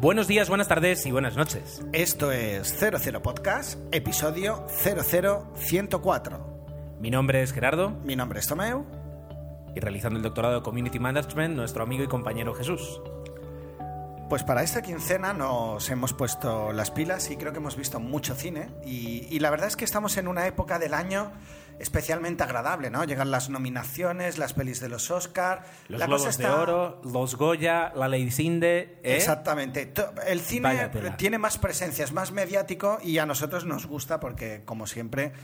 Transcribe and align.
Buenos 0.00 0.28
días, 0.28 0.48
buenas 0.48 0.68
tardes 0.68 1.04
y 1.06 1.10
buenas 1.10 1.36
noches. 1.36 1.82
Esto 1.92 2.30
es 2.30 2.68
00 2.78 3.22
Podcast, 3.22 3.78
episodio 3.92 4.66
00104. 4.82 6.96
Mi 7.00 7.10
nombre 7.10 7.42
es 7.42 7.52
Gerardo 7.52 7.90
Mi 8.04 8.16
nombre 8.16 8.40
es 8.40 8.46
Tomeu. 8.46 8.84
y 9.74 9.80
realizando 9.80 10.16
el 10.18 10.22
doctorado 10.22 10.56
de 10.56 10.62
Community 10.62 10.98
Management, 10.98 11.56
nuestro 11.56 11.82
amigo 11.82 12.04
y 12.04 12.08
compañero 12.08 12.54
Jesús. 12.54 13.00
Pues 14.28 14.42
para 14.42 14.64
esta 14.64 14.82
quincena 14.82 15.32
nos 15.32 15.88
hemos 15.88 16.12
puesto 16.12 16.72
las 16.72 16.90
pilas 16.90 17.30
y 17.30 17.36
creo 17.36 17.52
que 17.52 17.58
hemos 17.58 17.76
visto 17.76 18.00
mucho 18.00 18.34
cine. 18.34 18.70
Y, 18.84 19.24
y 19.30 19.38
la 19.38 19.50
verdad 19.50 19.68
es 19.68 19.76
que 19.76 19.84
estamos 19.84 20.16
en 20.16 20.26
una 20.26 20.48
época 20.48 20.80
del 20.80 20.94
año 20.94 21.30
especialmente 21.78 22.42
agradable, 22.42 22.90
¿no? 22.90 23.04
Llegan 23.04 23.30
las 23.30 23.50
nominaciones, 23.50 24.36
las 24.38 24.52
pelis 24.52 24.80
de 24.80 24.88
los 24.88 25.12
Oscar. 25.12 25.62
Los 25.88 26.00
la 26.00 26.06
Globos 26.06 26.26
cosa 26.26 26.38
de 26.38 26.44
está- 26.44 26.60
Oro, 26.60 27.00
los 27.04 27.36
Goya, 27.36 27.92
la 27.94 28.08
Lady 28.08 28.32
Sinde. 28.32 28.98
¿eh? 29.04 29.14
Exactamente. 29.16 29.92
El 30.26 30.40
cine 30.40 30.90
tiene 31.16 31.38
más 31.38 31.58
presencia, 31.58 32.04
es 32.04 32.12
más 32.12 32.32
mediático 32.32 32.98
y 33.04 33.18
a 33.18 33.26
nosotros 33.26 33.64
nos 33.64 33.86
gusta 33.86 34.18
porque, 34.18 34.62
como 34.64 34.88
siempre, 34.88 35.34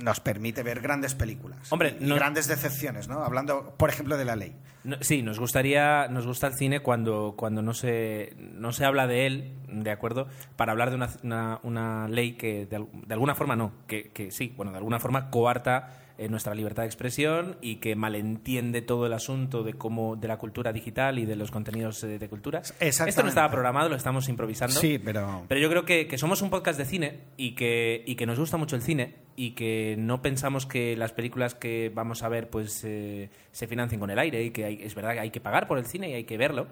nos 0.00 0.20
permite 0.20 0.62
ver 0.62 0.80
grandes 0.80 1.14
películas. 1.14 1.72
Hombre, 1.72 1.96
y 2.00 2.04
no- 2.04 2.14
grandes 2.16 2.46
decepciones, 2.48 3.08
¿no? 3.08 3.22
Hablando, 3.22 3.74
por 3.76 3.90
ejemplo, 3.90 4.16
de 4.16 4.24
la 4.24 4.36
ley. 4.36 4.56
No, 4.84 4.96
sí, 5.00 5.22
nos 5.22 5.38
gustaría, 5.40 6.06
nos 6.08 6.26
gusta 6.26 6.46
el 6.46 6.54
cine 6.54 6.80
cuando, 6.80 7.34
cuando 7.36 7.60
no, 7.62 7.74
se, 7.74 8.34
no 8.38 8.72
se 8.72 8.84
habla 8.84 9.06
de 9.06 9.26
él, 9.26 9.54
¿de 9.68 9.90
acuerdo? 9.90 10.28
Para 10.56 10.72
hablar 10.72 10.90
de 10.90 10.96
una, 10.96 11.08
una- 11.24 11.60
una 11.64 12.08
ley 12.08 12.34
que 12.34 12.66
de, 12.66 12.86
de 13.06 13.14
alguna 13.14 13.34
forma 13.34 13.56
no, 13.56 13.72
que, 13.88 14.10
que 14.12 14.30
sí, 14.30 14.52
bueno, 14.56 14.70
de 14.72 14.78
alguna 14.78 15.00
forma 15.00 15.30
coarta 15.30 16.02
eh, 16.18 16.28
nuestra 16.28 16.54
libertad 16.54 16.82
de 16.82 16.86
expresión 16.88 17.56
y 17.60 17.76
que 17.76 17.94
malentiende 17.96 18.82
todo 18.82 19.06
el 19.06 19.12
asunto 19.12 19.62
de 19.62 19.74
cómo 19.74 20.16
de 20.16 20.28
la 20.28 20.38
cultura 20.38 20.72
digital 20.72 21.18
y 21.18 21.26
de 21.26 21.36
los 21.36 21.50
contenidos 21.50 22.02
eh, 22.04 22.18
de 22.18 22.28
cultura. 22.28 22.62
Esto 22.80 23.22
no 23.22 23.28
estaba 23.28 23.50
programado, 23.50 23.88
lo 23.88 23.96
estamos 23.96 24.28
improvisando. 24.28 24.80
Sí, 24.80 24.98
pero... 24.98 25.44
Pero 25.48 25.60
yo 25.60 25.68
creo 25.68 25.84
que, 25.84 26.06
que 26.06 26.18
somos 26.18 26.42
un 26.42 26.50
podcast 26.50 26.78
de 26.78 26.84
cine 26.84 27.20
y 27.36 27.54
que, 27.54 28.02
y 28.06 28.14
que 28.16 28.26
nos 28.26 28.38
gusta 28.38 28.56
mucho 28.56 28.76
el 28.76 28.82
cine 28.82 29.14
y 29.36 29.50
que 29.50 29.96
no 29.98 30.22
pensamos 30.22 30.64
que 30.66 30.96
las 30.96 31.12
películas 31.12 31.54
que 31.54 31.92
vamos 31.94 32.22
a 32.22 32.28
ver 32.28 32.48
pues 32.48 32.82
eh, 32.84 33.28
se 33.52 33.66
financien 33.66 34.00
con 34.00 34.10
el 34.10 34.18
aire 34.18 34.42
y 34.42 34.50
que 34.50 34.64
hay- 34.64 34.80
es 34.82 34.94
verdad 34.94 35.12
que 35.12 35.20
hay 35.20 35.30
que 35.30 35.40
pagar 35.40 35.68
por 35.68 35.76
el 35.78 35.84
cine 35.86 36.08
y 36.10 36.14
hay 36.14 36.24
que 36.24 36.36
verlo. 36.38 36.68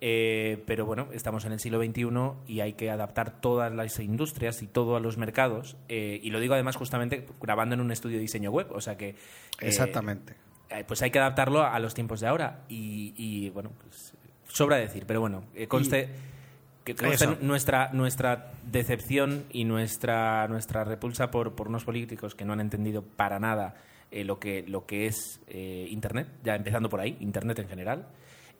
Eh, 0.00 0.62
pero 0.66 0.86
bueno, 0.86 1.08
estamos 1.12 1.44
en 1.44 1.52
el 1.52 1.58
siglo 1.58 1.82
XXI 1.82 2.06
y 2.46 2.60
hay 2.60 2.74
que 2.74 2.90
adaptar 2.90 3.40
todas 3.40 3.72
las 3.74 3.98
industrias 3.98 4.62
y 4.62 4.68
todos 4.68 5.02
los 5.02 5.16
mercados. 5.16 5.76
eh, 5.88 6.20
y 6.22 6.30
lo 6.30 6.38
digo 6.40 6.54
además 6.54 6.76
justamente 6.76 7.26
grabando 7.40 7.74
en 7.74 7.80
un 7.80 7.90
estudio 7.90 8.16
de 8.16 8.22
diseño 8.22 8.50
web. 8.50 8.68
O 8.70 8.80
sea 8.80 8.96
que... 8.96 9.10
eh, 9.10 9.16
Exactamente. 9.60 10.34
eh, 10.70 10.84
pues 10.86 11.02
hay 11.02 11.10
que 11.10 11.18
adaptarlo 11.18 11.64
a 11.64 11.78
los 11.80 11.94
tiempos 11.94 12.20
de 12.20 12.28
ahora. 12.28 12.60
Y, 12.68 13.12
y, 13.16 13.50
bueno, 13.50 13.72
pues 13.82 14.14
sobra 14.46 14.76
decir, 14.76 15.04
pero 15.06 15.20
bueno, 15.20 15.44
conste, 15.66 16.08
que 16.84 16.94
nuestra, 17.42 17.90
nuestra 17.92 18.52
decepción 18.70 19.44
y 19.50 19.64
nuestra, 19.64 20.46
nuestra 20.48 20.84
repulsa 20.84 21.30
por, 21.30 21.54
por 21.54 21.68
unos 21.68 21.84
políticos 21.84 22.34
que 22.34 22.44
no 22.44 22.52
han 22.52 22.60
entendido 22.60 23.02
para 23.02 23.38
nada 23.38 23.74
lo, 24.10 24.38
que, 24.38 24.64
lo 24.66 24.86
que 24.86 25.06
es 25.06 25.40
Internet, 25.50 26.28
ya 26.44 26.54
empezando 26.54 26.88
por 26.88 27.00
ahí, 27.00 27.16
Internet 27.20 27.58
en 27.58 27.68
general. 27.68 28.06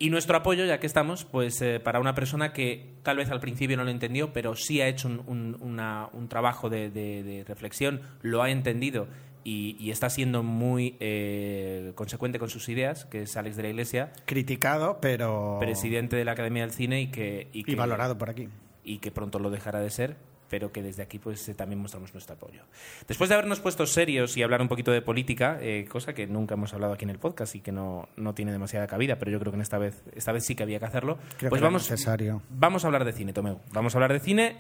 Y 0.01 0.11
nuestro 0.11 0.37
apoyo, 0.37 0.65
ya 0.65 0.79
que 0.79 0.87
estamos, 0.87 1.25
pues 1.25 1.61
eh, 1.61 1.81
para 1.81 1.99
una 1.99 2.15
persona 2.15 2.53
que 2.53 2.95
tal 3.03 3.17
vez 3.17 3.31
al 3.31 3.41
principio 3.41 3.77
no 3.77 3.83
lo 3.85 3.91
entendió, 3.91 4.33
pero 4.33 4.55
sí 4.55 4.81
ha 4.81 4.87
hecho 4.87 5.09
un, 5.09 5.23
un- 5.27 5.57
una- 5.61 6.09
un 6.13 6.29
trabajo 6.29 6.71
de, 6.71 6.89
de- 6.91 7.23
de 7.25 7.43
reflexión, 7.45 8.01
lo 8.23 8.43
ha 8.43 8.51
entendido 8.51 9.09
y, 9.43 9.77
y 9.81 9.91
está 9.91 10.09
siendo 10.09 10.45
muy 10.45 10.97
eh, 11.01 11.91
consecuente 11.97 12.39
con 12.39 12.49
sus 12.49 12.69
ideas, 12.69 13.07
que 13.07 13.23
es 13.23 13.37
Alex 13.37 13.57
de 13.57 13.63
la 13.65 13.69
Iglesia, 13.71 14.13
Criticado, 14.25 14.99
pero... 15.01 15.57
presidente 15.59 16.15
de 16.17 16.25
la 16.25 16.33
Academia 16.33 16.63
del 16.63 16.71
Cine 16.73 17.01
y 17.01 17.09
que, 17.09 17.49
y 17.53 17.61
Y 17.61 17.65
que- 17.65 17.75
valorado 17.75 18.17
por 18.19 18.31
aquí. 18.31 18.49
y 18.85 18.99
que 18.99 19.11
pronto 19.11 19.41
lo 19.41 19.51
dejará 19.51 19.81
de 19.81 19.91
ser, 19.91 20.17
pero 20.49 20.73
que 20.73 20.83
desde 20.83 21.03
aquí 21.03 21.19
pues 21.19 21.49
eh, 21.49 21.55
también 21.55 21.81
mostramos 21.81 22.13
nuestro 22.15 22.35
apoyo. 22.35 22.63
Después 23.07 23.29
de 23.29 23.35
habernos 23.35 23.61
puesto 23.61 23.87
serios 23.87 24.37
y 24.37 24.43
hablar 24.43 24.61
un 24.63 24.69
poquito 24.69 24.91
de 24.93 25.03
política, 25.03 25.59
eh, 25.61 25.87
cosa 25.91 26.15
que 26.15 26.27
nunca 26.27 26.55
hemos 26.55 26.73
hablado 26.75 26.93
aquí 26.95 27.05
en 27.05 27.11
el 27.11 27.19
podcast 27.19 27.55
y 27.55 27.61
que 27.61 27.73
no, 27.73 28.09
no 28.17 28.35
tiene 28.35 28.53
demasiada 28.53 28.87
cabida, 28.87 29.19
pero 29.19 29.31
yo 29.31 29.39
creo 29.41 29.53
que 29.53 29.57
en 29.57 29.63
esta 29.63 29.79
vez, 29.79 30.03
esta 30.15 30.33
vez 30.33 30.45
sí 30.47 30.55
que 30.55 30.63
había 30.63 30.79
que 30.79 30.85
hacerlo, 30.87 31.19
Creo 31.39 31.51
pues 31.51 31.61
que 31.61 31.65
vamos, 31.65 31.91
necesario. 31.91 32.43
vamos 32.51 32.85
a 32.85 32.89
hablar 32.89 33.05
de 33.05 33.13
cine, 33.13 33.33
Tomeu. 33.33 33.61
Vamos 33.73 33.95
a 33.95 33.99
hablar 33.99 34.13
de 34.13 34.21
cine 34.21 34.57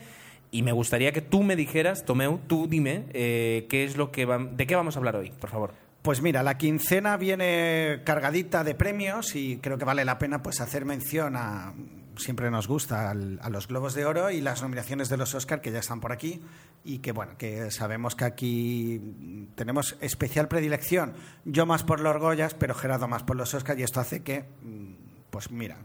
y 0.50 0.62
me 0.62 0.72
gustaría 0.72 1.12
que 1.12 1.20
tú 1.20 1.42
me 1.42 1.56
dijeras, 1.56 2.04
Tomeu, 2.04 2.38
tú 2.46 2.66
dime, 2.68 3.04
eh, 3.12 3.66
qué 3.68 3.84
es 3.84 3.96
lo 3.96 4.10
que 4.10 4.24
va- 4.24 4.38
de 4.38 4.66
qué 4.66 4.76
vamos 4.76 4.96
a 4.96 4.98
hablar 4.98 5.16
hoy, 5.16 5.30
por 5.30 5.50
favor. 5.50 5.72
Pues 6.02 6.22
mira, 6.22 6.42
la 6.42 6.56
quincena 6.56 7.16
viene 7.16 8.00
cargadita 8.04 8.62
de 8.64 8.74
premios 8.74 9.34
y 9.34 9.58
creo 9.58 9.76
que 9.78 9.84
vale 9.84 10.04
la 10.04 10.16
pena 10.18 10.42
pues 10.42 10.60
hacer 10.60 10.84
mención 10.84 11.34
a 11.36 11.74
siempre 12.18 12.50
nos 12.50 12.68
gusta 12.68 13.10
al- 13.10 13.38
a 13.42 13.48
los 13.50 13.68
Globos 13.68 13.94
de 13.94 14.04
Oro 14.04 14.30
y 14.30 14.40
las 14.40 14.62
nominaciones 14.62 15.08
de 15.08 15.16
los 15.16 15.34
Oscar 15.34 15.60
que 15.60 15.70
ya 15.72 15.78
están 15.78 16.00
por 16.00 16.12
aquí 16.12 16.40
y 16.84 16.98
que 16.98 17.12
bueno, 17.12 17.36
que 17.38 17.70
sabemos 17.70 18.14
que 18.14 18.24
aquí 18.24 19.48
tenemos 19.54 19.96
especial 20.00 20.48
predilección, 20.48 21.14
yo 21.44 21.66
más 21.66 21.82
por 21.84 22.00
los 22.00 22.16
Goyas, 22.18 22.54
pero 22.54 22.74
Gerardo 22.74 23.08
más 23.08 23.22
por 23.22 23.36
los 23.36 23.54
Oscar 23.54 23.78
y 23.78 23.82
esto 23.82 24.00
hace 24.00 24.22
que 24.22 24.40
mm, 24.62 24.92
pues 25.30 25.50
mira, 25.50 25.76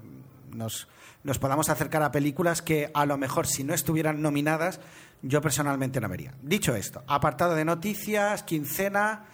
nos, 0.52 0.88
nos 1.24 1.40
podamos 1.40 1.70
acercar 1.70 2.04
a 2.04 2.12
películas 2.12 2.62
que 2.62 2.92
a 2.94 3.06
lo 3.06 3.18
mejor 3.18 3.48
si 3.48 3.64
no 3.64 3.74
estuvieran 3.74 4.22
nominadas 4.22 4.80
yo 5.22 5.42
personalmente 5.42 6.02
no 6.02 6.10
vería. 6.10 6.34
Dicho 6.42 6.76
esto, 6.76 7.02
apartado 7.08 7.56
de 7.56 7.64
noticias, 7.64 8.44
quincena 8.44 9.26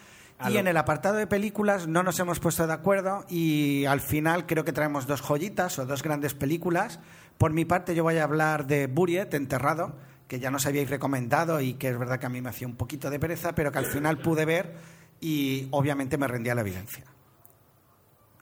y 0.48 0.58
en 0.58 0.68
el 0.68 0.78
apartado 0.78 1.18
de 1.18 1.28
películas 1.28 1.88
no 1.88 2.04
nos 2.04 2.20
hemos 2.20 2.40
puesto 2.40 2.66
de 2.66 2.74
acuerdo 2.74 3.26
y 3.30 3.86
al 3.86 4.00
final 4.00 4.46
creo 4.46 4.64
que 4.64 4.72
traemos 4.72 5.06
dos 5.06 5.22
joyitas 5.22 5.80
o 5.80 5.86
dos 5.86 6.02
grandes 6.02 6.34
películas. 6.34 7.00
Por 7.38 7.52
mi 7.52 7.66
parte 7.66 7.94
yo 7.96 8.04
voy 8.04 8.18
a 8.18 8.24
hablar 8.24 8.66
de 8.66 8.88
Buriet, 8.88 9.34
Enterrado, 9.34 9.98
que 10.28 10.40
ya 10.40 10.52
nos 10.52 10.66
habíais 10.66 10.90
recomendado 10.90 11.60
y 11.60 11.74
que 11.74 11.90
es 11.90 11.98
verdad 11.98 12.20
que 12.20 12.28
a 12.28 12.30
mí 12.30 12.42
me 12.42 12.50
hacía 12.50 12.68
un 12.68 12.76
poquito 12.76 13.10
de 13.10 13.20
pereza, 13.20 13.54
pero 13.54 13.72
que 13.72 13.80
al 13.80 13.86
final 13.86 14.20
pude 14.20 14.46
ver 14.46 14.76
y 15.20 15.68
obviamente 15.72 16.18
me 16.18 16.28
rendía 16.28 16.56
la 16.56 16.62
evidencia. 16.62 17.04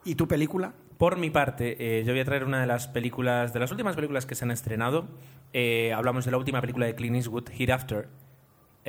¿Y 0.03 0.15
tu 0.15 0.27
película? 0.27 0.73
Por 0.97 1.17
mi 1.17 1.29
parte, 1.29 1.99
eh, 1.99 2.03
yo 2.03 2.13
voy 2.13 2.21
a 2.21 2.25
traer 2.25 2.43
una 2.43 2.59
de 2.59 2.67
las 2.67 2.87
películas, 2.87 3.53
de 3.53 3.59
las 3.59 3.71
últimas 3.71 3.95
películas 3.95 4.25
que 4.25 4.35
se 4.35 4.45
han 4.45 4.51
estrenado. 4.51 5.07
Eh, 5.53 5.93
hablamos 5.93 6.25
de 6.25 6.31
la 6.31 6.37
última 6.37 6.61
película 6.61 6.85
de 6.85 6.95
Clint 6.95 7.15
Eastwood, 7.17 7.49
Hereafter, 7.51 8.09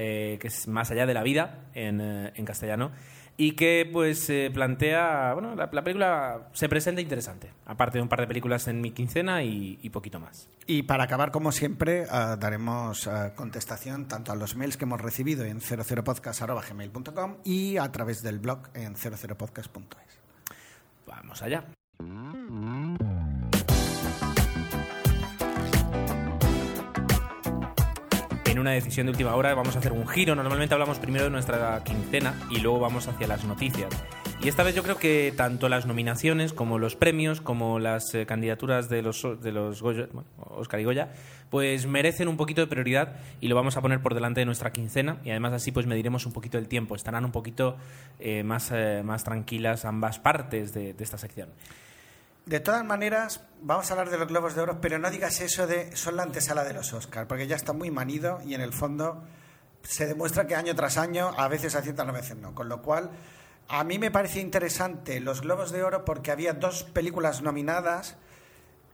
eh, 0.01 0.39
que 0.41 0.47
es 0.47 0.69
Más 0.69 0.93
allá 0.93 1.07
de 1.07 1.15
la 1.15 1.25
vida 1.25 1.65
en, 1.75 2.01
eh, 2.01 2.33
en 2.37 2.45
castellano, 2.45 2.93
y 3.37 3.57
que 3.57 3.89
pues 3.93 4.31
eh, 4.31 4.49
plantea, 4.55 5.33
bueno, 5.33 5.57
la, 5.57 5.69
la 5.73 5.83
película 5.83 6.51
se 6.53 6.69
presenta 6.69 7.01
interesante, 7.01 7.51
aparte 7.67 7.99
de 7.99 8.03
un 8.03 8.09
par 8.09 8.21
de 8.21 8.29
películas 8.29 8.69
en 8.69 8.81
mi 8.81 8.93
quincena 8.93 9.43
y, 9.43 9.77
y 9.83 9.91
poquito 9.91 10.21
más. 10.21 10.49
Y 10.69 10.85
para 10.85 11.03
acabar, 11.03 11.33
como 11.33 11.51
siempre, 11.51 12.05
ah, 12.11 12.37
daremos 12.39 13.11
contestación 13.35 14.07
tanto 14.07 14.31
a 14.31 14.37
los 14.37 14.55
mails 14.55 14.77
que 14.77 14.85
hemos 14.85 15.01
recibido 15.01 15.45
en 15.45 15.61
00podcast.gmail.com 15.61 17.39
y 17.43 17.77
a 17.77 17.91
través 17.91 18.23
del 18.23 18.39
blog 18.39 18.69
en 18.75 18.95
00podcast.es. 18.95 20.21
Vamos 21.09 21.43
allá. 21.43 21.65
En 28.59 28.63
una 28.63 28.73
decisión 28.73 29.07
de 29.07 29.13
última 29.13 29.37
hora 29.37 29.55
vamos 29.55 29.77
a 29.77 29.79
hacer 29.79 29.93
un 29.93 30.05
giro. 30.09 30.35
Normalmente 30.35 30.75
hablamos 30.75 30.99
primero 30.99 31.27
de 31.27 31.31
nuestra 31.31 31.81
quincena 31.85 32.35
y 32.51 32.59
luego 32.59 32.81
vamos 32.81 33.07
hacia 33.07 33.29
las 33.29 33.45
noticias. 33.45 33.89
Y 34.43 34.49
esta 34.49 34.65
vez 34.65 34.75
yo 34.75 34.83
creo 34.83 34.97
que 34.97 35.33
tanto 35.37 35.69
las 35.69 35.87
nominaciones 35.87 36.53
como 36.53 36.81
los 36.81 36.97
premios, 36.97 37.41
como 37.41 37.79
las 37.79 38.13
eh, 38.17 38.27
candidaturas 38.27 38.89
de 38.89 39.03
los, 39.03 39.25
de 39.41 39.53
los 39.53 39.81
Goya, 39.81 40.09
bueno, 40.13 40.29
Oscar 40.39 40.81
y 40.81 40.85
Goya, 40.85 41.13
pues 41.51 41.87
merecen 41.87 42.27
un 42.27 42.37
poquito 42.37 42.61
de 42.61 42.67
prioridad 42.67 43.15
y 43.41 43.47
lo 43.47 43.55
vamos 43.55 43.77
a 43.77 43.81
poner 43.81 44.03
por 44.03 44.15
delante 44.15 44.41
de 44.41 44.47
nuestra 44.47 44.73
quincena. 44.73 45.19
Y 45.23 45.31
además 45.31 45.53
así 45.53 45.71
pues 45.71 45.87
mediremos 45.87 46.27
un 46.27 46.33
poquito 46.33 46.59
el 46.59 46.67
tiempo. 46.67 46.97
Estarán 46.97 47.25
un 47.25 47.31
poquito 47.31 47.77
eh, 48.19 48.43
más, 48.43 48.73
eh, 48.73 49.03
más 49.05 49.23
tranquilas 49.23 49.85
ambas 49.85 50.19
partes 50.19 50.75
de, 50.75 50.95
de 50.95 51.05
esta 51.05 51.17
sección. 51.17 51.49
De 52.49 52.61
todas 52.61 52.83
maneras, 52.83 53.43
vamos 53.61 53.91
a 53.91 53.93
hablar 53.93 54.09
de 54.09 54.17
los 54.17 54.27
Globos 54.27 54.55
de 54.55 54.63
Oro, 54.63 54.81
pero 54.81 54.99
no 54.99 55.11
digas 55.11 55.39
eso 55.43 55.67
de 55.67 55.95
son 55.95 56.17
la 56.17 56.23
antesala 56.23 56.65
de 56.65 56.73
los 56.73 56.95
Oscar, 56.95 57.27
porque 57.27 57.47
ya 57.47 57.57
está 57.57 57.75
muy 57.75 57.91
manido 57.91 58.41
y 58.43 58.55
en 58.55 58.63
el 58.63 58.73
fondo 58.73 59.23
se 59.83 60.07
demuestra 60.07 60.47
que 60.47 60.57
año 60.57 60.75
tras 60.75 60.97
año 60.97 61.31
a 61.37 61.47
veces 61.49 61.75
aciertan, 61.75 62.09
a 62.09 62.13
veces 62.13 62.39
no. 62.39 62.55
Con 62.55 62.71
lo 62.71 62.81
cual, 62.81 63.11
a 63.69 63.85
mí 63.85 63.99
me 63.99 64.11
parece 64.11 64.41
interesante 64.41 65.21
los 65.21 65.43
Globos 65.43 65.73
de 65.73 65.83
Oro 65.83 66.07
porque 66.07 66.31
había 66.31 66.55
dos 66.55 66.85
películas 66.85 67.43
nominadas 67.43 68.17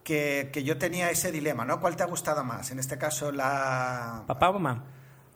que, 0.03 0.51
que 0.53 0.65
yo 0.65 0.77
tenía 0.77 1.12
ese 1.12 1.31
dilema, 1.31 1.65
¿no? 1.65 1.81
¿Cuál 1.81 1.95
te 1.95 2.03
ha 2.03 2.06
gustado 2.06 2.43
más? 2.43 2.73
En 2.73 2.81
este 2.81 2.99
caso, 2.99 3.31
la, 3.31 4.25
Papá 4.27 4.51
o. 4.51 4.59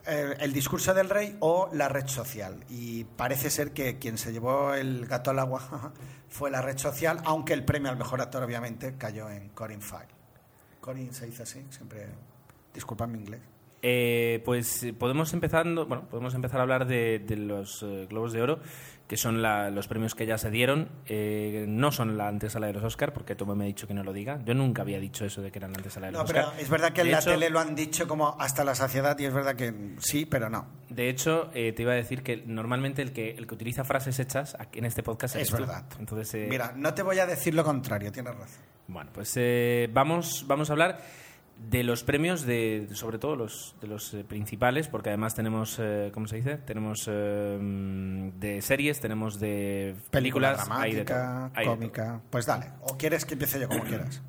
el 0.09 0.53
discurso 0.53 0.95
del 0.95 1.11
rey 1.11 1.37
o 1.41 1.69
la 1.73 1.89
red 1.89 2.07
social. 2.07 2.65
Y 2.69 3.05
parece 3.05 3.51
ser 3.51 3.73
que 3.73 3.99
quien 3.99 4.19
se 4.19 4.33
llevó 4.33 4.75
el 4.75 5.07
gato 5.07 5.31
al 5.31 5.39
agua 5.39 5.93
fue 6.29 6.51
la 6.51 6.63
red 6.63 6.79
social, 6.79 7.21
aunque 7.25 7.53
el 7.53 7.65
premio 7.65 7.91
al 7.91 7.97
mejor 7.97 8.21
actor, 8.21 8.43
obviamente, 8.43 8.97
cayó 8.97 9.29
en 9.31 9.51
Corin 9.51 9.83
File. 9.83 10.09
Corin 10.81 11.13
se 11.13 11.27
dice 11.27 11.43
así, 11.43 11.67
siempre. 11.71 12.07
Disculpa 12.73 13.07
mi 13.07 13.19
inglés. 13.19 13.41
Eh, 13.81 14.43
pues 14.45 14.83
eh, 14.83 14.93
podemos 14.93 15.33
empezando, 15.35 15.87
bueno, 15.87 16.09
podemos 16.09 16.35
empezar 16.35 16.59
a 16.61 16.63
hablar 16.63 16.87
de, 16.87 17.21
de 17.21 17.37
los 17.37 17.83
eh, 17.85 18.07
Globos 18.11 18.33
de 18.33 18.43
Oro, 18.43 18.59
que 19.07 19.17
son 19.17 19.41
la- 19.41 19.71
los 19.71 19.87
premios 19.87 20.15
que 20.17 20.27
ya 20.27 20.37
se 20.37 20.51
dieron. 20.51 20.89
Eh, 21.07 21.65
no 21.69 21.93
son 21.93 22.19
la 22.19 22.27
antesala 22.29 22.67
de 22.67 22.73
los 22.73 22.83
Oscar, 22.83 23.13
porque 23.13 23.37
Tomo 23.37 23.55
me 23.55 23.65
ha 23.65 23.67
dicho 23.69 23.87
que 23.87 23.95
no 23.95 24.03
lo 24.03 24.13
diga. 24.13 24.41
Yo 24.45 24.53
nunca 24.55 24.83
había 24.83 24.99
dicho 24.99 25.25
eso 25.25 25.43
de 25.43 25.53
que 25.53 25.59
eran 25.61 25.71
la 25.71 25.77
antesala 25.79 26.07
de 26.09 26.13
los 26.13 26.21
No, 26.23 26.27
pero 26.27 26.47
Oscar. 26.49 26.61
es 26.61 26.69
verdad 26.69 26.93
que 26.93 27.01
en 27.03 27.13
la 27.13 27.21
tele 27.23 27.51
lo 27.51 27.61
han 27.61 27.75
dicho 27.77 28.09
como 28.09 28.37
hasta 28.41 28.65
la 28.65 28.75
saciedad 28.75 29.17
y 29.19 29.27
es 29.27 29.33
verdad 29.33 29.55
que 29.55 29.73
sí, 30.01 30.27
pero 30.27 30.51
no. 30.51 30.67
De 30.89 31.09
hecho, 31.09 31.49
te 31.53 31.75
iba 31.79 31.93
a 31.93 31.97
decir 31.97 32.23
que 32.25 32.43
normalmente 32.47 33.01
el 33.01 33.13
que, 33.13 33.31
el 33.31 33.47
que 33.47 33.55
utiliza 33.55 33.85
frases 33.85 34.19
hechas 34.19 34.57
aquí 34.59 34.81
en 34.81 34.87
este 34.87 35.03
podcast 35.05 35.37
Es 35.37 35.53
verdad. 35.53 35.85
Entonces, 36.01 36.49
Mira, 36.49 36.73
no 36.77 36.93
te 36.95 37.03
voy 37.05 37.19
a 37.21 37.27
decir 37.27 37.55
lo 37.55 37.63
contrario, 37.63 38.11
tienes 38.11 38.35
razón. 38.35 38.61
Bueno, 38.89 39.11
pues 39.15 39.39
vamos, 39.93 40.45
vamos 40.49 40.69
a 40.69 40.73
hablar 40.73 41.01
de 41.59 41.83
los 41.83 42.05
premios, 42.05 42.43
de, 42.47 42.89
sobre 42.93 43.19
todo 43.19 43.35
los, 43.37 43.75
de 43.81 43.89
los 43.89 44.15
eh, 44.15 44.25
principales, 44.25 44.89
porque 44.89 45.11
además 45.11 45.35
tenemos, 45.35 45.79
eh, 45.81 46.11
¿cómo 46.15 46.27
se 46.29 46.37
dice? 46.37 46.57
Tenemos 46.59 47.05
eh, 47.11 47.59
mm, 47.61 48.39
de 48.39 48.63
series, 48.63 49.01
tenemos 49.01 49.39
de 49.41 49.95
Película 50.11 50.53
películas, 50.57 50.59
de 50.59 50.65
dramática, 51.05 51.51
de 51.57 51.65
cómica. 51.65 52.21
Pues 52.31 52.47
dale, 52.47 52.67
o 52.83 52.97
quieres 52.97 53.25
que 53.25 53.35
empiece 53.35 53.61
yo 53.61 53.69
como 53.69 53.83
quieras. 53.85 54.23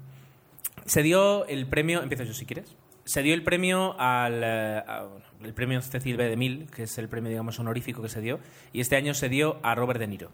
Se 0.85 1.03
dio 1.03 1.45
el 1.45 1.67
premio, 1.67 2.01
empiezo 2.01 2.23
yo 2.23 2.33
si 2.33 2.45
quieres. 2.45 2.75
Se 3.05 3.21
dio 3.23 3.33
el 3.33 3.43
premio 3.43 3.99
al 3.99 4.41
eh, 4.43 4.83
a- 4.85 5.07
el 5.41 5.53
premio 5.53 5.81
Cecil 5.81 6.17
B. 6.17 6.27
DeMille, 6.27 6.65
que 6.67 6.83
es 6.83 6.97
el 6.97 7.07
premio 7.07 7.29
digamos 7.29 7.59
honorífico 7.59 8.01
que 8.01 8.09
se 8.09 8.19
dio, 8.21 8.39
y 8.73 8.81
este 8.81 8.97
año 8.97 9.13
se 9.13 9.29
dio 9.29 9.59
a 9.63 9.73
Robert 9.75 9.99
De 9.99 10.07
Niro. 10.07 10.31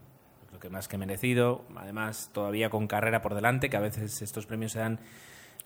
Creo 0.48 0.60
que 0.60 0.70
más 0.70 0.88
que 0.88 0.98
merecido, 0.98 1.64
además 1.76 2.32
todavía 2.34 2.70
con 2.72 2.88
carrera 2.88 3.22
por 3.22 3.36
delante, 3.36 3.70
que 3.70 3.78
a 3.78 3.82
veces 3.82 4.22
estos 4.22 4.46
premios 4.48 4.72
se 4.72 4.80
dan, 4.80 5.00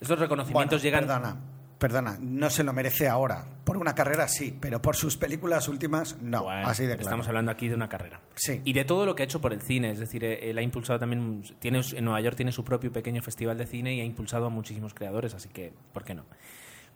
estos 0.00 0.18
reconocimientos 0.18 0.82
Bueno, 0.82 0.82
llegan 0.82 1.06
Perdona, 1.06 1.36
perdona, 1.78 2.18
no 2.20 2.50
se 2.50 2.64
lo 2.64 2.72
merece 2.72 3.08
ahora. 3.08 3.44
Por 3.64 3.76
una 3.76 3.94
carrera 3.94 4.28
sí, 4.28 4.56
pero 4.60 4.80
por 4.80 4.96
sus 4.96 5.16
películas 5.16 5.68
últimas 5.68 6.20
no. 6.20 6.44
Bueno, 6.44 6.68
así 6.68 6.84
de 6.84 6.94
claro. 6.94 7.02
Estamos 7.02 7.28
hablando 7.28 7.50
aquí 7.50 7.68
de 7.68 7.74
una 7.74 7.88
carrera. 7.88 8.20
Sí. 8.34 8.60
Y 8.64 8.72
de 8.72 8.84
todo 8.84 9.06
lo 9.06 9.14
que 9.14 9.22
ha 9.22 9.24
hecho 9.24 9.40
por 9.40 9.52
el 9.52 9.62
cine. 9.62 9.90
Es 9.90 9.98
decir, 9.98 10.24
eh, 10.24 10.50
él 10.50 10.58
ha 10.58 10.62
impulsado 10.62 10.98
también. 10.98 11.42
Tiene, 11.58 11.80
en 11.92 12.04
Nueva 12.04 12.20
York 12.20 12.36
tiene 12.36 12.52
su 12.52 12.64
propio 12.64 12.92
pequeño 12.92 13.22
festival 13.22 13.58
de 13.58 13.66
cine 13.66 13.94
y 13.94 14.00
ha 14.00 14.04
impulsado 14.04 14.46
a 14.46 14.50
muchísimos 14.50 14.94
creadores, 14.94 15.34
así 15.34 15.48
que, 15.48 15.72
¿por 15.92 16.04
qué 16.04 16.14
no? 16.14 16.24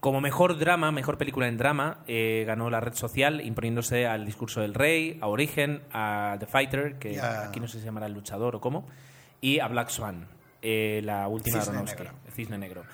Como 0.04 0.20
mejor 0.20 0.58
drama, 0.58 0.92
mejor 0.92 1.16
película 1.16 1.48
en 1.48 1.56
drama, 1.56 2.00
eh, 2.06 2.44
ganó 2.46 2.68
La 2.68 2.78
Red 2.78 2.92
Social, 2.92 3.40
imponiéndose 3.40 4.06
al 4.06 4.26
Discurso 4.26 4.60
del 4.60 4.74
Rey, 4.74 5.18
a 5.22 5.28
Origen, 5.28 5.80
a 5.92 6.36
The 6.38 6.44
Fighter, 6.44 6.98
que 6.98 7.18
aquí 7.18 7.58
no 7.58 7.66
sé 7.68 7.74
si 7.74 7.78
se 7.78 7.84
llamará 7.86 8.04
El 8.04 8.12
Luchador 8.12 8.54
o 8.56 8.60
cómo, 8.60 8.86
y 9.40 9.60
a 9.60 9.68
Black 9.68 9.88
Swan, 9.88 10.28
eh, 10.60 11.00
la 11.02 11.26
última 11.28 11.56
de 11.56 11.70
Aronofsky, 11.70 12.02
Negro. 12.02 12.18
Cisne 12.34 12.58
Negro. 12.58 12.84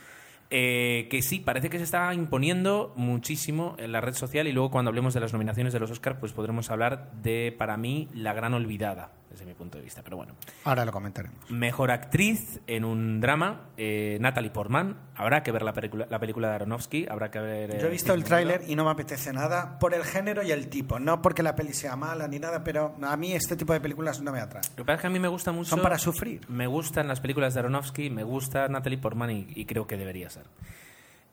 Eh, 0.53 1.07
que 1.11 1.23
sí, 1.23 1.39
parece 1.39 1.71
que 1.71 1.79
se 1.79 1.85
está 1.85 2.13
imponiendo 2.13 2.93
muchísimo 2.97 3.77
en 3.79 3.93
la 3.93 4.01
red 4.01 4.15
social 4.15 4.49
y 4.49 4.53
luego 4.53 4.73
cuando 4.73 4.89
hablemos 4.89 5.15
de 5.15 5.21
las 5.21 5.33
nominaciones 5.33 5.73
de 5.73 5.79
los 5.79 5.93
Oscar 5.93 6.19
pues 6.19 6.33
podremos 6.33 6.71
hablar 6.71 7.13
de, 7.23 7.55
para 7.57 7.77
mí, 7.77 8.09
la 8.13 8.33
gran 8.33 8.53
olvidada, 8.55 9.13
desde 9.31 9.45
mi 9.47 9.55
punto 9.55 9.79
de 9.79 9.85
vista. 9.85 10.03
Pero 10.03 10.17
bueno, 10.17 10.35
Ahora 10.65 10.85
lo 10.85 10.93
comentaremos. 10.93 11.51
mejor 11.51 11.91
actriz 11.91 12.61
en 12.67 12.85
un 12.85 13.21
drama, 13.21 13.69
eh, 13.77 14.19
Natalie 14.21 14.51
Portman. 14.51 14.97
Habrá 15.15 15.43
que 15.43 15.53
ver 15.53 15.63
la 15.63 15.73
película, 15.73 16.07
la 16.11 16.19
película 16.19 16.49
de 16.49 16.55
Aronofsky, 16.57 17.07
habrá 17.09 17.31
que 17.31 17.39
ver... 17.39 17.71
eh, 17.71 17.79
Yo 17.81 17.87
he 17.87 17.91
visto 17.91 18.13
el 18.15 18.25
tráiler 18.25 18.63
y 18.67 18.75
no 18.77 18.85
me 18.85 18.91
apetece 18.91 19.33
nada 19.33 19.79
por 19.79 19.95
el 19.95 20.05
género 20.05 20.43
y 20.43 20.51
el 20.51 20.69
tipo. 20.69 20.99
No 20.99 21.23
porque 21.23 21.43
la 21.43 21.55
peli 21.55 21.73
sea 21.73 21.97
mala 21.97 22.27
ni 22.29 22.39
nada, 22.39 22.65
pero 22.65 22.97
a 23.03 23.17
mí 23.17 23.33
este 23.33 23.57
tipo 23.57 23.73
de 23.73 23.81
películas 23.81 24.21
no 24.21 24.33
me 24.33 24.41
atraen. 24.41 24.65
Lo 24.71 24.77
que 24.77 24.85
pasa 24.85 24.95
es 24.97 25.01
que 25.03 25.07
a 25.07 25.11
mí 25.11 25.19
me 25.21 25.29
gusta 25.29 25.53
mucho... 25.53 25.71
Son 25.71 25.81
para 25.83 25.99
sufrir. 25.99 26.41
Me 26.49 26.67
gustan 26.67 27.07
las 27.09 27.21
películas 27.21 27.55
de 27.55 27.61
Aronofsky, 27.61 28.11
me 28.11 28.25
gusta 28.25 28.69
Natalie 28.69 28.99
Portman 28.99 29.31
y, 29.31 29.47
y 29.55 29.65
creo 29.67 29.87
que 29.87 29.97
debería 29.97 30.29
ser. 30.31 30.45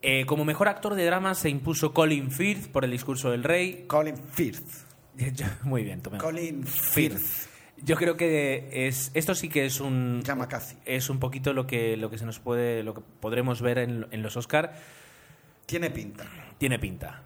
Eh, 0.04 0.26
como 0.28 0.46
mejor 0.46 0.68
actor 0.68 0.94
de 0.94 1.04
drama 1.06 1.34
se 1.34 1.50
impuso 1.50 1.92
Colin 1.94 2.30
Firth 2.30 2.68
por 2.72 2.86
El 2.86 2.92
discurso 2.92 3.32
del 3.32 3.44
rey. 3.44 3.86
Colin 3.88 4.16
Firth. 4.16 4.86
Muy 5.64 5.84
bien, 5.84 6.02
Tomeo. 6.02 6.22
Colin 6.22 6.64
Firth. 6.66 7.48
Yo 7.84 7.96
creo 7.96 8.18
que 8.18 8.70
es 8.88 9.12
esto 9.14 9.36
sí 9.36 9.50
que 9.50 9.66
es 9.66 9.80
un 9.80 10.22
es 10.86 11.10
un 11.10 11.20
poquito 11.20 11.54
lo 11.54 11.68
que 11.68 11.96
lo 11.98 12.10
que 12.10 12.18
se 12.18 12.26
nos 12.26 12.40
puede 12.40 12.84
lo 12.84 12.94
que 12.96 13.02
podremos 13.20 13.62
ver 13.62 13.78
en, 13.78 14.08
en 14.12 14.24
los 14.24 14.36
Oscar 14.36 14.74
Tiene 15.66 15.90
pinta. 15.92 16.26
tiene 16.58 16.80
pinta. 16.80 17.22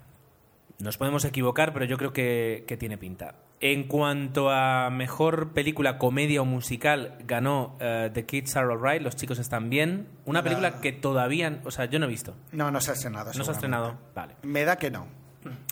Nos 0.79 0.97
podemos 0.97 1.23
equivocar, 1.25 1.73
pero 1.73 1.85
yo 1.85 1.95
creo 1.97 2.11
que, 2.11 2.65
que 2.67 2.75
tiene 2.75 2.97
pinta. 2.97 3.35
En 3.59 3.83
cuanto 3.87 4.49
a 4.49 4.89
mejor 4.89 5.53
película, 5.53 5.99
comedia 5.99 6.41
o 6.41 6.45
musical, 6.45 7.17
ganó 7.27 7.77
eh, 7.79 8.09
The 8.11 8.25
Kids 8.25 8.55
Are 8.57 8.65
Alright, 8.73 9.03
Los 9.03 9.15
chicos 9.15 9.37
están 9.37 9.69
bien. 9.69 10.07
Una 10.25 10.39
La- 10.39 10.43
película 10.43 10.81
que 10.81 10.91
todavía, 10.91 11.59
o 11.65 11.69
sea, 11.69 11.85
yo 11.85 11.99
no 11.99 12.07
he 12.07 12.09
visto. 12.09 12.35
No, 12.51 12.71
no 12.71 12.81
se 12.81 12.89
ha 12.89 12.93
estrenado. 12.95 13.31
No 13.35 13.43
se 13.43 13.51
ha 13.51 13.53
estrenado. 13.53 13.95
Vale. 14.15 14.33
Me 14.41 14.65
da 14.65 14.77
que 14.77 14.89
no. 14.89 15.05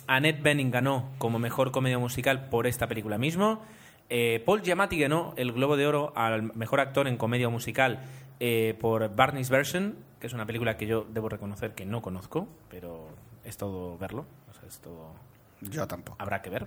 Annette 0.06 0.42
Bening 0.42 0.70
ganó 0.70 1.10
como 1.18 1.40
mejor 1.40 1.72
comedia 1.72 1.98
musical 1.98 2.48
por 2.48 2.68
esta 2.68 2.86
película 2.86 3.18
mismo. 3.18 3.64
Eh, 4.10 4.42
Paul 4.44 4.62
Giamatti 4.62 4.98
ganó 4.98 5.32
el 5.36 5.52
Globo 5.52 5.76
de 5.76 5.86
Oro 5.86 6.12
al 6.16 6.54
mejor 6.54 6.80
actor 6.80 7.06
en 7.06 7.16
comedia 7.16 7.48
musical 7.48 8.00
eh, 8.40 8.76
por 8.80 9.14
Barney's 9.14 9.50
Version, 9.50 9.96
que 10.18 10.26
es 10.26 10.32
una 10.32 10.46
película 10.46 10.76
que 10.76 10.86
yo 10.86 11.06
debo 11.08 11.28
reconocer 11.28 11.74
que 11.74 11.86
no 11.86 12.02
conozco, 12.02 12.48
pero 12.68 13.08
es 13.44 13.56
todo 13.56 13.96
verlo. 13.98 14.26
O 14.50 14.52
sea, 14.52 14.68
es 14.68 14.80
todo. 14.80 15.14
Yo 15.60 15.86
tampoco. 15.86 16.16
Habrá 16.20 16.42
que 16.42 16.50
ver. 16.50 16.66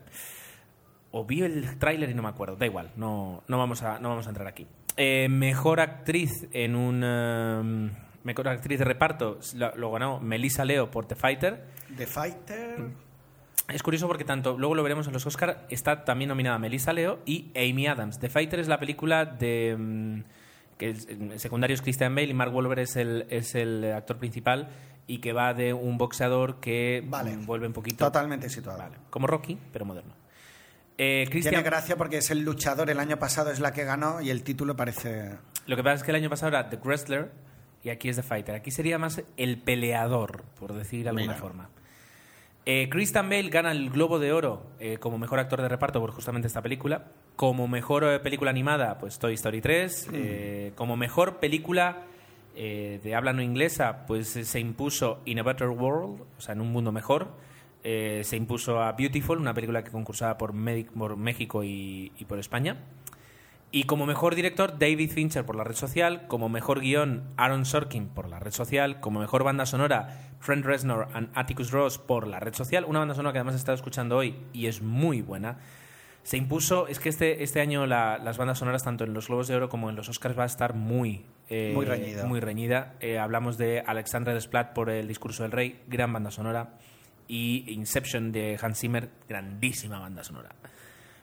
O 1.12 1.26
vi 1.26 1.42
el 1.42 1.78
tráiler 1.78 2.10
y 2.10 2.14
no 2.14 2.24
me 2.24 2.30
acuerdo. 2.30 2.56
Da 2.56 2.66
igual, 2.66 2.92
no, 2.96 3.44
no, 3.48 3.58
vamos, 3.58 3.84
a, 3.84 4.00
no 4.00 4.10
vamos 4.10 4.26
a 4.26 4.30
entrar 4.30 4.48
aquí. 4.48 4.66
Eh, 4.98 5.28
mejor 5.30 5.80
actriz 5.80 6.48
en 6.54 6.76
un. 6.76 7.02
eh, 7.04 7.92
mejor 8.24 8.48
actriz 8.48 8.80
de 8.80 8.86
reparto 8.86 9.40
lo, 9.56 9.76
lo 9.76 9.92
ganó 9.92 10.20
Melissa 10.22 10.64
Leo 10.64 10.90
por 10.90 11.06
The 11.08 11.16
Fighter. 11.16 11.66
The 11.98 12.08
Fighter. 12.08 12.90
Es 13.70 13.82
curioso 13.82 14.08
porque 14.08 14.26
tanto, 14.26 14.58
luego 14.58 14.76
lo 14.76 14.84
veremos 14.84 15.08
en 15.08 15.14
los 15.14 15.26
Oscar, 15.26 15.66
está 15.70 16.04
también 16.04 16.28
nominada 16.30 16.60
Melissa 16.60 16.92
Leo 16.94 17.20
y 17.26 17.50
Amy 17.56 17.88
Adams. 17.88 18.20
The 18.20 18.30
Fighter 18.30 18.60
es 18.60 18.68
la 18.68 18.80
película 18.80 19.26
de... 19.26 19.76
mm, 19.80 20.20
que 20.78 20.90
el 20.90 21.40
secundario 21.40 21.74
es 21.74 21.82
Christian 21.82 22.14
Bale 22.14 22.28
y 22.28 22.34
Mark 22.34 22.54
Wahlberg 22.54 22.80
es 22.82 22.96
el, 22.98 23.26
es 23.30 23.56
el 23.56 23.94
actor 23.94 24.18
principal 24.18 24.70
y 25.08 25.20
que 25.20 25.32
va 25.32 25.54
de 25.54 25.74
un 25.74 25.98
boxeador 25.98 26.60
que 26.60 27.04
Vale. 27.08 27.38
mm, 27.38 27.46
vuelve 27.46 27.68
un 27.68 27.74
poquito... 27.74 28.04
Totalmente 28.06 28.50
situado. 28.50 28.80
Vale, 28.80 28.98
como 29.10 29.28
Rocky, 29.28 29.58
pero 29.72 29.86
moderno. 29.86 30.14
Eh, 30.98 31.26
Christian- 31.30 31.52
Tiene 31.54 31.64
gracia 31.64 31.96
porque 31.96 32.18
es 32.18 32.32
el 32.32 32.42
luchador. 32.42 32.90
El 32.90 33.00
año 33.00 33.18
pasado 33.18 33.50
es 33.52 33.60
la 33.60 33.72
que 33.72 33.84
ganó 33.86 34.20
y 34.22 34.30
el 34.30 34.44
título 34.44 34.76
parece. 34.76 35.38
Lo 35.68 35.76
que 35.78 35.84
pasa 35.84 35.96
es 35.96 36.04
que 36.04 36.12
el 36.12 36.16
año 36.16 36.30
pasado 36.30 36.50
era 36.50 36.70
The 36.70 36.78
Wrestler 36.78 37.32
y 37.84 37.90
aquí 37.90 38.10
es 38.10 38.18
The 38.18 38.24
Fighter. 38.24 38.56
Aquí 38.56 38.72
sería 38.72 38.98
más 38.98 39.22
el 39.38 39.58
peleador, 39.60 40.44
por 40.60 40.74
decir 40.74 41.04
de 41.04 41.10
alguna 41.10 41.28
Mira. 41.28 41.38
forma. 41.40 41.70
Eh, 42.66 42.88
Christian 42.90 43.28
Bale 43.30 43.50
gana 43.50 43.72
el 43.72 43.90
Globo 43.90 44.20
de 44.20 44.32
Oro 44.32 44.64
eh, 44.80 44.98
como 44.98 45.18
mejor 45.18 45.40
actor 45.40 45.62
de 45.62 45.68
reparto 45.68 46.00
por 46.00 46.12
justamente 46.12 46.48
esta 46.48 46.62
película. 46.62 47.06
Como 47.36 47.68
mejor 47.68 48.06
eh, 48.06 48.20
película 48.20 48.52
animada, 48.52 48.98
pues 49.00 49.20
Toy 49.20 49.34
Story 49.34 49.60
3. 49.60 50.10
Eh, 50.14 50.72
como 50.76 50.96
mejor 50.96 51.40
película 51.40 52.04
de 52.56 53.16
habla 53.16 53.34
no 53.34 53.42
inglesa, 53.42 54.06
pues 54.06 54.28
se 54.30 54.60
impuso 54.60 55.22
In 55.26 55.40
a 55.40 55.44
Better 55.44 55.70
World, 55.70 56.22
o 56.38 56.40
sea, 56.42 56.54
en 56.54 56.62
un 56.62 56.72
mundo 56.72 56.92
mejor. 56.92 57.32
Se 57.82 58.38
impuso 58.38 58.80
a 58.80 58.92
Beautiful, 58.92 59.40
una 59.40 59.56
película 59.56 59.84
que 59.84 59.90
concursaba 59.90 60.38
por, 60.38 60.54
México 60.54 61.64
y- 61.64 62.12
y 62.16 62.26
por 62.26 62.38
España. 62.38 62.78
Y 63.76 63.86
como 63.86 64.06
mejor 64.06 64.36
director, 64.36 64.78
David 64.78 65.10
Fincher 65.10 65.46
por 65.48 65.56
la 65.56 65.64
red 65.64 65.74
social. 65.74 66.28
Como 66.28 66.48
mejor 66.48 66.80
guion, 66.82 67.24
Aaron 67.38 67.66
Sorkin 67.66 68.08
por 68.08 68.30
la 68.30 68.38
red 68.40 68.52
social. 68.52 69.00
Como 69.00 69.20
mejor 69.20 69.44
banda 69.44 69.66
sonora, 69.66 70.30
Trent 70.46 70.64
Reznor 70.64 71.08
and 71.16 71.30
Atticus 71.34 71.72
Ross 71.72 71.98
por 71.98 72.28
la 72.28 72.40
red 72.40 72.54
social. 72.54 72.86
Una 72.86 73.00
banda 73.00 73.16
sonora 73.16 73.34
que 73.34 73.40
además 73.40 73.56
he 73.56 73.58
estado 73.58 73.76
escuchando 73.76 74.16
hoy 74.16 74.36
y 74.54 74.68
es 74.68 74.84
muy 74.84 75.24
buena. 75.24 75.58
Se 76.22 76.38
impuso, 76.38 76.88
es 76.88 77.00
que 77.00 77.10
este, 77.10 77.42
este 77.42 77.62
año 77.62 77.88
la- 77.88 78.20
las 78.20 78.38
bandas 78.38 78.60
sonoras, 78.60 78.84
tanto 78.84 79.06
en 79.06 79.14
los 79.16 79.28
Globos 79.28 79.48
de 79.48 79.56
Oro 79.56 79.70
como 79.70 79.90
en 79.90 79.96
los 79.96 80.08
Oscars, 80.08 80.38
va 80.38 80.44
a 80.44 80.46
estar 80.46 80.76
muy, 80.76 81.26
eh, 81.50 81.72
Muy 81.74 81.86
reñida. 81.88 82.26
muy 82.28 82.40
reñida. 82.40 82.94
Eh, 83.00 83.18
hablamos 83.18 83.58
de 83.58 83.82
Alexandre 83.86 84.36
Desplat 84.36 84.74
por 84.74 84.92
El 84.92 85.08
Discurso 85.08 85.42
del 85.42 85.52
Rey, 85.52 85.82
gran 85.88 86.14
banda 86.14 86.30
sonora. 86.30 86.76
Y 87.28 87.66
Inception 87.74 88.32
de 88.32 88.60
Hans 88.62 88.80
Zimmer, 88.80 89.10
grandísima 89.28 89.98
banda 90.00 90.24
sonora. 90.24 90.50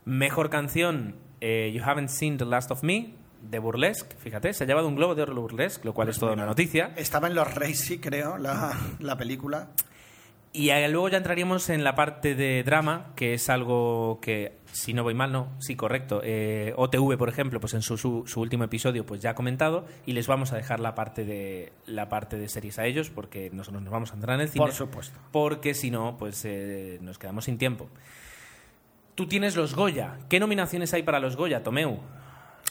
Mejor 0.04 0.50
canción, 0.50 1.14
eh, 1.40 1.72
You 1.74 1.82
Haven't 1.84 2.08
Seen 2.08 2.36
the 2.36 2.44
Last 2.44 2.70
of 2.70 2.82
Me, 2.82 3.14
de 3.42 3.58
Burlesque. 3.58 4.16
Fíjate, 4.16 4.52
se 4.52 4.64
ha 4.64 4.66
llevado 4.66 4.88
un 4.88 4.96
globo 4.96 5.14
de 5.14 5.22
oro 5.22 5.34
Burlesque, 5.40 5.84
lo 5.84 5.94
cual 5.94 6.08
es 6.08 6.18
toda 6.18 6.32
una 6.32 6.46
noticia. 6.46 6.92
Estaba 6.96 7.28
en 7.28 7.34
los 7.34 7.48
sí, 7.74 7.98
creo, 7.98 8.38
la, 8.38 8.78
la 8.98 9.16
película. 9.16 9.70
Y 10.52 10.70
luego 10.88 11.08
ya 11.08 11.18
entraríamos 11.18 11.70
en 11.70 11.84
la 11.84 11.94
parte 11.94 12.34
de 12.34 12.64
drama, 12.64 13.12
que 13.14 13.34
es 13.34 13.48
algo 13.48 14.18
que, 14.20 14.56
si 14.72 14.92
no 14.92 15.04
voy 15.04 15.14
mal, 15.14 15.30
no, 15.30 15.52
sí, 15.60 15.76
correcto. 15.76 16.22
Eh, 16.24 16.74
OTV, 16.76 17.16
por 17.16 17.28
ejemplo, 17.28 17.60
pues 17.60 17.74
en 17.74 17.82
su, 17.82 17.96
su, 17.96 18.24
su 18.26 18.40
último 18.40 18.64
episodio, 18.64 19.06
pues 19.06 19.22
ya 19.22 19.30
ha 19.30 19.34
comentado, 19.36 19.86
y 20.06 20.12
les 20.12 20.26
vamos 20.26 20.52
a 20.52 20.56
dejar 20.56 20.80
la 20.80 20.96
parte 20.96 21.24
de 21.24 21.72
la 21.86 22.08
parte 22.08 22.36
de 22.36 22.48
series 22.48 22.80
a 22.80 22.86
ellos, 22.86 23.10
porque 23.10 23.48
nosotros 23.52 23.80
nos 23.80 23.92
vamos 23.92 24.10
a 24.10 24.14
entrar 24.14 24.34
en 24.34 24.40
el 24.40 24.48
cine. 24.48 24.64
Por 24.64 24.74
supuesto. 24.74 25.16
Porque 25.30 25.72
si 25.72 25.92
no, 25.92 26.16
pues 26.18 26.44
eh, 26.44 26.98
nos 27.00 27.16
quedamos 27.16 27.44
sin 27.44 27.56
tiempo. 27.56 27.88
Tú 29.20 29.26
tienes 29.26 29.54
los 29.54 29.74
Goya. 29.74 30.16
¿Qué 30.30 30.40
nominaciones 30.40 30.94
hay 30.94 31.02
para 31.02 31.20
los 31.20 31.36
Goya, 31.36 31.62
Tomeu? 31.62 31.98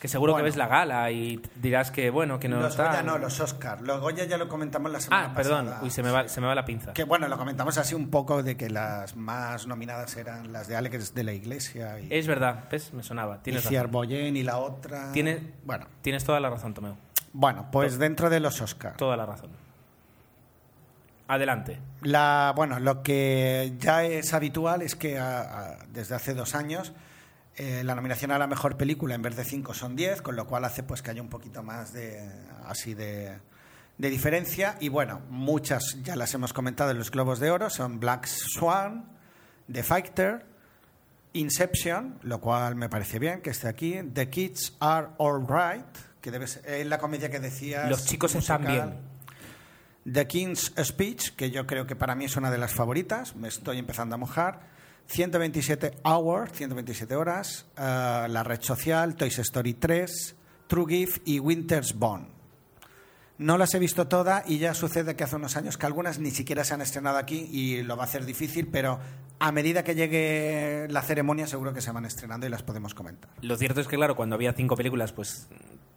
Que 0.02 0.08
seguro 0.08 0.32
que 0.34 0.42
Bueno. 0.42 0.46
ves 0.46 0.56
la 0.56 0.66
gala 0.68 1.12
y 1.12 1.40
dirás 1.58 1.92
que, 1.92 2.10
bueno, 2.10 2.40
que 2.40 2.50
no 2.50 2.60
los 2.60 2.72
está... 2.72 2.88
Goya 2.88 3.04
no, 3.04 3.20
los 3.20 3.40
Oscar. 3.40 3.82
Los 3.82 4.02
Goya 4.02 4.24
ya 4.24 4.40
lo 4.40 4.50
comentamos 4.50 4.92
la 4.92 5.00
semana 5.00 5.26
Ah, 5.28 5.36
perdón. 5.36 5.66
pasada. 5.66 5.84
Uy, 5.84 5.92
se 5.92 6.02
me, 6.02 6.10
va, 6.10 6.28
se 6.28 6.42
me 6.42 6.48
va 6.48 6.56
la 6.56 6.66
pinza. 6.66 6.94
Que 6.94 7.04
bueno, 7.04 7.28
lo 7.28 7.38
comentamos 7.38 7.78
así 7.78 7.94
un 7.94 8.10
poco 8.10 8.42
de 8.42 8.58
que 8.58 8.68
las 8.72 9.16
más 9.16 9.68
nominadas 9.68 10.18
eran 10.18 10.52
las 10.52 10.68
de 10.68 10.76
Alex 10.76 11.14
de 11.14 11.24
la 11.24 11.34
Iglesia 11.34 12.00
y, 12.00 12.08
Es 12.12 12.26
verdad, 12.26 12.64
¿ves? 12.72 12.96
Me 12.96 13.04
sonaba. 13.04 13.36
y 13.36 13.40
Tienes 13.44 13.62
razón. 13.62 13.70
Ciarboyen 13.70 14.36
y 14.36 14.42
la 14.42 14.58
otra. 14.58 15.12
Tiene- 15.12 15.54
Bueno, 15.66 15.86
Tienes 16.02 16.24
toda 16.24 16.40
la 16.40 16.50
razón, 16.50 16.74
Tomeu. 16.74 16.96
bueno, 17.32 17.68
pues 17.72 18.00
dentro 18.00 18.32
de 18.32 18.40
los 18.40 18.60
Oscar. 18.60 18.98
Toda 18.98 19.16
la 19.16 19.28
razón. 19.28 19.52
Adelante. 21.30 21.80
La, 22.02 22.52
bueno, 22.56 22.80
lo 22.80 23.02
que 23.04 23.74
ya 23.80 24.04
es 24.04 24.34
habitual 24.34 24.82
es 24.82 24.96
que 24.96 25.18
a- 25.18 25.42
a- 25.42 25.78
desde 25.94 26.16
hace 26.16 26.34
dos 26.34 26.56
años 26.56 26.92
eh, 27.56 27.84
la 27.84 27.94
nominación 27.94 28.32
a 28.32 28.38
la 28.40 28.48
mejor 28.48 28.78
película 28.78 29.16
en 29.16 29.22
vez 29.22 29.36
de 29.36 29.44
cinco 29.44 29.74
son 29.74 29.96
10, 29.96 30.22
con 30.22 30.36
lo 30.36 30.48
cual 30.48 30.66
hace 30.66 30.82
pues 30.84 31.02
que 31.02 31.12
haya 31.12 31.22
un 31.22 31.30
poquito 31.30 31.62
más 31.62 31.94
de 31.94 32.28
así 32.66 32.94
de, 32.94 33.38
de 33.98 34.10
diferencia. 34.10 34.76
Y 34.80 34.90
bueno, 34.90 35.22
muchas 35.30 35.98
ya 36.04 36.16
las 36.16 36.34
hemos 36.34 36.52
comentado 36.54 36.92
en 36.92 36.98
los 36.98 37.12
Globos 37.12 37.40
de 37.40 37.52
Oro, 37.52 37.70
son 37.70 38.00
Black 38.00 38.26
Swan, 38.28 39.06
The 39.72 39.84
Fighter, 39.84 40.46
Inception, 41.34 42.18
lo 42.24 42.42
cual 42.42 42.76
me 42.76 42.90
parece 42.90 43.20
bien 43.20 43.42
que 43.42 43.52
esté 43.52 43.68
aquí, 43.68 44.00
The 44.14 44.30
Kids 44.30 44.78
Are 44.80 45.10
Alright, 45.20 45.86
que 46.22 46.32
debe 46.32 46.48
ser, 46.48 46.66
es 46.66 46.88
la 46.88 46.98
comedia 46.98 47.30
que 47.30 47.40
decías. 47.40 47.88
Los 47.90 48.06
chicos 48.06 48.34
están 48.36 48.62
musical. 48.64 48.90
bien. 48.90 49.09
The 50.12 50.28
King's 50.28 50.74
Speech, 50.82 51.36
que 51.36 51.52
yo 51.52 51.68
creo 51.68 51.86
que 51.86 51.96
para 51.96 52.16
mí 52.16 52.26
es 52.26 52.36
una 52.36 52.50
de 52.50 52.58
las 52.58 52.74
favoritas, 52.74 53.36
me 53.36 53.48
estoy 53.48 53.78
empezando 53.78 54.16
a 54.16 54.18
mojar. 54.18 54.62
127 55.08 56.00
Hours, 56.04 56.52
127 56.54 57.16
horas, 57.16 57.66
eh, 57.78 57.82
La 58.30 58.44
Red 58.44 58.62
Social, 58.62 59.16
Toy 59.16 59.30
Story 59.30 59.74
3, 59.74 60.36
True 60.68 60.86
Gift 60.88 61.22
y 61.26 61.40
Winter's 61.40 61.94
Bone. 61.94 62.28
No 63.40 63.58
las 63.58 63.74
he 63.74 63.80
visto 63.80 64.08
todas 64.08 64.48
y 64.50 64.60
ya 64.60 64.74
sucede 64.74 65.16
que 65.16 65.24
hace 65.24 65.38
unos 65.38 65.56
años 65.56 65.78
que 65.78 65.86
algunas 65.86 66.20
ni 66.20 66.32
siquiera 66.32 66.64
se 66.64 66.74
han 66.74 66.82
estrenado 66.82 67.18
aquí 67.18 67.50
y 67.52 67.82
lo 67.84 67.96
va 67.96 68.04
a 68.04 68.06
hacer 68.06 68.26
difícil, 68.26 68.68
pero 68.68 69.00
a 69.40 69.52
medida 69.52 69.84
que 69.84 69.96
llegue 69.96 70.88
la 70.90 71.02
ceremonia 71.02 71.48
seguro 71.48 71.74
que 71.74 71.82
se 71.82 71.92
van 71.92 72.06
estrenando 72.06 72.46
y 72.46 72.50
las 72.50 72.64
podemos 72.64 72.94
comentar. 72.94 73.32
Lo 73.42 73.56
cierto 73.58 73.80
es 73.82 73.88
que, 73.88 73.96
claro, 73.96 74.16
cuando 74.16 74.36
había 74.36 74.54
cinco 74.54 74.76
películas, 74.76 75.14
pues 75.14 75.48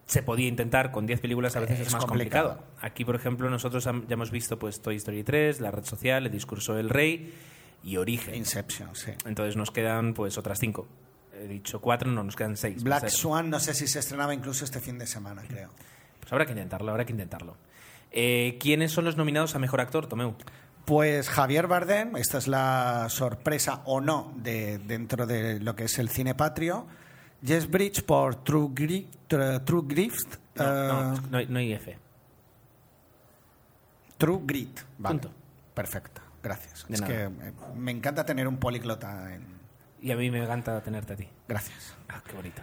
se 0.06 0.22
podía 0.22 0.48
intentar. 0.48 0.90
Con 0.92 1.06
diez 1.06 1.20
películas 1.20 1.56
a 1.56 1.60
veces 1.60 1.80
es, 1.80 1.86
Es 1.88 1.92
más 1.92 2.04
complicado. 2.04 2.56
complicado. 2.56 2.76
Aquí, 2.80 3.04
por 3.04 3.16
ejemplo, 3.16 3.48
nosotros 3.50 3.84
ya 3.84 3.92
hemos 4.08 4.30
visto 4.30 4.58
pues 4.58 4.80
Toy 4.80 4.96
Story 4.96 5.24
3, 5.24 5.60
La 5.60 5.70
Red 5.70 5.84
Social, 5.84 6.26
El 6.26 6.32
Discurso 6.32 6.74
del 6.74 6.88
Rey 6.90 7.32
y 7.84 7.96
Origen. 7.96 8.34
Inception, 8.34 8.94
sí. 8.94 9.12
Entonces 9.24 9.56
nos 9.56 9.70
quedan 9.70 10.14
pues 10.14 10.38
otras 10.38 10.58
cinco. 10.58 10.86
He 11.34 11.46
dicho 11.48 11.80
cuatro, 11.80 12.10
no, 12.10 12.22
nos 12.22 12.36
quedan 12.36 12.56
seis. 12.56 12.82
Black 12.82 13.04
Va 13.04 13.06
a 13.06 13.10
ser. 13.10 13.18
Swan, 13.18 13.50
no 13.50 13.58
sé 13.58 13.74
si 13.74 13.86
se 13.88 13.98
estrenaba 13.98 14.34
incluso 14.34 14.64
este 14.64 14.80
fin 14.80 14.98
de 14.98 15.06
semana, 15.06 15.42
creo. 15.48 15.70
Pues 16.20 16.32
habrá 16.32 16.44
que 16.46 16.52
intentarlo, 16.52 16.90
habrá 16.90 17.04
que 17.04 17.12
intentarlo. 17.12 17.56
Eh, 18.12 18.58
¿Quiénes 18.60 18.92
son 18.92 19.04
los 19.06 19.16
nominados 19.16 19.54
a 19.56 19.58
Mejor 19.58 19.80
Actor, 19.80 20.06
Tomeu? 20.06 20.34
Pues 20.84 21.28
Javier 21.28 21.66
Bardem, 21.68 22.16
esta 22.16 22.38
es 22.38 22.48
la 22.48 23.06
sorpresa 23.08 23.82
o 23.86 24.00
no 24.00 24.34
de 24.36 24.78
dentro 24.78 25.26
de 25.26 25.58
lo 25.60 25.74
que 25.74 25.84
es 25.84 25.98
el 25.98 26.08
cine 26.10 26.34
patrio. 26.34 26.86
Jess 27.44 27.68
Bridge 27.68 28.02
por 28.04 28.36
True, 28.44 28.68
Gri- 28.72 29.06
Tr- 29.28 29.64
True 29.64 29.82
Grift. 29.86 30.36
No, 30.54 30.64
eh, 30.64 30.88
no, 30.88 31.20
no 31.30 31.38
hay, 31.38 31.46
no 31.46 31.58
hay 31.58 31.72
F. 31.72 31.98
True 34.18 34.40
Grit. 34.44 34.80
Vale. 34.98 35.18
Punto. 35.18 35.34
Perfecto. 35.74 36.20
Gracias. 36.42 36.84
De 36.88 36.94
es 36.94 37.00
nada. 37.00 37.12
que 37.12 37.22
eh, 37.24 37.52
me 37.76 37.90
encanta 37.92 38.24
tener 38.24 38.46
un 38.48 38.58
políglota 38.58 39.32
en. 39.34 39.44
Y 40.00 40.10
a 40.10 40.16
mí 40.16 40.30
me 40.30 40.42
encanta 40.42 40.80
tenerte 40.82 41.12
a 41.12 41.16
ti. 41.16 41.28
Gracias. 41.48 41.94
Ah, 42.08 42.22
qué 42.26 42.32
bonito. 42.34 42.62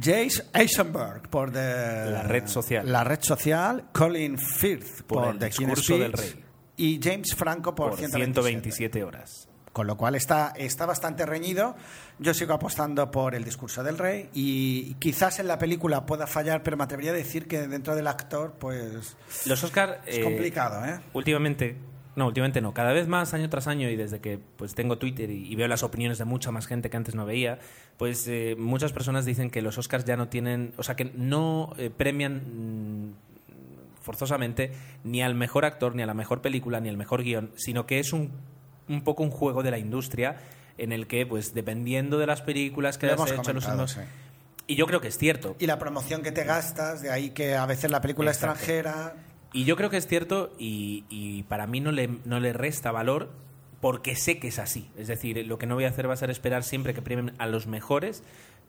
Jace 0.00 0.44
Eisenberg 0.52 1.28
por 1.28 1.52
The- 1.52 2.10
La 2.10 2.22
Red 2.22 2.46
Social. 2.48 2.90
La 2.90 3.04
red 3.04 3.20
social. 3.22 3.84
Colin 3.92 4.38
Firth 4.38 5.02
Por 5.02 5.22
por, 5.22 5.32
El 5.34 5.38
The 5.38 5.46
Discurso 5.46 5.98
del 5.98 6.12
Rey. 6.12 6.44
Y 6.76 6.98
James 7.00 7.34
Franco 7.36 7.74
por, 7.74 7.90
Por 7.90 7.98
127. 7.98 8.42
127 8.42 9.04
horas. 9.04 9.48
Con 9.74 9.88
lo 9.88 9.96
cual 9.96 10.14
está, 10.14 10.52
está 10.56 10.86
bastante 10.86 11.26
reñido. 11.26 11.74
Yo 12.20 12.32
sigo 12.32 12.54
apostando 12.54 13.10
por 13.10 13.34
el 13.34 13.42
discurso 13.42 13.82
del 13.82 13.98
rey 13.98 14.30
y 14.32 14.94
quizás 14.94 15.40
en 15.40 15.48
la 15.48 15.58
película 15.58 16.06
pueda 16.06 16.28
fallar, 16.28 16.62
pero 16.62 16.76
me 16.76 16.84
atrevería 16.84 17.10
a 17.10 17.14
decir 17.14 17.48
que 17.48 17.66
dentro 17.66 17.96
del 17.96 18.06
actor, 18.06 18.54
pues 18.56 19.16
Los 19.46 19.64
Oscar 19.64 20.00
es 20.06 20.20
complicado, 20.20 20.86
¿eh? 20.86 21.00
Últimamente, 21.12 21.76
no, 22.14 22.28
últimamente 22.28 22.60
no, 22.60 22.72
cada 22.72 22.92
vez 22.92 23.08
más 23.08 23.34
año 23.34 23.50
tras 23.50 23.66
año 23.66 23.90
y 23.90 23.96
desde 23.96 24.20
que 24.20 24.38
pues 24.38 24.76
tengo 24.76 24.96
Twitter 24.96 25.28
y, 25.28 25.52
y 25.52 25.56
veo 25.56 25.66
las 25.66 25.82
opiniones 25.82 26.18
de 26.18 26.24
mucha 26.24 26.52
más 26.52 26.68
gente 26.68 26.88
que 26.88 26.96
antes 26.96 27.16
no 27.16 27.26
veía, 27.26 27.58
pues 27.96 28.28
eh, 28.28 28.54
muchas 28.56 28.92
personas 28.92 29.24
dicen 29.24 29.50
que 29.50 29.60
los 29.60 29.76
Oscars 29.76 30.04
ya 30.04 30.16
no 30.16 30.28
tienen, 30.28 30.72
o 30.76 30.84
sea, 30.84 30.94
que 30.94 31.06
no 31.16 31.74
eh, 31.78 31.90
premian 31.90 33.08
mm, 33.08 33.14
forzosamente 34.02 34.70
ni 35.02 35.20
al 35.20 35.34
mejor 35.34 35.64
actor, 35.64 35.96
ni 35.96 36.04
a 36.04 36.06
la 36.06 36.14
mejor 36.14 36.42
película, 36.42 36.78
ni 36.78 36.88
al 36.88 36.96
mejor 36.96 37.24
guion, 37.24 37.50
sino 37.56 37.86
que 37.86 37.98
es 37.98 38.12
un, 38.12 38.30
un 38.88 39.02
poco 39.02 39.22
un 39.22 39.30
juego 39.30 39.62
de 39.62 39.70
la 39.70 39.78
industria 39.78 40.36
en 40.78 40.92
el 40.92 41.06
que, 41.06 41.26
pues 41.26 41.54
dependiendo 41.54 42.18
de 42.18 42.26
las 42.26 42.42
películas 42.42 42.98
que 42.98 43.06
hayas 43.06 43.18
hemos 43.18 43.30
hecho, 43.30 43.52
los 43.52 43.92
sí. 43.92 44.00
y 44.66 44.74
yo 44.74 44.86
creo 44.86 45.00
que 45.00 45.08
es 45.08 45.18
cierto, 45.18 45.56
Y 45.58 45.66
la 45.66 45.78
promoción 45.78 46.22
que 46.22 46.32
te 46.32 46.44
gastas, 46.44 47.02
de 47.02 47.10
ahí 47.10 47.30
que 47.30 47.54
a 47.54 47.66
veces 47.66 47.90
la 47.90 48.00
película 48.00 48.30
Exacto. 48.30 48.56
extranjera. 48.56 49.14
Y 49.52 49.64
yo 49.64 49.76
creo 49.76 49.88
que 49.88 49.98
es 49.98 50.06
cierto 50.08 50.52
y, 50.58 51.04
y 51.08 51.44
para 51.44 51.66
mí 51.68 51.80
no 51.80 51.92
le, 51.92 52.08
no 52.24 52.40
le 52.40 52.52
resta 52.52 52.90
valor 52.90 53.30
porque 53.80 54.16
sé 54.16 54.38
que 54.38 54.48
es 54.48 54.58
así. 54.58 54.90
Es 54.96 55.08
decir, 55.08 55.46
lo 55.46 55.58
que 55.58 55.66
no 55.66 55.74
voy 55.74 55.84
a 55.84 55.90
hacer 55.90 56.08
va 56.08 56.14
a 56.14 56.16
ser 56.16 56.30
esperar 56.30 56.64
siempre 56.64 56.94
que 56.94 57.02
premien 57.02 57.34
a 57.38 57.46
los 57.46 57.66
mejores 57.66 58.22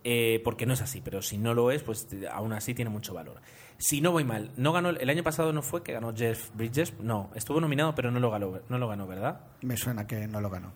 eh, 0.07 0.39
porque 0.43 0.65
no 0.65 0.73
es 0.73 0.81
así. 0.81 1.01
Pero 1.01 1.21
si 1.21 1.37
no 1.37 1.53
lo 1.53 1.71
es, 1.71 1.83
pues 1.83 2.07
aún 2.31 2.53
así 2.53 2.73
tiene 2.73 2.89
mucho 2.89 3.13
valor. 3.13 3.41
Si 3.77 3.99
no 3.99 4.11
voy 4.13 4.23
mal, 4.23 4.51
no 4.55 4.71
ganó 4.71 4.91
el 4.91 5.09
año 5.09 5.23
pasado 5.23 5.51
no 5.51 5.61
fue 5.61 5.83
que 5.83 5.91
ganó 5.91 6.15
Jeff 6.15 6.51
Bridges, 6.53 6.93
no, 7.01 7.29
estuvo 7.35 7.59
nominado 7.59 7.93
pero 7.93 8.09
no 8.09 8.21
lo 8.21 8.31
ganó, 8.31 8.61
no 8.69 8.77
lo 8.77 8.87
ganó, 8.87 9.05
¿verdad? 9.07 9.41
Me 9.61 9.75
suena 9.75 10.07
que 10.07 10.27
no 10.27 10.39
lo 10.39 10.49
ganó. 10.49 10.71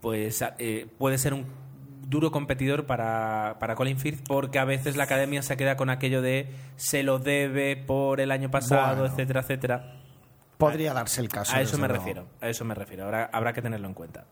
Pues 0.00 0.44
eh, 0.58 0.86
puede 0.98 1.18
ser 1.18 1.34
un 1.34 1.46
duro 2.06 2.30
competidor 2.30 2.84
para, 2.86 3.56
para 3.58 3.74
Colin 3.74 3.98
Firth 3.98 4.20
porque 4.28 4.58
a 4.58 4.64
veces 4.64 4.96
la 4.96 5.04
academia 5.04 5.42
se 5.42 5.56
queda 5.56 5.76
con 5.76 5.88
aquello 5.90 6.20
de 6.22 6.48
se 6.76 7.02
lo 7.02 7.18
debe 7.18 7.76
por 7.76 8.20
el 8.20 8.30
año 8.30 8.50
pasado, 8.50 8.98
Bueno. 8.98 9.12
etcétera, 9.12 9.40
etcétera. 9.40 10.00
Podría 10.58 10.92
darse 10.92 11.20
el 11.22 11.28
caso. 11.30 11.56
A 11.56 11.60
eso 11.60 11.76
me 11.78 11.88
luego. 11.88 12.00
refiero, 12.04 12.26
a 12.40 12.48
eso 12.48 12.64
me 12.64 12.74
refiero. 12.74 13.04
Habrá, 13.04 13.24
habrá 13.32 13.52
que 13.52 13.62
tenerlo 13.62 13.88
en 13.88 13.94
cuenta. 13.94 14.26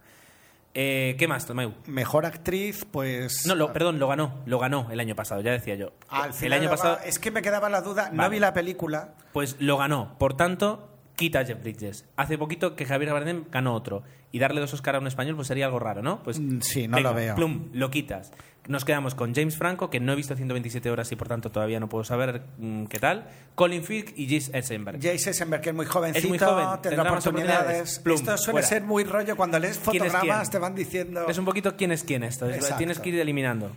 Eh, 0.74 1.16
¿Qué 1.18 1.28
más, 1.28 1.44
Tomeu? 1.46 1.74
Mejor 1.86 2.24
actriz, 2.24 2.86
pues. 2.90 3.46
No, 3.46 3.54
lo, 3.54 3.72
perdón, 3.72 3.98
lo 3.98 4.08
ganó, 4.08 4.40
lo 4.46 4.58
ganó 4.58 4.88
el 4.90 5.00
año 5.00 5.14
pasado, 5.14 5.40
ya 5.42 5.50
decía 5.52 5.74
yo. 5.74 5.92
Al 6.08 6.28
el 6.28 6.32
final 6.34 6.60
año 6.60 6.70
va- 6.70 6.76
pasado, 6.76 6.98
Es 7.04 7.18
que 7.18 7.30
me 7.30 7.42
quedaba 7.42 7.68
la 7.68 7.82
duda, 7.82 8.10
no 8.12 8.28
vi 8.30 8.38
la 8.38 8.54
película. 8.54 9.14
pues 9.32 9.56
lo 9.58 9.76
ganó. 9.76 10.16
Por 10.18 10.34
tanto, 10.34 10.88
quita 11.16 11.40
a 11.40 11.44
Jeff 11.44 11.60
Bridges. 11.62 12.04
Hace 12.16 12.38
poquito 12.38 12.74
que 12.76 12.84
Javier 12.86 13.12
Bardem 13.12 13.44
ganó 13.50 13.74
otro. 13.74 14.02
Y 14.34 14.38
darle 14.38 14.62
dos 14.62 14.72
Oscar 14.72 14.96
a 14.96 14.98
un 14.98 15.06
español 15.06 15.36
pues 15.36 15.48
sería 15.48 15.66
algo 15.66 15.78
raro, 15.78 16.00
¿no? 16.02 16.22
Pues 16.22 16.40
Mm, 16.40 16.60
sí, 16.62 16.88
no 16.88 16.98
lo 17.00 17.12
veo. 17.12 17.34
Plum, 17.34 17.68
lo 17.74 17.90
quitas. 17.90 18.32
Nos 18.66 18.84
quedamos 18.86 19.14
con 19.14 19.34
James 19.34 19.56
Franco, 19.58 19.90
que 19.90 20.00
no 20.00 20.12
he 20.12 20.16
visto 20.16 20.34
127 20.36 20.88
horas 20.90 21.10
y 21.12 21.16
por 21.16 21.28
tanto 21.28 21.50
todavía 21.50 21.80
no 21.80 21.88
puedo 21.90 22.02
saber 22.04 22.42
mm, 22.58 22.84
qué 22.86 22.98
tal. 22.98 23.26
Colin 23.54 23.84
Firth 23.84 24.16
y 24.16 24.26
Jesse 24.28 24.54
Eisenberg. 24.54 24.96
Jace 25.02 25.30
Eisenberg, 25.30 25.60
que 25.60 25.68
es 25.70 25.74
muy 25.76 25.84
jovencito, 25.84 26.24
Es 26.24 26.28
muy 26.30 26.38
joven, 26.38 26.66
tendrá 26.80 27.02
oportunidades. 27.02 27.18
oportunidades. 27.26 27.98
Plum, 27.98 28.14
Esto 28.16 28.38
suele 28.38 28.52
fuera. 28.52 28.66
ser 28.68 28.82
muy 28.82 29.04
rollo 29.04 29.36
cuando 29.36 29.58
lees 29.58 29.78
¿Quién 29.78 30.04
es 30.04 30.12
fotogramas, 30.12 30.40
quién? 30.48 30.50
te 30.52 30.58
van 30.58 30.74
diciendo. 30.74 31.26
Es 31.28 31.36
un 31.36 31.44
poquito 31.44 31.76
quién 31.76 31.92
es 31.92 32.02
quién 32.04 32.22
esto. 32.22 32.48
es- 32.48 32.56
Exacto. 32.56 32.78
Tienes 32.78 33.00
que 33.00 33.10
ir 33.10 33.20
eliminando. 33.20 33.70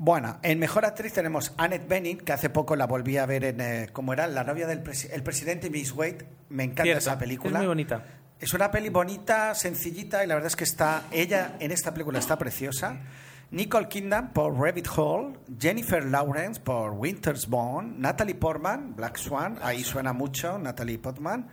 Bueno, 0.00 0.38
en 0.42 0.60
mejor 0.60 0.84
actriz 0.84 1.12
tenemos 1.12 1.52
Annette 1.56 1.88
Bening, 1.88 2.18
que 2.18 2.32
hace 2.32 2.50
poco 2.50 2.76
la 2.76 2.86
volví 2.86 3.16
a 3.16 3.26
ver 3.26 3.42
en. 3.44 3.60
eh, 3.60 3.88
¿Cómo 3.92 4.12
era? 4.12 4.28
La 4.28 4.44
novia 4.44 4.68
del 4.68 4.80
presi- 4.84 5.08
el 5.12 5.24
presidente 5.24 5.70
Miss 5.70 5.90
Wade. 5.92 6.24
Me 6.50 6.62
encanta 6.62 6.84
Cierto, 6.84 6.98
esa 7.00 7.18
película. 7.18 7.50
Es 7.50 7.58
muy 7.58 7.66
bonita. 7.66 8.04
Es 8.38 8.54
una 8.54 8.70
peli 8.70 8.90
bonita, 8.90 9.56
sencillita, 9.56 10.22
y 10.22 10.28
la 10.28 10.34
verdad 10.34 10.46
es 10.46 10.54
que 10.54 10.62
está. 10.62 11.02
Ella 11.10 11.56
en 11.58 11.72
esta 11.72 11.92
película 11.92 12.20
está 12.20 12.38
preciosa. 12.38 12.96
Nicole 13.50 13.88
Kidman 13.88 14.32
por 14.32 14.54
Rabbit 14.56 14.86
Hole, 14.96 15.36
Jennifer 15.58 16.04
Lawrence 16.04 16.60
por 16.60 16.92
Winter's 16.92 17.48
Bone, 17.48 17.94
Natalie 17.98 18.36
Portman, 18.36 18.94
Black 18.94 19.16
Swan, 19.16 19.58
ahí 19.62 19.82
suena 19.82 20.12
mucho, 20.12 20.58
Natalie 20.58 20.98
Portman, 20.98 21.48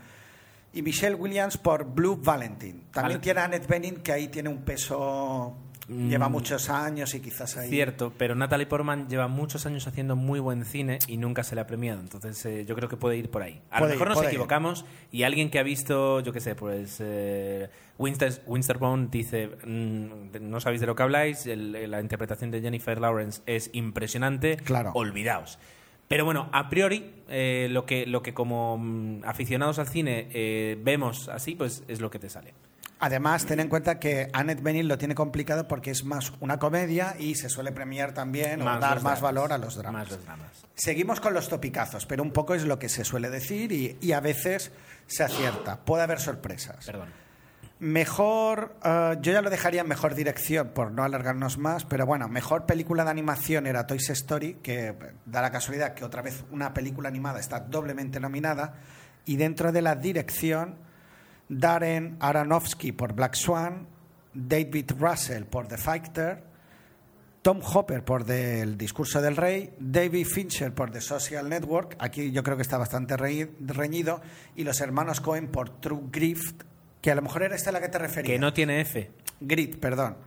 y 0.71 0.83
Michelle 0.83 1.15
Williams 1.15 1.57
por 1.57 1.85
Blue 1.85 2.17
Valentine. 2.21 2.81
También 2.91 3.17
Vale. 3.17 3.23
tiene 3.23 3.39
Annette 3.39 3.65
Bening, 3.67 3.95
que 4.03 4.11
ahí 4.11 4.27
tiene 4.27 4.49
un 4.49 4.61
peso. 4.63 5.57
Mm. 5.87 6.09
Lleva 6.09 6.29
muchos 6.29 6.69
años 6.69 7.13
y 7.13 7.19
quizás 7.19 7.57
ahí. 7.57 7.69
Cierto, 7.69 8.11
pero 8.17 8.33
Natalie 8.33 8.65
Portman 8.65 9.07
lleva 9.07 9.27
muchos 9.27 9.65
años 9.67 9.85
haciendo 9.87 10.15
muy 10.15 10.39
buen 10.39 10.65
cine 10.65 10.97
y 11.07 11.17
nunca 11.17 11.43
se 11.43 11.53
le 11.53 11.61
ha 11.61 11.67
premiado. 11.67 11.99
Entonces 12.01 12.43
eh, 12.45 12.65
yo 12.67 12.75
creo 12.75 12.89
que 12.89 12.97
puede 12.97 13.17
ir 13.17 13.29
por 13.29 13.43
ahí. 13.43 13.61
A 13.69 13.79
Puede 13.79 13.93
lo 13.93 13.99
mejor 13.99 14.07
ir, 14.07 14.13
nos 14.15 14.23
ir. 14.23 14.29
equivocamos 14.29 14.85
y 15.11 15.23
alguien 15.23 15.51
que 15.51 15.59
ha 15.59 15.63
visto, 15.63 16.21
yo 16.21 16.33
qué 16.33 16.39
sé, 16.39 16.55
pues 16.55 16.97
eh, 17.01 17.69
Winster, 17.99 18.41
Winterbone 18.47 19.09
dice, 19.11 19.47
mm, 19.63 20.07
no 20.41 20.59
sabéis 20.59 20.81
de 20.81 20.87
lo 20.87 20.95
que 20.95 21.03
habláis, 21.03 21.45
el- 21.45 21.91
la 21.91 22.01
interpretación 22.01 22.49
de 22.49 22.61
Jennifer 22.61 22.99
Lawrence 22.99 23.41
es 23.45 23.69
impresionante, 23.73 24.57
Claro. 24.57 24.91
olvidaos. 24.95 25.59
Pero 26.07 26.23
bueno, 26.25 26.49
a 26.51 26.69
priori, 26.69 27.11
eh, 27.29 27.67
lo, 27.71 27.85
que, 27.85 28.05
lo 28.05 28.21
que 28.23 28.33
como 28.33 28.77
mm, 28.79 29.23
aficionados 29.25 29.79
al 29.79 29.87
cine 29.87 30.29
eh, 30.33 30.77
vemos 30.83 31.29
así, 31.29 31.55
pues 31.55 31.83
es 31.87 31.99
lo 32.01 32.09
que 32.11 32.19
te 32.19 32.29
sale. 32.29 32.53
Además, 32.99 33.45
ten 33.45 33.59
en 33.59 33.67
cuenta 33.67 33.99
que 33.99 34.29
Annette 34.31 34.63
Bening 34.63 34.87
lo 34.87 34.97
tiene 34.97 35.15
complicado 35.15 35.67
porque 35.67 35.91
es 35.91 36.05
más 36.05 36.31
una 36.39 36.59
comedia 36.59 37.15
y 37.19 37.35
se 37.35 37.49
suele 37.49 37.71
premiar 37.71 38.13
también 38.13 38.61
o 38.61 38.65
dar 38.65 38.79
más 38.79 39.01
dramas. 39.01 39.21
valor 39.21 39.53
a 39.53 39.57
los 39.57 39.75
dramas. 39.75 40.03
Más 40.03 40.11
los 40.11 40.25
dramas. 40.25 40.65
Seguimos 40.75 41.19
con 41.19 41.33
los 41.33 41.49
topicazos, 41.49 42.05
pero 42.05 42.23
un 42.23 42.31
poco 42.31 42.55
es 42.55 42.63
lo 42.63 42.79
que 42.79 42.89
se 42.89 43.03
suele 43.03 43.29
decir 43.29 43.71
y, 43.71 43.97
y 44.01 44.13
a 44.13 44.21
veces 44.21 44.71
se 45.07 45.23
acierta. 45.23 45.77
Puede 45.83 46.03
haber 46.03 46.19
sorpresas. 46.19 46.85
Perdón. 46.85 47.09
Mejor, 47.79 48.77
eh, 48.85 49.17
yo 49.21 49.33
ya 49.33 49.41
lo 49.41 49.49
dejaría 49.49 49.81
en 49.81 49.87
mejor 49.87 50.15
dirección 50.15 50.69
por 50.69 50.91
no 50.91 51.03
alargarnos 51.03 51.57
más, 51.57 51.83
pero 51.83 52.05
bueno, 52.05 52.29
mejor 52.29 52.65
película 52.65 53.03
de 53.03 53.11
animación 53.11 53.67
era 53.67 53.85
Toy 53.85 53.97
Story, 53.97 54.55
que 54.63 54.95
da 55.25 55.41
la 55.41 55.51
casualidad 55.51 55.93
que 55.93 56.05
otra 56.05 56.21
vez 56.21 56.45
una 56.51 56.73
película 56.73 57.09
animada 57.09 57.41
está 57.41 57.59
doblemente 57.59 58.21
nominada, 58.21 58.75
y 59.25 59.35
dentro 59.35 59.73
de 59.73 59.81
la 59.81 59.95
dirección, 59.95 60.77
Darren 61.49 62.17
Aronofsky 62.19 62.91
por 62.91 63.13
Black 63.13 63.35
Swan, 63.35 63.87
David 64.33 64.91
Russell 64.99 65.43
por 65.43 65.67
The 65.67 65.77
Fighter, 65.77 66.43
Tom 67.41 67.61
Hopper 67.63 68.03
por 68.03 68.25
The- 68.25 68.61
El 68.61 68.77
discurso 68.77 69.21
del 69.21 69.37
rey, 69.37 69.75
David 69.79 70.25
Fincher 70.25 70.73
por 70.73 70.89
The 70.91 71.01
Social 71.01 71.47
Network, 71.47 71.95
aquí 71.99 72.31
yo 72.31 72.41
creo 72.43 72.55
que 72.57 72.63
está 72.63 72.77
bastante 72.77 73.15
reñi- 73.15 73.51
reñido, 73.59 74.21
y 74.55 74.63
los 74.63 74.81
hermanos 74.81 75.21
Cohen 75.21 75.47
por 75.49 75.69
True 75.79 76.05
Grift, 76.11 76.63
que 77.01 77.11
a 77.11 77.15
lo 77.15 77.21
mejor 77.21 77.43
era 77.43 77.55
esta 77.55 77.69
a 77.69 77.73
la 77.73 77.81
que 77.81 77.89
te 77.89 77.99
referías. 77.99 78.31
Que 78.33 78.39
no 78.39 78.51
tiene 78.51 78.81
F. 78.81 79.11
Grit, 79.39 79.79
perdón. 79.79 80.17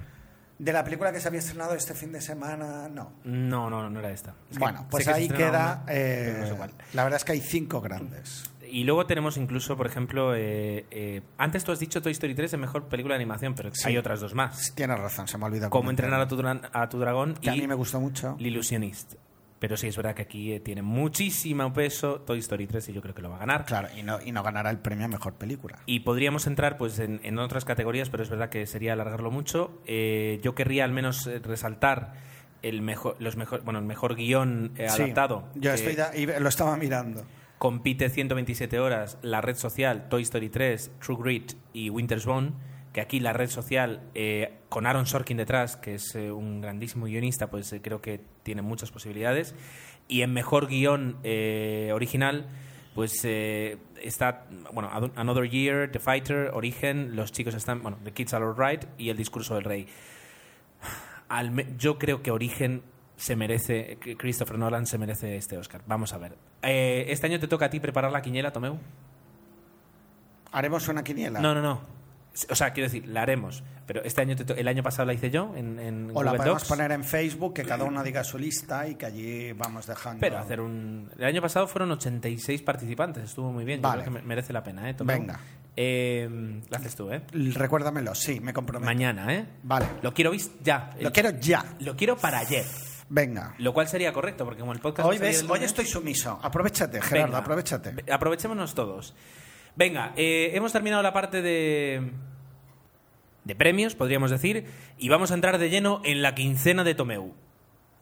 De 0.60 0.72
la 0.72 0.82
película 0.84 1.12
que 1.12 1.20
se 1.20 1.26
había 1.28 1.40
estrenado 1.40 1.74
este 1.74 1.94
fin 1.94 2.12
de 2.12 2.20
semana, 2.20 2.88
no. 2.88 3.12
No, 3.24 3.68
no, 3.70 3.88
no 3.90 3.98
era 4.00 4.10
esta. 4.10 4.34
Es 4.50 4.56
que 4.58 4.62
bueno, 4.64 4.86
pues 4.90 5.06
ahí 5.08 5.28
queda. 5.28 5.48
una, 5.48 5.86
pero 5.86 6.38
no 6.38 6.44
eh, 6.44 6.48
sé 6.48 6.74
la 6.94 7.04
verdad 7.04 7.16
es 7.16 7.24
que 7.24 7.32
hay 7.32 7.40
cinco 7.40 7.80
grandes. 7.80 8.44
Y 8.70 8.84
luego 8.84 9.06
tenemos 9.06 9.36
incluso, 9.36 9.76
por 9.76 9.86
ejemplo, 9.86 10.34
eh, 10.34 10.86
eh, 10.90 11.22
antes 11.38 11.64
tú 11.64 11.72
has 11.72 11.78
dicho 11.80 12.00
Toy 12.02 12.12
Story 12.12 12.34
3 12.34 12.52
es 12.54 12.58
mejor 12.60 12.84
película 12.88 13.14
de 13.14 13.22
animación, 13.22 13.54
pero 13.54 13.70
Sí. 13.74 13.88
hay 13.88 13.96
otras 13.96 14.20
dos 14.20 14.34
más. 14.34 14.72
Tienes 14.74 14.98
razón, 14.98 15.26
se 15.28 15.38
me 15.38 15.44
ha 15.44 15.46
olvidado. 15.48 15.70
Cómo 15.70 15.90
entrenar 15.90 16.20
a 16.20 16.28
tu, 16.28 16.36
a 16.72 16.88
tu 16.88 16.98
dragón 16.98 17.34
Que 17.34 17.50
a 17.50 17.54
mí 17.54 17.66
me 17.66 17.74
gustó 17.74 18.00
mucho. 18.00 18.36
El 18.38 18.46
Illusionist. 18.46 19.14
Pero 19.60 19.76
sí, 19.76 19.88
es 19.88 19.96
verdad 19.96 20.14
que 20.14 20.22
aquí 20.22 20.52
eh, 20.52 20.60
tiene 20.60 20.82
muchísimo 20.82 21.72
peso 21.72 22.20
Toy 22.20 22.38
Story 22.38 22.68
3 22.68 22.90
y 22.90 22.92
yo 22.92 23.02
creo 23.02 23.12
que 23.14 23.22
lo 23.22 23.30
va 23.30 23.36
a 23.36 23.40
ganar. 23.40 23.64
Claro, 23.64 23.88
y 23.96 24.04
no, 24.04 24.20
y 24.24 24.30
no 24.30 24.44
ganará 24.44 24.70
el 24.70 24.78
premio 24.78 25.06
a 25.06 25.08
mejor 25.08 25.34
película. 25.34 25.80
Y 25.84 26.00
podríamos 26.00 26.46
entrar 26.46 26.76
pues 26.78 27.00
en, 27.00 27.20
en 27.24 27.38
otras 27.40 27.64
categorías, 27.64 28.08
pero 28.08 28.22
es 28.22 28.30
verdad 28.30 28.50
que 28.50 28.66
sería 28.66 28.92
alargarlo 28.92 29.32
mucho. 29.32 29.80
Eh, 29.84 30.38
yo 30.44 30.54
querría 30.54 30.84
al 30.84 30.92
menos 30.92 31.28
resaltar 31.42 32.12
el 32.62 32.82
mejor, 32.82 33.16
los 33.18 33.36
mejor, 33.36 33.62
bueno, 33.64 33.80
el 33.80 33.84
mejor 33.84 34.14
guion 34.14 34.72
eh, 34.76 34.88
Sí, 34.90 35.02
adaptado. 35.02 35.48
Yo 35.56 35.72
estoy 35.72 35.96
da- 35.96 36.16
y 36.16 36.26
lo 36.26 36.48
estaba 36.48 36.76
mirando. 36.76 37.24
Compite 37.58 38.08
127 38.08 38.78
horas 38.78 39.18
La 39.22 39.40
Red 39.40 39.56
Social, 39.56 40.08
Toy 40.08 40.22
Story 40.22 40.48
3, 40.48 40.92
True 41.04 41.18
Grit 41.20 41.52
y 41.72 41.90
Winter's 41.90 42.24
Bone. 42.24 42.52
Que 42.92 43.02
aquí 43.02 43.20
la 43.20 43.34
red 43.34 43.50
social, 43.50 44.00
eh, 44.14 44.54
con 44.70 44.86
Aaron 44.86 45.06
Sorkin 45.06 45.36
detrás, 45.36 45.76
que 45.76 45.96
es 45.96 46.14
eh, 46.14 46.32
un 46.32 46.62
grandísimo 46.62 47.04
guionista, 47.04 47.50
pues 47.50 47.70
eh, 47.72 47.82
creo 47.82 48.00
que 48.00 48.20
tiene 48.42 48.62
muchas 48.62 48.90
posibilidades. 48.90 49.54
Y 50.08 50.22
en 50.22 50.32
mejor 50.32 50.68
guion 50.68 51.18
original, 51.92 52.46
pues 52.94 53.26
está, 53.26 54.46
bueno, 54.72 54.90
Another 55.16 55.50
Year, 55.50 55.92
The 55.92 55.98
Fighter, 55.98 56.50
Origen, 56.54 57.14
los 57.14 57.30
chicos 57.30 57.54
están, 57.54 57.82
bueno, 57.82 57.98
The 58.04 58.12
Kids 58.12 58.32
Are 58.32 58.46
Alright 58.46 58.86
y 58.96 59.10
El 59.10 59.18
Discurso 59.18 59.54
del 59.54 59.64
Rey. 59.64 59.86
Yo 61.76 61.98
creo 61.98 62.22
que 62.22 62.30
Origen 62.30 62.82
se 63.18 63.34
merece, 63.36 63.98
Christopher 64.16 64.56
Nolan 64.58 64.86
se 64.86 64.96
merece 64.96 65.36
este 65.36 65.58
Oscar. 65.58 65.82
Vamos 65.86 66.12
a 66.14 66.18
ver. 66.18 66.36
Eh, 66.62 67.04
este 67.08 67.26
año 67.26 67.38
te 67.38 67.48
toca 67.48 67.66
a 67.66 67.70
ti 67.70 67.80
preparar 67.80 68.10
la 68.12 68.22
quiniela, 68.22 68.52
Tomeu. 68.52 68.78
¿Haremos 70.52 70.88
una 70.88 71.02
quiniela? 71.04 71.40
No, 71.40 71.54
no, 71.54 71.60
no. 71.60 71.98
O 72.50 72.54
sea, 72.54 72.72
quiero 72.72 72.88
decir, 72.88 73.06
la 73.08 73.22
haremos. 73.22 73.64
Pero 73.86 74.02
este 74.04 74.20
año, 74.20 74.36
te 74.36 74.58
el 74.60 74.68
año 74.68 74.82
pasado 74.82 75.06
la 75.06 75.14
hice 75.14 75.30
yo 75.30 75.52
en, 75.56 75.78
en 75.80 76.10
O 76.14 76.22
la 76.22 76.34
podemos 76.34 76.58
Docs. 76.62 76.68
poner 76.68 76.92
en 76.92 77.02
Facebook, 77.02 77.54
que 77.54 77.64
cada 77.64 77.84
uno 77.84 78.02
diga 78.04 78.22
su 78.22 78.38
lista 78.38 78.86
y 78.86 78.94
que 78.94 79.06
allí 79.06 79.52
vamos 79.52 79.86
dejando. 79.86 80.20
Pero 80.20 80.38
hacer 80.38 80.60
un... 80.60 81.10
El 81.18 81.24
año 81.24 81.42
pasado 81.42 81.66
fueron 81.66 81.90
86 81.90 82.62
participantes, 82.62 83.24
estuvo 83.24 83.50
muy 83.50 83.64
bien. 83.64 83.80
Yo 83.80 83.88
Vale. 83.88 84.02
creo 84.02 84.14
que 84.14 84.20
me- 84.20 84.26
merece 84.26 84.52
la 84.52 84.62
pena, 84.62 84.88
¿eh? 84.88 84.94
Tomeu? 84.94 85.18
Venga. 85.18 85.40
Eh, 85.74 86.60
lo 86.70 86.76
haces 86.76 86.94
tú, 86.94 87.10
¿eh? 87.10 87.22
Recuérdamelo, 87.32 88.14
sí, 88.14 88.40
me 88.40 88.52
comprometo. 88.52 88.86
Mañana, 88.86 89.34
¿eh? 89.34 89.44
Vale. 89.64 89.86
Lo 90.02 90.12
quiero 90.14 90.32
ya. 90.62 90.90
Lo 91.00 91.08
El- 91.08 91.12
quiero 91.12 91.30
ya. 91.30 91.64
Lo 91.80 91.96
quiero 91.96 92.16
para 92.16 92.38
ayer. 92.38 92.64
Venga. 93.10 93.54
Lo 93.58 93.72
cual 93.72 93.88
sería 93.88 94.12
correcto, 94.12 94.44
porque 94.44 94.60
como 94.60 94.72
el 94.72 94.80
podcast... 94.80 95.08
Hoy, 95.08 95.18
ves, 95.18 95.44
hoy 95.48 95.64
estoy 95.64 95.86
sumiso. 95.86 96.38
Aprovechate, 96.42 97.00
Gerardo, 97.00 97.26
Venga, 97.28 97.38
aprovechate. 97.38 97.90
ve- 97.92 98.12
Aprovechémonos 98.12 98.74
todos. 98.74 99.14
Venga, 99.76 100.12
eh, 100.16 100.50
hemos 100.54 100.72
terminado 100.72 101.02
la 101.02 101.12
parte 101.12 101.40
de, 101.40 102.10
de 103.44 103.54
premios, 103.56 103.94
podríamos 103.94 104.30
decir, 104.30 104.66
y 104.98 105.08
vamos 105.08 105.30
a 105.30 105.34
entrar 105.34 105.56
de 105.58 105.70
lleno 105.70 106.02
en 106.04 106.20
la 106.20 106.34
quincena 106.34 106.84
de 106.84 106.94
Tomeu. 106.94 107.32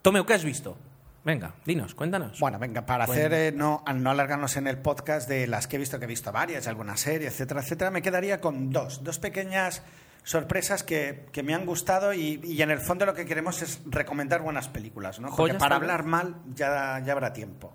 Tomeu, 0.03 0.25
¿qué 0.27 0.35
has 0.35 0.45
visto? 0.45 0.77
Venga, 1.25 1.55
dinos, 1.65 1.95
cuéntanos. 1.95 2.39
Bueno, 2.41 2.59
venga, 2.59 2.87
para 2.87 3.05
hacer 3.05 3.33
eh, 3.33 3.53
no, 3.53 3.83
al 3.87 4.03
no 4.03 4.11
alargarnos 4.11 4.57
en 4.57 4.67
el 4.69 4.79
podcast 4.79 5.29
de 5.29 5.47
las 5.47 5.67
que 5.67 5.77
he 5.77 5.79
visto, 5.79 5.99
que 5.99 6.05
he 6.05 6.09
visto 6.09 6.31
varias, 6.33 6.67
alguna 6.69 6.97
serie, 6.97 7.29
etcétera, 7.29 7.61
etcétera, 7.63 7.91
me 7.91 8.01
quedaría 8.03 8.41
con 8.41 8.71
dos, 8.71 9.03
dos 9.05 9.19
pequeñas 9.19 9.83
sorpresas 10.27 10.83
que, 10.83 11.27
que 11.31 11.45
me 11.45 11.55
han 11.55 11.65
gustado 11.65 12.13
y, 12.13 12.41
y 12.43 12.61
en 12.61 12.73
el 12.73 12.81
fondo 12.81 13.07
lo 13.07 13.15
que 13.15 13.25
queremos 13.25 13.63
es 13.63 13.81
recomendar 13.87 14.43
buenas 14.43 14.67
películas, 14.67 15.21
¿no? 15.21 15.29
Porque 15.35 15.55
para 15.55 15.77
hablar 15.77 16.05
mal 16.05 16.35
ya, 16.53 17.01
ya 17.05 17.13
habrá 17.13 17.33
tiempo. 17.33 17.73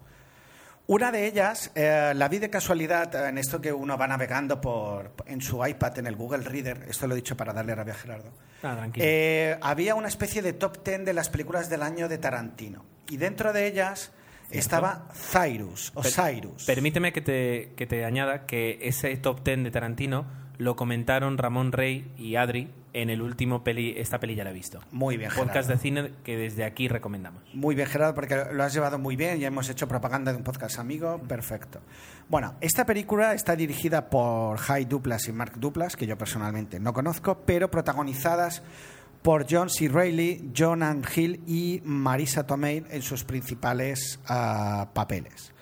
Una 0.88 1.14
de 1.14 1.28
ellas, 1.28 1.72
eh, 1.76 2.12
la 2.14 2.28
vi 2.28 2.40
de 2.40 2.50
casualidad 2.50 3.30
en 3.30 3.38
esto 3.38 3.62
que 3.62 3.72
uno 3.72 3.98
va 3.98 4.06
navegando 4.08 4.60
por, 4.60 5.14
en 5.28 5.40
su 5.40 5.66
iPad, 5.66 6.00
en 6.00 6.08
el 6.08 6.18
Google 6.18 6.44
Reader, 6.44 6.88
esto 6.90 7.08
lo 7.08 7.14
he 7.14 7.16
dicho 7.16 7.38
para 7.38 7.54
darle 7.54 7.74
rabia 7.74 7.94
a 7.94 7.98
Gerardo. 7.98 8.32
Ah, 8.64 8.76
tranquilo. 8.76 9.06
Eh, 9.08 9.58
había 9.62 9.96
una 9.96 10.10
especie 10.10 10.42
de 10.42 10.52
top 10.52 10.84
10 10.84 11.06
de 11.06 11.14
las 11.14 11.30
películas 11.30 11.70
del 11.70 11.84
año 11.84 12.10
de 12.10 12.18
Tarantino. 12.18 12.84
Y 13.10 13.16
dentro 13.16 13.54
de 13.54 13.68
ellas 13.68 14.12
estaba 14.50 15.08
Cyrus, 15.14 15.94
o 15.96 16.02
Per- 16.02 16.12
Cyrus. 16.12 16.66
Permíteme 16.66 17.14
que 17.14 17.22
te, 17.22 17.72
que 17.78 17.88
te 17.88 18.04
añada 18.04 18.46
que 18.46 18.80
ese 18.82 19.16
top 19.16 19.42
10 19.46 19.64
de 19.64 19.72
Tarantino 19.72 20.26
lo 20.62 20.76
comentaron 20.76 21.40
Ramón 21.40 21.72
Rey 21.72 22.14
y 22.20 22.36
Adri 22.36 22.70
en 22.94 23.10
el 23.10 23.24
último 23.24 23.64
peli, 23.64 23.96
esta 23.98 24.20
peli 24.20 24.36
ya 24.36 24.44
la 24.44 24.52
he 24.52 24.54
visto. 24.54 24.80
Muy 24.92 25.18
bien, 25.18 25.32
Podcast 25.32 25.54
Gerardo. 25.54 25.74
de 25.74 25.80
cine 25.80 26.12
que 26.24 26.38
desde 26.38 26.66
aquí 26.66 26.88
recomendamos. 26.88 27.42
Muy 27.56 27.74
bien, 27.74 27.88
Gerardo, 27.88 28.14
porque 28.14 28.46
lo 28.52 28.64
has 28.64 28.72
llevado 28.72 29.00
muy 29.00 29.16
bien. 29.16 29.40
Ya 29.40 29.48
hemos 29.48 29.70
hecho 29.70 29.88
propaganda 29.88 30.32
de 30.32 30.38
un 30.38 30.44
podcast 30.44 30.78
amigo. 30.78 31.20
Perfecto. 31.28 31.80
Bueno, 32.30 32.54
esta 32.62 32.86
película 32.86 33.34
está 33.34 33.56
dirigida 33.56 34.12
por 34.12 34.60
Jai 34.60 34.86
Duplas 34.86 35.28
y 35.28 35.32
Mark 35.32 35.54
Duplas, 35.58 35.96
que 35.96 36.06
yo 36.06 36.16
personalmente 36.16 36.80
no 36.80 36.94
conozco, 36.94 37.40
pero 37.44 37.72
protagonizadas 37.72 38.62
por 39.24 39.48
John 39.50 39.68
C. 39.68 39.88
Reilly, 39.88 40.52
John 40.56 40.84
Ann 40.84 41.04
Hill 41.16 41.42
y 41.48 41.82
Marisa 41.86 42.46
Tomei 42.46 42.86
en 42.88 43.02
sus 43.02 43.24
principales 43.24 44.20
ah, 44.28 44.90
papeles. 44.94 45.54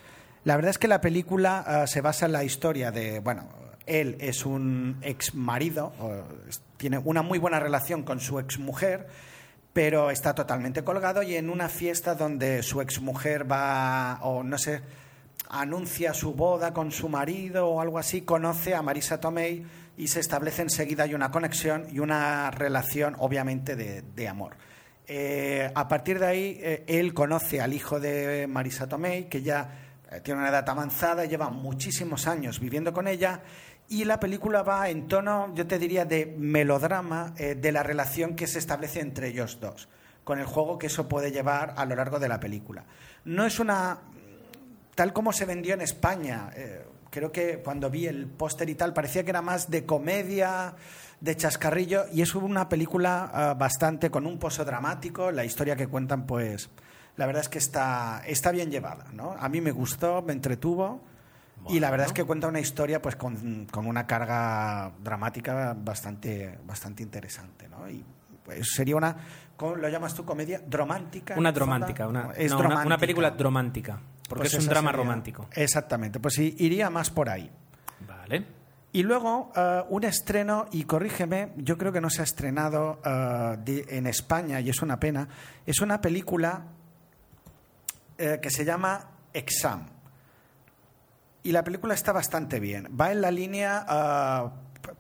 La 0.44 0.58
verdad 0.58 0.72
es 0.72 0.78
que 0.78 0.90
la 0.90 1.00
película 1.00 1.64
ah, 1.66 1.88
se 1.88 2.02
basa 2.02 2.26
en 2.26 2.34
la 2.34 2.44
historia 2.44 2.92
de, 2.92 3.20
bueno, 3.20 3.59
él 3.90 4.18
es 4.20 4.46
un 4.46 4.98
ex 5.02 5.36
marido, 5.36 5.92
tiene 6.78 6.98
una 7.00 7.22
muy 7.22 7.40
buena 7.40 7.60
relación 7.60 8.04
con 8.04 8.20
su 8.20 8.40
ex 8.40 8.60
mujer, 8.60 9.08
pero 9.74 10.12
está 10.12 10.34
totalmente 10.34 10.84
colgado 10.84 11.24
y 11.24 11.36
en 11.36 11.50
una 11.50 11.70
fiesta 11.70 12.16
donde 12.16 12.64
su 12.64 12.82
exmujer 12.82 13.50
va, 13.52 14.20
o 14.22 14.44
no 14.44 14.58
sé, 14.58 14.82
anuncia 15.50 16.14
su 16.14 16.34
boda 16.34 16.74
con 16.74 16.92
su 16.92 17.10
marido 17.10 17.68
o 17.68 17.82
algo 17.82 17.98
así, 17.98 18.22
conoce 18.22 18.76
a 18.76 18.82
Marisa 18.82 19.20
Tomei 19.20 19.66
y 19.98 20.08
se 20.08 20.20
establece 20.20 20.62
enseguida 20.62 21.04
hay 21.04 21.14
una 21.14 21.32
conexión 21.32 21.88
y 21.92 22.00
una 22.00 22.52
relación 22.52 23.16
obviamente 23.20 23.76
de, 23.76 24.02
de 24.02 24.28
amor. 24.28 24.56
Eh, 25.12 25.72
a 25.74 25.88
partir 25.88 26.20
de 26.20 26.28
ahí, 26.28 26.60
eh, 26.62 26.84
él 26.88 27.16
conoce 27.16 27.62
al 27.62 27.74
hijo 27.74 28.00
de 28.00 28.46
Marisa 28.48 28.88
Tomei, 28.88 29.28
que 29.28 29.42
ya 29.42 29.90
eh, 30.12 30.22
tiene 30.22 30.40
una 30.40 30.50
edad 30.50 30.70
avanzada, 30.70 31.26
lleva 31.26 31.50
muchísimos 31.50 32.28
años 32.28 32.60
viviendo 32.60 32.94
con 32.94 33.08
ella, 33.08 33.42
y 33.90 34.06
la 34.06 34.20
película 34.20 34.64
va 34.64 34.90
en 34.90 35.08
tono, 35.08 35.54
yo 35.56 35.66
te 35.68 35.80
diría, 35.80 36.06
de 36.06 36.36
melodrama 36.38 37.34
eh, 37.38 37.56
de 37.56 37.72
la 37.72 37.84
relación 37.84 38.36
que 38.36 38.48
se 38.48 38.60
establece 38.60 39.00
entre 39.00 39.30
ellos 39.30 39.60
dos, 39.60 39.90
con 40.24 40.40
el 40.40 40.46
juego 40.46 40.78
que 40.78 40.88
eso 40.88 41.08
puede 41.08 41.32
llevar 41.32 41.74
a 41.76 41.86
lo 41.86 41.96
largo 41.96 42.20
de 42.20 42.30
la 42.30 42.40
película. 42.40 42.86
No 43.26 43.46
es 43.46 43.60
una 43.60 44.00
tal 44.96 45.14
como 45.14 45.32
se 45.32 45.46
vendió 45.46 45.74
en 45.74 45.82
España. 45.82 46.52
eh, 46.56 46.86
creo 47.10 47.32
que 47.32 47.60
cuando 47.60 47.90
vi 47.90 48.06
el 48.06 48.28
póster 48.28 48.70
y 48.70 48.76
tal, 48.76 48.94
parecía 48.94 49.24
que 49.24 49.30
era 49.32 49.42
más 49.42 49.70
de 49.70 49.86
comedia, 49.86 50.76
de 51.22 51.36
chascarrillo, 51.36 52.06
y 52.12 52.22
es 52.22 52.36
una 52.36 52.70
película 52.70 53.30
ah, 53.34 53.54
bastante 53.54 54.10
con 54.10 54.26
un 54.26 54.38
pozo 54.38 54.64
dramático. 54.66 55.32
La 55.32 55.44
historia 55.44 55.76
que 55.76 55.88
cuentan, 55.88 56.26
pues, 56.26 56.70
la 57.18 57.26
verdad 57.26 57.42
es 57.42 57.50
que 57.50 57.58
está, 57.58 58.22
está 58.26 58.52
bien 58.52 58.72
llevada. 58.72 59.06
¿no? 59.14 59.36
A 59.40 59.50
mí 59.50 59.62
me 59.62 59.72
gustó, 59.72 60.22
me 60.22 60.34
entretuvo. 60.34 61.02
Y 61.70 61.80
la 61.80 61.92
verdad 61.92 62.08
es 62.08 62.14
que 62.14 62.24
cuenta 62.24 62.48
una 62.48 62.60
historia 62.60 63.02
pues 63.02 63.16
con, 63.16 63.66
con 63.72 63.86
una 63.88 64.06
carga 64.08 64.92
dramática 65.04 65.76
bastante, 65.78 66.58
bastante 66.66 67.04
interesante. 67.04 67.68
¿no? 67.70 67.90
Y 67.90 68.04
pues, 68.44 68.68
sería 68.74 68.96
una, 68.96 69.16
¿cómo 69.56 69.76
lo 69.76 69.88
llamas 69.90 70.14
tú? 70.14 70.26
¿Comedia? 70.26 70.60
¿Dromántica? 70.66 71.36
Una 71.38 71.52
dromántica, 71.52 72.08
una, 72.08 72.32
Es 72.36 72.52
no, 72.52 72.58
una- 72.60 72.66
una, 72.68 72.76
dromántica. 72.76 72.98
película 73.00 73.30
romántica, 73.38 74.02
porque 74.28 74.44
Pues 74.44 74.54
es 74.56 74.60
un 74.64 74.70
drama 74.70 74.90
sería- 74.92 75.04
romántico. 75.04 75.48
Exactamente, 75.54 76.20
pues 76.20 76.38
iría 76.40 76.90
más 76.90 77.10
por 77.12 77.30
ahí. 77.30 77.50
Vale. 78.08 78.46
Y 78.92 79.04
luego 79.04 79.52
eh, 79.56 79.84
un 79.90 80.04
estreno, 80.04 80.66
y 80.72 80.84
corrígeme, 80.86 81.54
yo 81.58 81.78
creo 81.78 81.92
que 81.92 82.02
no 82.02 82.10
se 82.10 82.22
ha 82.22 82.24
estrenado 82.24 83.00
eh, 83.06 83.58
de- 83.64 83.86
en 83.90 84.08
España 84.08 84.60
y 84.62 84.70
es 84.72 84.82
una 84.82 85.00
pena, 85.00 85.28
es 85.66 85.80
una 85.82 86.02
película 86.02 86.64
eh, 88.18 88.40
que 88.42 88.50
se 88.50 88.66
llama 88.66 89.12
Exam. 89.34 89.86
Y 91.44 91.52
la 91.52 91.64
película 91.64 91.94
está 91.94 92.12
bastante 92.12 92.60
bien. 92.60 92.90
Va 93.00 93.12
en 93.12 93.22
la 93.22 93.32
línea, 93.32 93.86
ah, 93.88 94.54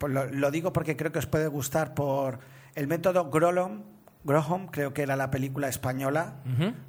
lo, 0.07 0.25
lo 0.25 0.51
digo 0.51 0.71
porque 0.73 0.95
creo 0.95 1.11
que 1.11 1.19
os 1.19 1.27
puede 1.27 1.47
gustar 1.47 1.93
por 1.93 2.39
el 2.75 2.87
método 2.87 3.29
Grolom, 3.29 3.83
Grohom, 4.23 4.67
creo 4.67 4.93
que 4.93 5.01
era 5.01 5.15
la 5.15 5.31
película 5.31 5.69
española, 5.69 6.35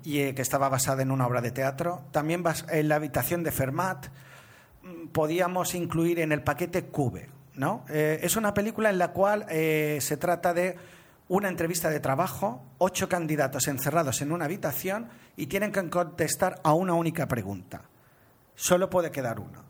y 0.03 0.19
eh, 0.19 0.35
que 0.35 0.43
estaba 0.43 0.69
basada 0.69 1.03
en 1.03 1.11
una 1.11 1.27
obra 1.27 1.41
de 1.41 1.53
teatro. 1.53 2.03
También 2.11 2.43
en 2.69 2.89
la 2.89 2.97
habitación 2.97 3.45
de 3.45 3.53
Fermat 3.53 4.09
mm, 4.83 5.09
podíamos 5.09 5.75
incluir 5.75 6.19
en 6.19 6.33
el 6.33 6.43
paquete 6.43 6.87
Cube. 6.87 7.31
¿no? 7.55 7.85
Eh, 7.89 8.21
es 8.23 8.37
una 8.37 8.53
película 8.53 8.91
en 8.91 8.99
la 8.99 9.13
cual 9.13 9.47
eh, 9.49 9.99
se 10.01 10.17
trata 10.17 10.53
de 10.55 10.77
una 11.29 11.49
entrevista 11.49 11.89
de 11.89 12.01
trabajo, 12.01 12.65
ocho 12.79 13.09
candidatos 13.09 13.69
encerrados 13.69 14.21
en 14.23 14.33
una 14.33 14.47
habitación 14.47 15.09
y 15.37 15.47
tienen 15.47 15.71
que 15.71 15.89
contestar 15.89 16.61
a 16.65 16.75
una 16.75 16.95
única 16.95 17.29
pregunta. 17.29 17.83
Solo 18.61 18.91
puede 18.91 19.11
quedar 19.11 19.41
uno. 19.41 19.65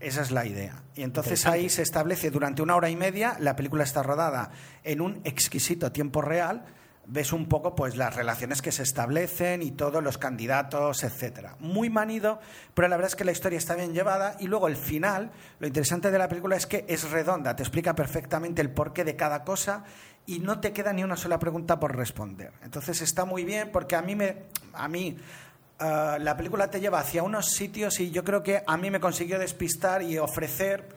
Esa 0.00 0.22
es 0.22 0.32
la 0.32 0.44
idea. 0.44 0.82
Y 0.96 1.04
entonces 1.04 1.46
ahí 1.46 1.68
se 1.68 1.82
establece 1.82 2.32
durante 2.32 2.62
una 2.62 2.74
hora 2.74 2.90
y 2.90 2.96
media, 2.96 3.36
la 3.38 3.54
película 3.54 3.84
está 3.84 4.02
rodada 4.02 4.50
en 4.82 5.00
un 5.00 5.20
exquisito 5.22 5.92
tiempo 5.92 6.20
real, 6.20 6.64
ves 7.06 7.32
un 7.32 7.46
poco 7.46 7.76
pues 7.76 7.96
las 7.96 8.16
relaciones 8.16 8.60
que 8.60 8.72
se 8.72 8.82
establecen 8.82 9.62
y 9.62 9.70
todos 9.70 10.02
los 10.02 10.18
candidatos, 10.18 11.04
etcétera. 11.04 11.54
Muy 11.60 11.90
manido, 11.90 12.40
pero 12.74 12.88
la 12.88 12.96
verdad 12.96 13.12
es 13.12 13.16
que 13.16 13.24
la 13.24 13.30
historia 13.30 13.58
está 13.58 13.76
bien 13.76 13.92
llevada 13.92 14.36
y 14.40 14.48
luego 14.48 14.66
el 14.66 14.76
final, 14.76 15.30
lo 15.60 15.68
interesante 15.68 16.10
de 16.10 16.18
la 16.18 16.28
película 16.28 16.56
es 16.56 16.66
que 16.66 16.86
es 16.88 17.08
redonda, 17.12 17.54
te 17.54 17.62
explica 17.62 17.94
perfectamente 17.94 18.62
el 18.62 18.70
porqué 18.70 19.04
de 19.04 19.14
cada 19.14 19.44
cosa 19.44 19.84
y 20.26 20.40
no 20.40 20.58
te 20.58 20.72
queda 20.72 20.92
ni 20.92 21.04
una 21.04 21.16
sola 21.16 21.38
pregunta 21.38 21.78
por 21.78 21.94
responder. 21.94 22.52
Entonces 22.64 23.00
está 23.00 23.24
muy 23.24 23.44
bien 23.44 23.70
porque 23.70 23.94
a 23.94 24.02
mí 24.02 24.16
me 24.16 24.48
a 24.72 24.88
mí 24.88 25.16
Uh, 25.80 26.18
la 26.18 26.36
película 26.36 26.68
te 26.68 26.80
lleva 26.80 26.98
hacia 26.98 27.22
unos 27.22 27.52
sitios 27.52 28.00
y 28.00 28.10
yo 28.10 28.24
creo 28.24 28.42
que 28.42 28.64
a 28.66 28.76
mí 28.76 28.90
me 28.90 28.98
consiguió 28.98 29.38
despistar 29.38 30.02
y 30.02 30.18
ofrecer 30.18 30.88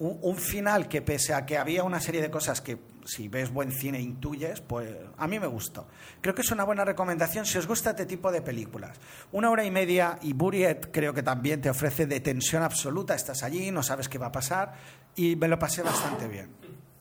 un, 0.00 0.36
final 0.36 0.86
que 0.86 1.02
pese 1.02 1.34
a 1.34 1.44
que 1.44 1.56
había 1.56 1.82
una 1.82 1.98
serie 1.98 2.20
de 2.20 2.30
cosas 2.30 2.60
que 2.60 2.78
si 3.04 3.28
ves 3.28 3.50
buen 3.50 3.72
cine 3.72 4.00
intuyes, 4.00 4.60
pues 4.60 4.94
a 5.16 5.26
mí 5.26 5.40
me 5.40 5.46
gustó. 5.46 5.88
Creo 6.20 6.34
que 6.34 6.42
es 6.42 6.50
una 6.50 6.64
buena 6.64 6.84
recomendación 6.84 7.46
si 7.46 7.56
os 7.56 7.66
gusta 7.66 7.90
este 7.90 8.04
tipo 8.04 8.30
de 8.30 8.42
películas. 8.42 8.98
Una 9.32 9.50
hora 9.50 9.64
y 9.64 9.70
media 9.70 10.18
y 10.22 10.34
Buriet 10.34 10.90
creo 10.92 11.14
que 11.14 11.22
también 11.22 11.60
te 11.60 11.70
ofrece 11.70 12.06
de 12.06 12.20
tensión 12.20 12.62
absoluta, 12.62 13.14
estás 13.14 13.42
allí, 13.42 13.70
no 13.70 13.82
sabes 13.82 14.08
qué 14.08 14.18
va 14.18 14.26
a 14.26 14.32
pasar 14.32 14.74
y 15.16 15.36
me 15.36 15.48
lo 15.48 15.58
pasé 15.58 15.82
bastante 15.82 16.28
bien. 16.28 16.50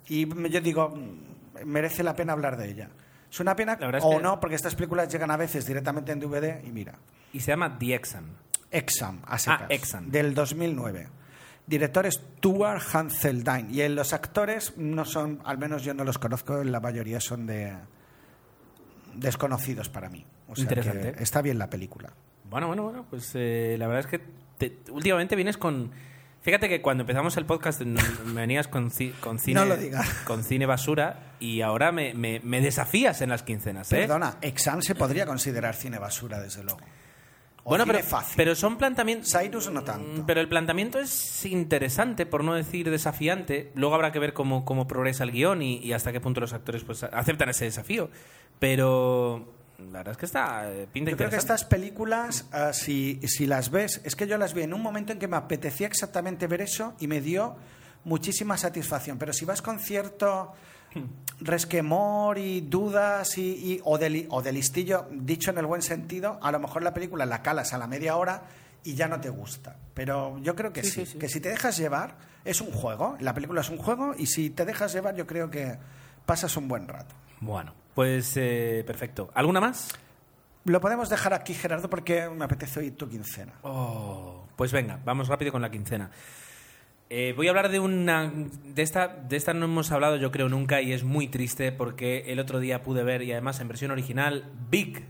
Y 0.07 0.27
yo 0.49 0.61
digo, 0.61 0.93
merece 1.65 2.03
la 2.03 2.15
pena 2.15 2.33
hablar 2.33 2.57
de 2.57 2.69
ella. 2.69 2.89
Es 3.31 3.39
una 3.39 3.55
pena 3.55 3.77
o 4.01 4.17
que... 4.17 4.23
no, 4.23 4.39
porque 4.39 4.55
estas 4.55 4.75
películas 4.75 5.11
llegan 5.11 5.31
a 5.31 5.37
veces 5.37 5.65
directamente 5.65 6.11
en 6.11 6.19
DVD 6.19 6.63
y 6.65 6.71
mira. 6.71 6.95
Y 7.33 7.39
se 7.39 7.51
llama 7.51 7.77
The 7.77 7.93
Exam. 7.95 8.25
Exam, 8.71 9.21
a 9.25 9.37
secas, 9.37 9.61
Ah, 9.63 9.65
Exam. 9.69 10.09
Del 10.09 10.33
2009. 10.33 11.07
Director 11.65 12.05
es 12.05 12.15
Stuart 12.15 12.81
Hanseldine. 12.93 13.67
Y 13.71 13.87
los 13.89 14.13
actores 14.13 14.77
no 14.77 15.03
son, 15.05 15.41
al 15.43 15.57
menos 15.57 15.83
yo 15.83 15.93
no 15.93 16.03
los 16.05 16.17
conozco, 16.17 16.63
la 16.63 16.79
mayoría 16.79 17.19
son 17.19 17.45
de 17.45 17.73
desconocidos 19.15 19.89
para 19.89 20.09
mí. 20.09 20.25
O 20.47 20.55
sea 20.55 20.63
Interesante. 20.63 21.13
que 21.13 21.23
está 21.23 21.41
bien 21.41 21.57
la 21.57 21.69
película. 21.69 22.11
Bueno, 22.49 22.67
bueno, 22.67 22.83
bueno, 22.83 23.05
pues 23.09 23.31
eh, 23.35 23.75
la 23.77 23.87
verdad 23.87 24.05
es 24.05 24.07
que 24.19 24.25
te, 24.57 24.91
últimamente 24.91 25.35
vienes 25.35 25.57
con... 25.57 25.91
Fíjate 26.47 26.69
que 26.69 26.81
cuando 26.81 27.01
empezamos 27.01 27.35
el 27.35 27.45
podcast 27.45 27.81
me 27.81 27.99
venías 28.33 28.69
con, 28.69 28.89
ci, 28.89 29.09
con 29.19 29.37
cine 29.37 29.59
No 29.59 29.65
lo 29.65 29.75
digas. 29.75 30.07
con 30.23 30.45
cine 30.45 30.65
basura 30.65 31.33
y 31.41 31.59
ahora 31.59 31.91
me, 31.91 32.13
me, 32.13 32.39
me 32.41 32.61
desafías 32.61 33.19
en 33.21 33.31
las 33.31 33.43
quincenas, 33.43 33.91
¿eh? 33.91 33.97
Perdona, 33.97 34.37
Exam 34.39 34.81
se 34.81 34.95
podría 34.95 35.25
considerar 35.25 35.75
cine 35.75 35.99
basura, 35.99 36.39
desde 36.39 36.63
luego. 36.63 36.79
O 37.65 37.71
bueno, 37.71 37.85
pero, 37.85 37.99
fácil. 37.99 38.35
pero 38.37 38.55
son 38.55 38.77
planteamientos... 38.77 39.29
Cyrus 39.29 39.69
no 39.69 39.83
tanto. 39.83 40.23
Pero 40.25 40.39
el 40.39 40.47
planteamiento 40.47 40.99
es 40.99 41.45
interesante, 41.45 42.25
por 42.25 42.45
no 42.45 42.53
decir 42.53 42.89
desafiante. 42.89 43.73
Luego 43.75 43.95
habrá 43.95 44.13
que 44.13 44.19
ver 44.19 44.31
cómo, 44.31 44.63
cómo 44.63 44.87
progresa 44.87 45.25
el 45.25 45.33
guion 45.33 45.61
y, 45.61 45.79
y 45.79 45.91
hasta 45.91 46.13
qué 46.13 46.21
punto 46.21 46.39
los 46.39 46.53
actores 46.53 46.85
pues, 46.85 47.03
aceptan 47.03 47.49
ese 47.49 47.65
desafío. 47.65 48.09
Pero 48.57 49.56
la 49.79 49.99
verdad 49.99 50.11
es 50.13 50.17
que 50.17 50.25
está 50.25 50.71
eh, 50.71 50.87
pinta 50.91 51.11
Yo 51.11 51.17
creo 51.17 51.29
que 51.29 51.35
estas 51.35 51.63
películas, 51.65 52.45
uh, 52.53 52.73
si, 52.73 53.19
si 53.27 53.45
las 53.45 53.69
ves, 53.69 54.01
es 54.03 54.15
que 54.15 54.25
yo 54.27 54.37
las 54.37 54.53
vi 54.53 54.63
en 54.63 54.73
un 54.73 54.81
momento 54.81 55.11
en 55.13 55.19
que 55.19 55.27
me 55.27 55.37
apetecía 55.37 55.87
exactamente 55.87 56.47
ver 56.47 56.61
eso 56.61 56.93
y 56.99 57.07
me 57.07 57.21
dio 57.21 57.55
muchísima 58.03 58.57
satisfacción. 58.57 59.17
Pero 59.17 59.33
si 59.33 59.45
vas 59.45 59.61
con 59.61 59.79
cierto 59.79 60.53
resquemor 61.39 62.37
y 62.37 62.61
dudas 62.61 63.37
y, 63.37 63.41
y- 63.73 63.81
o, 63.83 63.97
de, 63.97 64.09
li- 64.09 64.27
o 64.29 64.41
de 64.41 64.51
listillo, 64.51 65.07
dicho 65.11 65.51
en 65.51 65.57
el 65.57 65.65
buen 65.65 65.81
sentido, 65.81 66.39
a 66.41 66.51
lo 66.51 66.59
mejor 66.59 66.83
la 66.83 66.93
película 66.93 67.25
la 67.25 67.41
calas 67.41 67.73
a 67.73 67.77
la 67.77 67.87
media 67.87 68.17
hora 68.17 68.43
y 68.83 68.95
ya 68.95 69.07
no 69.07 69.19
te 69.19 69.29
gusta. 69.29 69.75
Pero 69.93 70.37
yo 70.39 70.55
creo 70.55 70.73
que 70.73 70.83
sí, 70.83 71.05
sí. 71.05 71.17
que 71.17 71.29
si 71.29 71.39
te 71.39 71.49
dejas 71.49 71.77
llevar, 71.77 72.15
es 72.45 72.61
un 72.61 72.71
juego, 72.71 73.17
la 73.19 73.33
película 73.33 73.61
es 73.61 73.69
un 73.69 73.77
juego 73.77 74.13
y 74.17 74.25
si 74.27 74.49
te 74.49 74.65
dejas 74.65 74.93
llevar 74.93 75.15
yo 75.15 75.27
creo 75.27 75.49
que 75.49 75.77
pasas 76.25 76.55
un 76.57 76.67
buen 76.67 76.87
rato. 76.87 77.13
Bueno, 77.41 77.73
pues 77.97 78.37
eh, 78.37 78.83
perfecto. 78.85 79.31
¿Alguna 79.33 79.59
más? 79.59 79.89
Lo 80.65 80.79
podemos 80.79 81.09
dejar 81.09 81.33
aquí, 81.33 81.55
Gerardo, 81.55 81.89
porque 81.89 82.29
me 82.29 82.45
apetece 82.45 82.79
oír 82.79 82.95
tu 82.95 83.09
quincena. 83.09 83.53
Oh, 83.63 84.45
pues 84.55 84.71
venga, 84.71 84.99
vamos 85.03 85.27
rápido 85.27 85.51
con 85.51 85.63
la 85.63 85.71
quincena. 85.71 86.11
Eh, 87.09 87.33
voy 87.35 87.47
a 87.47 87.49
hablar 87.49 87.69
de 87.69 87.79
una. 87.79 88.31
De 88.65 88.83
esta, 88.83 89.07
de 89.07 89.35
esta 89.35 89.55
no 89.55 89.65
hemos 89.65 89.91
hablado, 89.91 90.17
yo 90.17 90.31
creo, 90.31 90.47
nunca, 90.47 90.79
y 90.79 90.93
es 90.93 91.03
muy 91.03 91.27
triste 91.27 91.71
porque 91.71 92.25
el 92.27 92.39
otro 92.39 92.59
día 92.59 92.83
pude 92.83 93.01
ver, 93.01 93.23
y 93.23 93.31
además 93.31 93.59
en 93.61 93.67
versión 93.67 93.89
original, 93.89 94.47
Big. 94.69 95.03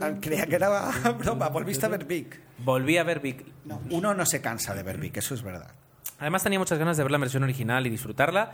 Ah, 0.00 0.12
Creía 0.22 0.46
que 0.46 0.54
era 0.54 0.90
broma, 1.18 1.50
volviste 1.50 1.84
a 1.84 1.90
ver 1.90 2.06
Vic. 2.06 2.40
Volví 2.64 2.96
a 2.96 3.04
ver 3.04 3.20
Big. 3.20 3.44
No, 3.66 3.82
uno 3.90 4.14
no 4.14 4.24
se 4.24 4.40
cansa 4.40 4.74
de 4.74 4.82
ver 4.82 4.96
Vic, 4.96 5.18
eso 5.18 5.34
es 5.34 5.42
verdad. 5.42 5.74
Además 6.18 6.42
tenía 6.42 6.58
muchas 6.58 6.78
ganas 6.78 6.96
de 6.96 7.02
ver 7.02 7.12
la 7.12 7.18
versión 7.18 7.42
original 7.42 7.86
y 7.86 7.90
disfrutarla. 7.90 8.52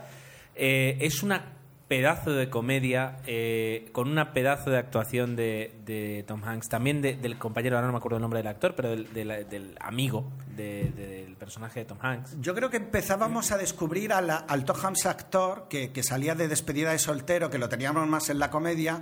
Eh, 0.55 0.97
es 1.01 1.23
una 1.23 1.43
pedazo 1.87 2.31
de 2.31 2.49
comedia 2.49 3.17
eh, 3.27 3.89
con 3.91 4.07
una 4.09 4.31
pedazo 4.31 4.69
de 4.69 4.77
actuación 4.77 5.35
de, 5.35 5.73
de 5.85 6.23
Tom 6.25 6.41
Hanks, 6.43 6.69
también 6.69 7.01
de- 7.01 7.15
del 7.17 7.37
compañero, 7.37 7.75
ahora 7.75 7.87
no 7.87 7.91
me 7.93 7.97
acuerdo 7.97 8.15
el 8.17 8.21
nombre 8.21 8.39
del 8.39 8.47
actor, 8.47 8.75
pero 8.75 8.91
del, 8.91 9.11
del- 9.13 9.49
del 9.49 9.75
amigo 9.81 10.23
de- 10.55 10.89
de- 10.95 11.07
del 11.25 11.35
personaje 11.35 11.81
de 11.81 11.85
Tom 11.85 11.97
Hanks. 12.01 12.37
Yo 12.39 12.55
creo 12.55 12.69
que 12.69 12.77
empezábamos 12.77 13.51
a 13.51 13.57
descubrir 13.57 14.13
a 14.13 14.21
la- 14.21 14.37
al 14.37 14.63
Tom 14.63 14.77
Hanks 14.81 15.05
actor 15.05 15.67
que, 15.69 15.91
que 15.91 16.01
salía 16.01 16.33
de 16.33 16.47
despedida 16.47 16.91
de 16.91 16.99
soltero, 16.99 17.49
que 17.49 17.57
lo 17.57 17.67
teníamos 17.67 18.07
más 18.07 18.29
en 18.29 18.39
la 18.39 18.49
comedia. 18.49 19.01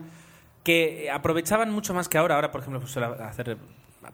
que 0.64 1.10
aprovechaban 1.12 1.72
mucho 1.72 1.94
más 1.94 2.10
que 2.10 2.18
ahora. 2.18 2.36
Ahora, 2.36 2.52
por 2.52 2.62
ejemplo, 2.62 2.80
pues, 2.82 2.92
suele 2.92 3.08
hacer 3.24 3.58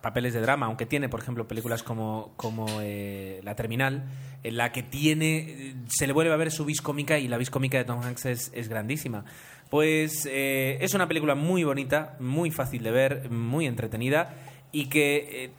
papeles 0.02 0.34
de 0.34 0.42
drama, 0.42 0.66
aunque 0.66 0.86
tiene, 0.86 1.10
por 1.10 1.20
ejemplo, 1.20 1.48
películas 1.48 1.84
como, 1.84 2.34
como 2.38 2.66
eh, 2.82 3.40
La 3.44 3.56
Terminal, 3.56 4.06
en 4.44 4.58
la 4.58 4.72
que 4.72 4.84
tiene 4.84 5.76
se 5.88 6.08
le 6.08 6.14
vuelve 6.14 6.34
a 6.34 6.38
ver 6.38 6.52
su 6.52 6.66
vis 6.66 6.82
cómica 6.82 7.18
y 7.20 7.28
la 7.28 7.38
vis 7.38 7.50
cómica 7.50 7.78
de 7.78 7.86
Tom 7.86 8.02
Hanks 8.02 8.26
es, 8.26 8.70
grandísima. 8.70 9.26
Pues 9.70 10.28
eh, 10.32 10.78
es 10.82 10.94
una 10.94 11.08
película 11.08 11.36
muy 11.36 11.64
bonita, 11.64 12.16
muy 12.20 12.52
fácil 12.52 12.84
de 12.84 12.92
ver, 12.92 13.30
muy 13.30 13.66
entretenida 13.66 14.36
y 14.72 14.88
que... 14.88 15.16
eh, 15.32 15.50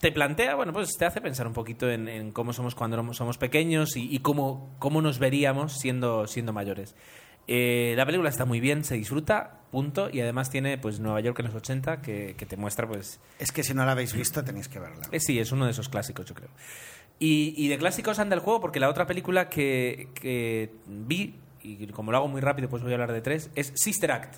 te 0.00 0.12
plantea, 0.12 0.54
bueno, 0.54 0.72
pues 0.72 0.96
te 0.96 1.06
hace 1.06 1.20
pensar 1.20 1.48
un 1.48 1.54
poquito 1.54 1.90
en, 1.90 2.30
cómo 2.30 2.52
somos 2.52 2.76
cuando 2.76 3.12
somos 3.14 3.36
pequeños 3.36 3.96
y, 3.96 4.14
y 4.14 4.20
cómo, 4.20 4.76
cómo 4.78 5.02
nos 5.02 5.18
veríamos 5.18 5.72
siendo, 5.72 6.28
siendo 6.28 6.52
mayores. 6.52 6.94
La 7.48 8.06
película 8.06 8.28
está 8.28 8.44
muy 8.44 8.60
bien, 8.60 8.84
se 8.84 8.94
disfruta, 8.94 9.57
punto, 9.70 10.08
y 10.12 10.20
además 10.20 10.50
tiene 10.50 10.78
pues 10.78 11.00
Nueva 11.00 11.20
York 11.20 11.38
en 11.40 11.46
los 11.46 11.54
80 11.54 12.00
que, 12.00 12.34
que 12.36 12.46
te 12.46 12.56
muestra 12.56 12.86
pues... 12.86 13.20
Es 13.38 13.52
que 13.52 13.62
si 13.62 13.74
no 13.74 13.84
la 13.84 13.92
habéis 13.92 14.12
visto 14.14 14.42
tenéis 14.44 14.68
que 14.68 14.78
verla. 14.78 15.02
eh, 15.12 15.20
sí, 15.20 15.38
es 15.38 15.52
uno 15.52 15.64
de 15.64 15.70
esos 15.72 15.88
clásicos, 15.88 16.26
yo 16.26 16.34
creo. 16.34 16.50
Y, 17.18 17.54
y 17.56 17.68
de 17.68 17.78
clásicos 17.78 18.18
anda 18.18 18.34
el 18.34 18.40
juego 18.40 18.60
porque 18.60 18.80
la 18.80 18.88
otra 18.88 19.06
película 19.06 19.48
que, 19.48 20.08
que 20.14 20.70
vi, 20.86 21.34
y 21.62 21.86
como 21.88 22.12
lo 22.12 22.18
hago 22.18 22.28
muy 22.28 22.40
rápido 22.40 22.68
pues 22.68 22.82
voy 22.82 22.92
a 22.92 22.94
hablar 22.94 23.12
de 23.12 23.20
tres, 23.20 23.50
es 23.54 23.72
Sister 23.74 24.12
Act. 24.12 24.34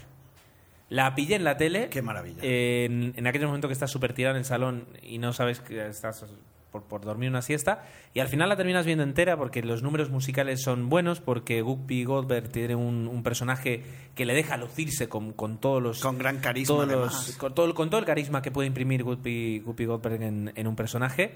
La 0.89 1.15
pillé 1.15 1.37
en 1.37 1.45
la 1.45 1.57
tele. 1.57 1.89
Qué 1.89 2.03
maravilla. 2.03 2.39
En, 2.43 3.13
en 3.17 3.27
aquel 3.27 3.47
momento 3.47 3.69
que 3.69 3.75
estás 3.75 3.91
súper 3.93 4.13
tirado 4.13 4.35
en 4.35 4.41
el 4.41 4.45
salón 4.45 4.89
y 5.03 5.19
no 5.19 5.33
sabes 5.33 5.61
que 5.61 5.87
estás 5.87 6.25
por, 6.71 6.83
por 6.85 7.01
dormir 7.03 7.29
una 7.31 7.43
siesta. 7.43 7.85
Y 8.15 8.21
al 8.21 8.29
final 8.29 8.49
la 8.49 8.57
terminas 8.57 8.87
viendo 8.87 9.05
entera 9.05 9.37
porque 9.37 9.63
los 9.63 9.83
números 9.83 10.11
musicales 10.11 10.63
son 10.63 10.89
buenos, 10.89 11.21
porque 11.21 11.63
Guppy 11.63 12.05
Goldberg 12.05 12.49
tiene 12.51 12.75
un, 12.75 13.09
un 13.09 13.23
personaje 13.23 13.83
que 14.15 14.25
le 14.25 14.35
deja 14.35 14.57
lucirse 14.57 15.09
con, 15.09 15.33
con 15.33 15.59
todos 15.59 15.83
los. 15.83 16.01
Con 16.01 16.19
gran 16.19 16.39
carisma, 16.39 16.75
todos 16.75 16.89
los- 16.89 17.37
con, 17.37 17.55
todo, 17.55 17.75
con 17.75 17.91
todo 17.91 18.01
el 18.01 18.07
carisma 18.07 18.43
que 18.43 18.51
puede 18.51 18.67
imprimir 18.69 19.03
Guppy, 19.05 19.61
Guppy 19.61 19.85
Goldberg 19.87 20.23
en, 20.23 20.53
en 20.55 20.67
un 20.67 20.77
personaje 20.77 21.35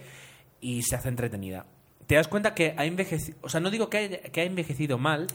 y 0.60 0.82
se 0.82 0.96
hace 0.96 1.08
entretenida. 1.08 1.66
Te 2.06 2.16
das 2.16 2.28
cuenta 2.28 2.54
que 2.54 2.74
ha 2.76 2.84
envejecido. 2.84 3.38
O 3.42 3.48
sea, 3.48 3.60
no 3.60 3.70
digo 3.70 3.88
que 3.88 3.96
haya, 3.98 4.18
que 4.22 4.40
ha 4.42 4.44
envejecido 4.44 4.98
mal, 4.98 5.26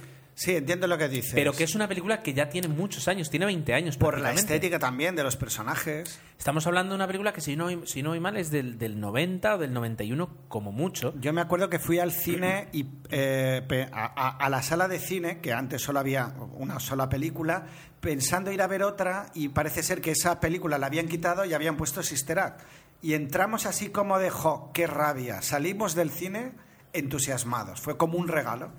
Sí, 0.41 0.55
entiendo 0.55 0.87
lo 0.87 0.97
que 0.97 1.09
dices. 1.09 1.33
Pero 1.33 1.51
que 1.51 1.65
es 1.65 1.75
una 1.75 1.89
película 1.89 2.21
que 2.23 2.33
ya 2.33 2.47
tiene 2.47 2.69
muchos 2.69 3.09
años, 3.09 3.29
tiene 3.29 3.45
20 3.45 3.73
años. 3.73 3.97
Por 3.97 4.21
la 4.21 4.29
estética 4.33 4.79
también 4.79 5.13
de 5.17 5.23
los 5.23 5.35
personajes. 5.35 6.17
Estamos 6.37 6.65
hablando 6.65 6.93
de 6.93 6.95
una 6.95 7.07
película 7.07 7.33
que, 7.33 7.41
si 7.41 7.57
no, 7.57 7.85
si 7.85 8.01
no 8.01 8.11
voy 8.11 8.21
mal, 8.21 8.37
es 8.37 8.49
del, 8.49 8.77
del 8.77 9.01
90 9.01 9.55
o 9.55 9.57
del 9.57 9.73
91, 9.73 10.29
como 10.47 10.71
mucho. 10.71 11.13
Yo 11.19 11.33
me 11.33 11.41
acuerdo 11.41 11.69
que 11.69 11.77
fui 11.77 11.99
al 11.99 12.13
cine 12.13 12.69
y 12.71 12.85
eh, 13.09 13.63
pe- 13.67 13.89
a, 13.91 14.05
a- 14.15 14.37
a 14.37 14.49
la 14.49 14.63
sala 14.63 14.87
de 14.87 14.99
cine, 14.99 15.39
que 15.41 15.51
antes 15.51 15.81
solo 15.81 15.99
había 15.99 16.33
una 16.53 16.79
sola 16.79 17.09
película, 17.09 17.65
pensando 17.99 18.49
ir 18.49 18.61
a 18.61 18.67
ver 18.67 18.83
otra 18.83 19.31
y 19.33 19.49
parece 19.49 19.83
ser 19.83 19.99
que 19.99 20.11
esa 20.11 20.39
película 20.39 20.77
la 20.77 20.87
habían 20.87 21.09
quitado 21.09 21.43
y 21.43 21.53
habían 21.53 21.75
puesto 21.75 22.01
Sister 22.01 22.39
Act. 22.39 22.61
Y 23.01 23.13
entramos 23.13 23.65
así 23.65 23.89
como 23.89 24.17
de, 24.19 24.29
jo, 24.29 24.71
qué 24.73 24.87
rabia. 24.87 25.41
Salimos 25.41 25.95
del 25.95 26.11
cine 26.11 26.53
entusiasmados. 26.93 27.81
Fue 27.81 27.97
como 27.97 28.17
un 28.17 28.29
regalo. 28.29 28.71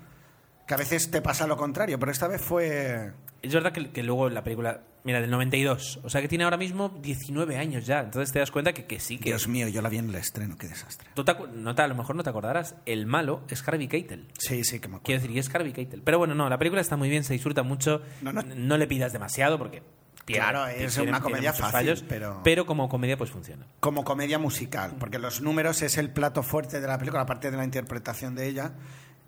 Que 0.71 0.75
a 0.75 0.77
veces 0.77 1.11
te 1.11 1.21
pasa 1.21 1.47
lo 1.47 1.57
contrario, 1.57 1.99
pero 1.99 2.13
esta 2.13 2.29
vez 2.29 2.41
fue... 2.41 3.11
Es 3.41 3.53
verdad 3.53 3.73
que, 3.73 3.91
que 3.91 4.03
luego 4.03 4.29
la 4.29 4.41
película, 4.41 4.83
mira, 5.03 5.19
del 5.19 5.29
92, 5.31 5.99
o 6.01 6.09
sea 6.09 6.21
que 6.21 6.29
tiene 6.29 6.45
ahora 6.45 6.55
mismo 6.55 6.87
19 7.01 7.57
años 7.57 7.85
ya. 7.85 7.99
Entonces 7.99 8.31
te 8.31 8.39
das 8.39 8.51
cuenta 8.51 8.71
que, 8.71 8.85
que 8.85 9.01
sí, 9.01 9.17
que. 9.17 9.25
Dios 9.31 9.49
mío, 9.49 9.67
yo 9.67 9.81
la 9.81 9.89
vi 9.89 9.97
en 9.97 10.07
el 10.07 10.15
estreno, 10.15 10.55
qué 10.57 10.69
desastre. 10.69 11.09
Tú 11.13 11.25
te 11.25 11.35
no 11.55 11.75
te- 11.75 11.81
a 11.81 11.87
lo 11.87 11.95
mejor 11.95 12.15
no 12.15 12.23
te 12.23 12.29
acordarás, 12.29 12.75
el 12.85 13.05
malo 13.07 13.41
es 13.49 13.67
Harvey 13.67 13.87
Keitel. 13.89 14.29
Sí, 14.37 14.63
sí, 14.63 14.79
que 14.79 14.87
me 14.87 14.97
acuerdo. 14.97 15.03
Quiero 15.05 15.21
decir, 15.23 15.35
y 15.35 15.39
es 15.39 15.53
Harvey 15.53 15.73
Keitel. 15.73 16.03
Pero 16.03 16.19
bueno, 16.19 16.35
no, 16.35 16.47
la 16.49 16.57
película 16.57 16.79
está 16.81 16.95
muy 16.97 17.09
bien, 17.09 17.23
se 17.25 17.33
disfruta 17.33 17.63
mucho. 17.63 18.01
No, 18.21 18.31
no. 18.31 18.43
No 18.43 18.77
le 18.77 18.87
pidas 18.87 19.11
demasiado 19.11 19.57
porque. 19.57 19.81
tiene- 20.23 20.41
Claro, 20.43 20.67
es 20.67 20.93
tiene- 20.93 21.09
una 21.09 21.19
comedia 21.19 21.51
fácil, 21.51 21.71
fallos, 21.71 22.05
pero- 22.07 22.41
pero 22.43 22.65
como 22.67 22.87
comedia 22.87 23.17
pues 23.17 23.31
funciona. 23.31 23.65
como 23.81 24.03
comedia 24.05 24.37
musical, 24.37 24.93
porque 24.99 25.17
los 25.17 25.41
números 25.41 25.81
es 25.81 25.97
el 25.97 26.11
plato 26.11 26.43
fuerte 26.43 26.79
de 26.79 26.87
la 26.87 26.97
película, 26.99 27.23
aparte 27.23 27.49
de 27.51 27.57
la 27.57 27.65
interpretación 27.65 28.35
de 28.35 28.47
ella, 28.47 28.73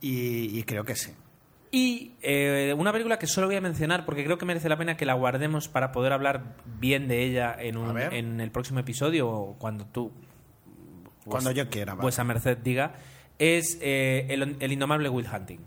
y, 0.02 0.56
y 0.60 0.64
creo 0.64 0.84
que 0.86 0.96
sí. 0.96 1.14
Y 1.76 2.12
eh, 2.22 2.76
una 2.78 2.92
película 2.92 3.18
que 3.18 3.26
solo 3.26 3.48
voy 3.48 3.56
a 3.56 3.62
mencionar 3.62 4.06
porque 4.06 4.24
creo 4.24 4.38
que 4.38 4.46
merece 4.46 4.70
la 4.70 4.78
pena 4.78 4.96
que 4.96 5.08
la 5.08 5.16
guardemos 5.16 5.68
para 5.68 5.92
poder 5.92 6.14
hablar 6.14 6.56
bien 6.80 7.08
de 7.08 7.24
ella 7.24 7.56
en, 7.60 7.78
A 7.78 7.80
un, 7.80 8.00
en 8.00 8.40
el 8.40 8.52
próximo 8.52 8.80
episodio 8.80 9.28
o 9.28 9.58
cuando 9.58 9.88
tú, 9.88 10.12
Cuando 11.26 11.50
yo 11.50 11.72
quiera. 11.72 11.94
vale. 11.94 12.04
vuesa 12.04 12.24
merced 12.24 12.60
diga, 12.60 12.94
es 13.40 13.80
eh, 13.82 14.28
el, 14.30 14.56
el 14.60 14.72
indomable 14.72 15.10
Will 15.10 15.26
Hunting. 15.26 15.62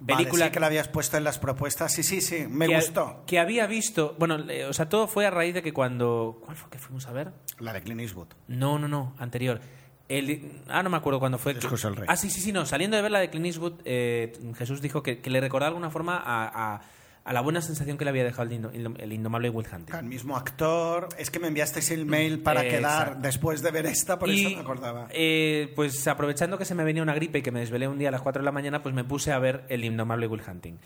Vale, 0.00 0.16
película 0.16 0.46
sí 0.46 0.52
que 0.52 0.60
la 0.60 0.68
habías 0.68 0.88
puesto 0.88 1.18
en 1.18 1.24
las 1.24 1.38
propuestas. 1.38 1.92
Sí, 1.92 2.02
sí, 2.02 2.22
sí, 2.22 2.46
me 2.48 2.66
que, 2.66 2.76
gustó. 2.76 3.24
Que 3.26 3.38
había 3.38 3.66
visto, 3.66 4.16
bueno, 4.18 4.38
eh, 4.48 4.64
o 4.64 4.72
sea, 4.72 4.88
todo 4.88 5.06
fue 5.06 5.26
a 5.26 5.30
raíz 5.30 5.52
de 5.52 5.62
que 5.62 5.74
cuando... 5.74 6.40
¿Cuál 6.42 6.56
fue 6.56 6.70
que 6.70 6.78
fuimos 6.78 7.06
a 7.08 7.12
ver? 7.12 7.30
La 7.58 7.74
de 7.74 7.82
Clint 7.82 8.00
Eastwood. 8.00 8.28
No, 8.48 8.78
no, 8.78 8.88
no, 8.88 9.14
anterior. 9.18 9.60
El, 10.08 10.52
ah, 10.68 10.82
no 10.82 10.90
me 10.90 10.96
acuerdo 10.96 11.18
cuándo 11.18 11.38
fue. 11.38 11.52
El 11.52 11.58
discurso 11.60 11.88
del 11.88 11.96
rey. 11.96 12.06
Ah, 12.10 12.16
sí, 12.16 12.28
sí, 12.30 12.40
sí, 12.40 12.52
no. 12.52 12.66
Saliendo 12.66 12.96
de 12.96 13.02
ver 13.02 13.10
la 13.10 13.20
de 13.20 13.30
Clint 13.30 13.46
Eastwood, 13.46 13.80
eh, 13.84 14.32
Jesús 14.56 14.80
dijo 14.82 15.02
que, 15.02 15.20
que 15.20 15.30
le 15.30 15.40
recordaba 15.40 15.70
de 15.70 15.76
alguna 15.76 15.90
forma 15.90 16.16
a, 16.18 16.74
a- 16.74 16.80
a 17.26 17.32
la 17.32 17.40
buena 17.40 17.62
sensación 17.62 17.96
que 17.96 18.04
le 18.04 18.10
había 18.10 18.22
dejado 18.22 18.42
el, 18.42 18.52
indo- 18.52 18.70
el- 18.70 19.00
el 19.00 19.12
indomable 19.14 19.48
Will 19.48 19.66
Hunting. 19.72 19.94
El 19.94 20.04
mismo 20.04 20.36
actor. 20.36 21.08
Es 21.16 21.30
que 21.30 21.38
me 21.40 21.48
enviasteis 21.48 21.90
el 21.90 22.04
mail 22.04 22.40
para 22.40 22.66
Eh, 22.66 22.68
quedar 22.68 23.00
exacto. 23.02 23.20
después 23.22 23.62
de 23.62 23.70
ver 23.70 23.86
esta, 23.86 24.18
por 24.18 24.28
y, 24.28 24.44
eso 24.44 24.56
me 24.56 24.60
acordaba. 24.62 25.08
eh, 25.10 25.72
pues 25.74 26.06
aprovechando 26.06 26.58
que 26.58 26.66
se 26.66 26.74
me 26.74 26.84
venía 26.84 27.02
una 27.02 27.14
gripe 27.14 27.38
y 27.38 27.42
que 27.42 27.50
me 27.50 27.60
desvelé 27.60 27.88
un 27.88 27.98
día 27.98 28.08
a 28.08 28.12
las 28.12 28.20
4 28.20 28.42
de 28.42 28.44
la 28.44 28.52
mañana, 28.52 28.82
pues 28.82 28.94
me 28.94 29.04
puse 29.04 29.32
a 29.32 29.38
ver 29.38 29.64
el 29.70 29.84
indomable 29.84 30.26
Will 30.26 30.42
Hunting. 30.46 30.78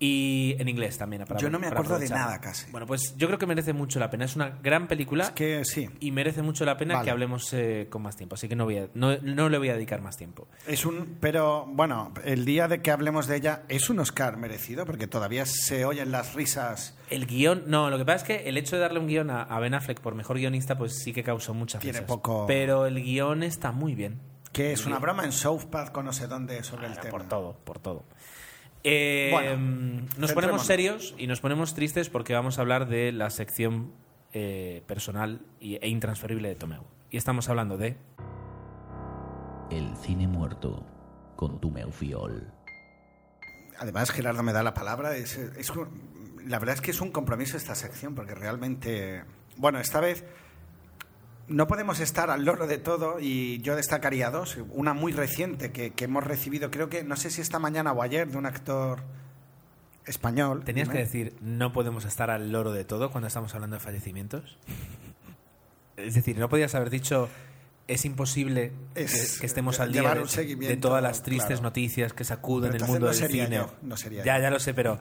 Y 0.00 0.54
en 0.60 0.68
inglés 0.68 0.96
también. 0.96 1.24
para- 1.24 1.40
Yo 1.40 1.50
no 1.50 1.58
me 1.58 1.66
acuerdo 1.66 1.98
de 1.98 2.08
nada 2.08 2.40
casi. 2.40 2.70
Bueno, 2.70 2.86
pues 2.86 3.16
yo 3.16 3.26
creo 3.26 3.38
que 3.38 3.46
merece 3.46 3.72
mucho 3.72 3.98
la 3.98 4.08
pena. 4.10 4.26
Es 4.26 4.36
una 4.36 4.50
gran 4.62 4.86
película. 4.86 5.24
Es 5.24 5.30
que 5.30 5.64
sí. 5.64 5.90
Y 5.98 6.12
merece 6.12 6.40
mucho 6.42 6.64
la 6.64 6.76
pena 6.76 6.94
Vale. 6.94 7.04
que 7.06 7.10
hablemos 7.10 7.52
eh, 7.52 7.88
con 7.90 8.02
más 8.02 8.14
tiempo. 8.14 8.36
Así 8.36 8.48
que 8.48 8.54
no, 8.54 8.64
voy 8.64 8.78
a- 8.78 8.88
no, 8.94 9.16
no 9.18 9.48
le 9.48 9.58
voy 9.58 9.70
a 9.70 9.74
dedicar 9.74 10.00
más 10.00 10.16
tiempo. 10.16 10.46
Es 10.68 10.86
un, 10.86 11.16
pero 11.20 11.66
bueno, 11.66 12.12
el 12.24 12.44
día 12.44 12.68
de 12.68 12.80
que 12.80 12.92
hablemos 12.92 13.26
de 13.26 13.36
ella 13.38 13.62
es 13.68 13.90
un 13.90 13.98
Oscar 13.98 14.36
merecido 14.36 14.86
porque 14.86 15.08
todavía 15.08 15.46
se 15.46 15.84
oyen 15.84 16.12
las 16.12 16.34
risas. 16.34 16.94
El 17.10 17.26
guion, 17.26 17.64
no, 17.66 17.90
lo 17.90 17.98
que 17.98 18.04
pasa 18.04 18.18
es 18.18 18.22
que 18.24 18.48
el 18.48 18.56
hecho 18.56 18.76
de 18.76 18.82
darle 18.82 19.00
un 19.00 19.08
guion 19.08 19.30
a, 19.30 19.42
a 19.42 19.58
Ben 19.58 19.74
Affleck 19.74 20.00
por 20.00 20.14
mejor 20.14 20.36
guionista, 20.38 20.78
pues 20.78 21.02
sí 21.02 21.12
que 21.12 21.24
causó 21.24 21.54
muchas 21.54 21.80
Tiene 21.80 21.98
risas. 22.00 22.06
poco- 22.08 22.46
Pero 22.46 22.86
el 22.86 23.02
guion 23.02 23.42
está 23.42 23.72
muy 23.72 23.96
bien. 23.96 24.20
Que 24.52 24.72
es 24.72 24.86
una 24.86 24.98
broma 24.98 25.24
en 25.24 25.30
South 25.32 25.64
Park 25.70 25.92
con 25.92 26.06
no 26.06 26.12
sé 26.12 26.26
dónde 26.26 26.64
sobre 26.64 26.86
el 26.86 26.92
Ah, 26.94 27.00
tema. 27.00 27.10
por 27.10 27.24
todo, 27.28 27.56
por 27.64 27.78
todo. 27.78 28.04
Eh, 28.84 29.30
Bueno, 29.32 30.06
nos 30.18 30.32
ponemos 30.32 30.64
serios 30.66 31.14
y 31.18 31.26
nos 31.26 31.40
ponemos 31.40 31.74
tristes 31.74 32.08
porque 32.10 32.34
vamos 32.34 32.58
a 32.58 32.62
hablar 32.62 32.88
de 32.88 33.12
la 33.12 33.30
sección 33.30 33.92
eh, 34.32 34.82
personal 34.86 35.40
y- 35.60 35.76
e 35.76 35.88
intransferible 35.88 36.48
de 36.48 36.54
Tomeu. 36.54 36.82
Y 37.10 37.16
estamos 37.16 37.48
hablando 37.48 37.76
de... 37.76 37.96
El 39.70 39.96
cine 39.96 40.26
muerto 40.28 40.86
con 41.36 41.60
tu 41.60 41.70
Meufiol. 41.70 42.50
Además, 43.78 44.10
Gerardo 44.10 44.42
me 44.42 44.52
da 44.52 44.62
la 44.62 44.74
palabra. 44.74 45.16
Es, 45.16 45.36
es 45.36 45.70
un- 45.70 46.40
la 46.46 46.58
verdad 46.58 46.76
es 46.76 46.80
que 46.80 46.90
es 46.90 47.00
un 47.00 47.10
compromiso 47.10 47.56
esta 47.56 47.74
sección, 47.74 48.14
porque 48.14 48.34
realmente. 48.34 49.24
Bueno, 49.56 49.78
esta 49.80 50.00
vez 50.00 50.24
no 51.48 51.66
podemos 51.66 52.00
estar 52.00 52.30
al 52.30 52.44
loro 52.44 52.66
de 52.66 52.78
todo 52.78 53.18
y 53.20 53.60
yo 53.62 53.76
destacaría 53.76 54.30
dos. 54.30 54.58
Una 54.70 54.92
muy 54.94 55.12
reciente 55.12 55.72
que, 55.72 55.90
que 55.92 56.04
hemos 56.04 56.24
recibido, 56.24 56.70
creo 56.70 56.88
que, 56.88 57.04
no 57.04 57.16
sé 57.16 57.30
si 57.30 57.40
esta 57.40 57.58
mañana 57.58 57.92
o 57.92 58.02
ayer, 58.02 58.28
de 58.28 58.36
un 58.38 58.46
actor 58.46 59.00
español. 60.06 60.62
Tenías 60.64 60.88
Dime. 60.88 60.98
que 61.00 61.04
decir, 61.04 61.34
no 61.40 61.72
podemos 61.72 62.04
estar 62.04 62.30
al 62.30 62.50
loro 62.52 62.72
de 62.72 62.84
todo 62.84 63.10
cuando 63.10 63.28
estamos 63.28 63.54
hablando 63.54 63.76
de 63.76 63.80
fallecimientos. 63.80 64.58
Es 65.96 66.14
decir, 66.14 66.38
no 66.38 66.48
podías 66.48 66.76
haber 66.76 66.90
dicho, 66.90 67.28
es 67.88 68.04
imposible 68.04 68.70
que- 68.94 69.02
Es, 69.02 69.40
que, 69.40 69.46
estemos 69.46 69.80
eh, 69.80 69.82
al 69.82 69.92
día 69.92 70.14
de, 70.14 70.76
todas 70.76 71.02
las 71.02 71.24
tristes 71.24 71.46
claro. 71.48 71.62
noticias 71.64 72.12
que 72.12 72.22
sacuden 72.22 72.72
el 72.72 72.82
mundo 72.84 73.00
no 73.00 73.06
del 73.06 73.14
sería 73.16 73.44
cine. 73.46 73.56
yo, 73.56 73.74
no 73.82 73.96
sería 73.96 74.22
ya, 74.22 74.36
yo. 74.36 74.42
ya 74.44 74.50
lo 74.50 74.60
sé, 74.60 74.74
pero 74.74 75.00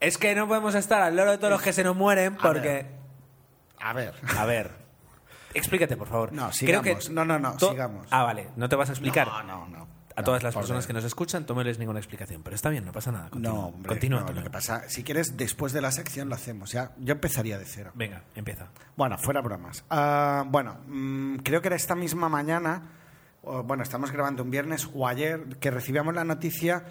es 0.00 0.18
que 0.18 0.34
no 0.34 0.48
podemos 0.48 0.74
estar 0.74 1.00
al 1.00 1.14
loro 1.14 1.30
de 1.30 1.38
todos 1.38 1.52
los 1.52 1.62
que 1.62 1.72
se 1.72 1.84
nos 1.84 1.94
mueren 1.94 2.34
A 2.34 2.38
porque... 2.42 2.60
ver. 2.68 2.86
A 3.78 3.92
ver. 3.92 4.14
A 4.36 4.44
ver, 4.46 4.70
explícate, 5.54 5.96
por 5.96 6.08
favor. 6.08 6.32
No, 6.32 6.50
Creo 6.58 6.82
sigamos. 6.82 7.10
No, 7.10 7.24
no, 7.24 7.38
no, 7.38 7.58
sigamos. 7.58 8.06
Ah, 8.10 8.22
vale, 8.24 8.48
no 8.56 8.68
te 8.68 8.76
vas 8.76 8.88
a 8.88 8.92
explicar. 8.92 9.26
No, 9.28 9.42
no, 9.42 9.66
no. 9.68 9.88
A 10.14 10.20
No, 10.20 10.24
todas 10.24 10.42
las 10.42 10.54
personas 10.54 10.84
ver. 10.84 10.88
que 10.88 10.92
nos 10.92 11.04
escuchan, 11.04 11.46
tómeles 11.46 11.78
ninguna 11.78 11.98
explicación. 11.98 12.42
Pero 12.42 12.54
está 12.54 12.68
bien, 12.68 12.84
no 12.84 12.92
pasa 12.92 13.10
nada. 13.12 13.30
Continúa, 13.30 13.52
No, 13.54 13.66
hombre, 13.68 13.88
Continúa, 13.88 14.20
no, 14.20 14.32
lo 14.32 14.42
que 14.42 14.50
pasa, 14.50 14.86
si 14.88 15.02
quieres, 15.04 15.38
después 15.38 15.72
de 15.72 15.80
la 15.80 15.90
sección 15.90 16.28
lo 16.28 16.34
hacemos. 16.34 16.70
Ya, 16.72 16.92
yo 16.98 17.12
empezaría 17.12 17.58
de 17.58 17.64
cero. 17.64 17.92
Venga, 17.94 18.22
empieza. 18.34 18.66
Bueno, 18.94 19.16
fuera 19.16 19.40
bromas. 19.40 19.84
Ah, 19.88 20.44
bueno, 20.46 20.76
mm, 20.86 21.36
creo 21.36 21.62
que 21.62 21.68
era 21.68 21.76
esta 21.76 21.94
misma 21.94 22.28
mañana, 22.28 22.82
o, 23.42 23.62
bueno, 23.62 23.82
estamos 23.82 24.10
grabando 24.12 24.42
un 24.42 24.50
viernes 24.50 24.86
o 24.92 25.08
ayer, 25.08 25.56
que 25.58 25.70
recibíamos 25.70 26.14
la 26.14 26.24
noticia, 26.24 26.84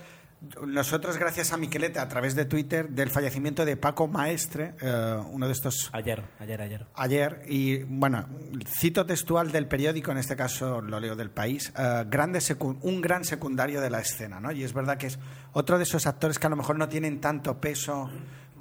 nosotros 0.65 1.17
gracias 1.17 1.53
a 1.53 1.57
Miquelete 1.57 1.99
a 1.99 2.07
través 2.07 2.33
de 2.35 2.45
Twitter, 2.45 2.89
del 2.89 3.11
fallecimiento 3.11 3.63
de 3.63 3.77
Paco 3.77 4.07
Maestre, 4.07 4.73
eh, 4.81 5.17
uno 5.29 5.45
de 5.45 5.53
estos 5.53 5.89
Ayer, 5.93 6.23
ayer, 6.39 6.61
ayer. 6.61 6.87
ayer 6.95 7.43
y 7.47 7.83
bueno 7.83 8.25
cito 8.65 9.05
textual 9.05 9.51
del 9.51 9.67
periódico 9.67 10.11
en 10.11 10.17
este 10.17 10.35
caso 10.35 10.81
lo 10.81 10.99
leo 10.99 11.15
del 11.15 11.29
país 11.29 11.71
eh, 11.77 12.05
grande 12.07 12.39
un 12.81 13.01
gran 13.01 13.23
secundario 13.23 13.81
de 13.81 13.91
la 13.91 13.99
escena 13.99 14.39
¿no? 14.39 14.51
y 14.51 14.63
es 14.63 14.73
verdad 14.73 14.97
que 14.97 15.07
es 15.07 15.19
otro 15.53 15.77
de 15.77 15.83
esos 15.83 16.07
actores 16.07 16.39
que 16.39 16.47
a 16.47 16.49
lo 16.49 16.55
mejor 16.55 16.77
no 16.77 16.89
tienen 16.89 17.21
tanto 17.21 17.61
peso 17.61 18.09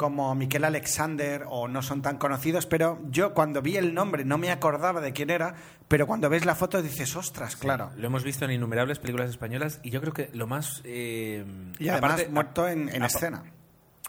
como 0.00 0.34
Miquel 0.34 0.64
Alexander 0.64 1.44
o 1.50 1.68
no 1.68 1.82
son 1.82 2.00
tan 2.00 2.16
conocidos 2.16 2.64
pero 2.64 2.98
yo 3.10 3.34
cuando 3.34 3.60
vi 3.60 3.76
el 3.76 3.92
nombre 3.92 4.24
no 4.24 4.38
me 4.38 4.50
acordaba 4.50 5.02
de 5.02 5.12
quién 5.12 5.28
era 5.28 5.54
pero 5.88 6.06
cuando 6.06 6.30
ves 6.30 6.46
la 6.46 6.54
foto 6.54 6.80
dices 6.80 7.14
ostras 7.16 7.54
claro 7.56 7.90
Lo 7.98 8.06
hemos 8.06 8.24
visto 8.24 8.46
en 8.46 8.52
innumerables 8.52 8.98
películas 8.98 9.28
españolas 9.28 9.78
y 9.82 9.90
yo 9.90 10.00
creo 10.00 10.14
que 10.14 10.30
lo 10.32 10.46
más... 10.46 10.80
eh, 10.84 11.44
y 11.78 11.88
además 11.90 12.12
aparte- 12.14 12.28
muerto 12.30 12.66
en, 12.66 12.88
en 12.88 13.02
escena 13.02 13.42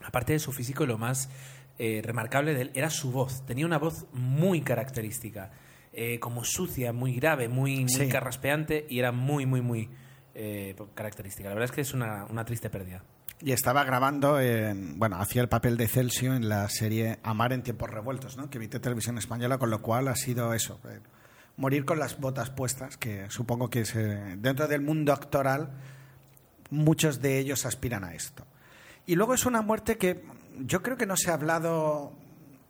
Aparte 0.05 0.31
de 0.31 0.39
su 0.39 0.53
físico, 0.53 0.85
lo 0.85 0.97
más 0.97 1.29
eh, 1.77 2.01
remarcable 2.03 2.53
de 2.55 2.61
él 2.61 2.71
era 2.73 2.89
su 2.89 3.11
voz. 3.11 3.45
Tenía 3.45 3.65
una 3.65 3.77
voz 3.77 4.05
muy 4.13 4.61
característica, 4.61 5.51
eh, 5.93 6.19
como 6.19 6.43
sucia, 6.45 6.93
muy 6.93 7.13
grave, 7.15 7.49
muy, 7.49 7.81
muy 7.81 7.89
Sí. 7.89 8.07
carraspeante 8.07 8.85
y 8.89 8.97
era 8.99 9.11
muy, 9.11 9.45
muy, 9.45 9.61
muy 9.61 9.89
eh, 10.35 10.73
característica. 10.95 11.49
La 11.49 11.55
verdad 11.55 11.65
es 11.69 11.75
que 11.75 11.81
es 11.81 11.93
una, 11.93 12.25
una 12.29 12.45
triste 12.45 12.69
pérdida. 12.71 13.03
Y 13.41 13.51
estaba 13.51 13.83
grabando 13.83 14.39
en, 14.39 14.99
bueno 14.99 15.17
hacía 15.17 15.41
el 15.41 15.49
papel 15.49 15.77
de 15.77 15.87
Celsius 15.87 16.35
en 16.35 16.49
la 16.49 16.69
serie 16.69 17.19
Amar 17.23 17.53
en 17.53 17.63
tiempos 17.63 17.89
revueltos 17.89 18.37
¿no? 18.37 18.49
que 18.49 18.57
emite 18.57 18.79
televisión 18.79 19.17
española 19.17 19.57
con 19.57 19.69
lo 19.69 19.81
cual 19.81 20.07
ha 20.07 20.15
sido 20.15 20.53
eso 20.53 20.79
eh, 20.87 20.99
morir 21.57 21.85
con 21.85 21.99
las 21.99 22.19
botas 22.19 22.49
puestas 22.49 22.97
que 22.97 23.29
supongo 23.29 23.69
que 23.69 23.81
es, 23.81 23.95
eh, 23.95 24.35
dentro 24.37 24.67
del 24.67 24.81
mundo 24.81 25.13
actoral 25.13 25.71
muchos 26.69 27.21
de 27.21 27.39
ellos 27.39 27.65
aspiran 27.65 28.03
a 28.03 28.13
esto 28.13 28.45
y 29.05 29.15
luego 29.15 29.33
es 29.33 29.45
una 29.45 29.61
muerte 29.61 29.97
que 29.97 30.23
yo 30.59 30.81
creo 30.81 30.97
que 30.97 31.05
no 31.05 31.17
se 31.17 31.31
ha 31.31 31.33
hablado 31.33 32.13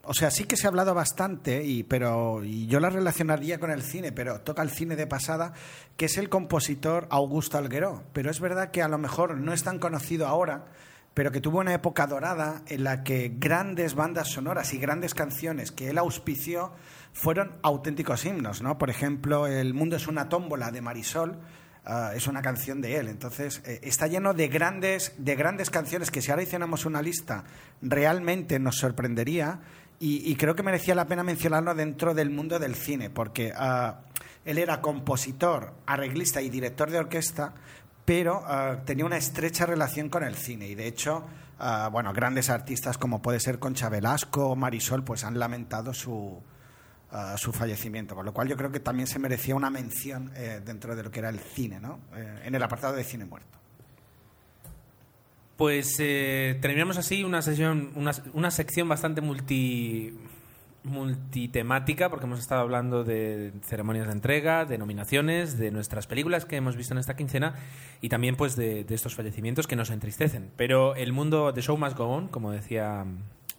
o 0.04 0.14
sea, 0.14 0.32
sí 0.32 0.46
que 0.46 0.58
se 0.58 0.66
ha 0.66 0.70
hablado 0.70 0.94
bastante, 0.94 1.64
y, 1.64 1.84
pero 1.84 2.44
y 2.44 2.66
yo 2.68 2.80
la 2.80 2.90
relacionaría 2.90 3.60
con 3.60 3.70
el 3.72 3.84
cine, 3.84 4.12
pero 4.12 4.42
toca 4.42 4.64
el 4.64 4.72
cine 4.72 4.96
de 4.96 5.08
pasada, 5.08 5.54
que 5.96 6.06
es 6.06 6.18
el 6.18 6.30
compositor 6.30 7.08
Augusto 7.12 7.58
Algueró. 7.58 8.04
Pero 8.14 8.32
es 8.32 8.40
verdad 8.40 8.72
que 8.72 8.82
a 8.82 8.88
lo 8.88 8.98
mejor 8.98 9.38
no 9.38 9.54
es 9.54 9.64
tan 9.64 9.78
conocido 9.78 10.28
ahora, 10.28 10.66
pero 11.14 11.32
que 11.32 11.42
tuvo 11.42 11.60
una 11.60 11.74
época 11.74 12.08
dorada 12.08 12.62
en 12.68 12.84
la 12.84 13.04
que 13.04 13.34
grandes 13.38 13.96
bandas 13.96 14.30
sonoras 14.30 14.74
y 14.74 14.80
grandes 14.80 15.14
canciones 15.14 15.72
que 15.72 15.90
él 15.90 15.98
auspició 15.98 16.72
fueron 17.14 17.52
auténticos 17.62 18.26
himnos, 18.26 18.62
¿no? 18.62 18.78
Por 18.78 18.90
ejemplo, 18.90 19.46
El 19.46 19.74
mundo 19.74 19.98
es 19.98 20.08
una 20.08 20.30
tómbola 20.30 20.72
de 20.72 20.82
Marisol, 20.82 21.40
ah, 21.86 22.14
es 22.16 22.28
una 22.28 22.42
canción 22.42 22.82
de 22.82 22.98
él. 22.98 23.08
Entonces, 23.10 23.62
eh, 23.66 23.82
está 23.84 24.08
lleno 24.08 24.34
de 24.34 24.48
grandes, 24.48 25.14
de 25.18 25.36
grandes 25.36 25.70
canciones 25.70 26.10
que 26.10 26.22
si 26.22 26.32
ahora 26.32 26.44
hiciéramos 26.44 26.86
una 26.86 27.02
lista, 27.02 27.44
realmente 27.82 28.60
nos 28.60 28.78
sorprendería. 28.78 29.60
Y, 30.04 30.36
creo 30.36 30.56
que 30.56 30.64
merecía 30.64 30.96
la 30.96 31.06
pena 31.06 31.22
mencionarlo 31.22 31.76
dentro 31.76 32.16
del 32.16 32.32
mundo 32.32 32.58
del 32.58 32.74
cine, 32.74 33.12
porque 33.12 33.54
ah, 33.56 34.00
él 34.44 34.58
era 34.58 34.82
compositor, 34.82 35.76
arreglista 35.86 36.42
y 36.42 36.50
director 36.50 36.90
de 36.90 36.98
orquesta, 36.98 37.54
pero 38.04 38.42
ah, 38.48 38.78
tenía 38.84 39.06
una 39.06 39.18
estrecha 39.18 39.68
relación 39.68 40.10
con 40.10 40.24
el 40.24 40.34
cine. 40.34 40.68
Y 40.68 40.74
de 40.74 40.88
hecho, 40.88 41.28
ah, 41.60 41.90
bueno, 41.92 42.14
grandes 42.14 42.50
artistas 42.50 42.98
como 42.98 43.22
puede 43.22 43.40
ser 43.40 43.60
Concha 43.60 43.90
Velasco 43.90 44.50
o 44.50 44.56
Marisol, 44.56 45.04
pues 45.04 45.24
han 45.24 45.38
lamentado 45.38 45.94
su, 45.94 46.42
ah, 47.12 47.36
su 47.38 47.54
fallecimiento. 47.54 48.16
Por 48.16 48.26
lo 48.26 48.34
cual 48.34 48.48
yo 48.48 48.58
creo 48.58 48.72
que 48.72 48.80
también 48.80 49.06
se 49.06 49.20
merecía 49.20 49.54
una 49.54 49.70
mención 49.70 50.32
eh, 50.36 50.62
dentro 50.66 50.96
de 50.96 51.04
lo 51.04 51.12
que 51.12 51.20
era 51.20 51.30
el 51.30 51.40
cine, 51.40 51.80
¿no? 51.80 52.00
Eh, 52.16 52.42
en 52.46 52.56
el 52.56 52.64
apartado 52.64 52.96
de 52.96 53.04
cine 53.04 53.26
muerto. 53.26 53.61
Pues 55.62 55.98
eh, 56.00 56.58
terminamos 56.60 56.98
así 56.98 57.24
una 57.24 57.44
sesión, 57.44 57.92
una, 57.94 58.14
una 58.34 58.50
sección 58.50 58.90
bastante 58.90 59.22
multi 59.22 60.18
multitemática 60.84 62.10
porque 62.10 62.26
hemos 62.26 62.40
estado 62.40 62.62
hablando 62.62 63.04
de 63.04 63.54
ceremonias 63.62 64.08
de 64.08 64.14
entrega, 64.14 64.66
de 64.66 64.80
nominaciones, 64.80 65.60
de 65.60 65.70
nuestras 65.70 66.08
películas 66.08 66.46
que 66.46 66.56
hemos 66.56 66.76
visto 66.76 66.96
en 66.96 66.98
esta 66.98 67.16
quincena 67.16 67.54
y 68.02 68.10
también 68.10 68.38
pues 68.38 68.56
de, 68.56 68.84
de 68.86 68.96
estos 68.96 69.14
fallecimientos 69.14 69.68
que 69.68 69.76
nos 69.76 69.92
entristecen. 69.92 70.50
Pero 70.56 70.96
el 70.96 71.14
mundo 71.14 71.52
de 71.52 71.62
show 71.62 71.78
must 71.78 71.96
go 71.96 72.06
on, 72.06 72.28
como 72.30 72.50
decía 72.50 73.06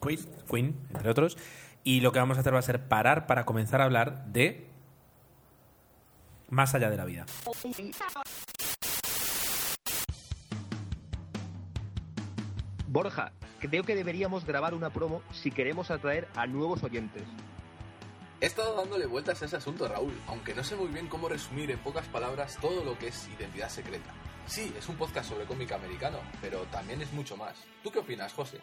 Queen, 0.04 0.18
Queen, 0.50 0.74
entre 0.92 1.08
otros, 1.08 1.38
y 1.84 2.00
lo 2.00 2.10
que 2.10 2.18
vamos 2.18 2.36
a 2.36 2.40
hacer 2.40 2.52
va 2.52 2.58
a 2.58 2.62
ser 2.62 2.80
parar 2.88 3.28
para 3.28 3.44
comenzar 3.44 3.80
a 3.80 3.84
hablar 3.84 4.26
de 4.26 4.66
más 6.50 6.74
allá 6.74 6.90
de 6.90 6.96
la 6.96 7.04
vida. 7.04 7.26
Borja, 12.92 13.32
creo 13.58 13.82
que 13.84 13.94
deberíamos 13.94 14.44
grabar 14.44 14.74
una 14.74 14.90
promo 14.90 15.22
si 15.32 15.50
queremos 15.50 15.90
atraer 15.90 16.28
a 16.36 16.46
nuevos 16.46 16.82
oyentes. 16.82 17.22
He 18.38 18.44
estado 18.44 18.76
dándole 18.76 19.06
vueltas 19.06 19.40
a 19.40 19.46
ese 19.46 19.56
asunto, 19.56 19.88
Raúl, 19.88 20.12
aunque 20.26 20.54
no 20.54 20.62
sé 20.62 20.76
muy 20.76 20.88
bien 20.88 21.08
cómo 21.08 21.30
resumir 21.30 21.70
en 21.70 21.78
pocas 21.78 22.04
palabras 22.08 22.58
todo 22.60 22.84
lo 22.84 22.98
que 22.98 23.08
es 23.08 23.30
identidad 23.38 23.70
secreta. 23.70 24.12
Sí, 24.46 24.74
es 24.78 24.90
un 24.90 24.96
podcast 24.96 25.30
sobre 25.30 25.46
cómic 25.46 25.72
americano, 25.72 26.18
pero 26.42 26.64
también 26.64 27.00
es 27.00 27.10
mucho 27.14 27.34
más. 27.34 27.54
¿Tú 27.82 27.90
qué 27.90 28.00
opinas, 28.00 28.34
José? 28.34 28.60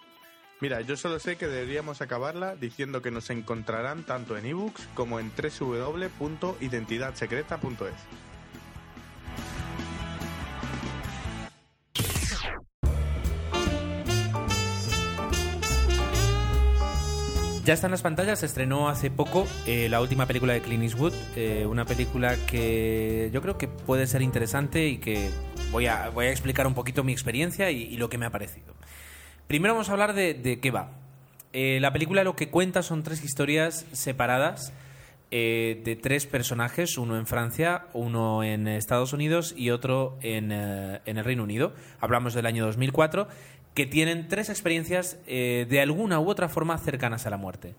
Mira, 0.59 0.81
yo 0.81 0.95
solo 0.95 1.17
sé 1.17 1.35
que 1.35 1.47
deberíamos 1.47 1.99
acabarla 2.01 2.55
diciendo 2.55 3.01
que 3.01 3.09
nos 3.09 3.31
encontrarán 3.31 4.03
tanto 4.03 4.37
en 4.37 4.45
ebooks 4.45 4.87
como 4.93 5.19
en 5.19 5.31
www.identidadsecreta.es. 5.31 8.28
Ya 17.69 17.75
está 17.75 17.85
en 17.85 17.91
las 17.91 18.01
pantallas, 18.01 18.39
se 18.39 18.47
estrenó 18.47 18.89
hace 18.89 19.11
poco 19.11 19.45
eh, 19.67 19.89
la 19.89 20.01
última 20.01 20.25
película 20.25 20.53
de 20.53 20.61
Clint 20.61 20.81
Eastwood, 20.81 21.13
eh, 21.35 21.67
una 21.67 21.85
película 21.85 22.35
que 22.47 23.29
yo 23.31 23.43
creo 23.43 23.59
que 23.59 23.67
puede 23.67 24.07
ser 24.07 24.23
interesante 24.23 24.87
y 24.87 24.97
que 24.97 25.29
voy 25.71 25.85
a, 25.85 26.09
voy 26.09 26.25
a 26.25 26.31
explicar 26.31 26.65
un 26.65 26.73
poquito 26.73 27.03
mi 27.03 27.11
experiencia 27.11 27.69
y, 27.69 27.95
lo 27.97 28.09
que 28.09 28.17
me 28.17 28.25
ha 28.25 28.31
parecido. 28.31 28.73
Primero 29.45 29.75
vamos 29.75 29.87
a 29.89 29.91
hablar 29.91 30.13
de, 30.13 30.33
de 30.33 30.59
qué 30.59 30.71
va. 30.71 30.93
Eh, 31.53 31.77
la 31.79 31.93
película 31.93 32.23
lo 32.23 32.35
que 32.35 32.49
cuenta 32.49 32.81
son 32.81 33.03
tres 33.03 33.23
historias 33.23 33.85
separadas 33.91 34.73
de 35.29 35.99
tres 36.01 36.25
personajes, 36.25 36.97
uno 36.97 37.15
en 37.15 37.27
Francia, 37.27 37.85
uno 37.93 38.43
en 38.43 38.67
Estados 38.67 39.13
Unidos 39.13 39.53
y 39.55 39.69
otro 39.69 40.17
en, 40.21 40.51
en 40.51 41.17
el 41.19 41.23
Reino 41.23 41.43
Unido. 41.43 41.75
Hablamos 41.99 42.33
del 42.33 42.47
año 42.47 42.65
2004, 42.65 43.27
que 43.73 43.85
tienen 43.85 44.27
tres 44.27 44.49
experiencias 44.49 45.17
eh, 45.27 45.65
de 45.69 45.81
alguna 45.81 46.19
u 46.19 46.29
otra 46.29 46.49
forma 46.49 46.77
cercanas 46.77 47.25
a 47.25 47.29
la 47.29 47.37
muerte. 47.37 47.75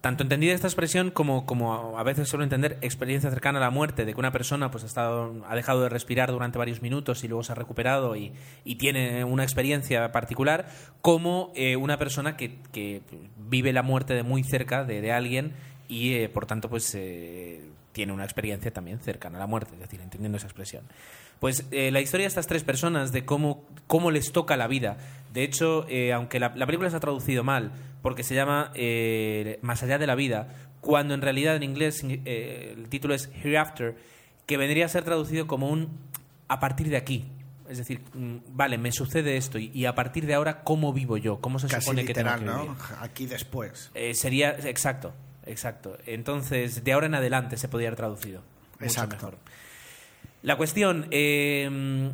Tanto 0.00 0.24
entendida 0.24 0.52
esta 0.52 0.66
expresión 0.66 1.12
como, 1.12 1.46
como 1.46 1.96
a 1.96 2.02
veces 2.02 2.28
suelo 2.28 2.42
entender 2.42 2.76
experiencia 2.80 3.30
cercana 3.30 3.58
a 3.58 3.60
la 3.60 3.70
muerte, 3.70 4.04
de 4.04 4.14
que 4.14 4.18
una 4.18 4.32
persona 4.32 4.68
pues, 4.72 4.82
ha, 4.82 4.86
estado, 4.88 5.32
ha 5.48 5.54
dejado 5.54 5.82
de 5.82 5.88
respirar 5.88 6.32
durante 6.32 6.58
varios 6.58 6.82
minutos 6.82 7.22
y 7.22 7.28
luego 7.28 7.44
se 7.44 7.52
ha 7.52 7.54
recuperado 7.54 8.16
y, 8.16 8.32
y 8.64 8.74
tiene 8.74 9.22
una 9.22 9.44
experiencia 9.44 10.10
particular, 10.10 10.66
como 11.02 11.52
eh, 11.54 11.76
una 11.76 11.98
persona 11.98 12.36
que, 12.36 12.58
que 12.72 13.02
vive 13.48 13.72
la 13.72 13.84
muerte 13.84 14.14
de 14.14 14.24
muy 14.24 14.42
cerca 14.42 14.82
de, 14.82 15.00
de 15.00 15.12
alguien 15.12 15.52
y 15.86 16.14
eh, 16.14 16.28
por 16.28 16.46
tanto 16.46 16.68
pues 16.68 16.96
tiene 17.92 18.12
una 18.12 18.24
experiencia 18.24 18.72
también 18.72 18.98
cercana 18.98 19.36
a 19.36 19.40
la 19.40 19.46
muerte, 19.46 19.74
es 19.74 19.80
decir, 19.80 20.00
entendiendo 20.00 20.38
esa 20.38 20.46
expresión. 20.46 20.82
Pues 21.42 21.64
eh, 21.72 21.90
la 21.90 22.00
historia 22.00 22.22
de 22.22 22.28
estas 22.28 22.46
tres 22.46 22.62
personas, 22.62 23.10
de 23.10 23.24
cómo, 23.24 23.66
cómo 23.88 24.12
les 24.12 24.30
toca 24.30 24.56
la 24.56 24.68
vida. 24.68 24.96
De 25.32 25.42
hecho, 25.42 25.84
eh, 25.88 26.12
aunque 26.12 26.38
la, 26.38 26.52
la 26.54 26.66
película 26.66 26.88
se 26.88 26.94
ha 26.94 27.00
traducido 27.00 27.42
mal, 27.42 27.72
porque 28.00 28.22
se 28.22 28.36
llama 28.36 28.70
eh, 28.76 29.58
Más 29.60 29.82
allá 29.82 29.98
de 29.98 30.06
la 30.06 30.14
vida, 30.14 30.54
cuando 30.80 31.14
en 31.14 31.20
realidad 31.20 31.56
en 31.56 31.64
inglés 31.64 32.04
eh, 32.04 32.74
el 32.76 32.88
título 32.88 33.12
es 33.12 33.28
Hereafter, 33.42 33.96
que 34.46 34.56
vendría 34.56 34.84
a 34.84 34.88
ser 34.88 35.02
traducido 35.02 35.48
como 35.48 35.68
un 35.68 35.88
a 36.46 36.60
partir 36.60 36.88
de 36.90 36.96
aquí. 36.96 37.24
Es 37.68 37.78
decir, 37.78 38.02
mm, 38.14 38.36
vale, 38.50 38.78
me 38.78 38.92
sucede 38.92 39.36
esto 39.36 39.58
y, 39.58 39.72
y 39.74 39.86
a 39.86 39.96
partir 39.96 40.26
de 40.26 40.34
ahora, 40.34 40.62
¿cómo 40.62 40.92
vivo 40.92 41.16
yo? 41.16 41.40
¿Cómo 41.40 41.58
se 41.58 41.66
Casi 41.66 41.80
supone 41.86 42.04
que 42.04 42.14
tengo 42.14 42.30
que 42.34 42.44
vivir? 42.44 42.54
¿no? 42.54 42.76
Aquí 43.00 43.26
después. 43.26 43.90
Eh, 43.94 44.14
sería 44.14 44.50
exacto, 44.50 45.12
exacto. 45.44 45.98
Entonces, 46.06 46.84
de 46.84 46.92
ahora 46.92 47.06
en 47.06 47.16
adelante 47.16 47.56
se 47.56 47.66
podría 47.66 47.88
haber 47.88 47.96
traducido. 47.96 48.42
Mucho 48.78 48.84
Exacto. 48.84 49.16
mejor. 49.16 49.38
La 50.42 50.56
cuestión 50.56 51.06
eh, 51.10 52.10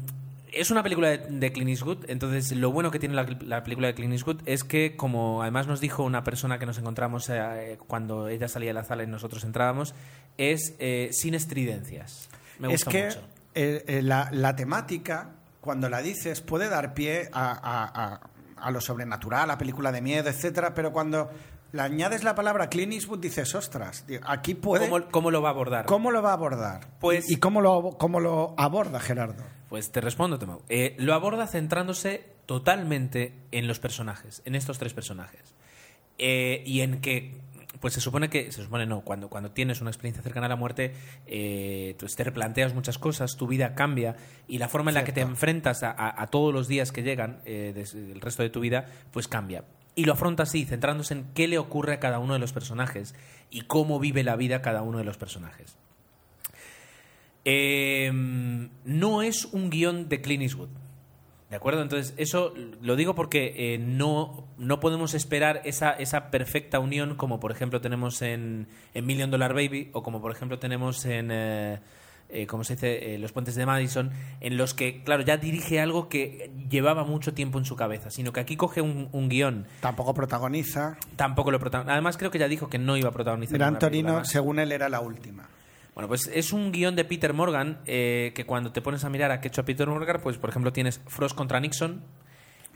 es 0.53 0.71
una 0.71 0.83
película 0.83 1.09
de, 1.09 1.19
de 1.19 1.53
Clint 1.53 1.71
Eastwood, 1.71 2.05
entonces 2.09 2.53
lo 2.53 2.71
bueno 2.73 2.91
que 2.91 2.99
tiene 2.99 3.15
la, 3.15 3.25
la 3.43 3.63
película 3.65 3.89
de 3.89 3.95
Clint 3.95 4.13
Eastwood 4.13 4.41
es 4.47 4.65
que, 4.65 4.97
como 4.97 5.43
además 5.43 5.67
nos 5.67 5.81
dijo 5.81 6.03
una 6.03 6.25
persona 6.25 6.59
que 6.59 6.67
nos 6.67 6.79
encontramos 6.79 7.29
eh, 7.31 7.79
cuando 7.87 8.29
ella 8.29 8.49
salía 8.49 8.71
de 8.71 8.75
la 8.75 8.85
sala 8.85 9.03
y 9.03 9.07
nosotros 9.07 9.45
entrábamos, 9.45 9.95
es 10.37 10.75
eh, 10.79 11.09
sin 11.13 11.35
estridencias. 11.35 12.29
Me 12.59 12.67
es 12.69 12.85
gusta 12.85 12.91
que 12.91 13.05
mucho. 13.05 13.21
eh, 13.55 13.85
eh, 13.87 14.03
la, 14.03 14.29
la 14.33 14.55
temática, 14.57 15.31
cuando 15.61 15.89
la 15.89 16.01
dices, 16.03 16.41
puede 16.41 16.69
dar 16.69 16.95
pie 16.95 17.29
a, 17.33 17.51
a- 17.53 18.13
a- 18.15 18.21
a 18.61 18.71
lo 18.73 18.81
sobrenatural, 18.81 19.51
a 19.53 19.57
película 19.59 19.93
de 19.93 20.03
miedo, 20.03 20.29
etcétera, 20.29 20.75
pero 20.75 20.93
cuando 20.93 21.31
le 21.73 21.83
añades 21.83 22.25
la 22.25 22.35
palabra 22.35 22.69
Clint 22.69 22.93
Eastwood 22.93 23.19
dices, 23.21 23.55
ostras, 23.55 24.05
aquí 24.27 24.55
puede... 24.55 24.89
¿Cómo, 24.89 25.09
cómo 25.11 25.31
lo 25.31 25.43
va 25.43 25.49
a 25.51 25.53
abordar? 25.53 25.87
¿Cómo 25.87 26.11
lo 26.11 26.23
va 26.23 26.31
a 26.31 26.35
abordar? 26.35 26.87
Pues- 27.01 27.31
¿Y 27.31 27.37
cómo 27.37 27.61
lo, 27.61 27.97
cómo 27.99 28.21
lo 28.21 28.55
aborda 28.57 29.01
Gerardo? 29.01 29.43
Pues 29.69 29.93
te 29.93 30.01
respondo, 30.01 30.39
Tomau. 30.39 30.63
Eh, 30.71 30.95
lo 30.99 31.13
aborda 31.15 31.47
centrándose 31.47 32.25
totalmente 32.47 33.35
en 33.53 33.67
los 33.69 33.79
personajes, 33.81 34.41
en 34.47 34.55
estos 34.55 34.79
tres 34.79 34.95
personajes. 34.95 35.55
Eh, 36.17 36.63
y 36.67 36.81
en 36.81 37.01
que, 37.03 37.37
pues 37.81 37.93
se 37.95 38.01
supone 38.01 38.31
que, 38.31 38.51
se 38.51 38.63
supone 38.65 38.87
no, 38.87 39.03
cuando, 39.03 39.29
cuando 39.29 39.51
tienes 39.51 39.81
una 39.83 39.91
experiencia 39.91 40.23
cercana 40.23 40.47
a 40.47 40.49
la 40.49 40.57
muerte, 40.57 40.95
eh, 41.27 41.95
pues 41.99 42.17
te 42.17 42.25
replanteas 42.25 42.73
muchas 42.75 42.97
cosas, 42.99 43.37
tu 43.37 43.47
vida 43.47 43.75
cambia 43.75 44.17
y 44.49 44.57
la 44.59 44.69
forma 44.69 44.91
en 44.91 44.95
la 44.95 45.05
que 45.05 45.13
te 45.13 45.21
enfrentas 45.21 45.83
a, 45.83 45.91
a- 45.91 46.23
a 46.23 46.27
todos 46.29 46.53
los 46.55 46.67
días 46.67 46.91
que 46.91 47.03
llegan 47.03 47.41
eh, 47.45 47.73
desde 47.75 48.11
el 48.13 48.21
resto 48.23 48.43
de 48.43 48.51
tu 48.51 48.61
vida, 48.61 48.87
pues 49.13 49.29
cambia. 49.29 49.65
Y 49.99 50.05
lo 50.05 50.13
afronta 50.13 50.45
así, 50.45 50.65
centrándose 50.65 51.13
en 51.13 51.25
qué 51.35 51.49
le 51.49 51.59
ocurre 51.59 51.95
a 51.95 51.99
cada 51.99 52.21
uno 52.21 52.35
de 52.35 52.39
los 52.39 52.53
personajes 52.53 53.17
y 53.51 53.63
cómo 53.63 53.99
vive 53.99 54.23
la 54.23 54.37
vida 54.37 54.63
cada 54.63 54.83
uno 54.83 54.99
de 54.99 55.03
los 55.03 55.19
personajes. 55.19 55.77
Eh, 57.45 58.13
no 58.85 59.23
es 59.23 59.47
un 59.47 59.71
guion 59.71 60.09
de 60.09 60.21
Clint 60.21 60.45
Eastwood. 60.45 60.69
¿De 61.51 61.57
acuerdo? 61.57 61.83
Entonces, 61.83 62.15
eso 62.17 62.55
lo 62.81 62.95
digo 62.95 63.17
porque 63.17 63.75
eh, 63.75 63.79
no, 63.79 64.47
no 64.57 64.79
podemos 64.79 65.15
esperar 65.15 65.63
esa, 65.65 65.91
esa 65.91 66.31
perfecta 66.31 66.79
unión 66.79 67.17
como, 67.17 67.41
por 67.41 67.51
ejemplo, 67.51 67.81
tenemos 67.81 68.23
en, 68.23 68.69
Million 68.95 69.33
Dollar 69.33 69.53
Baby 69.53 69.91
o 69.95 70.05
como, 70.05 70.23
por 70.23 70.31
ejemplo, 70.31 70.61
tenemos 70.61 71.07
en, 71.07 71.31
eh, 71.33 71.81
eh, 72.31 72.47
¿cómo 72.47 72.65
se 72.65 72.75
dice?, 72.75 73.15
Eh, 73.15 73.19
Los 73.19 73.33
Puentes 73.33 73.55
de 73.55 73.65
Madison, 73.67 74.11
en 74.41 74.57
los 74.57 74.75
que, 74.75 75.03
claro, 75.03 75.23
ya 75.23 75.37
dirige 75.37 75.81
algo 75.81 76.09
que 76.09 76.51
llevaba 76.71 77.05
mucho 77.05 77.35
tiempo 77.35 77.59
en 77.59 77.65
su 77.65 77.75
cabeza, 77.77 78.11
sino 78.11 78.33
que 78.33 78.41
aquí 78.41 78.57
coge 78.57 78.81
un, 78.81 79.09
un 79.13 79.29
guion, 79.29 79.67
Tampoco 79.81 80.15
protagoniza. 80.15 80.97
tampoco 81.17 81.51
lo 81.51 81.59
protagoniza. 81.59 81.93
Además, 81.93 82.17
creo 82.17 82.31
que 82.31 82.39
ya 82.39 82.49
dijo 82.49 82.69
que 82.69 82.79
no 82.79 82.97
iba 82.97 83.09
a 83.09 83.13
protagonizar. 83.13 83.57
Gran 83.59 83.79
Torino, 83.79 84.25
según 84.25 84.59
él, 84.59 84.73
era 84.73 84.89
la 84.89 85.01
última. 85.01 85.49
Bueno, 85.95 86.07
pues 86.09 86.31
es 86.33 86.53
un 86.53 86.71
guion 86.71 86.95
de 86.95 87.05
Peter 87.05 87.33
Morgan 87.35 87.79
eh, 87.85 88.33
que 88.35 88.47
cuando 88.47 88.71
te 88.71 88.81
pones 88.81 89.03
a 89.05 89.11
mirar 89.11 89.33
a 89.33 89.41
qué 89.41 89.49
hecho 89.49 89.65
Peter 89.65 89.89
Morgan, 89.89 90.21
pues 90.23 90.39
por 90.39 90.51
ejemplo 90.51 90.73
tienes 90.73 91.01
Frost 91.09 91.35
contra 91.35 91.59
Nixon, 91.59 92.03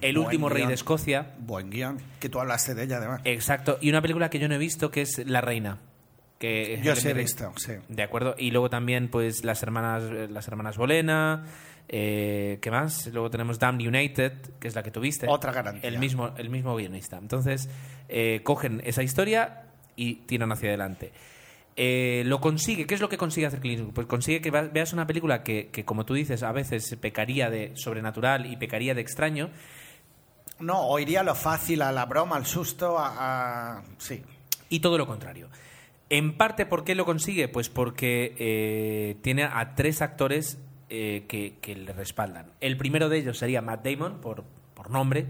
El 0.00 0.16
Buen 0.16 0.26
último 0.26 0.48
rey 0.48 0.66
de 0.66 0.74
Escocia, 0.74 1.34
Buen 1.38 1.70
guion, 1.70 1.98
que 2.18 2.28
tú 2.28 2.40
hablaste 2.40 2.74
de 2.74 2.82
ella, 2.82 2.96
además. 2.96 3.20
exacto, 3.24 3.78
y 3.80 3.90
una 3.90 4.02
película 4.02 4.28
que 4.28 4.40
yo 4.40 4.48
no 4.48 4.56
he 4.56 4.58
visto 4.58 4.90
que 4.90 5.02
es 5.02 5.22
La 5.24 5.40
Reina. 5.40 5.78
Que 6.42 6.80
Yo 6.82 6.92
he 6.92 6.96
Mirren. 6.96 7.16
visto, 7.18 7.52
sí. 7.56 7.72
De 7.88 8.02
acuerdo, 8.02 8.34
y 8.36 8.50
luego 8.50 8.68
también 8.68 9.08
pues 9.08 9.44
las 9.44 9.62
hermanas 9.62 10.02
eh, 10.10 10.26
las 10.28 10.48
hermanas 10.48 10.76
Bolena, 10.76 11.44
eh, 11.88 12.58
¿qué 12.60 12.70
más? 12.72 13.06
Luego 13.12 13.30
tenemos 13.30 13.60
Damned 13.60 13.86
United, 13.86 14.32
que 14.58 14.66
es 14.66 14.74
la 14.74 14.82
que 14.82 14.90
tuviste. 14.90 15.26
Otra 15.28 15.52
garantía. 15.52 15.88
El 15.88 15.98
mismo, 16.00 16.32
el 16.36 16.50
mismo 16.50 16.74
guionista. 16.74 17.16
Entonces, 17.18 17.68
eh, 18.08 18.40
cogen 18.42 18.82
esa 18.84 19.04
historia 19.04 19.66
y 19.94 20.16
tiran 20.26 20.50
hacia 20.50 20.68
adelante. 20.70 21.12
Eh, 21.76 22.24
lo 22.26 22.40
consigue. 22.40 22.86
¿Qué 22.86 22.94
es 22.96 23.00
lo 23.00 23.08
que 23.08 23.16
consigue 23.18 23.46
hacer 23.46 23.60
Clint 23.60 23.78
Eastwood? 23.78 23.94
Pues 23.94 24.06
consigue 24.08 24.40
que 24.40 24.50
veas 24.50 24.92
una 24.92 25.06
película 25.06 25.44
que, 25.44 25.68
que, 25.68 25.84
como 25.84 26.04
tú 26.04 26.14
dices, 26.14 26.42
a 26.42 26.50
veces 26.52 26.96
pecaría 27.00 27.50
de 27.50 27.70
sobrenatural 27.76 28.46
y 28.46 28.56
pecaría 28.56 28.94
de 28.94 29.00
extraño, 29.00 29.48
No, 30.58 30.80
o 30.88 30.98
iría 30.98 31.20
a 31.20 31.24
lo 31.24 31.34
fácil, 31.34 31.82
a 31.82 31.92
la 31.92 32.04
broma, 32.06 32.36
al 32.36 32.46
susto, 32.46 32.98
a... 32.98 33.76
a- 33.78 33.82
Sí. 33.98 34.22
y 34.70 34.80
todo 34.80 34.98
lo 34.98 35.06
contrario. 35.06 35.48
En 36.12 36.36
parte, 36.36 36.66
¿por 36.66 36.84
qué 36.84 36.94
lo 36.94 37.06
consigue? 37.06 37.48
Pues 37.48 37.70
porque 37.70 38.34
eh, 38.38 39.16
tiene 39.22 39.44
a 39.44 39.74
tres 39.74 40.02
actores 40.02 40.58
eh, 40.90 41.24
que, 41.26 41.74
le 41.74 41.90
respaldan. 41.94 42.52
El 42.60 42.76
primero 42.76 43.08
de 43.08 43.16
ellos 43.16 43.38
sería 43.38 43.62
Matt 43.62 43.82
Damon, 43.82 44.20
por 44.20 44.44
nombre. 44.90 45.26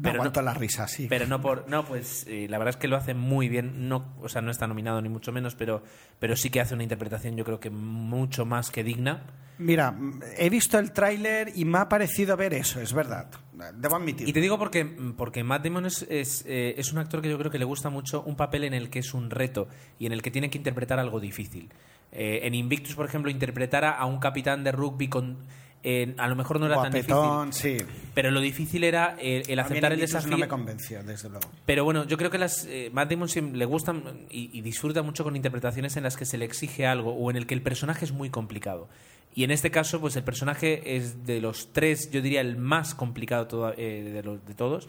Pero 0.00 0.14
no, 0.14 0.20
aguanto 0.20 0.42
la 0.42 0.54
risa, 0.54 0.86
sí. 0.86 1.06
pero 1.08 1.26
no 1.26 1.40
por. 1.40 1.68
No, 1.68 1.84
pues 1.84 2.24
eh, 2.28 2.46
la 2.48 2.58
verdad 2.58 2.74
es 2.74 2.76
que 2.76 2.88
lo 2.88 2.96
hace 2.96 3.14
muy 3.14 3.48
bien. 3.48 3.88
No, 3.88 4.14
o 4.20 4.28
sea, 4.28 4.42
no 4.42 4.50
está 4.50 4.66
nominado 4.66 5.00
ni 5.02 5.08
mucho 5.08 5.32
menos, 5.32 5.54
pero, 5.54 5.82
pero 6.18 6.36
sí 6.36 6.50
que 6.50 6.60
hace 6.60 6.74
una 6.74 6.82
interpretación, 6.82 7.36
yo 7.36 7.44
creo 7.44 7.60
que 7.60 7.70
mucho 7.70 8.44
más 8.44 8.70
que 8.70 8.84
digna. 8.84 9.24
Mira, 9.58 9.98
he 10.36 10.50
visto 10.50 10.78
el 10.78 10.92
tráiler 10.92 11.52
y 11.54 11.64
me 11.64 11.78
ha 11.78 11.88
parecido 11.88 12.36
ver 12.36 12.54
eso, 12.54 12.80
es 12.80 12.92
verdad. 12.92 13.28
Debo 13.74 13.96
admitir. 13.96 14.28
Y 14.28 14.32
te 14.32 14.40
digo 14.40 14.56
porque, 14.56 14.84
porque 15.16 15.42
Matt 15.42 15.64
Damon 15.64 15.86
es, 15.86 16.06
es, 16.08 16.44
eh, 16.46 16.74
es 16.78 16.92
un 16.92 16.98
actor 16.98 17.20
que 17.20 17.28
yo 17.28 17.36
creo 17.38 17.50
que 17.50 17.58
le 17.58 17.64
gusta 17.64 17.90
mucho 17.90 18.22
un 18.22 18.36
papel 18.36 18.62
en 18.62 18.72
el 18.74 18.88
que 18.88 19.00
es 19.00 19.14
un 19.14 19.30
reto 19.30 19.66
y 19.98 20.06
en 20.06 20.12
el 20.12 20.22
que 20.22 20.30
tiene 20.30 20.48
que 20.48 20.58
interpretar 20.58 21.00
algo 21.00 21.18
difícil. 21.18 21.72
Eh, 22.12 22.40
en 22.44 22.54
Invictus, 22.54 22.94
por 22.94 23.06
ejemplo, 23.06 23.30
interpretara 23.30 23.90
a 23.90 24.06
un 24.06 24.18
capitán 24.18 24.62
de 24.64 24.72
rugby 24.72 25.08
con... 25.08 25.38
eh, 25.84 26.14
a 26.18 26.26
lo 26.26 26.34
mejor 26.34 26.58
no 26.58 26.66
era 26.66 26.82
tan 26.82 26.92
difícil, 26.92 27.52
sí. 27.52 27.76
pero 28.12 28.32
lo 28.32 28.40
difícil 28.40 28.82
era 28.82 29.16
eh, 29.20 29.42
el 29.46 29.60
A 29.60 29.62
mí 29.62 29.68
aceptar 29.68 29.92
el 29.92 30.00
desafío. 30.00 30.32
no 30.32 30.38
me 30.38 30.48
convenció, 30.48 31.02
desde 31.04 31.28
luego. 31.28 31.48
Pero 31.66 31.84
bueno, 31.84 32.04
yo 32.04 32.16
creo 32.16 32.30
que 32.30 32.38
las 32.38 32.64
eh, 32.68 32.90
Matt 32.92 33.10
Damon 33.10 33.28
le 33.52 33.64
gustan 33.64 34.26
y, 34.28 34.50
y 34.52 34.60
disfruta 34.62 35.02
mucho 35.02 35.22
con 35.22 35.36
interpretaciones 35.36 35.96
en 35.96 36.02
las 36.02 36.16
que 36.16 36.24
se 36.24 36.36
le 36.36 36.44
exige 36.44 36.86
algo 36.86 37.12
o 37.12 37.30
en 37.30 37.36
el 37.36 37.46
que 37.46 37.54
el 37.54 37.62
personaje 37.62 38.04
es 38.04 38.12
muy 38.12 38.28
complicado. 38.28 38.88
Y 39.34 39.44
en 39.44 39.52
este 39.52 39.70
caso, 39.70 40.00
pues 40.00 40.16
el 40.16 40.24
personaje 40.24 40.96
es 40.96 41.24
de 41.24 41.40
los 41.40 41.72
tres, 41.72 42.10
yo 42.10 42.22
diría, 42.22 42.40
el 42.40 42.56
más 42.56 42.96
complicado 42.96 43.72
eh, 43.76 44.10
de, 44.12 44.22
los, 44.24 44.44
de 44.44 44.54
todos. 44.54 44.88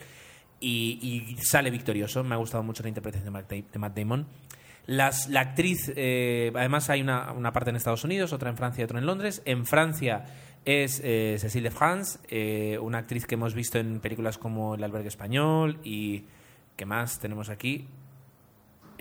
Y, 0.59 0.97
y 1.29 1.37
sale 1.43 1.69
victorioso. 1.69 2.23
Me 2.23 2.33
ha 2.33 2.39
gustado 2.39 2.63
mucho 2.63 2.81
la 2.81 2.89
interpretación 2.89 3.31
de 3.31 3.79
Matt, 3.79 3.95
Damon. 3.95 4.25
Las, 4.87 5.29
la 5.29 5.41
actriz, 5.41 5.89
además 5.89 6.89
hay 6.89 7.01
una, 7.01 7.31
una 7.31 7.53
parte 7.53 7.69
en 7.69 7.75
Estados 7.75 8.03
Unidos, 8.03 8.33
otra 8.33 8.49
en 8.49 8.57
Francia 8.57 8.81
y 8.81 8.85
otra 8.85 8.97
en 8.97 9.05
Londres. 9.05 9.43
En 9.45 9.67
Francia 9.67 10.25
es 10.65 11.01
eh, 11.03 11.37
Cécile 11.39 11.69
de 11.69 11.75
France, 11.75 12.19
eh, 12.29 12.77
una 12.81 12.99
actriz 12.99 13.25
que 13.25 13.35
hemos 13.35 13.53
visto 13.53 13.77
en 13.79 13.99
películas 13.99 14.37
como 14.37 14.75
El 14.75 14.83
albergue 14.83 15.07
español 15.07 15.79
y 15.83 16.25
¿qué 16.75 16.85
más 16.85 17.19
tenemos 17.19 17.49
aquí? 17.49 17.87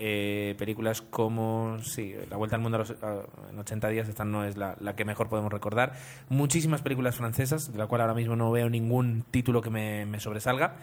Eh, 0.01 0.55
películas 0.57 1.01
como, 1.01 1.77
sí, 1.83 2.15
La 2.29 2.37
Vuelta 2.37 2.55
al 2.55 2.61
Mundo 2.61 2.77
a 2.77 2.79
los- 2.79 2.91
a- 3.03 3.23
en 3.51 3.59
80 3.59 3.89
días, 3.89 4.07
esta 4.07 4.23
no 4.23 4.45
es 4.45 4.55
la, 4.55 4.77
la 4.79 4.95
que 4.95 5.03
mejor 5.03 5.27
podemos 5.27 5.51
recordar. 5.51 5.91
Muchísimas 6.29 6.81
películas 6.81 7.17
francesas, 7.17 7.73
de 7.73 7.77
la 7.77 7.87
cual 7.87 8.01
ahora 8.01 8.13
mismo 8.13 8.37
no 8.37 8.49
veo 8.49 8.69
ningún 8.69 9.25
título 9.29 9.61
que 9.61 9.69
me, 9.69 10.05
me 10.05 10.21
sobresalga. 10.21 10.77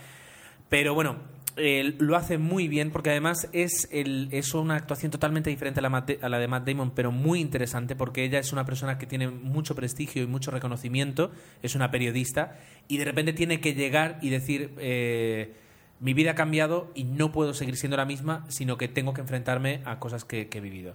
Pero 0.68 0.92
bueno, 0.92 1.16
eh, 1.56 1.94
lo 1.98 2.16
hace 2.16 2.38
muy 2.38 2.68
bien 2.68 2.90
porque 2.90 3.10
además 3.10 3.48
es, 3.52 3.88
el, 3.90 4.28
es 4.32 4.54
una 4.54 4.76
actuación 4.76 5.10
totalmente 5.10 5.50
diferente 5.50 5.80
a 5.80 5.82
la, 5.82 6.06
a 6.22 6.28
la 6.28 6.38
de 6.38 6.48
Matt 6.48 6.66
Damon, 6.66 6.92
pero 6.92 7.12
muy 7.12 7.40
interesante 7.40 7.96
porque 7.96 8.24
ella 8.24 8.38
es 8.38 8.52
una 8.52 8.64
persona 8.64 8.98
que 8.98 9.06
tiene 9.06 9.28
mucho 9.28 9.74
prestigio 9.74 10.22
y 10.22 10.26
mucho 10.26 10.50
reconocimiento, 10.50 11.30
es 11.62 11.74
una 11.74 11.90
periodista 11.90 12.58
y 12.88 12.98
de 12.98 13.04
repente 13.04 13.32
tiene 13.32 13.60
que 13.60 13.74
llegar 13.74 14.18
y 14.22 14.30
decir... 14.30 14.72
eh, 14.78 15.54
mi 16.00 16.14
vida 16.14 16.32
ha 16.32 16.34
cambiado 16.34 16.90
y 16.94 17.04
no 17.04 17.32
puedo 17.32 17.54
seguir 17.54 17.76
siendo 17.76 17.96
la 17.96 18.04
misma, 18.04 18.44
sino 18.48 18.76
que 18.76 18.88
tengo 18.88 19.14
que 19.14 19.22
enfrentarme 19.22 19.80
a 19.84 19.98
cosas 19.98 20.24
que, 20.24 20.48
he 20.52 20.60
vivido. 20.60 20.94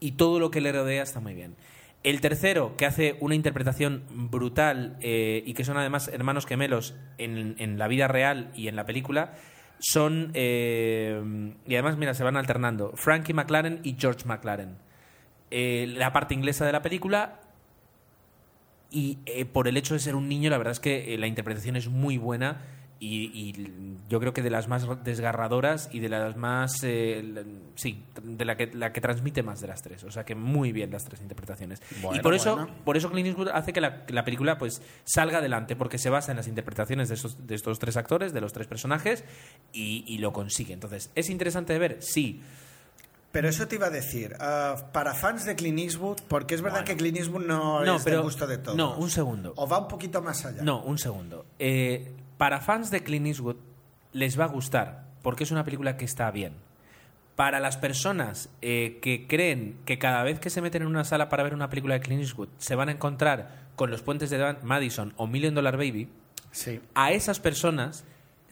Y 0.00 0.12
todo 0.12 0.40
lo 0.40 0.50
que 0.50 0.60
le 0.60 0.72
rodea 0.72 1.02
está 1.02 1.20
muy 1.20 1.34
bien. 1.34 1.54
El 2.02 2.20
tercero, 2.20 2.76
que 2.76 2.86
hace 2.86 3.16
una 3.20 3.34
interpretación 3.34 4.02
brutal 4.10 4.96
eh, 5.00 5.42
y 5.44 5.54
que 5.54 5.64
son 5.64 5.76
además 5.76 6.08
hermanos 6.08 6.46
gemelos 6.46 6.96
en 7.18 7.78
la 7.78 7.88
vida 7.88 8.08
real 8.08 8.50
y 8.54 8.68
en 8.68 8.76
la 8.76 8.86
película, 8.86 9.34
son. 9.80 10.30
eh, 10.34 11.52
y 11.66 11.74
además, 11.74 11.96
mira, 11.98 12.14
se 12.14 12.22
van 12.24 12.36
alternando: 12.36 12.92
Frankie 12.94 13.34
McLaren 13.34 13.80
y 13.82 13.96
George 13.98 14.24
McLaren. 14.26 14.76
Eh, 15.50 15.86
la 15.96 16.12
parte 16.12 16.34
inglesa 16.34 16.64
de 16.64 16.72
la 16.72 16.80
película 16.80 17.40
y 18.90 19.18
eh, 19.26 19.44
por 19.44 19.68
el 19.68 19.76
hecho 19.76 19.94
de 19.94 20.00
ser 20.00 20.14
un 20.14 20.28
niño, 20.28 20.50
la 20.50 20.58
verdad 20.58 20.72
es 20.72 20.80
que 20.80 21.14
eh, 21.14 21.18
la 21.18 21.26
interpretación 21.26 21.76
es 21.76 21.88
muy 21.88 22.18
buena 22.18 22.60
y, 23.02 23.30
y 23.32 23.96
yo 24.10 24.20
creo 24.20 24.34
que 24.34 24.42
de 24.42 24.50
las 24.50 24.68
más 24.68 24.86
desgarradoras 25.02 25.88
y 25.90 26.00
de 26.00 26.10
las 26.10 26.36
más. 26.36 26.74
eh, 26.82 27.44
sí, 27.74 28.04
de 28.22 28.44
la 28.44 28.56
que, 28.58 28.66
la 28.74 28.92
que 28.92 29.00
transmite 29.00 29.42
más 29.42 29.60
de 29.62 29.68
las 29.68 29.80
tres. 29.82 30.04
O 30.04 30.10
sea 30.10 30.24
que 30.24 30.34
muy 30.34 30.70
bien 30.70 30.90
las 30.90 31.04
tres 31.06 31.20
interpretaciones. 31.22 31.80
y 31.98 32.02
Bueno, 32.02 32.22
por 32.22 32.34
eso, 32.34 32.56
bueno. 32.56 32.70
por 32.84 32.96
eso 32.98 33.10
Clint 33.10 33.28
Eastwood 33.28 33.48
hace 33.48 33.72
que 33.72 33.80
la, 33.80 34.04
que 34.04 34.12
la 34.12 34.22
película 34.24 34.58
pues 34.58 34.82
salga 35.04 35.38
adelante, 35.38 35.76
porque 35.76 35.96
se 35.96 36.10
basa 36.10 36.30
en 36.32 36.36
las 36.36 36.46
interpretaciones 36.46 37.08
de, 37.08 37.14
esos, 37.14 37.46
de 37.46 37.54
estos 37.54 37.78
tres 37.78 37.96
actores, 37.96 38.34
de 38.34 38.40
los 38.42 38.52
tres 38.52 38.66
personajes, 38.66 39.24
y, 39.72 40.04
y 40.06 40.18
lo 40.18 40.32
consigue. 40.34 40.74
Entonces, 40.74 41.10
¿es 41.14 41.30
interesante 41.30 41.72
de 41.72 41.78
ver? 41.78 41.96
Sí. 42.02 42.42
Pero 43.32 43.48
eso 43.48 43.68
te 43.68 43.76
iba 43.76 43.86
a 43.86 43.90
decir, 43.90 44.34
ah, 44.40 44.90
para 44.92 45.14
fans 45.14 45.46
de 45.46 45.54
Clint 45.54 45.78
Eastwood, 45.78 46.18
porque 46.26 46.54
es 46.56 46.62
verdad 46.62 46.80
Bueno. 46.80 46.86
que 46.88 46.96
Clint 46.96 47.16
Eastwood 47.16 47.46
no, 47.46 47.84
No, 47.84 47.96
es 47.96 48.02
pero- 48.02 48.16
del 48.16 48.24
gusto 48.24 48.46
de 48.46 48.58
todos. 48.58 48.76
no, 48.76 48.96
un 48.96 49.08
segundo. 49.08 49.52
O 49.56 49.68
va 49.68 49.78
un 49.78 49.86
poquito 49.88 50.20
más 50.20 50.44
allá. 50.44 50.62
No, 50.62 50.82
un 50.82 50.98
segundo. 50.98 51.46
Eh, 51.58 52.12
para 52.40 52.62
fans 52.62 52.90
de 52.90 53.02
Clint 53.02 53.26
Eastwood 53.26 53.56
les 54.14 54.40
va 54.40 54.44
a 54.44 54.48
gustar 54.48 55.04
porque 55.20 55.44
es 55.44 55.50
una 55.50 55.62
película 55.62 55.98
que 55.98 56.06
está 56.06 56.30
bien. 56.30 56.54
Para 57.36 57.60
las 57.60 57.76
personas 57.76 58.48
eh, 58.62 58.98
que 59.02 59.26
creen 59.26 59.76
que 59.84 59.98
cada 59.98 60.22
vez 60.22 60.40
que 60.40 60.48
se 60.48 60.62
meten 60.62 60.80
en 60.80 60.88
una 60.88 61.04
sala 61.04 61.28
para 61.28 61.42
ver 61.42 61.52
una 61.52 61.68
película 61.68 61.92
de 61.94 62.00
Clint 62.00 62.22
Eastwood 62.22 62.48
se 62.56 62.76
van 62.76 62.88
a 62.88 62.92
encontrar 62.92 63.68
con 63.76 63.90
los 63.90 64.00
puentes 64.00 64.30
de 64.30 64.56
Madison 64.62 65.12
o 65.18 65.26
Million 65.26 65.54
Dollar 65.54 65.76
Baby, 65.76 66.08
Sí. 66.50 66.80
a 66.94 67.12
esas 67.12 67.40
personas 67.40 68.04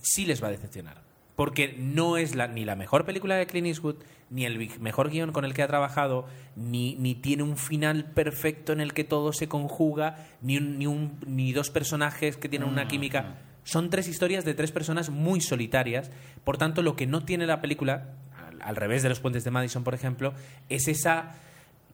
sí 0.03 0.27
les 0.27 0.43
va 0.43 0.49
a 0.49 0.51
decepcionar. 0.51 1.01
Porque 1.35 1.75
no 1.79 2.19
es 2.19 2.35
la, 2.35 2.47
ni 2.47 2.67
la 2.67 2.77
mejor 2.77 3.07
película 3.07 3.37
de 3.37 3.47
Clint 3.47 3.69
Eastwood, 3.69 3.97
ni 4.29 4.45
el 4.45 4.71
mejor 4.81 5.09
guion 5.09 5.33
con 5.33 5.47
el 5.47 5.55
que 5.55 5.63
ha 5.63 5.67
trabajado, 5.69 6.27
ni, 6.57 6.95
ni 6.97 7.15
tiene 7.15 7.43
un 7.43 7.57
final 7.57 8.05
perfecto 8.05 8.75
en 8.75 8.81
el 8.83 8.93
que 8.93 9.05
todo 9.05 9.33
se 9.33 9.49
conjuga, 9.49 10.27
ni, 10.43 10.59
un- 10.59 10.79
ni, 10.79 10.87
un- 10.87 11.19
ni 11.27 11.53
dos 11.55 11.71
personajes 11.71 12.37
que 12.37 12.51
tienen 12.51 12.69
una 12.69 12.87
química. 12.89 13.37
Son 13.69 13.91
tres 13.91 14.09
historias 14.09 14.47
de 14.47 14.55
tres 14.55 14.73
personas 14.73 15.11
muy 15.11 15.43
solitarias. 15.43 16.11
Por 16.43 16.57
tanto, 16.57 16.81
lo 16.81 16.97
que 16.97 17.07
no 17.07 17.27
tiene 17.27 17.47
la 17.47 17.61
película, 17.61 18.15
al, 18.63 18.77
revés 18.77 19.03
de 19.03 19.11
los 19.11 19.21
puentes 19.21 19.45
de 19.45 19.51
Madison, 19.51 19.85
por 19.85 19.93
ejemplo, 19.93 20.33
es 20.71 20.89
esa 20.89 21.35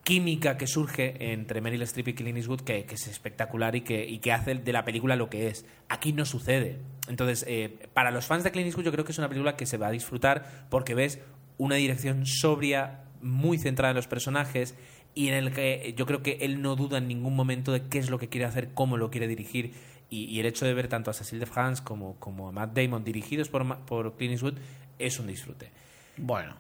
química 0.05 0.57
que 0.57 0.69
surge 0.69 1.33
entre 1.33 1.61
Meryl 1.61 1.83
Streep 1.83 2.07
y 2.07 2.15
Clint 2.15 2.37
Eastwood 2.37 2.61
que, 2.61 2.85
que 2.85 2.95
es 2.95 3.09
espectacular 3.09 3.75
y 3.75 3.81
que, 3.81 4.07
y 4.09 4.19
que 4.19 4.31
hace 4.31 4.55
de 4.55 4.73
la 4.73 4.85
película 4.85 5.17
lo 5.17 5.29
que 5.29 5.49
es. 5.49 5.67
Aquí 5.89 6.13
no 6.13 6.25
sucede. 6.27 6.79
Entonces, 7.09 7.45
eh, 7.49 7.77
para 7.93 8.13
los 8.13 8.27
fans 8.27 8.45
de 8.45 8.53
Clint 8.53 8.67
Eastwood 8.67 8.85
yo 8.85 8.93
creo 8.93 9.05
que 9.05 9.11
es 9.11 9.19
una 9.19 9.29
película 9.29 9.57
que 9.57 9.67
se 9.67 9.77
va 9.77 9.89
a 9.89 9.91
disfrutar 9.91 10.67
porque 10.71 10.95
ves 10.95 11.19
una 11.59 11.75
dirección 11.75 12.25
sobria, 12.25 13.01
muy 13.21 13.59
centrada 13.59 13.91
en 13.91 13.97
los 13.97 14.07
personajes 14.07 14.77
y 15.13 15.27
en 15.27 15.35
el 15.35 15.53
que 15.53 15.93
yo 15.97 16.07
creo 16.07 16.23
que 16.23 16.39
él 16.43 16.63
no 16.63 16.77
duda 16.77 16.99
en 16.99 17.09
ningún 17.09 17.35
momento 17.35 17.73
de 17.73 17.83
qué 17.83 17.99
es 17.99 18.11
lo 18.11 18.19
que 18.21 18.29
quiere 18.29 18.47
hacer, 18.47 18.75
cómo 18.75 18.97
lo 18.97 19.11
quiere 19.11 19.27
dirigir 19.27 19.73
y, 20.11 20.25
y 20.25 20.41
el 20.41 20.47
hecho 20.47 20.65
de 20.67 20.75
ver 20.75 20.89
tanto 20.89 21.11
a 21.11 21.15
Cecil 21.15 21.41
de 21.41 21.47
France 21.47 21.83
como, 21.85 22.17
como 22.21 22.49
a 22.49 22.53
Matt 22.53 22.75
Damon 22.77 23.05
dirigidos 23.05 23.49
por, 23.49 23.79
por 23.81 24.17
Clint 24.17 24.33
Eastwood 24.33 24.55
es 24.99 25.19
un 25.19 25.27
disfrute. 25.27 25.71
Bueno. 26.17 26.57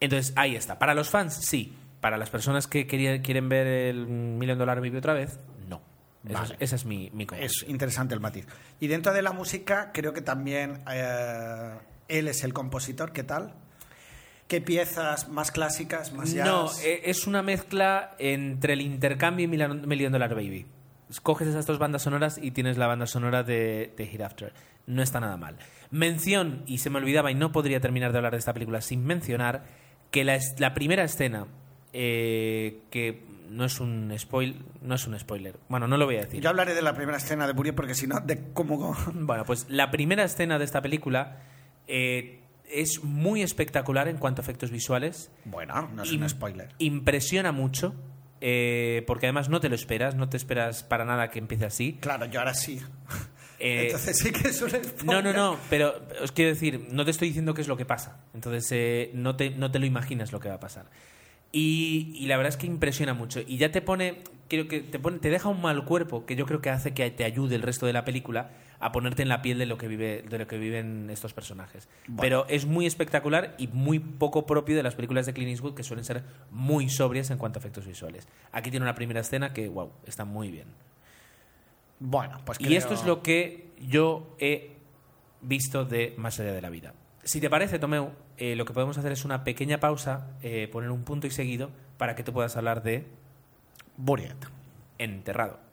Entonces, 0.00 0.32
ahí 0.36 0.54
está. 0.56 0.78
Para 0.78 0.94
los 0.94 1.10
fans, 1.10 1.34
sí. 1.34 1.72
Para 2.00 2.16
las 2.16 2.30
personas 2.30 2.66
que 2.68 2.86
querían, 2.86 3.20
quieren 3.22 3.48
ver 3.48 3.66
el 3.66 4.06
Million 4.06 4.56
Dollar 4.58 4.80
Baby 4.80 4.98
otra 4.98 5.12
vez, 5.14 5.38
no. 5.68 5.80
Esa 6.24 6.32
es- 6.44 6.48
Vale. 6.50 6.56
esa 6.60 6.76
es 6.76 6.84
mi, 6.84 7.10
mi. 7.12 7.26
Es 7.38 7.64
interesante 7.66 8.14
el 8.14 8.20
matiz. 8.20 8.46
Y 8.78 8.86
dentro 8.86 9.12
de 9.12 9.22
la 9.22 9.32
música, 9.32 9.90
creo 9.92 10.12
que 10.12 10.20
también 10.22 10.80
eh, 10.92 11.74
él 12.06 12.28
es 12.28 12.44
el 12.44 12.52
compositor. 12.52 13.12
¿Qué 13.12 13.24
tal? 13.24 13.54
¿Qué 14.46 14.60
piezas 14.60 15.28
más 15.28 15.50
clásicas, 15.50 16.12
más 16.12 16.32
jazz? 16.32 16.46
No, 16.46 16.70
eh, 16.84 17.02
es 17.04 17.26
una 17.26 17.42
mezcla 17.42 18.14
entre 18.18 18.72
el 18.74 18.80
intercambio 18.80 19.44
y 19.44 19.48
Million 19.48 20.12
Dollar 20.12 20.34
Baby. 20.34 20.64
Coges 21.22 21.48
esas 21.48 21.66
dos 21.66 21.78
bandas 21.78 22.02
sonoras 22.02 22.38
y 22.42 22.50
tienes 22.50 22.76
la 22.76 22.86
banda 22.86 23.06
sonora 23.06 23.42
de, 23.42 23.92
de 23.96 24.04
Hereafter. 24.04 24.52
No 24.86 25.02
está 25.02 25.20
nada 25.20 25.36
mal. 25.36 25.56
Mención, 25.90 26.62
y 26.66 26.78
se 26.78 26.90
me 26.90 26.98
olvidaba 26.98 27.30
y 27.30 27.34
no 27.34 27.52
podría 27.52 27.80
terminar 27.80 28.12
de 28.12 28.18
hablar 28.18 28.32
de 28.32 28.38
esta 28.38 28.52
película 28.52 28.80
sin 28.80 29.04
mencionar, 29.04 29.64
que 30.10 30.24
la, 30.24 30.74
primera 30.74 31.04
escena, 31.04 31.46
eh, 31.92 32.80
que 32.90 33.24
no 33.50 33.64
es 33.64 33.80
un 33.80 34.12
spoil, 34.18 34.64
no 34.82 34.94
es 34.94 35.06
un 35.06 35.18
spoiler. 35.18 35.58
Bueno, 35.68 35.88
no 35.88 35.96
lo 35.96 36.06
voy 36.06 36.16
a 36.16 36.20
decir. 36.20 36.40
Yo 36.40 36.50
hablaré 36.50 36.74
de 36.74 36.82
la 36.82 36.94
primera 36.94 37.18
escena 37.18 37.46
de 37.46 37.52
Burie 37.52 37.72
porque 37.72 37.94
si 37.94 38.06
no, 38.06 38.20
de 38.20 38.52
cómo... 38.52 38.96
Bueno, 39.14 39.44
pues 39.44 39.66
la 39.68 39.90
primera 39.90 40.24
escena 40.24 40.58
de 40.58 40.64
esta 40.64 40.82
película 40.82 41.38
eh, 41.86 42.40
es 42.70 43.02
muy 43.02 43.42
espectacular 43.42 44.08
en 44.08 44.18
cuanto 44.18 44.40
a 44.40 44.44
efectos 44.44 44.70
visuales. 44.70 45.30
Bueno, 45.44 45.88
no 45.94 46.02
es 46.02 46.12
un 46.12 46.28
spoiler. 46.28 46.68
Impresiona 46.78 47.52
mucho, 47.52 47.94
eh, 48.40 49.04
porque 49.06 49.26
además 49.26 49.48
no 49.48 49.60
te 49.60 49.68
lo 49.68 49.74
esperas, 49.74 50.14
no 50.14 50.28
te 50.28 50.36
esperas 50.36 50.82
para 50.82 51.04
nada 51.04 51.30
que 51.30 51.38
empiece 51.38 51.64
así. 51.64 51.98
Claro, 52.00 52.26
yo 52.26 52.40
ahora 52.40 52.54
sí. 52.54 52.80
Eh, 53.58 53.84
Entonces 53.86 54.18
sí 54.18 54.32
que 54.32 54.48
es 54.48 54.62
un 54.62 54.70
no, 55.04 55.22
no, 55.22 55.32
no, 55.32 55.58
pero 55.68 56.00
os 56.22 56.32
quiero 56.32 56.50
decir, 56.50 56.88
no 56.90 57.04
te 57.04 57.10
estoy 57.10 57.28
diciendo 57.28 57.54
qué 57.54 57.62
es 57.62 57.68
lo 57.68 57.76
que 57.76 57.84
pasa. 57.84 58.20
Entonces, 58.34 58.68
eh, 58.72 59.10
no, 59.14 59.36
te, 59.36 59.50
no 59.50 59.70
te 59.70 59.78
lo 59.78 59.86
imaginas 59.86 60.32
lo 60.32 60.40
que 60.40 60.48
va 60.48 60.56
a 60.56 60.60
pasar. 60.60 60.86
Y, 61.50 62.12
y 62.14 62.26
la 62.26 62.36
verdad 62.36 62.50
es 62.50 62.56
que 62.56 62.66
impresiona 62.66 63.14
mucho. 63.14 63.40
Y 63.46 63.56
ya 63.56 63.72
te 63.72 63.80
pone, 63.80 64.22
creo 64.48 64.68
que 64.68 64.80
te 64.80 64.98
pone, 64.98 65.18
te 65.18 65.30
deja 65.30 65.48
un 65.48 65.62
mal 65.62 65.84
cuerpo 65.84 66.26
que 66.26 66.36
yo 66.36 66.46
creo 66.46 66.60
que 66.60 66.70
hace 66.70 66.92
que 66.92 67.10
te 67.10 67.24
ayude 67.24 67.56
el 67.56 67.62
resto 67.62 67.86
de 67.86 67.92
la 67.92 68.04
película 68.04 68.50
a 68.80 68.92
ponerte 68.92 69.22
en 69.22 69.28
la 69.28 69.42
piel 69.42 69.58
de 69.58 69.66
lo 69.66 69.76
que 69.76 69.88
vive, 69.88 70.24
de 70.28 70.38
lo 70.38 70.46
que 70.46 70.58
viven 70.58 71.10
estos 71.10 71.34
personajes. 71.34 71.88
Pero 72.20 72.46
es 72.48 72.66
muy 72.66 72.86
espectacular 72.86 73.54
y 73.58 73.68
muy 73.68 73.98
poco 73.98 74.46
propio 74.46 74.76
de 74.76 74.82
las 74.82 74.94
películas 74.94 75.26
de 75.26 75.32
Clint 75.32 75.50
Eastwood 75.50 75.74
que 75.74 75.82
suelen 75.82 76.04
ser 76.04 76.22
muy 76.50 76.88
sobrias 76.88 77.30
en 77.30 77.38
cuanto 77.38 77.58
a 77.58 77.60
efectos 77.60 77.86
visuales. 77.86 78.28
Aquí 78.52 78.70
tiene 78.70 78.84
una 78.84 78.94
primera 78.94 79.20
escena 79.20 79.52
que, 79.52 79.68
wow, 79.68 79.90
está 80.06 80.24
muy 80.24 80.50
bien. 80.50 80.68
Bueno, 82.00 82.40
pues 82.44 82.60
Y 82.60 82.76
esto 82.76 82.94
es 82.94 83.04
lo 83.04 83.22
que 83.22 83.72
yo 83.80 84.36
he 84.38 84.76
visto 85.40 85.84
de 85.84 86.14
Más 86.16 86.38
allá 86.40 86.52
de 86.52 86.62
la 86.62 86.70
vida. 86.70 86.94
Si 87.24 87.40
te 87.40 87.50
parece, 87.50 87.78
Tomeu, 87.78 88.12
eh, 88.36 88.56
lo 88.56 88.64
que 88.64 88.72
podemos 88.72 88.96
hacer 88.96 89.12
es 89.12 89.24
una 89.24 89.44
pequeña 89.44 89.80
pausa, 89.80 90.28
eh, 90.42 90.68
poner 90.70 90.90
un 90.90 91.02
punto 91.02 91.26
y 91.26 91.30
seguido 91.30 91.70
para 91.96 92.14
que 92.14 92.22
tú 92.22 92.32
puedas 92.32 92.56
hablar 92.56 92.82
de 92.82 93.06
Buriet. 93.96 94.36
Enterrado. 94.98 95.67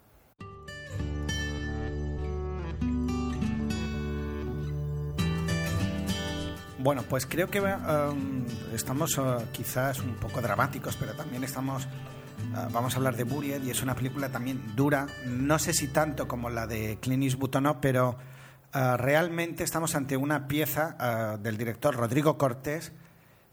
Bueno, 6.85 7.01
pues 7.01 7.25
creo 7.25 7.49
que 7.49 7.59
um, 7.61 8.45
estamos 8.71 9.17
uh, 9.17 9.37
quizás 9.51 10.01
un 10.01 10.13
poco 10.17 10.39
dramáticos, 10.39 10.95
pero 10.95 11.13
también 11.13 11.43
estamos. 11.43 11.85
uh, 11.85 12.71
vamos 12.71 12.93
a 12.93 12.97
hablar 12.97 13.15
de 13.15 13.23
Buried 13.23 13.63
y 13.63 13.71
es 13.71 13.81
una 13.81 13.95
película 13.95 14.29
también 14.29 14.61
dura. 14.75 15.07
No 15.25 15.57
sé 15.57 15.73
si 15.73 15.87
tanto 15.87 16.27
como 16.27 16.51
la 16.51 16.67
de 16.67 16.99
Clint 17.01 17.23
Eastwood 17.23 17.57
pero 17.81 18.09
uh, 18.11 18.97
realmente 18.97 19.63
estamos 19.63 19.95
ante 19.95 20.15
una 20.15 20.47
pieza 20.47 20.95
uh, 20.99 21.41
del 21.41 21.57
director 21.57 21.95
Rodrigo 21.95 22.37
Cortés 22.37 22.91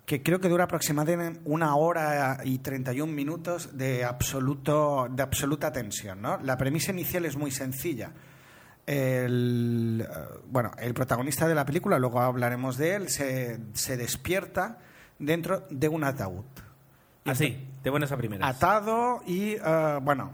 que 0.05 0.23
creo 0.23 0.39
que 0.39 0.51
dura 0.51 0.65
aproximadamente 0.65 1.41
una 1.47 1.75
hora 1.77 2.41
y 2.45 2.59
31 2.59 3.11
minutos 3.11 3.79
de, 3.79 4.05
absoluto, 4.05 5.09
de 5.11 5.23
absoluta 5.23 5.73
tensión. 5.73 6.21
¿no? 6.21 6.39
La 6.43 6.59
premisa 6.59 6.93
inicial 6.93 7.25
es 7.25 7.39
muy 7.39 7.51
sencilla. 7.51 8.13
El, 8.87 10.07
eh, 10.09 10.15
bueno, 10.47 10.73
el 10.79 10.93
protagonista 10.95 11.47
de 11.47 11.55
la 11.55 11.65
película, 11.65 11.99
luego 11.99 12.21
hablaremos 12.21 12.77
de 12.77 12.95
él, 12.97 13.09
se, 13.09 13.61
se 13.75 13.97
despierta 13.97 14.79
dentro 15.19 15.65
de 15.71 15.89
un 15.89 16.05
ataúd. 16.05 16.45
Así, 17.25 17.69
de 17.83 17.91
buenas 17.91 18.11
a 18.11 18.17
primeras. 18.17 18.57
Atado 18.57 19.23
y, 19.27 19.53
eh, 19.53 19.99
bueno, 20.03 20.33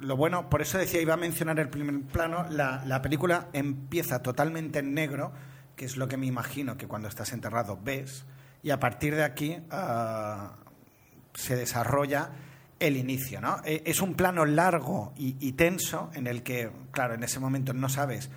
lo 0.00 0.16
bueno, 0.16 0.48
por 0.48 0.62
eso 0.62 0.78
decía, 0.78 1.00
iba 1.00 1.14
a 1.14 1.16
mencionar 1.16 1.58
el 1.58 1.68
primer 1.68 2.00
plano, 2.02 2.46
la, 2.50 2.84
la 2.86 3.02
película 3.02 3.48
empieza 3.52 4.22
totalmente 4.22 4.78
en 4.78 4.94
negro, 4.94 5.32
que 5.74 5.84
es 5.84 5.96
lo 5.96 6.06
que 6.06 6.16
me 6.16 6.26
imagino 6.26 6.76
que 6.76 6.86
cuando 6.86 7.08
estás 7.08 7.32
enterrado 7.32 7.78
ves, 7.82 8.24
y 8.62 8.70
a 8.70 8.80
partir 8.80 9.14
de 9.16 9.24
aquí 9.24 9.58
eh, 9.70 10.36
se 11.34 11.56
desarrolla 11.56 12.30
el 12.78 12.96
inicio, 12.96 13.40
¿no? 13.40 13.58
Eh, 13.64 13.82
Es 13.86 14.00
un 14.00 14.14
plano 14.14 14.44
largo 14.44 15.12
y, 15.16 15.36
y 15.40 15.52
tenso 15.52 16.10
en 16.14 16.26
el 16.26 16.42
que, 16.42 16.70
claro, 16.90 17.14
en 17.14 17.22
ese 17.22 17.40
momento 17.40 17.72
no 17.72 17.88
sabes 17.88 18.30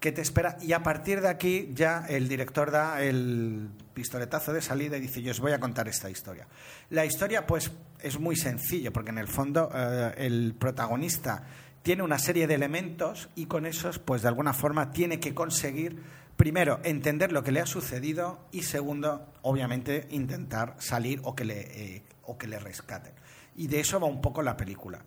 qué 0.00 0.12
te 0.12 0.20
espera 0.20 0.58
y 0.60 0.72
a 0.72 0.82
partir 0.82 1.20
de 1.22 1.28
aquí 1.28 1.70
ya 1.74 2.04
el 2.08 2.28
director 2.28 2.70
da 2.70 3.02
el 3.02 3.70
pistoletazo 3.94 4.52
de 4.52 4.60
salida 4.60 4.98
y 4.98 5.00
dice 5.00 5.22
yo 5.22 5.30
os 5.30 5.40
voy 5.40 5.52
a 5.52 5.60
contar 5.60 5.88
esta 5.88 6.10
historia. 6.10 6.46
La 6.90 7.06
historia 7.06 7.46
pues 7.46 7.72
es 8.02 8.20
muy 8.20 8.36
sencilla 8.36 8.92
porque 8.92 9.10
en 9.10 9.18
el 9.18 9.26
fondo 9.28 9.70
eh, 9.74 10.12
el 10.18 10.54
protagonista 10.58 11.44
tiene 11.82 12.02
una 12.02 12.18
serie 12.18 12.46
de 12.46 12.54
elementos 12.54 13.30
y 13.36 13.46
con 13.46 13.64
esos 13.64 13.98
pues 13.98 14.20
de 14.20 14.28
alguna 14.28 14.52
forma 14.52 14.90
tiene 14.90 15.18
que 15.18 15.34
conseguir 15.34 16.02
primero 16.36 16.80
entender 16.84 17.32
lo 17.32 17.42
que 17.42 17.52
le 17.52 17.60
ha 17.60 17.66
sucedido 17.66 18.40
y 18.52 18.62
segundo 18.64 19.32
obviamente 19.40 20.06
intentar 20.10 20.74
salir 20.78 21.20
o 21.24 21.34
que 21.34 21.46
le, 21.46 21.60
eh, 21.96 22.02
o 22.24 22.36
que 22.36 22.46
le 22.46 22.58
rescaten. 22.58 23.14
Y 23.56 23.66
de 23.66 23.80
eso 23.80 24.00
va 24.00 24.06
un 24.06 24.20
poco 24.20 24.42
la 24.42 24.56
película. 24.56 25.00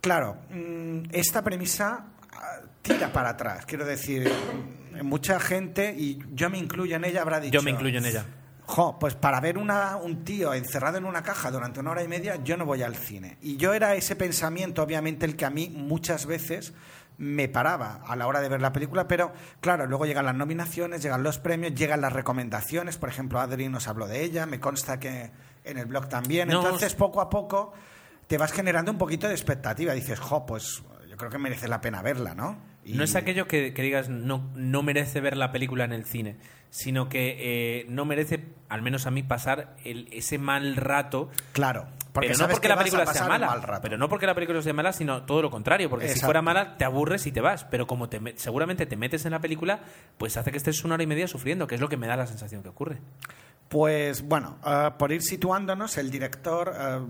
Claro, 0.00 0.38
mm, 0.50 1.10
esta 1.12 1.42
premisa 1.42 2.06
ah, 2.32 2.60
tira 2.82 3.12
para 3.12 3.30
atrás. 3.30 3.66
Quiero 3.66 3.84
decir, 3.84 4.30
mm, 4.30 5.04
mucha 5.04 5.40
gente, 5.40 5.94
y 5.96 6.18
yo 6.32 6.50
me 6.50 6.58
incluyo 6.58 6.96
en 6.96 7.04
ella, 7.04 7.22
habrá 7.22 7.40
dicho... 7.40 7.52
Yo 7.52 7.62
me 7.62 7.70
incluyo 7.70 7.98
en 7.98 8.06
ella. 8.06 8.24
Jo, 8.62 8.98
pues 8.98 9.14
para 9.14 9.40
ver 9.40 9.56
una, 9.56 9.96
un 9.96 10.24
tío 10.24 10.52
encerrado 10.52 10.98
en 10.98 11.06
una 11.06 11.22
caja 11.22 11.50
durante 11.50 11.80
una 11.80 11.92
hora 11.92 12.02
y 12.02 12.08
media, 12.08 12.36
yo 12.44 12.56
no 12.58 12.66
voy 12.66 12.82
al 12.82 12.96
cine. 12.96 13.38
Y 13.40 13.56
yo 13.56 13.72
era 13.72 13.94
ese 13.94 14.14
pensamiento, 14.14 14.82
obviamente, 14.82 15.24
el 15.24 15.36
que 15.36 15.46
a 15.46 15.50
mí 15.50 15.70
muchas 15.70 16.26
veces 16.26 16.74
me 17.18 17.48
paraba 17.48 18.00
a 18.06 18.14
la 18.16 18.26
hora 18.26 18.40
de 18.40 18.48
ver 18.48 18.60
la 18.62 18.72
película, 18.72 19.08
pero 19.08 19.32
claro, 19.60 19.86
luego 19.86 20.06
llegan 20.06 20.24
las 20.24 20.34
nominaciones, 20.36 21.02
llegan 21.02 21.22
los 21.22 21.38
premios, 21.38 21.74
llegan 21.74 22.00
las 22.00 22.12
recomendaciones, 22.12 22.96
por 22.96 23.08
ejemplo, 23.08 23.40
Adri 23.40 23.68
nos 23.68 23.88
habló 23.88 24.06
de 24.06 24.22
ella, 24.24 24.46
me 24.46 24.60
consta 24.60 24.98
que 25.00 25.30
en 25.64 25.78
el 25.78 25.86
blog 25.86 26.08
también, 26.08 26.48
No, 26.48 26.62
entonces 26.62 26.94
poco 26.94 27.20
a 27.20 27.28
poco 27.28 27.72
te 28.28 28.38
vas 28.38 28.52
generando 28.52 28.92
un 28.92 28.98
poquito 28.98 29.26
de 29.26 29.34
expectativa, 29.34 29.92
dices, 29.94 30.20
jo, 30.20 30.46
pues 30.46 30.82
yo 31.08 31.16
creo 31.16 31.30
que 31.30 31.38
merece 31.38 31.66
la 31.66 31.80
pena 31.80 32.02
verla, 32.02 32.34
¿no? 32.34 32.56
Y- 32.84 32.94
No 32.94 33.02
es 33.02 33.16
aquello 33.16 33.48
que, 33.48 33.74
que 33.74 33.82
digas 33.82 34.08
no, 34.08 34.50
no 34.54 34.82
merece 34.82 35.20
ver 35.20 35.36
la 35.36 35.50
película 35.50 35.84
en 35.84 35.92
el 35.92 36.04
cine, 36.04 36.36
sino 36.70 37.08
que 37.08 37.36
eh, 37.80 37.86
no 37.88 38.04
merece, 38.04 38.44
al 38.68 38.82
menos 38.82 39.06
a 39.06 39.10
mí, 39.10 39.22
pasar 39.22 39.74
el- 39.84 40.08
ese 40.12 40.38
mal 40.38 40.76
rato. 40.76 41.30
Claro, 41.52 41.88
porque 42.20 42.28
pero 42.28 42.38
no 42.38 42.48
porque 42.48 42.60
que 42.62 42.68
la 42.68 42.76
película 42.78 43.06
sea 43.06 43.26
mala. 43.28 43.78
Pero 43.82 43.96
no 43.98 44.08
porque 44.08 44.26
la 44.26 44.34
película 44.34 44.62
sea 44.62 44.72
mala, 44.72 44.92
sino 44.92 45.22
todo 45.24 45.42
lo 45.42 45.50
contrario. 45.50 45.88
Porque 45.90 46.08
si 46.08 46.20
fuera 46.20 46.42
mala, 46.42 46.76
te 46.76 46.84
aburres 46.84 47.26
y 47.26 47.32
te 47.32 47.40
vas. 47.40 47.64
Pero 47.64 47.86
como 47.86 48.08
te, 48.08 48.20
me- 48.20 48.36
seguramente 48.36 48.86
te 48.86 48.96
metes 48.96 49.24
en 49.24 49.32
la 49.32 49.40
película, 49.40 49.80
pues 50.18 50.36
hace 50.36 50.50
que 50.50 50.56
estés 50.58 50.84
una 50.84 50.94
hora 50.94 51.02
y 51.02 51.06
media 51.06 51.26
sufriendo, 51.28 51.66
que 51.66 51.74
es 51.76 51.80
lo 51.80 51.88
que 51.88 51.96
me 51.96 52.06
da 52.06 52.16
la 52.16 52.26
sensación 52.26 52.62
que 52.62 52.68
ocurre. 52.68 52.98
Pues 53.68 54.22
bueno, 54.22 54.56
eh, 54.66 54.90
por 54.98 55.12
ir 55.12 55.20
situándonos, 55.22 55.98
el 55.98 56.10
director, 56.10 56.74
eh, 56.74 57.00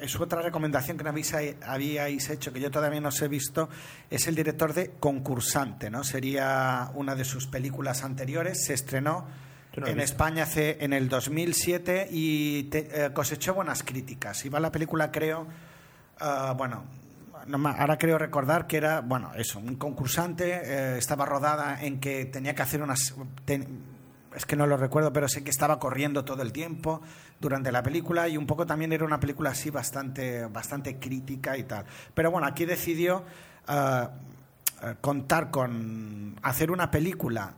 es 0.00 0.18
otra 0.18 0.42
recomendación 0.42 0.96
que 0.98 1.04
no 1.04 1.10
habéis, 1.10 1.32
habíais 1.64 2.28
hecho, 2.28 2.52
que 2.52 2.58
yo 2.60 2.72
todavía 2.72 3.00
no 3.00 3.10
os 3.10 3.22
he 3.22 3.28
visto, 3.28 3.68
es 4.10 4.26
el 4.26 4.34
director 4.34 4.74
de 4.74 4.90
Concursante, 4.98 5.90
¿no? 5.90 6.02
Sería 6.02 6.90
una 6.94 7.14
de 7.14 7.24
sus 7.24 7.46
películas 7.46 8.02
anteriores, 8.02 8.64
se 8.64 8.74
estrenó 8.74 9.26
no 9.80 9.86
en. 9.86 10.00
España 10.00 10.42
hace, 10.44 10.78
en 10.84 10.92
el 10.92 11.08
2007 11.08 12.08
y 12.10 12.64
te- 12.64 13.06
eh, 13.06 13.12
cosechó 13.12 13.54
buenas 13.54 13.82
críticas. 13.82 14.44
Iba 14.44 14.60
la 14.60 14.70
película, 14.72 15.10
creo, 15.10 15.46
eh, 16.20 16.24
bueno, 16.56 16.84
no 17.46 17.68
ahora 17.68 17.98
creo 17.98 18.18
recordar 18.18 18.66
que 18.66 18.76
era, 18.76 19.00
bueno, 19.00 19.32
eso, 19.34 19.58
un 19.58 19.76
concursante, 19.76 20.60
eh, 20.62 20.98
estaba 20.98 21.24
rodada 21.26 21.82
en 21.82 21.98
que 22.00 22.24
tenía 22.26 22.54
que 22.54 22.62
hacer 22.62 22.82
unas... 22.82 23.14
ten- 23.44 23.90
es 24.34 24.46
que 24.46 24.56
no 24.56 24.66
lo 24.66 24.78
recuerdo, 24.78 25.12
pero 25.12 25.28
sé 25.28 25.44
que 25.44 25.50
estaba 25.50 25.78
corriendo 25.78 26.24
todo 26.24 26.40
el 26.40 26.52
tiempo 26.52 27.02
durante 27.38 27.70
la 27.70 27.82
película 27.82 28.28
y 28.28 28.38
un 28.38 28.46
poco 28.46 28.64
también 28.64 28.90
era 28.92 29.04
una 29.04 29.20
película 29.20 29.50
así 29.50 29.68
bastante, 29.68 30.46
bastante 30.46 30.98
crítica 30.98 31.58
y 31.58 31.64
tal. 31.64 31.84
Pero 32.14 32.30
bueno, 32.30 32.46
aquí 32.46 32.64
decidió 32.64 33.24
eh, 33.68 34.06
eh, 34.84 34.94
contar 35.02 35.50
con 35.50 36.38
hacer 36.42 36.70
una 36.70 36.90
película 36.90 37.52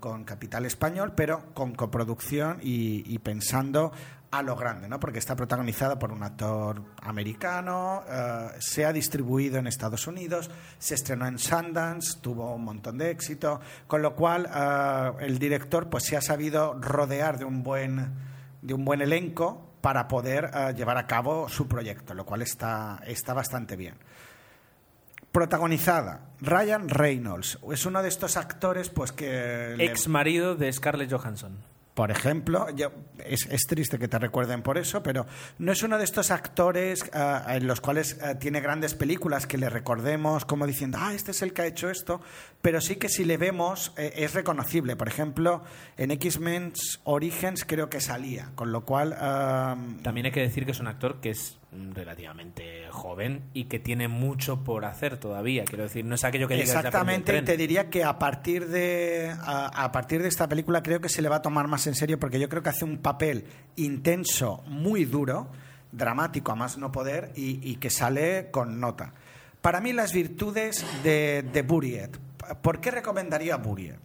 con 0.00 0.24
capital 0.24 0.64
español, 0.64 1.12
pero 1.14 1.52
con 1.54 1.74
coproducción 1.74 2.58
y, 2.62 3.02
y 3.06 3.18
pensando 3.18 3.92
a 4.30 4.42
lo 4.42 4.56
grande, 4.56 4.88
¿no? 4.88 5.00
Porque 5.00 5.18
está 5.18 5.34
protagonizada 5.36 5.98
por 5.98 6.12
un 6.12 6.22
actor 6.22 6.82
americano, 7.02 8.02
eh, 8.08 8.48
se 8.58 8.84
ha 8.84 8.92
distribuido 8.92 9.58
en 9.58 9.66
Estados 9.66 10.06
Unidos, 10.06 10.50
se 10.78 10.94
estrenó 10.94 11.26
en 11.26 11.38
Sundance, 11.38 12.18
tuvo 12.20 12.54
un 12.54 12.64
montón 12.64 12.98
de 12.98 13.10
éxito, 13.10 13.60
con 13.86 14.02
lo 14.02 14.14
cual 14.14 14.48
eh, 14.54 15.12
el 15.20 15.38
director 15.38 15.88
pues 15.88 16.04
se 16.04 16.16
ha 16.16 16.20
sabido 16.20 16.74
rodear 16.74 17.38
de 17.38 17.44
un 17.44 17.62
buen 17.62 18.28
de 18.60 18.74
un 18.74 18.84
buen 18.84 19.00
elenco 19.00 19.72
para 19.80 20.08
poder 20.08 20.50
eh, 20.52 20.74
llevar 20.76 20.98
a 20.98 21.06
cabo 21.06 21.48
su 21.48 21.66
proyecto, 21.66 22.12
lo 22.12 22.26
cual 22.26 22.42
está, 22.42 23.00
está 23.06 23.32
bastante 23.32 23.76
bien. 23.76 23.94
Protagonizada, 25.38 26.30
Ryan 26.40 26.88
Reynolds. 26.88 27.60
Es 27.72 27.86
uno 27.86 28.02
de 28.02 28.08
estos 28.08 28.36
actores 28.36 28.88
pues 28.90 29.12
que... 29.12 29.74
Ex 29.78 30.08
marido 30.08 30.56
de 30.56 30.72
Scarlett 30.72 31.12
Johansson. 31.12 31.56
por 31.94 32.10
ejemplo, 32.10 32.66
yo- 32.74 32.90
es, 33.24 33.46
es 33.50 33.62
triste 33.68 33.98
que 34.00 34.08
te 34.08 34.18
recuerden 34.18 34.62
por 34.62 34.78
eso, 34.78 35.02
pero 35.04 35.26
no 35.58 35.70
es 35.72 35.82
uno 35.84 35.96
de 35.98 36.02
estos 36.04 36.30
actores 36.32 37.04
ah, 37.12 37.44
en 37.50 37.68
los 37.68 37.80
cuales 37.80 38.18
ah, 38.22 38.34
tiene 38.36 38.60
grandes 38.60 38.94
películas 38.94 39.46
que 39.46 39.58
le 39.58 39.68
recordemos 39.70 40.44
como 40.44 40.66
diciendo, 40.66 40.98
ah, 41.00 41.14
este 41.14 41.30
es 41.30 41.42
el 41.42 41.52
que 41.52 41.62
ha 41.62 41.66
hecho 41.66 41.88
esto, 41.88 42.20
pero 42.60 42.80
sí 42.80 42.96
que 42.96 43.08
si 43.08 43.24
le 43.24 43.36
vemos 43.36 43.92
eh, 43.96 44.12
es 44.16 44.34
reconocible. 44.34 44.96
Por 44.96 45.06
ejemplo, 45.06 45.62
en 45.96 46.10
X-Men 46.10 46.72
Origins 47.04 47.64
creo 47.64 47.88
que 47.88 48.00
salía, 48.00 48.50
con 48.56 48.72
lo 48.72 48.84
cual... 48.84 49.14
ah, 49.18 49.76
También 50.02 50.26
hay 50.26 50.32
que 50.32 50.40
decir 50.40 50.64
que 50.64 50.72
es 50.72 50.80
un 50.80 50.88
actor 50.88 51.20
que 51.20 51.30
es 51.30 51.57
relativamente 51.70 52.86
joven 52.90 53.42
y 53.52 53.64
que 53.64 53.78
tiene 53.78 54.08
mucho 54.08 54.64
por 54.64 54.84
hacer 54.84 55.18
todavía. 55.18 55.64
Quiero 55.64 55.84
decir, 55.84 56.04
no 56.04 56.14
es 56.14 56.24
aquello 56.24 56.48
que 56.48 56.60
Exactamente, 56.60 57.36
y 57.36 57.42
te 57.42 57.56
diría 57.56 57.90
que 57.90 58.04
a 58.04 58.18
partir 58.18 58.68
de 58.68 59.34
a, 59.40 59.84
a 59.84 59.92
partir 59.92 60.22
de 60.22 60.28
esta 60.28 60.48
película 60.48 60.82
creo 60.82 61.00
que 61.00 61.08
se 61.08 61.20
le 61.20 61.28
va 61.28 61.36
a 61.36 61.42
tomar 61.42 61.68
más 61.68 61.86
en 61.86 61.94
serio 61.94 62.18
porque 62.18 62.40
yo 62.40 62.48
creo 62.48 62.62
que 62.62 62.70
hace 62.70 62.84
un 62.84 62.98
papel 62.98 63.44
intenso, 63.76 64.62
muy 64.66 65.04
duro, 65.04 65.50
dramático 65.92 66.52
a 66.52 66.54
más 66.54 66.78
no 66.78 66.90
poder 66.90 67.32
y, 67.36 67.60
y 67.70 67.76
que 67.76 67.90
sale 67.90 68.50
con 68.50 68.80
nota. 68.80 69.12
Para 69.60 69.80
mí 69.80 69.92
las 69.92 70.12
virtudes 70.12 70.84
de, 71.02 71.44
de 71.52 71.62
Buriet. 71.62 72.18
¿Por 72.62 72.80
qué 72.80 72.90
recomendaría 72.90 73.56
Buriet? 73.56 74.00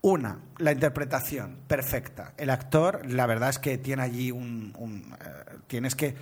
Una, 0.00 0.38
la 0.58 0.72
interpretación, 0.72 1.58
perfecta. 1.66 2.34
El 2.36 2.50
actor, 2.50 3.08
la 3.10 3.26
verdad 3.26 3.50
es 3.50 3.58
que 3.58 3.78
tiene 3.78 4.02
allí 4.02 4.30
un... 4.30 4.74
un, 4.76 5.14
eh, 5.14 5.58
tienes 5.66 5.94
que, 5.94 6.14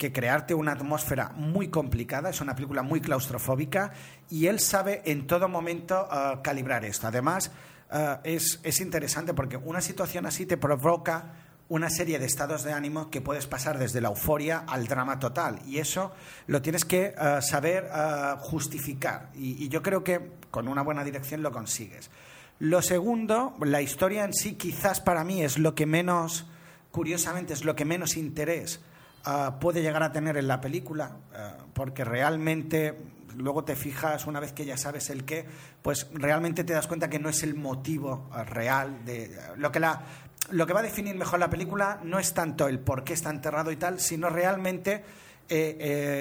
que 0.00 0.12
crearte 0.12 0.54
una 0.54 0.72
atmósfera 0.72 1.32
muy 1.36 1.68
complicada, 1.68 2.30
es 2.30 2.40
una 2.40 2.54
película 2.54 2.82
muy 2.82 3.02
claustrofóbica 3.02 3.92
y 4.30 4.46
él 4.46 4.58
sabe 4.58 5.02
en 5.04 5.26
todo 5.26 5.46
momento 5.46 6.08
eh, 6.10 6.38
calibrar 6.42 6.86
esto. 6.86 7.06
Además, 7.06 7.50
eh, 7.92 8.16
es, 8.24 8.60
es 8.62 8.80
interesante 8.80 9.34
porque 9.34 9.58
una 9.58 9.82
situación 9.82 10.24
así 10.24 10.46
te 10.46 10.56
provoca 10.56 11.34
una 11.68 11.90
serie 11.90 12.18
de 12.18 12.24
estados 12.24 12.64
de 12.64 12.72
ánimo 12.72 13.10
que 13.10 13.20
puedes 13.20 13.46
pasar 13.46 13.78
desde 13.78 14.00
la 14.00 14.08
euforia 14.08 14.64
al 14.66 14.86
drama 14.86 15.18
total. 15.18 15.60
Y 15.66 15.80
eso 15.80 16.12
lo 16.46 16.62
tienes 16.62 16.86
que 16.86 17.14
eh, 17.14 17.42
saber 17.42 17.90
eh, 17.94 18.36
justificar. 18.38 19.28
Y, 19.34 19.62
y 19.62 19.68
yo 19.68 19.82
creo 19.82 20.02
que 20.02 20.32
con 20.50 20.66
una 20.66 20.80
buena 20.80 21.04
dirección 21.04 21.42
lo 21.42 21.52
consigues. 21.52 22.10
Lo 22.58 22.80
segundo, 22.80 23.54
la 23.60 23.82
historia 23.82 24.24
en 24.24 24.32
sí 24.32 24.54
quizás 24.54 24.98
para 24.98 25.24
mí 25.24 25.42
es 25.42 25.58
lo 25.58 25.74
que 25.74 25.84
menos, 25.84 26.46
curiosamente, 26.90 27.52
es 27.52 27.66
lo 27.66 27.76
que 27.76 27.84
menos 27.84 28.16
interés 28.16 28.80
uh, 29.26 29.58
puede 29.58 29.82
llegar 29.82 30.02
a 30.02 30.12
tener 30.12 30.36
en 30.36 30.48
la 30.48 30.60
película, 30.60 31.16
uh, 31.32 31.70
porque 31.72 32.04
realmente 32.04 32.98
luego 33.36 33.64
te 33.64 33.76
fijas, 33.76 34.26
una 34.26 34.40
vez 34.40 34.52
que 34.52 34.64
ya 34.64 34.76
sabes 34.76 35.10
el 35.10 35.24
qué, 35.24 35.46
pues 35.82 36.08
realmente 36.12 36.64
te 36.64 36.72
das 36.72 36.86
cuenta 36.86 37.08
que 37.08 37.18
no 37.18 37.28
es 37.28 37.42
el 37.42 37.54
motivo 37.54 38.28
uh, 38.30 38.44
real 38.44 39.04
de 39.04 39.36
lo 39.56 39.70
que 39.72 39.80
la 39.80 40.02
lo 40.50 40.66
que 40.66 40.72
va 40.72 40.80
a 40.80 40.82
definir 40.82 41.14
mejor 41.14 41.38
la 41.38 41.50
película 41.50 42.00
no 42.02 42.18
es 42.18 42.34
tanto 42.34 42.66
el 42.66 42.80
por 42.80 43.04
qué 43.04 43.12
está 43.12 43.30
enterrado 43.30 43.70
y 43.70 43.76
tal, 43.76 44.00
sino 44.00 44.30
realmente 44.30 45.04
eh, 45.48 45.76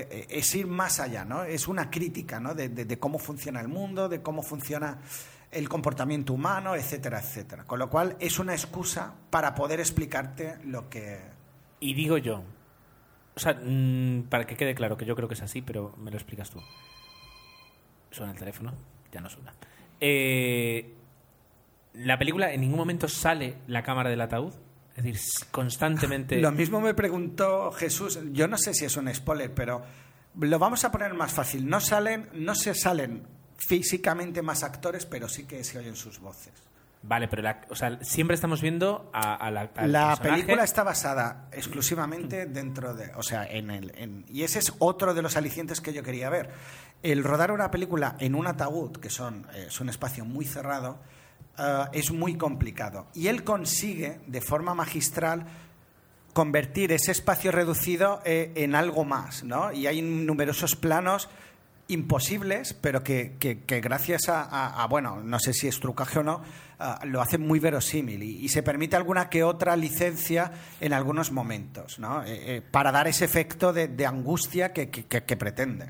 eh, 0.09 0.27
es 0.29 0.53
ir 0.55 0.67
más 0.67 0.99
allá, 0.99 1.25
¿no? 1.25 1.43
Es 1.43 1.67
una 1.67 1.89
crítica, 1.89 2.39
¿no? 2.39 2.53
De, 2.53 2.69
de, 2.69 2.85
de, 2.85 2.99
cómo 2.99 3.19
funciona 3.19 3.59
el 3.61 3.67
mundo, 3.67 4.09
de 4.09 4.21
cómo 4.21 4.41
funciona 4.41 4.99
el 5.51 5.67
comportamiento 5.67 6.33
humano, 6.33 6.75
etcétera, 6.75 7.19
etcétera. 7.19 7.63
Con 7.63 7.79
lo 7.79 7.89
cual 7.89 8.17
es 8.19 8.39
una 8.39 8.53
excusa 8.53 9.13
para 9.29 9.55
poder 9.55 9.79
explicarte 9.79 10.57
lo 10.65 10.89
que... 10.89 11.19
Y 11.79 11.93
digo 11.93 12.17
yo, 12.17 12.43
o 13.39 13.41
sea, 13.41 13.53
mmm, 13.53 14.23
para 14.23 14.45
que 14.45 14.57
quede 14.57 14.75
claro 14.75 14.97
que 14.97 15.05
yo 15.05 15.15
creo 15.15 15.29
que 15.29 15.33
es 15.33 15.41
así, 15.41 15.61
pero 15.61 15.95
me 15.97 16.11
lo 16.11 16.17
explicas 16.17 16.49
tú. 16.49 16.59
Suena 18.11 18.33
el 18.33 18.37
teléfono, 18.37 18.73
ya 19.13 19.21
no 19.21 19.29
suena. 19.29 19.53
Eh, 20.01 20.93
la 21.93 22.19
película 22.19 22.51
en 22.51 22.59
ningún 22.59 22.77
momento 22.77 23.07
sale 23.07 23.59
la 23.67 23.81
cámara 23.81 24.09
del 24.09 24.19
ataúd. 24.19 24.53
Es 24.93 25.05
decir, 25.05 25.21
constantemente. 25.51 26.35
Lo 26.41 26.51
mismo 26.51 26.81
me 26.81 26.93
preguntó 26.93 27.71
Jesús. 27.71 28.19
Yo 28.33 28.49
no 28.49 28.57
sé 28.57 28.73
si 28.73 28.83
es 28.83 28.97
un 28.97 29.13
spoiler, 29.15 29.53
pero 29.53 29.83
lo 30.35 30.59
vamos 30.59 30.83
a 30.83 30.91
poner 30.91 31.13
más 31.13 31.31
fácil. 31.31 31.65
No 31.65 31.79
salen, 31.79 32.27
no 32.33 32.55
se 32.55 32.73
salen 32.75 33.25
físicamente 33.55 34.41
más 34.41 34.63
actores, 34.63 35.05
pero 35.05 35.29
sí 35.29 35.47
que 35.47 35.63
se 35.63 35.79
oyen 35.79 35.95
sus 35.95 36.19
voces. 36.19 36.51
Vale, 37.01 37.29
pero 37.29 37.41
la, 37.41 37.61
o 37.69 37.75
sea, 37.75 37.97
siempre 38.01 38.35
estamos 38.35 38.61
viendo 38.61 39.09
a, 39.13 39.35
a 39.35 39.51
la. 39.51 39.69
la 39.87 40.17
película 40.17 40.65
está 40.65 40.83
basada 40.83 41.47
exclusivamente 41.53 42.45
dentro 42.45 42.93
de. 42.93 43.11
O 43.15 43.23
sea, 43.23 43.45
en 43.45 43.71
el. 43.71 43.93
En, 43.95 44.25
y 44.27 44.43
ese 44.43 44.59
es 44.59 44.73
otro 44.79 45.13
de 45.13 45.21
los 45.21 45.37
alicientes 45.37 45.79
que 45.79 45.93
yo 45.93 46.03
quería 46.03 46.29
ver. 46.29 46.49
El 47.01 47.23
rodar 47.23 47.53
una 47.53 47.71
película 47.71 48.17
en 48.19 48.35
un 48.35 48.47
ataúd, 48.47 48.97
que 48.97 49.09
son, 49.09 49.47
eh, 49.53 49.67
es 49.69 49.79
un 49.79 49.87
espacio 49.87 50.25
muy 50.25 50.43
cerrado, 50.43 50.99
uh, 51.57 51.85
es 51.93 52.11
muy 52.11 52.35
complicado. 52.35 53.07
Y 53.13 53.27
él 53.27 53.45
consigue, 53.45 54.19
de 54.27 54.41
forma 54.41 54.73
magistral, 54.73 55.45
convertir 56.33 56.91
ese 56.91 57.13
espacio 57.13 57.53
reducido 57.53 58.21
eh, 58.25 58.51
en 58.55 58.75
algo 58.75 59.05
más, 59.05 59.45
¿no? 59.45 59.71
Y 59.71 59.87
hay 59.87 60.01
numerosos 60.01 60.75
planos 60.75 61.29
imposibles, 61.87 62.73
pero 62.73 63.03
que, 63.03 63.35
que, 63.39 63.61
que 63.61 63.81
gracias 63.81 64.29
a, 64.29 64.43
a, 64.43 64.83
a, 64.83 64.87
bueno, 64.87 65.21
no 65.23 65.39
sé 65.39 65.53
si 65.53 65.67
es 65.67 65.79
trucaje 65.79 66.19
o 66.19 66.23
no, 66.23 66.41
uh, 66.79 67.05
lo 67.05 67.21
hace 67.21 67.37
muy 67.37 67.59
verosímil 67.59 68.23
y, 68.23 68.37
y, 68.37 68.49
se 68.49 68.63
permite 68.63 68.95
alguna 68.95 69.29
que 69.29 69.43
otra 69.43 69.75
licencia 69.75 70.51
en 70.79 70.93
algunos 70.93 71.31
momentos, 71.31 71.99
¿no? 71.99 72.23
Eh, 72.23 72.57
eh, 72.57 72.61
para 72.61 72.91
dar 72.91 73.07
ese 73.07 73.25
efecto 73.25 73.73
de, 73.73 73.87
de 73.87 74.05
angustia 74.05 74.73
que, 74.73 74.89
que, 74.89 75.37
pretende. 75.37 75.89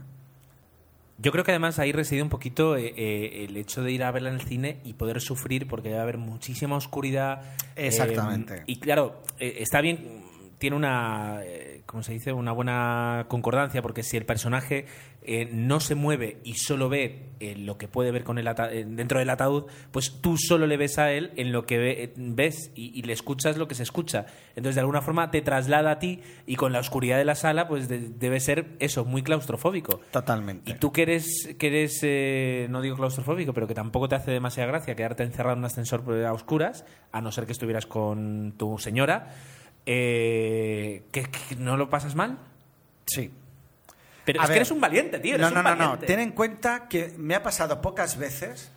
Yo 1.18 1.32
creo 1.32 1.44
que 1.44 1.52
además 1.52 1.80
ahí 1.80 1.92
reside 1.92 2.22
un 2.24 2.30
poquito 2.30 2.78
eh, 2.78 3.44
el 3.44 3.58
hecho 3.58 3.84
de 3.84 3.92
ir 3.92 4.04
a 4.04 4.12
verla 4.12 4.30
en 4.30 4.36
el 4.36 4.42
cine 4.42 4.80
y 4.86 4.94
poder 4.94 5.20
sufrir 5.20 5.68
porque 5.68 5.90
debe 5.90 6.02
haber 6.02 6.18
muchísima 6.18 6.78
oscuridad. 6.78 7.42
Exactamente. 7.76 8.60
Eh, 8.60 8.64
y 8.68 8.80
claro, 8.80 9.22
está 9.38 9.82
bien, 9.82 10.24
tiene 10.60 10.76
una, 10.76 11.42
¿cómo 11.86 12.04
se 12.04 12.14
dice? 12.14 12.32
Una 12.34 12.52
buena 12.52 13.26
concordancia 13.30 13.82
porque 13.82 14.04
si 14.04 14.18
el 14.18 14.26
personaje 14.26 14.86
no 15.52 15.80
se 15.80 15.96
mueve 15.96 16.38
y 16.44 16.56
solo 16.56 16.90
ve 16.90 17.30
lo 17.58 17.78
que 17.78 17.88
puede 17.88 18.12
ver 18.12 18.24
con 18.24 18.38
el 18.38 18.46
dentro 18.96 19.20
del 19.20 19.30
ataúd, 19.30 19.66
pues 19.92 20.22
tú 20.22 20.38
solo 20.38 20.68
le 20.68 20.78
ves 20.78 20.98
a 21.00 21.12
él 21.12 21.32
en 21.36 21.52
lo 21.52 21.66
que 21.66 21.78
ve, 21.78 22.14
ves 22.16 22.72
y, 22.76 22.98
y, 22.98 23.04
le 23.04 23.14
escuchas 23.14 23.58
lo 23.58 23.68
que 23.68 23.76
se 23.76 23.84
escucha. 23.84 24.26
Entonces 24.50 24.76
de 24.76 24.82
alguna 24.82 25.02
forma 25.02 25.32
te 25.32 25.42
traslada 25.42 25.92
a 25.92 26.00
ti 26.00 26.22
y 26.46 26.56
con 26.56 26.74
la 26.74 26.80
oscuridad 26.80 27.18
de 27.18 27.26
la 27.26 27.36
sala 27.36 27.68
pues 27.68 27.88
de, 27.88 28.00
debe 28.00 28.40
ser 28.40 28.76
eso, 28.80 29.06
muy 29.06 29.24
claustrofóbico. 29.24 30.02
Totalmente. 30.12 30.72
Y 30.72 30.76
tú 30.76 30.92
que 30.92 31.04
eres, 31.04 31.56
que 31.58 31.68
eres 31.68 32.00
eh, 32.04 32.68
no 32.70 32.82
digo 32.82 32.96
claustrofóbico, 32.96 33.54
pero 33.54 33.68
que 33.68 33.74
tampoco 33.74 34.10
te 34.10 34.16
hace 34.16 34.32
demasiada 34.32 34.68
gracia 34.68 34.96
quedarte 34.96 35.24
encerrado 35.24 35.54
en 35.54 35.60
un 35.60 35.66
ascensor 35.66 36.04
a 36.26 36.34
oscuras, 36.34 36.86
a 37.12 37.22
no 37.22 37.32
ser 37.32 37.46
que 37.46 37.52
estuvieras 37.52 37.86
con 37.86 38.54
tu 38.58 38.78
señora, 38.78 39.30
eh, 39.92 41.02
¿que, 41.12 41.24
que 41.24 41.56
no 41.56 41.76
lo 41.76 41.90
pasas 41.90 42.14
mal? 42.14 42.38
Sí. 43.08 43.34
Pero 44.24 44.40
a 44.40 44.44
es 44.44 44.50
ver, 44.50 44.56
que 44.56 44.60
eres 44.60 44.72
un 44.72 44.80
valiente, 44.80 45.18
tío. 45.20 45.36
no, 45.40 45.50
no, 45.50 45.64
no, 45.64 45.76
no. 45.76 45.98
Ten 45.98 46.20
en 46.20 46.34
cuenta 46.34 46.88
que 46.88 47.16
me 47.18 47.34
ha 47.34 47.42
pasado 47.42 47.82
pocas 47.82 48.16
veces. 48.16 48.72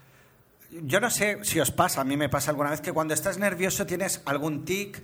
Yo 0.71 1.01
no 1.01 1.11
sé 1.11 1.45
si 1.45 1.61
os 1.61 1.71
pasa, 1.71 2.01
a 2.01 2.05
mí 2.05 2.17
me 2.17 2.31
pasa 2.31 2.51
alguna 2.51 2.71
vez 2.71 2.81
que 2.81 2.95
cuando 2.95 3.13
estás 3.13 3.37
nervioso 3.37 3.85
tienes 3.85 4.23
algún 4.25 4.65
tic, 4.65 5.03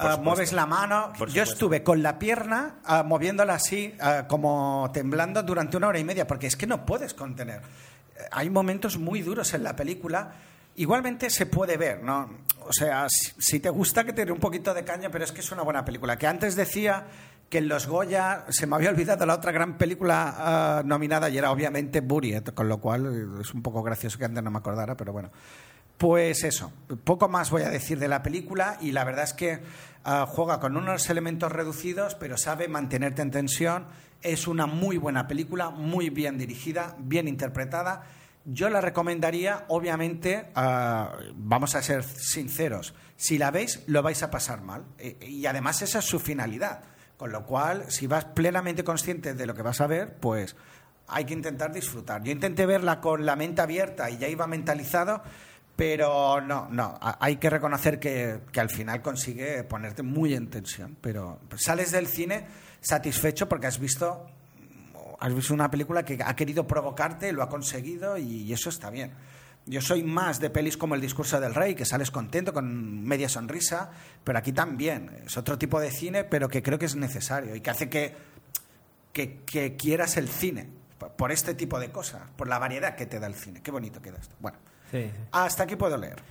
uh, 0.00 0.20
mueves 0.20 0.52
la 0.52 0.66
mano. 0.66 1.12
Por 1.16 1.30
Yo 1.30 1.44
estuve 1.44 1.84
con 1.84 2.02
la 2.02 2.18
pierna 2.18 2.80
uh, 2.88 3.04
moviéndola 3.04 3.54
así, 3.54 3.94
uh, 4.00 4.26
como 4.26 4.90
temblando 4.92 5.44
durante 5.44 5.76
una 5.76 5.86
hora 5.86 6.00
y 6.00 6.04
media, 6.04 6.26
porque 6.26 6.48
es 6.48 6.56
que 6.56 6.66
no 6.66 6.84
puedes 6.84 7.14
contener. 7.14 7.62
Hay 8.32 8.50
momentos 8.50 8.98
muy 8.98 9.22
duros 9.22 9.54
en 9.54 9.62
la 9.62 9.76
película. 9.76 10.32
Igualmente 10.76 11.30
se 11.30 11.46
puede 11.46 11.76
ver, 11.76 12.02
¿no? 12.02 12.28
O 12.68 12.72
sea, 12.72 13.06
si, 13.08 13.60
te 13.60 13.70
gusta 13.70 14.04
que 14.04 14.12
te 14.12 14.30
un 14.30 14.38
poquito 14.38 14.74
de 14.74 14.84
caña, 14.84 15.10
pero 15.10 15.24
es 15.24 15.32
que 15.32 15.40
es 15.40 15.50
una 15.52 15.62
buena 15.62 15.84
película. 15.84 16.18
Que 16.18 16.26
antes 16.26 16.56
decía 16.56 17.06
que 17.48 17.58
en 17.58 17.68
los 17.68 17.86
Goya 17.86 18.44
se 18.48 18.66
me 18.66 18.76
había 18.76 18.90
olvidado 18.90 19.24
la 19.24 19.34
otra 19.34 19.52
gran 19.52 19.78
película 19.78 20.82
uh, 20.82 20.86
nominada 20.86 21.30
y 21.30 21.38
era 21.38 21.50
obviamente 21.50 22.00
Buriet, 22.00 22.52
con 22.54 22.68
lo 22.68 22.78
cual 22.78 23.38
es 23.40 23.54
un 23.54 23.62
poco 23.62 23.82
gracioso 23.82 24.18
que 24.18 24.24
antes 24.24 24.42
no 24.42 24.50
me 24.50 24.58
acordara, 24.58 24.96
pero 24.96 25.12
bueno. 25.12 25.30
Pues 25.96 26.44
eso, 26.44 26.72
poco 27.04 27.28
más 27.28 27.50
voy 27.50 27.62
a 27.62 27.70
decir 27.70 27.98
de 27.98 28.08
la 28.08 28.22
película 28.22 28.76
y 28.82 28.92
la 28.92 29.04
verdad 29.04 29.24
es 29.24 29.32
que 29.32 29.62
uh, 30.04 30.26
juega 30.26 30.60
con 30.60 30.76
unos 30.76 31.08
elementos 31.08 31.50
reducidos, 31.52 32.14
pero 32.16 32.36
sabe 32.36 32.68
mantenerte 32.68 33.22
en 33.22 33.30
tensión. 33.30 33.86
Es 34.20 34.46
una 34.46 34.66
muy 34.66 34.98
buena 34.98 35.26
película, 35.26 35.70
muy 35.70 36.10
bien 36.10 36.36
dirigida, 36.36 36.96
bien 36.98 37.28
interpretada. 37.28 38.02
Yo 38.48 38.70
la 38.70 38.80
recomendaría, 38.80 39.64
obviamente, 39.66 40.52
uh, 40.54 41.32
vamos 41.34 41.74
a 41.74 41.82
ser 41.82 42.04
sinceros, 42.04 42.94
si 43.16 43.38
la 43.38 43.50
veis 43.50 43.82
lo 43.88 44.02
vais 44.02 44.22
a 44.22 44.30
pasar 44.30 44.60
mal. 44.60 44.84
E, 44.98 45.18
y 45.26 45.46
además 45.46 45.82
esa 45.82 45.98
es 45.98 46.04
su 46.04 46.20
finalidad. 46.20 46.84
Con 47.16 47.32
lo 47.32 47.44
cual, 47.44 47.90
si 47.90 48.06
vas 48.06 48.24
plenamente 48.26 48.84
consciente 48.84 49.34
de 49.34 49.46
lo 49.46 49.54
que 49.54 49.62
vas 49.62 49.80
a 49.80 49.88
ver, 49.88 50.16
pues 50.18 50.54
hay 51.08 51.24
que 51.24 51.34
intentar 51.34 51.72
disfrutar. 51.72 52.22
Yo 52.22 52.30
intenté 52.30 52.66
verla 52.66 53.00
con 53.00 53.26
la 53.26 53.34
mente 53.34 53.62
abierta 53.62 54.10
y 54.10 54.18
ya 54.18 54.28
iba 54.28 54.46
mentalizado, 54.46 55.22
pero 55.74 56.40
no, 56.40 56.68
no. 56.70 56.98
Hay 57.00 57.36
que 57.36 57.50
reconocer 57.50 57.98
que, 57.98 58.42
que 58.52 58.60
al 58.60 58.70
final 58.70 59.02
consigue 59.02 59.64
ponerte 59.64 60.02
muy 60.02 60.34
en 60.34 60.50
tensión. 60.50 60.96
Pero 61.00 61.40
sales 61.56 61.90
del 61.90 62.06
cine 62.06 62.46
satisfecho 62.80 63.48
porque 63.48 63.66
has 63.66 63.80
visto, 63.80 64.30
has 65.18 65.34
visto 65.34 65.54
una 65.54 65.70
película 65.70 66.04
que 66.04 66.18
ha 66.24 66.36
querido 66.36 66.66
provocarte, 66.66 67.32
lo 67.32 67.42
ha 67.42 67.48
conseguido 67.48 68.18
y 68.18 68.52
eso 68.52 68.68
está 68.68 68.90
bien. 68.90 69.12
Yo 69.68 69.80
soy 69.80 70.04
más 70.04 70.38
de 70.38 70.48
pelis 70.48 70.76
como 70.76 70.94
El 70.94 71.00
discurso 71.00 71.40
del 71.40 71.52
rey, 71.52 71.74
que 71.74 71.84
sales 71.84 72.12
contento 72.12 72.52
con 72.52 73.02
media 73.02 73.28
sonrisa, 73.28 73.90
pero 74.22 74.38
aquí 74.38 74.52
también. 74.52 75.10
Es 75.26 75.36
otro 75.36 75.58
tipo 75.58 75.80
de 75.80 75.90
cine, 75.90 76.22
pero 76.22 76.48
que 76.48 76.62
creo 76.62 76.78
que 76.78 76.86
es 76.86 76.94
necesario 76.94 77.56
y 77.56 77.60
que 77.60 77.70
hace 77.70 77.90
que, 77.90 78.14
que, 79.12 79.40
que 79.44 79.76
quieras 79.76 80.16
el 80.18 80.28
cine 80.28 80.68
por 81.16 81.32
este 81.32 81.54
tipo 81.54 81.80
de 81.80 81.90
cosas, 81.90 82.22
por 82.36 82.46
la 82.46 82.60
variedad 82.60 82.94
que 82.94 83.06
te 83.06 83.18
da 83.18 83.26
el 83.26 83.34
cine. 83.34 83.60
Qué 83.60 83.72
bonito 83.72 84.00
queda 84.00 84.18
esto. 84.18 84.36
Bueno, 84.38 84.56
sí, 84.92 85.10
hasta 85.32 85.64
aquí 85.64 85.74
puedo 85.74 85.96
leer. 85.96 86.22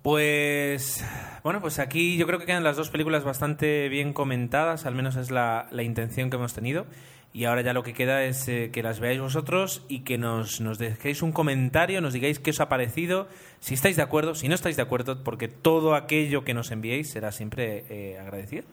Pues 0.00 1.04
bueno, 1.42 1.60
pues 1.60 1.78
aquí 1.78 2.16
yo 2.16 2.26
creo 2.26 2.38
que 2.38 2.46
quedan 2.46 2.64
las 2.64 2.76
dos 2.76 2.88
películas 2.88 3.24
bastante 3.24 3.90
bien 3.90 4.14
comentadas, 4.14 4.86
al 4.86 4.94
menos 4.94 5.16
es 5.16 5.30
la, 5.30 5.68
la 5.70 5.82
intención 5.82 6.30
que 6.30 6.36
hemos 6.36 6.54
tenido. 6.54 6.86
Y 7.32 7.44
ahora 7.44 7.60
ya 7.60 7.72
lo 7.72 7.82
que 7.82 7.92
queda 7.92 8.24
es 8.24 8.48
eh, 8.48 8.70
que 8.72 8.82
las 8.82 9.00
veáis 9.00 9.20
vosotros 9.20 9.84
y 9.88 10.00
que 10.00 10.16
nos, 10.18 10.60
nos 10.60 10.78
dejéis 10.78 11.22
un 11.22 11.32
comentario, 11.32 12.00
nos 12.00 12.14
digáis 12.14 12.38
qué 12.38 12.50
os 12.50 12.60
ha 12.60 12.68
parecido, 12.68 13.28
si 13.60 13.74
estáis 13.74 13.96
de 13.96 14.02
acuerdo, 14.02 14.34
si 14.34 14.48
no 14.48 14.54
estáis 14.54 14.76
de 14.76 14.82
acuerdo, 14.82 15.22
porque 15.22 15.48
todo 15.48 15.94
aquello 15.94 16.42
que 16.44 16.54
nos 16.54 16.70
enviéis 16.70 17.10
será 17.10 17.30
siempre 17.30 17.84
eh, 17.90 18.18
agradecido. 18.18 18.64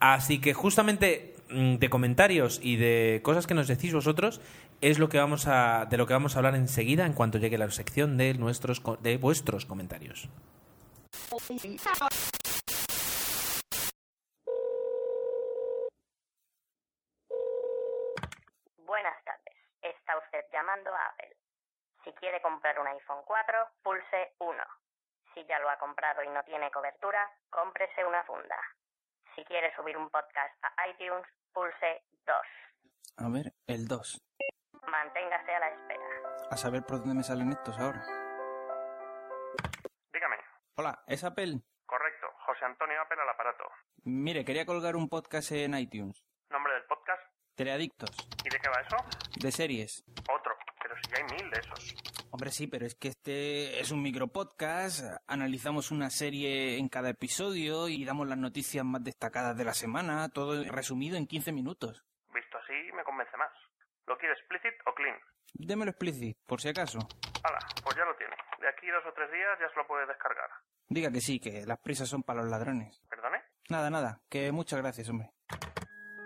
Así 0.00 0.40
que 0.40 0.54
justamente 0.54 1.34
mm, 1.50 1.74
de 1.76 1.90
comentarios 1.90 2.58
y 2.62 2.76
de 2.76 3.20
cosas 3.22 3.46
que 3.46 3.54
nos 3.54 3.68
decís 3.68 3.92
vosotros 3.92 4.40
es 4.80 4.98
lo 4.98 5.10
que 5.10 5.18
vamos 5.18 5.46
a, 5.46 5.86
de 5.90 5.98
lo 5.98 6.06
que 6.06 6.14
vamos 6.14 6.34
a 6.34 6.38
hablar 6.38 6.54
enseguida 6.54 7.04
en 7.04 7.12
cuanto 7.12 7.36
llegue 7.38 7.58
la 7.58 7.70
sección 7.70 8.16
de, 8.16 8.32
nuestros, 8.34 8.82
de 9.02 9.18
vuestros 9.18 9.66
comentarios. 9.66 10.28
Buenas 18.90 19.24
tardes. 19.24 19.54
Está 19.82 20.16
usted 20.40 20.52
llamando 20.52 20.94
a 20.94 21.06
Apple. 21.06 21.36
Si 22.04 22.12
quiere 22.14 22.40
comprar 22.40 22.78
un 22.78 22.86
iPhone 22.86 23.22
4, 23.24 23.68
pulse 23.82 24.34
1. 24.38 24.56
Si 25.34 25.44
ya 25.46 25.58
lo 25.58 25.68
ha 25.70 25.78
comprado 25.78 26.22
y 26.22 26.28
no 26.28 26.42
tiene 26.44 26.70
cobertura, 26.70 27.30
cómprese 27.50 28.04
una 28.04 28.22
funda. 28.24 28.56
Si 29.34 29.44
quiere 29.44 29.74
subir 29.76 29.96
un 29.96 30.08
podcast 30.10 30.54
a 30.62 30.88
iTunes, 30.88 31.26
pulse 31.52 32.02
2. 32.26 32.36
A 33.18 33.28
ver, 33.28 33.52
el 33.66 33.86
2. 33.86 34.22
Manténgase 34.88 35.54
a 35.54 35.60
la 35.60 35.68
espera. 35.68 36.04
A 36.50 36.56
saber 36.56 36.82
por 36.82 36.98
dónde 36.98 37.14
me 37.14 37.22
salen 37.22 37.52
estos 37.52 37.78
ahora. 37.78 38.02
Dígame. 40.12 40.36
Hola, 40.76 41.02
¿es 41.06 41.22
Apple? 41.22 41.60
Correcto. 41.86 42.26
José 42.46 42.64
Antonio 42.64 43.00
Apple 43.02 43.20
al 43.20 43.28
aparato. 43.28 43.64
Mire, 44.04 44.44
quería 44.44 44.64
colgar 44.66 44.96
un 44.96 45.08
podcast 45.08 45.52
en 45.52 45.74
iTunes. 45.74 46.24
¿Nombre 46.50 46.72
del 46.72 46.84
podcast? 46.84 47.29
Teleadictos. 47.60 48.08
¿Y 48.42 48.48
de 48.48 48.58
qué 48.58 48.70
va 48.70 48.80
eso? 48.80 48.96
De 49.38 49.52
series. 49.52 50.02
Otro. 50.34 50.56
Pero 50.82 50.94
si 50.96 51.10
ya 51.10 51.18
hay 51.18 51.24
mil 51.24 51.50
de 51.50 51.60
esos. 51.60 51.94
Hombre, 52.30 52.50
sí, 52.50 52.66
pero 52.66 52.86
es 52.86 52.94
que 52.94 53.08
este 53.08 53.78
es 53.80 53.90
un 53.90 54.00
micropodcast. 54.00 55.04
Analizamos 55.26 55.90
una 55.90 56.08
serie 56.08 56.78
en 56.78 56.88
cada 56.88 57.10
episodio 57.10 57.88
y 57.88 58.02
damos 58.06 58.26
las 58.28 58.38
noticias 58.38 58.82
más 58.82 59.04
destacadas 59.04 59.58
de 59.58 59.64
la 59.66 59.74
semana. 59.74 60.30
Todo 60.30 60.64
resumido 60.72 61.18
en 61.18 61.26
15 61.26 61.52
minutos. 61.52 62.02
Visto 62.32 62.56
así, 62.56 62.72
me 62.94 63.04
convence 63.04 63.36
más. 63.36 63.52
¿Lo 64.06 64.16
quiere 64.16 64.32
explicit 64.32 64.72
o 64.86 64.94
clean? 64.94 65.18
Démelo 65.52 65.90
explicit, 65.90 66.38
por 66.46 66.62
si 66.62 66.70
acaso. 66.70 66.98
Hala, 67.44 67.58
pues 67.84 67.94
ya 67.94 68.06
lo 68.06 68.16
tiene. 68.16 68.36
De 68.58 68.68
aquí 68.70 68.86
dos 68.86 69.04
o 69.06 69.12
tres 69.12 69.30
días 69.30 69.58
ya 69.60 69.68
se 69.68 69.76
lo 69.76 69.86
puede 69.86 70.06
descargar. 70.06 70.48
Diga 70.88 71.12
que 71.12 71.20
sí, 71.20 71.38
que 71.38 71.66
las 71.66 71.78
prisas 71.78 72.08
son 72.08 72.22
para 72.22 72.40
los 72.40 72.50
ladrones. 72.50 73.04
¿Perdone? 73.10 73.42
Nada, 73.68 73.90
nada, 73.90 74.22
que 74.30 74.50
muchas 74.50 74.80
gracias, 74.80 75.10
hombre. 75.10 75.30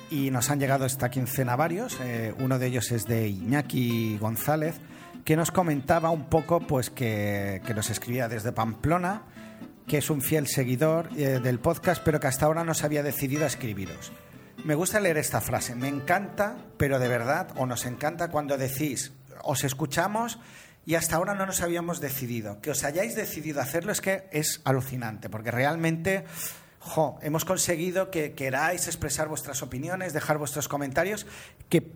y 0.08 0.30
nos 0.30 0.50
han 0.50 0.60
llegado 0.60 0.86
esta 0.86 1.10
quincena 1.10 1.56
varios. 1.56 1.98
Eh, 2.00 2.32
uno 2.38 2.60
de 2.60 2.68
ellos 2.68 2.92
es 2.92 3.06
de 3.06 3.26
Iñaki 3.26 4.18
González 4.18 4.80
que 5.24 5.36
nos 5.36 5.50
comentaba 5.50 6.10
un 6.10 6.26
poco 6.26 6.60
pues 6.60 6.90
que, 6.90 7.60
que 7.66 7.74
nos 7.74 7.90
escribía 7.90 8.28
desde 8.28 8.52
Pamplona, 8.52 9.22
que 9.86 9.98
es 9.98 10.10
un 10.10 10.22
fiel 10.22 10.46
seguidor 10.48 11.08
eh, 11.16 11.40
del 11.42 11.60
podcast 11.60 12.02
pero 12.04 12.20
que 12.20 12.26
hasta 12.26 12.46
ahora 12.46 12.64
no 12.64 12.74
se 12.74 12.86
había 12.86 13.02
decidido 13.02 13.44
a 13.44 13.48
escribiros. 13.48 14.12
Me 14.64 14.74
gusta 14.74 15.00
leer 15.00 15.18
esta 15.18 15.40
frase, 15.40 15.74
me 15.74 15.88
encanta, 15.88 16.56
pero 16.76 16.98
de 16.98 17.08
verdad, 17.08 17.48
o 17.56 17.66
nos 17.66 17.84
encanta 17.86 18.28
cuando 18.28 18.56
decís, 18.56 19.12
os 19.44 19.64
escuchamos 19.64 20.38
y 20.86 20.94
hasta 20.94 21.16
ahora 21.16 21.34
no 21.34 21.46
nos 21.46 21.60
habíamos 21.60 22.00
decidido. 22.00 22.60
Que 22.60 22.70
os 22.70 22.84
hayáis 22.84 23.14
decidido 23.14 23.60
hacerlo 23.60 23.92
es 23.92 24.00
que 24.00 24.28
es 24.32 24.60
alucinante, 24.64 25.28
porque 25.28 25.50
realmente 25.50 26.24
jo, 26.80 27.18
hemos 27.22 27.44
conseguido 27.44 28.10
que 28.10 28.32
queráis 28.32 28.86
expresar 28.86 29.28
vuestras 29.28 29.62
opiniones, 29.62 30.12
dejar 30.12 30.38
vuestros 30.38 30.68
comentarios, 30.68 31.26
que 31.68 31.92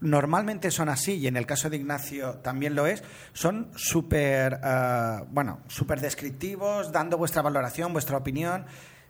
normalmente 0.00 0.70
son 0.70 0.88
así, 0.88 1.14
y 1.14 1.26
en 1.26 1.36
el 1.36 1.46
caso 1.46 1.70
de 1.70 1.76
Ignacio 1.76 2.34
también 2.38 2.74
lo 2.74 2.86
es, 2.86 3.02
son 3.32 3.70
súper, 3.76 4.60
eh, 4.62 5.20
bueno, 5.30 5.60
súper 5.68 6.00
descriptivos, 6.00 6.92
dando 6.92 7.16
vuestra 7.16 7.42
valoración, 7.42 7.92
vuestra 7.92 8.16
opinión. 8.16 8.66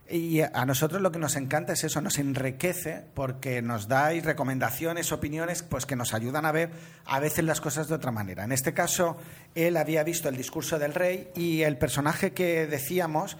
Y 0.09 0.41
a 0.41 0.65
nosotros 0.65 1.03
lo 1.03 1.11
que 1.11 1.19
nos 1.19 1.35
encanta 1.35 1.73
es 1.73 1.83
eso, 1.83 2.01
nos 2.01 2.21
enriquece 2.21 3.05
porque 3.15 3.61
nos 3.61 3.89
dais 3.89 4.25
recomendaciones, 4.25 5.11
opiniones, 5.11 5.65
pues 5.65 5.85
que 5.85 5.97
nos 5.97 6.15
ayudan 6.15 6.47
a 6.47 6.53
ver 6.53 6.71
a 7.07 7.19
veces 7.19 7.45
las 7.45 7.61
cosas 7.61 7.89
de 7.89 7.97
otra 7.97 8.13
manera. 8.13 8.45
En 8.45 8.53
este 8.53 8.73
caso, 8.73 9.17
él 9.57 9.77
había 9.77 10.05
visto 10.05 10.29
el 10.29 10.37
discurso 10.37 10.79
del 10.79 10.95
rey 10.95 11.31
y 11.35 11.63
el 11.63 11.77
personaje 11.77 12.31
que 12.33 12.69
decíamos, 12.69 13.37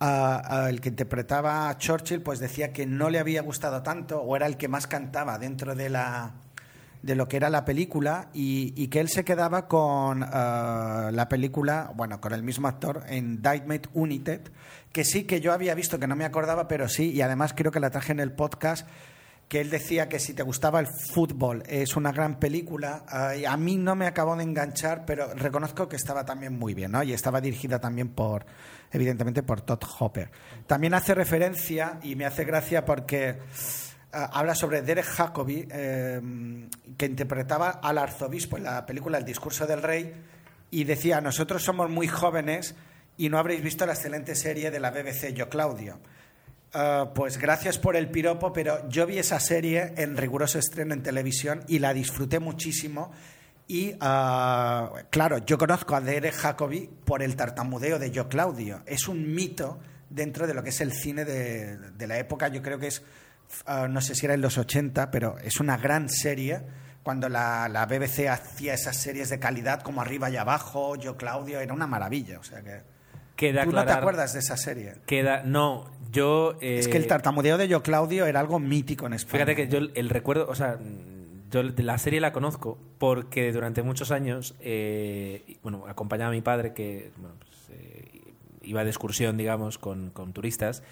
ah, 0.00 0.66
el 0.68 0.82
que 0.82 0.90
interpretaba 0.90 1.70
a 1.70 1.78
Churchill, 1.78 2.20
pues 2.20 2.40
decía 2.40 2.74
que 2.74 2.84
no 2.84 3.08
le 3.08 3.18
había 3.18 3.40
gustado 3.40 3.82
tanto 3.82 4.20
o 4.20 4.36
era 4.36 4.46
el 4.46 4.58
que 4.58 4.68
más 4.68 4.86
cantaba 4.86 5.38
dentro 5.38 5.74
de 5.74 5.88
la 5.88 6.34
de 7.02 7.16
lo 7.16 7.28
que 7.28 7.36
era 7.36 7.50
la 7.50 7.64
película 7.64 8.28
y, 8.32 8.72
y 8.76 8.88
que 8.88 9.00
él 9.00 9.08
se 9.08 9.24
quedaba 9.24 9.66
con 9.66 10.22
ah, 10.22 11.10
la 11.12 11.28
película, 11.28 11.92
bueno, 11.94 12.20
con 12.20 12.32
el 12.32 12.42
mismo 12.42 12.68
actor 12.68 13.02
en 13.08 13.42
United, 13.92 14.40
que 14.92 15.04
sí 15.04 15.24
que 15.24 15.40
yo 15.40 15.52
había 15.52 15.74
visto, 15.74 15.98
que 15.98 16.06
no 16.06 16.16
me 16.16 16.24
acordaba, 16.24 16.68
pero 16.68 16.88
sí, 16.88 17.10
y 17.10 17.20
además 17.22 17.54
creo 17.54 17.72
que 17.72 17.80
la 17.80 17.90
traje 17.90 18.12
en 18.12 18.20
el 18.20 18.32
podcast, 18.32 18.86
que 19.48 19.60
él 19.60 19.68
decía 19.68 20.08
que 20.08 20.18
si 20.18 20.32
te 20.32 20.42
gustaba 20.42 20.80
el 20.80 20.86
fútbol 20.86 21.62
es 21.66 21.96
una 21.96 22.12
gran 22.12 22.38
película. 22.38 23.04
y 23.38 23.44
a 23.44 23.56
mí 23.56 23.76
no 23.76 23.94
me 23.94 24.06
acabó 24.06 24.34
de 24.36 24.44
enganchar, 24.44 25.04
pero 25.04 25.34
reconozco 25.34 25.88
que 25.88 25.96
estaba 25.96 26.24
también 26.24 26.58
muy 26.58 26.72
bien, 26.72 26.92
¿no? 26.92 27.02
Y 27.02 27.12
estaba 27.12 27.40
dirigida 27.40 27.78
también 27.78 28.08
por, 28.08 28.46
evidentemente, 28.92 29.42
por 29.42 29.60
Todd 29.60 29.82
Hopper. 29.98 30.30
También 30.66 30.94
hace 30.94 31.14
referencia, 31.14 31.98
y 32.02 32.16
me 32.16 32.24
hace 32.24 32.44
gracia 32.44 32.86
porque 32.86 33.40
habla 34.12 34.54
sobre 34.54 34.82
Derek 34.82 35.06
Jacobi, 35.06 35.66
eh, 35.70 36.20
que 36.96 37.06
interpretaba 37.06 37.70
al 37.82 37.98
arzobispo 37.98 38.56
en 38.56 38.64
la 38.64 38.84
película 38.84 39.18
El 39.18 39.24
discurso 39.24 39.66
del 39.66 39.82
rey, 39.82 40.12
y 40.70 40.84
decía, 40.84 41.20
nosotros 41.20 41.62
somos 41.62 41.90
muy 41.90 42.08
jóvenes 42.08 42.74
y 43.16 43.28
no 43.28 43.38
habréis 43.38 43.62
visto 43.62 43.86
la 43.86 43.92
excelente 43.92 44.34
serie 44.34 44.70
de 44.70 44.80
la 44.80 44.90
BBC 44.90 45.32
Yo 45.34 45.48
Claudio. 45.48 46.00
Ah, 46.74 47.12
pues 47.14 47.36
gracias 47.36 47.78
por 47.78 47.96
el 47.96 48.10
piropo, 48.10 48.52
pero 48.52 48.88
yo 48.88 49.06
vi 49.06 49.18
esa 49.18 49.38
serie 49.38 49.92
en 49.96 50.16
riguroso 50.16 50.58
estreno 50.58 50.94
en 50.94 51.02
televisión 51.02 51.62
y 51.68 51.78
la 51.78 51.92
disfruté 51.92 52.38
muchísimo. 52.38 53.12
Y 53.68 53.94
ah, 54.00 54.92
claro, 55.10 55.38
yo 55.38 55.58
conozco 55.58 55.94
a 55.94 56.00
Derek 56.00 56.34
Jacobi 56.34 56.88
por 57.04 57.22
el 57.22 57.36
tartamudeo 57.36 57.98
de 57.98 58.10
Yo 58.10 58.28
Claudio. 58.28 58.82
Es 58.86 59.08
un 59.08 59.34
mito 59.34 59.78
dentro 60.08 60.46
de 60.46 60.54
lo 60.54 60.62
que 60.62 60.70
es 60.70 60.80
el 60.80 60.92
cine 60.92 61.26
de, 61.26 61.76
de 61.76 62.06
la 62.06 62.18
época. 62.18 62.48
Yo 62.48 62.62
creo 62.62 62.78
que 62.78 62.86
es, 62.86 63.02
ah, 63.66 63.88
no 63.88 64.00
sé 64.00 64.14
si 64.14 64.26
era 64.26 64.34
en 64.34 64.40
los 64.40 64.58
80, 64.58 65.10
pero 65.10 65.38
es 65.38 65.60
una 65.60 65.76
gran 65.76 66.08
serie. 66.08 66.60
Cuando 67.02 67.28
la, 67.28 67.68
la 67.68 67.86
BBC 67.86 68.28
hacía 68.28 68.74
esas 68.74 68.96
series 68.96 69.28
de 69.28 69.40
calidad 69.40 69.82
como 69.82 70.00
arriba 70.00 70.30
y 70.30 70.36
abajo, 70.36 70.94
Yo 70.96 71.16
Claudio, 71.16 71.60
era 71.60 71.74
una 71.74 71.86
maravilla. 71.86 72.38
O 72.38 72.44
sea 72.44 72.62
que. 72.62 72.80
Queda 73.36 73.64
¿Tú 73.64 73.72
no 73.72 73.84
te 73.84 73.92
acuerdas 73.92 74.34
de 74.34 74.38
esa 74.38 74.56
serie? 74.56 74.94
Queda, 75.06 75.42
no, 75.42 75.90
yo... 76.12 76.56
Es 76.60 76.86
que 76.86 76.98
el 76.98 77.04
eh, 77.04 77.08
tartamudeo 77.08 77.58
de 77.58 77.66
Yo 77.66 77.82
Claudio 77.82 78.26
era 78.26 78.38
algo 78.38 78.60
mítico 78.60 79.06
en 79.06 79.14
España. 79.14 79.44
Fíjate 79.44 79.56
que 79.56 79.68
yo 79.68 79.78
el, 79.94 80.10
recuerdo, 80.10 80.46
o 80.48 80.54
sea, 80.54 80.78
yo 81.50 81.62
la 81.62 81.98
serie 81.98 82.20
la 82.20 82.32
conozco 82.32 82.78
porque 82.98 83.50
durante 83.50 83.82
muchos 83.82 84.10
años, 84.10 84.54
eh, 84.60 85.58
bueno, 85.62 85.86
acompañaba 85.88 86.28
a 86.28 86.32
mi 86.32 86.42
padre 86.42 86.72
que 86.72 87.10
bueno, 87.16 87.34
pues, 87.38 87.70
eh, 87.70 88.34
iba 88.62 88.84
de 88.84 88.90
excursión, 88.90 89.36
digamos, 89.36 89.78
con, 89.78 90.10
con 90.10 90.32
turistas 90.32 90.82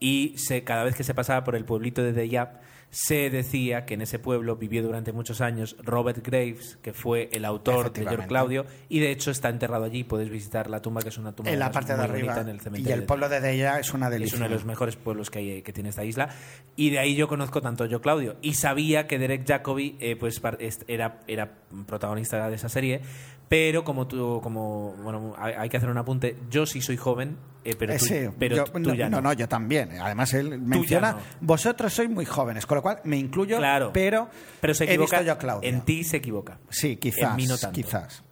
y 0.00 0.34
se, 0.36 0.64
cada 0.64 0.84
vez 0.84 0.94
que 0.94 1.04
se 1.04 1.14
pasaba 1.14 1.44
por 1.44 1.56
el 1.56 1.64
pueblito 1.64 2.02
de 2.02 2.12
Deyap 2.12 2.60
se 2.90 3.28
decía 3.28 3.84
que 3.84 3.94
en 3.94 4.02
ese 4.02 4.18
pueblo 4.18 4.56
vivió 4.56 4.82
durante 4.82 5.12
muchos 5.12 5.40
años 5.40 5.76
Robert 5.82 6.26
Graves, 6.26 6.78
que 6.82 6.94
fue 6.94 7.28
el 7.32 7.44
autor 7.44 7.92
de 7.92 8.06
George. 8.06 8.26
Claudio, 8.26 8.64
y 8.88 9.00
de 9.00 9.10
hecho 9.10 9.30
está 9.30 9.50
enterrado 9.50 9.84
allí. 9.84 10.04
Puedes 10.04 10.30
visitar 10.30 10.70
la 10.70 10.80
tumba, 10.80 11.02
que 11.02 11.10
es 11.10 11.18
una 11.18 11.32
tumba 11.32 11.50
en 11.50 11.58
la 11.58 11.70
parte 11.70 11.94
de 11.94 12.02
arriba. 12.02 12.40
en 12.40 12.48
el 12.48 12.56
y 12.56 12.60
cementerio 12.60 12.94
el 12.94 13.00
de 13.00 13.06
pueblo 13.06 13.28
de 13.28 13.40
Deya 13.40 13.78
es 13.78 13.92
una 13.92 14.06
es 14.06 14.12
delicia. 14.12 14.36
uno 14.36 14.48
de 14.48 14.54
los 14.54 14.64
mejores 14.64 14.96
pueblos 14.96 15.30
que, 15.30 15.38
hay, 15.38 15.62
que 15.62 15.72
tiene 15.72 15.90
esta 15.90 16.04
isla. 16.04 16.30
Y 16.76 16.90
de 16.90 16.98
ahí 16.98 17.14
yo 17.14 17.28
conozco 17.28 17.60
tanto 17.60 17.84
yo 17.84 18.00
Claudio. 18.00 18.36
Y 18.40 18.54
sabía 18.54 19.06
que 19.06 19.18
Derek 19.18 19.46
Jacobi 19.46 19.96
eh, 20.00 20.16
pues, 20.16 20.40
era, 20.86 21.20
era 21.26 21.50
protagonista 21.86 22.48
de 22.48 22.56
esa 22.56 22.70
serie. 22.70 23.02
Pero 23.48 23.82
como 23.82 24.06
tú, 24.06 24.40
como, 24.42 24.92
bueno, 25.02 25.34
hay, 25.38 25.68
que 25.70 25.78
hacer 25.78 25.88
un 25.88 25.96
apunte. 25.96 26.36
Yo 26.50 26.66
sí 26.66 26.82
soy 26.82 26.98
joven, 26.98 27.38
eh, 27.64 27.74
pero, 27.78 27.94
Eh, 27.94 27.98
tú, 27.98 28.04
sí, 28.04 28.14
pero 28.38 28.56
yo- 28.56 28.64
tú 28.64 28.78
no, 28.78 28.94
ya 28.94 29.08
no, 29.08 29.22
no. 29.22 29.28
no, 29.28 29.32
yo 29.32 29.48
también. 29.48 29.98
Además, 30.00 30.34
él 30.34 30.58
menciona, 30.60 31.12
no. 31.12 31.18
vosotros 31.40 31.92
sois 31.94 32.10
muy 32.10 32.26
jóvenes, 32.26 32.66
con 32.66 32.76
lo 32.76 32.82
cual 32.82 33.00
me 33.04 33.16
incluyo, 33.16 33.56
Claro. 33.56 33.90
pero, 33.92 34.28
Pero 34.60 34.74
se 34.74 34.84
he 34.84 34.88
equivoca. 34.88 35.16
visto 35.20 35.26
yo 35.26 35.32
a 35.32 35.38
Claudio. 35.38 35.68
En 35.68 35.80
ti 35.80 36.04
se 36.04 36.18
equivoca. 36.18 36.58
Sí, 36.68 36.96
quizás. 36.96 37.30
En 37.30 37.36
mí 37.36 37.46
no 37.46 37.56
tanto. 37.56 37.74
Quizás. 37.74 38.22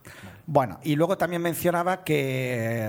Bueno, 0.45 0.79
y 0.85 0.97
luego 0.97 1.17
también 1.17 1.41
mencionaba 1.41 2.05
que 2.05 2.87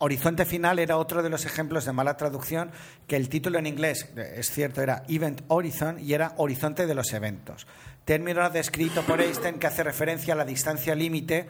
Horizonte 0.00 0.44
Final 0.44 0.80
era 0.80 0.96
otro 0.98 1.22
de 1.22 1.30
los 1.30 1.46
ejemplos 1.46 1.84
de 1.84 1.92
mala 1.92 2.16
traducción, 2.16 2.70
que 3.06 3.16
el 3.16 3.28
título 3.28 3.58
en 3.58 3.66
inglés, 3.66 4.08
eh, 4.16 4.34
es 4.38 4.50
cierto, 4.50 4.82
era 4.82 5.04
Event 5.08 5.42
Horizon 5.48 5.98
y 6.00 6.12
era 6.14 6.34
Horizonte 6.36 6.86
de 6.86 6.94
los 6.94 7.12
Eventos. 7.12 7.66
Término 8.04 8.50
descrito 8.50 9.02
por 9.02 9.22
Einstein 9.22 9.58
que 9.58 9.66
hace 9.66 9.82
referencia 9.82 10.34
a 10.34 10.36
la 10.36 10.44
distancia 10.44 10.94
límite 10.94 11.48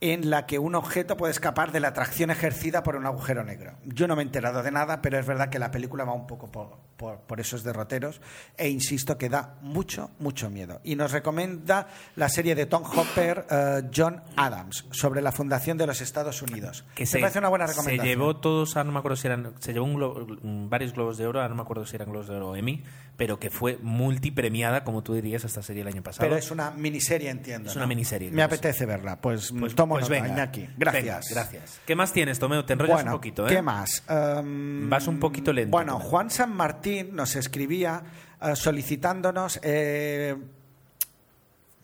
en 0.00 0.30
la 0.30 0.46
que 0.46 0.58
un 0.58 0.74
objeto 0.74 1.16
puede 1.16 1.32
escapar 1.32 1.70
de 1.70 1.80
la 1.80 1.88
atracción 1.88 2.30
ejercida 2.30 2.82
por 2.82 2.96
un 2.96 3.06
agujero 3.06 3.44
negro. 3.44 3.74
Yo 3.84 4.08
no 4.08 4.16
me 4.16 4.22
he 4.22 4.24
enterado 4.24 4.62
de 4.62 4.70
nada, 4.70 5.02
pero 5.02 5.18
es 5.18 5.26
verdad 5.26 5.50
que 5.50 5.58
la 5.58 5.70
película 5.70 6.04
va 6.04 6.12
un 6.12 6.26
poco 6.26 6.50
por, 6.50 6.78
por- 6.96 7.18
por 7.20 7.40
esos 7.40 7.62
derroteros 7.64 8.20
e 8.56 8.68
insisto 8.68 9.18
que 9.18 9.28
da 9.28 9.56
mucho, 9.62 10.10
mucho 10.18 10.50
miedo. 10.50 10.80
Y 10.84 10.96
nos 10.96 11.12
recomienda 11.12 11.88
la 12.16 12.28
serie 12.28 12.54
de 12.54 12.66
Tom 12.66 12.84
Hopper, 12.84 13.46
eh, 13.50 13.82
John 13.94 14.22
Adams, 14.36 14.86
sobre 14.92 15.20
la 15.22 15.32
fundación 15.32 15.78
de 15.78 15.86
los 15.86 16.00
Estados 16.00 16.42
Unidos. 16.42 16.84
Que 16.94 17.06
se, 17.06 17.18
parece 17.18 17.38
una 17.40 17.48
buena 17.48 17.66
se 17.66 17.72
recomendación. 17.72 18.06
llevó 18.06 18.36
todos, 18.36 18.76
a, 18.76 18.84
no 18.84 18.92
me 18.92 18.98
acuerdo 18.98 19.16
si 19.16 19.26
eran, 19.26 19.52
se 19.60 19.72
llevó 19.72 19.86
un 19.86 19.94
glo- 19.96 20.38
un- 20.42 20.68
varios 20.70 20.92
globos 20.92 21.18
de 21.18 21.26
oro, 21.26 21.40
ahora 21.40 21.48
no 21.48 21.56
me 21.56 21.62
acuerdo 21.62 21.84
si 21.86 21.96
eran 21.96 22.08
globos 22.10 22.28
de 22.28 22.36
oro 22.36 22.54
Emmy, 22.56 22.82
pero 23.16 23.38
que 23.38 23.50
fue 23.50 23.78
multipremiada, 23.82 24.84
como 24.84 25.02
tú 25.02 25.14
dirías, 25.14 25.44
esta 25.44 25.62
serie 25.62 25.82
el 25.82 25.88
año 25.88 26.02
pasado. 26.02 26.26
Pero 26.28 26.36
es 26.36 26.50
una 26.50 26.70
miniserie, 26.70 27.30
entiendo. 27.30 27.68
Es 27.70 27.76
¿no? 27.76 27.80
una 27.80 27.86
miniserie, 27.86 28.30
Me 28.30 28.42
apetece 28.42 28.86
verla. 28.86 29.20
Pues, 29.20 29.52
Pues- 29.58 29.74
tomo 29.74 29.94
pues 29.94 30.08
venga, 30.08 30.28
Iñaki. 30.28 30.68
Gracias. 30.76 31.04
venga, 31.04 31.20
gracias. 31.30 31.80
¿Qué 31.86 31.94
más 31.96 32.12
tienes, 32.12 32.38
Tomeo? 32.38 32.64
Te 32.64 32.72
enrollas 32.74 32.96
bueno, 32.96 33.10
un 33.12 33.16
poquito, 33.16 33.46
¿eh? 33.46 33.50
¿Qué 33.54 33.62
más? 33.62 34.02
Em, 34.08 34.88
Vas 34.88 35.06
un 35.06 35.18
poquito 35.18 35.52
lento. 35.52 35.70
Bueno. 35.70 35.98
Juan 35.98 36.30
San 36.30 36.54
Martín 36.54 36.81
nos 37.10 37.36
escribía 37.36 38.02
eh, 38.40 38.56
solicitándonos 38.56 39.60
eh, 39.62 40.36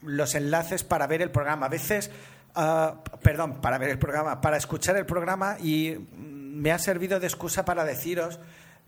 los 0.02 0.34
enlaces 0.34 0.84
para 0.84 1.06
ver 1.06 1.22
el 1.22 1.30
programa. 1.30 1.66
A 1.66 1.68
veces, 1.68 2.10
ah, 2.54 3.02
perdón, 3.22 3.60
para 3.60 3.78
ver 3.78 3.90
el 3.90 3.98
programa, 3.98 4.40
para 4.40 4.56
escuchar 4.56 4.96
el 4.96 5.06
programa 5.06 5.56
y 5.60 5.96
me 6.16 6.72
ha 6.72 6.78
servido 6.78 7.20
de 7.20 7.26
excusa 7.26 7.64
para 7.64 7.84
deciros 7.84 8.40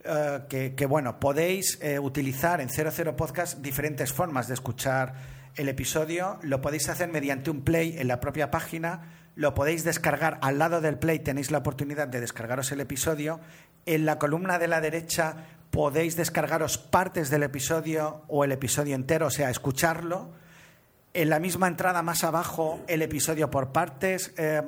eh, 0.03 0.73
que, 0.75 0.85
bueno, 0.87 1.19
podéis 1.19 1.77
eh, 1.81 1.99
utilizar 1.99 2.59
en 2.59 2.69
00 2.69 3.15
Podcast 3.15 3.59
diferentes 3.59 4.11
formas 4.11 4.47
de 4.47 4.55
escuchar 4.55 5.13
el 5.55 5.69
episodio. 5.69 6.39
Lo 6.41 6.61
podéis 6.61 6.89
hacer 6.89 7.09
mediante 7.09 7.51
un 7.51 7.61
play 7.61 7.95
en 7.97 8.07
la 8.07 8.19
propia 8.19 8.49
página. 8.49 9.13
Lo 9.35 9.53
podéis 9.53 9.83
descargar 9.83 10.39
al 10.41 10.57
lado 10.57 10.81
del 10.81 10.97
play, 10.97 11.19
tenéis 11.19 11.51
la 11.51 11.59
oportunidad 11.59 12.07
de 12.07 12.19
descargaros 12.19 12.71
el 12.71 12.81
episodio. 12.81 13.39
En 13.85 14.05
la 14.05 14.17
columna 14.17 14.59
de 14.59 14.67
la 14.67 14.81
derecha 14.81 15.35
podéis 15.71 16.15
descargaros 16.15 16.77
partes 16.77 17.29
del 17.29 17.43
episodio 17.43 18.23
o 18.27 18.43
el 18.43 18.51
episodio 18.51 18.93
entero, 18.93 19.27
o 19.27 19.31
sea, 19.31 19.49
escucharlo. 19.49 20.29
En 21.13 21.29
la 21.29 21.39
misma 21.39 21.67
entrada 21.67 22.01
más 22.03 22.23
abajo, 22.23 22.81
el 22.87 23.01
episodio 23.01 23.49
por 23.49 23.71
partes. 23.71 24.33
Eh, 24.37 24.61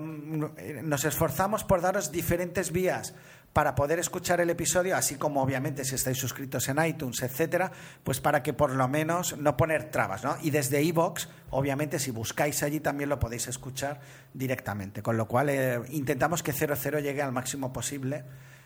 nos 0.83 1.05
esforzamos 1.05 1.63
por 1.63 1.81
daros 1.81 2.11
diferentes 2.11 2.71
vías 2.71 3.13
para 3.53 3.75
poder 3.75 3.99
escuchar 3.99 4.41
el 4.41 4.49
episodio, 4.49 4.97
así 4.97 5.15
como 5.15 5.41
obviamente 5.41 5.85
si 5.85 5.93
estáis 5.95 6.17
suscritos 6.17 6.67
en 6.69 6.83
iTunes, 6.83 7.21
etcétera, 7.21 7.71
pues 8.03 8.19
para 8.19 8.41
que 8.41 8.51
por 8.51 8.71
lo 8.71 8.87
menos 8.87 9.37
no 9.37 9.55
poner 9.55 9.91
trabas, 9.91 10.23
¿no? 10.23 10.35
Y 10.41 10.49
desde 10.49 10.81
iVoox, 10.81 11.27
obviamente, 11.51 11.99
si 11.99 12.11
buscáis 12.11 12.63
allí 12.63 12.79
también 12.79 13.09
lo 13.09 13.19
podéis 13.19 13.47
escuchar 13.47 14.01
directamente. 14.33 15.03
Con 15.03 15.17
lo 15.17 15.27
cual 15.27 15.49
eh, 15.49 15.79
intentamos 15.91 16.41
que 16.41 16.51
00 16.51 16.99
llegue 16.99 17.21
al 17.21 17.31
máximo 17.31 17.71
posible 17.71 18.25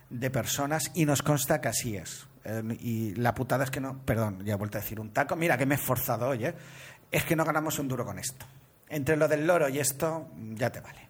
de 0.09 0.29
personas 0.29 0.91
y 0.93 1.05
nos 1.05 1.21
consta 1.21 1.59
que 1.61 1.67
así 1.69 1.95
es. 1.97 2.27
Eh, 2.43 2.63
y 2.79 3.15
la 3.15 3.33
putada 3.35 3.63
es 3.65 3.71
que 3.71 3.79
no, 3.81 3.99
perdón, 4.05 4.43
ya 4.45 4.53
he 4.53 4.57
vuelto 4.57 4.77
a 4.77 4.81
decir 4.81 4.99
un 4.99 5.11
taco, 5.11 5.35
mira 5.35 5.57
que 5.57 5.65
me 5.65 5.75
he 5.75 5.77
esforzado 5.77 6.29
hoy, 6.29 6.45
¿eh? 6.45 6.55
es 7.11 7.23
que 7.25 7.35
no 7.35 7.43
ganamos 7.45 7.77
un 7.79 7.87
duro 7.87 8.05
con 8.05 8.17
esto. 8.19 8.45
Entre 8.89 9.17
lo 9.17 9.27
del 9.27 9.45
loro 9.45 9.67
y 9.69 9.79
esto, 9.79 10.29
ya 10.55 10.71
te 10.71 10.79
vale. 10.79 11.07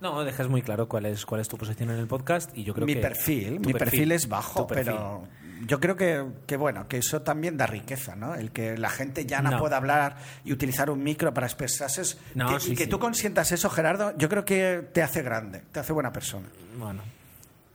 No, 0.00 0.22
dejas 0.24 0.48
muy 0.48 0.62
claro 0.62 0.88
cuál 0.88 1.06
es, 1.06 1.26
cuál 1.26 1.40
es 1.42 1.48
tu 1.48 1.56
posición 1.58 1.90
en 1.90 1.98
el 1.98 2.06
podcast 2.06 2.50
y 2.56 2.64
yo 2.64 2.72
creo 2.74 2.86
mi 2.86 2.94
que... 2.94 3.00
perfil, 3.00 3.60
mi 3.60 3.72
perfil, 3.74 4.12
es 4.12 4.28
bajo, 4.28 4.66
perfil. 4.66 4.86
pero 4.86 5.24
yo 5.66 5.78
creo 5.78 5.94
que, 5.94 6.24
que, 6.46 6.56
bueno, 6.56 6.88
que 6.88 6.96
eso 6.98 7.20
también 7.20 7.58
da 7.58 7.66
riqueza, 7.66 8.16
¿no? 8.16 8.34
El 8.34 8.50
que 8.50 8.78
la 8.78 8.88
gente 8.88 9.26
ya 9.26 9.42
no, 9.42 9.50
No. 9.50 9.58
pueda 9.58 9.76
hablar 9.76 10.16
y 10.42 10.54
utilizar 10.54 10.88
un 10.88 11.02
micro 11.02 11.34
para 11.34 11.46
expresarse. 11.46 12.16
No, 12.34 12.48
que- 12.54 12.60
sí, 12.60 12.72
y 12.72 12.76
que 12.76 12.84
sí. 12.84 12.90
tú 12.90 12.98
consientas 12.98 13.52
eso, 13.52 13.68
Gerardo, 13.68 14.16
yo 14.16 14.30
creo 14.30 14.42
que 14.44 14.88
te 14.92 15.02
hace 15.02 15.20
grande, 15.20 15.62
te 15.70 15.80
hace 15.80 15.92
buena 15.92 16.12
persona. 16.12 16.48
Bueno, 16.78 17.02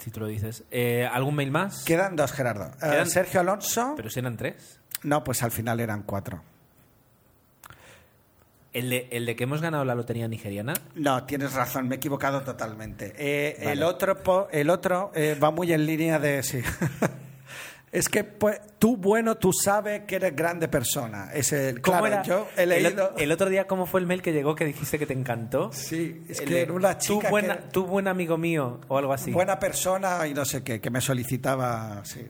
si 0.05 0.11
tú 0.11 0.19
lo 0.21 0.27
dices. 0.27 0.63
Eh, 0.71 1.07
¿Algún 1.11 1.33
mail 1.35 1.49
más? 1.51 1.83
Quedan 1.83 2.15
dos, 2.15 2.31
Gerardo. 2.31 2.65
Eh, 2.65 2.77
Quedan- 2.79 3.09
Sergio 3.09 3.39
Alonso. 3.39 3.93
Pero 3.97 4.09
si 4.11 4.19
eran 4.19 4.37
tres. 4.37 4.79
No, 5.03 5.23
pues 5.23 5.41
al 5.43 5.51
final 5.51 5.79
eran 5.79 6.03
cuatro. 6.03 6.43
El 8.71 8.89
de, 8.89 9.07
el 9.11 9.25
de 9.25 9.35
que 9.35 9.45
hemos 9.45 9.61
ganado 9.61 9.83
la 9.85 9.95
lotería 9.95 10.27
nigeriana. 10.27 10.73
No, 10.95 11.23
tienes 11.25 11.53
razón, 11.53 11.87
me 11.87 11.95
he 11.95 11.97
equivocado 11.97 12.41
totalmente. 12.41 13.13
Eh, 13.17 13.55
Vale. 13.59 13.71
El 13.71 13.83
otro, 13.83 14.21
po- 14.21 14.47
el 14.51 14.69
otro 14.69 15.11
eh, 15.15 15.35
va 15.41 15.49
muy 15.49 15.71
en 15.73 15.85
línea 15.85 16.19
de 16.19 16.43
sí. 16.43 16.61
es 17.97 18.09
que 18.09 18.23
pues, 18.23 18.59
tú 18.77 18.97
bueno, 18.97 19.35
tú 19.35 19.51
sabes 19.53 20.01
que 20.05 20.15
eres 20.17 20.35
grande 20.35 20.67
persona. 20.67 21.29
Es 21.33 21.51
el, 21.53 21.81
¿Cómo 21.81 21.99
claro, 21.99 22.07
era? 22.07 22.23
yo 22.23 22.47
he 22.57 22.65
leído. 22.65 23.13
el 23.17 23.31
otro 23.31 23.49
día, 23.49 23.67
¿cómo 23.67 23.85
fue 23.85 23.99
el 24.01 24.07
mail 24.07 24.21
que 24.21 24.33
llegó 24.33 24.55
que 24.55 24.65
dijiste 24.65 24.99
que 24.99 25.05
te 25.05 25.13
encantó? 25.13 25.71
Sí, 25.73 26.23
es 26.29 26.39
El 26.41 26.47
que 26.49 26.61
era 26.61 26.73
una 26.73 26.97
"Tú 26.97 27.15
chica 27.15 27.29
buena- 27.29 27.57
que- 27.57 27.69
tú 27.71 27.85
buen 27.85 28.07
amigo 28.07 28.37
mío 28.37 28.81
o 28.87 28.97
algo 28.97 29.13
así. 29.13 29.31
buena 29.31 29.57
persona 29.59 30.27
y 30.27 30.33
no 30.33 30.43
sé 30.45 30.63
qué, 30.63 30.79
que 30.81 30.89
me 30.89 31.01
solicitaba. 31.01 32.01
Sí, 32.05 32.27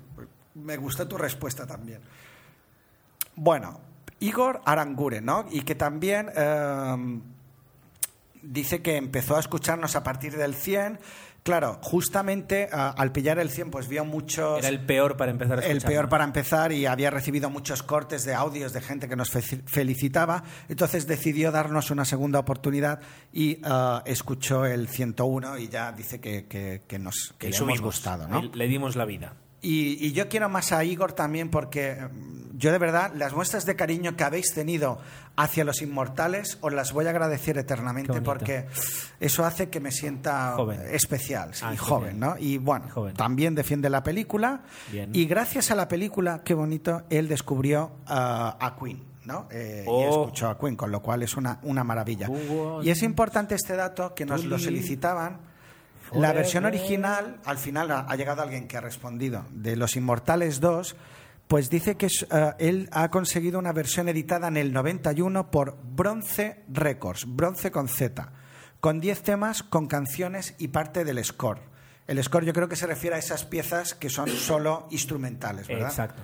me 0.55 0.77
gustó 0.77 1.07
tu 1.07 1.17
respuesta 1.17 1.65
también. 1.65 1.99
Bueno, 3.35 3.81
Igor 4.19 4.61
Aranguren, 4.65 5.25
¿no? 5.25 5.45
Y 5.51 5.61
que 5.61 5.75
también 5.75 6.31
eh, 6.35 7.19
dice 8.41 8.81
que 8.81 8.95
empezó 8.97 9.35
a 9.35 9.39
escucharnos 9.39 9.95
a 9.95 10.03
partir 10.03 10.37
del 10.37 10.55
100. 10.55 10.99
Claro, 11.45 11.77
justamente 11.83 12.67
ah, 12.71 12.95
al 12.97 13.11
pillar 13.11 13.37
el 13.37 13.51
100, 13.51 13.69
pues 13.69 13.87
vio 13.87 14.03
muchos. 14.03 14.57
Era 14.57 14.67
el 14.69 14.83
peor 14.83 15.15
para 15.15 15.29
empezar 15.29 15.59
a 15.59 15.61
El 15.61 15.79
peor 15.81 16.09
para 16.09 16.23
empezar 16.23 16.71
y 16.71 16.87
había 16.87 17.11
recibido 17.11 17.51
muchos 17.51 17.83
cortes 17.83 18.25
de 18.25 18.33
audios 18.33 18.73
de 18.73 18.81
gente 18.81 19.07
que 19.07 19.15
nos 19.15 19.29
fe- 19.29 19.61
felicitaba. 19.67 20.43
Entonces 20.69 21.05
decidió 21.05 21.51
darnos 21.51 21.91
una 21.91 22.03
segunda 22.03 22.39
oportunidad 22.39 22.99
y 23.31 23.59
ah, 23.63 24.01
escuchó 24.07 24.65
el 24.65 24.87
101 24.87 25.59
y 25.59 25.67
ya 25.69 25.91
dice 25.91 26.19
que, 26.19 26.47
que- 26.47 26.81
que 26.87 26.97
nos 26.97 27.35
que 27.37 27.49
le 27.51 27.55
hemos 27.57 27.79
gustado. 27.81 28.27
¿no? 28.27 28.41
Le 28.41 28.67
dimos 28.67 28.95
la 28.95 29.05
vida. 29.05 29.33
Y, 29.65 29.97
y 30.05 30.11
yo 30.11 30.29
quiero 30.29 30.47
más 30.49 30.71
a 30.71 30.83
Igor 30.83 31.13
también 31.13 31.49
porque 31.49 31.95
mm, 31.95 32.57
yo 32.57 32.71
de 32.71 32.77
verdad 32.77 33.11
las 33.15 33.33
muestras 33.33 33.65
de 33.65 33.75
cariño 33.75 34.15
que 34.15 34.23
habéis 34.23 34.53
tenido 34.53 34.99
hacia 35.35 35.63
los 35.65 35.81
inmortales 35.81 36.57
os 36.61 36.71
las 36.71 36.93
voy 36.93 37.05
a 37.07 37.09
agradecer 37.09 37.57
eternamente 37.57 38.21
porque 38.21 38.67
eso 39.19 39.43
hace 39.45 39.69
que 39.69 39.79
me 39.81 39.91
sienta 39.91 40.53
Joven. 40.55 40.79
especial 40.91 41.53
sí, 41.53 41.61
Ah, 41.65 41.71
y 41.71 41.73
especial. 41.75 41.77
joven, 41.99 42.19
¿no? 42.19 42.35
Y 42.39 42.57
bueno, 42.57 42.87
Joven. 42.93 43.13
también 43.15 43.55
defiende 43.55 43.89
la 43.89 44.03
película 44.03 44.61
Bien. 44.91 45.09
y 45.13 45.25
gracias 45.25 45.71
a 45.71 45.75
la 45.75 45.87
película, 45.87 46.41
qué 46.45 46.53
bonito, 46.53 47.03
él 47.09 47.27
descubrió 47.27 47.91
ah, 48.07 48.55
a 48.59 48.75
Queen. 48.77 49.03
¿no? 49.25 49.47
Eh, 49.49 49.83
Y 49.85 49.89
Oh. 49.89 50.21
escuchó 50.25 50.47
a 50.49 50.57
Queen, 50.59 50.75
con 50.75 50.91
lo 50.91 51.01
cual 51.01 51.23
es 51.23 51.35
una, 51.35 51.57
una 51.63 51.83
maravilla. 51.83 52.29
Hugo, 52.29 52.83
Y 52.83 52.91
es 52.91 53.01
importante 53.01 53.55
este 53.55 53.75
dato 53.75 54.13
que 54.13 54.23
nos 54.23 54.43
lo 54.45 54.57
Tully. 54.57 54.65
La 56.13 56.33
versión 56.33 56.65
original, 56.65 57.39
al 57.45 57.57
final 57.57 57.91
ha, 57.91 57.99
ha 58.01 58.15
llegado 58.15 58.41
alguien 58.41 58.67
que 58.67 58.77
ha 58.77 58.81
respondido, 58.81 59.45
de 59.51 59.75
Los 59.75 59.95
Inmortales 59.95 60.59
2, 60.59 60.95
pues 61.47 61.69
dice 61.69 61.95
que 61.95 62.07
eh, 62.07 62.53
él 62.59 62.89
ha 62.91 63.09
conseguido 63.09 63.59
una 63.59 63.71
versión 63.71 64.09
editada 64.09 64.47
en 64.47 64.57
el 64.57 64.73
91 64.73 65.51
por 65.51 65.77
Bronce 65.83 66.63
Records, 66.69 67.25
Bronce 67.27 67.71
con 67.71 67.87
Z, 67.87 68.31
con 68.79 68.99
10 68.99 69.23
temas, 69.23 69.63
con 69.63 69.87
canciones 69.87 70.55
y 70.57 70.69
parte 70.69 71.05
del 71.05 71.23
score. 71.23 71.61
El 72.07 72.23
score 72.23 72.45
yo 72.45 72.53
creo 72.53 72.67
que 72.67 72.75
se 72.75 72.87
refiere 72.87 73.15
a 73.15 73.19
esas 73.19 73.45
piezas 73.45 73.95
que 73.95 74.09
son 74.09 74.29
solo 74.29 74.87
instrumentales, 74.91 75.67
¿verdad? 75.67 75.89
Exacto. 75.89 76.21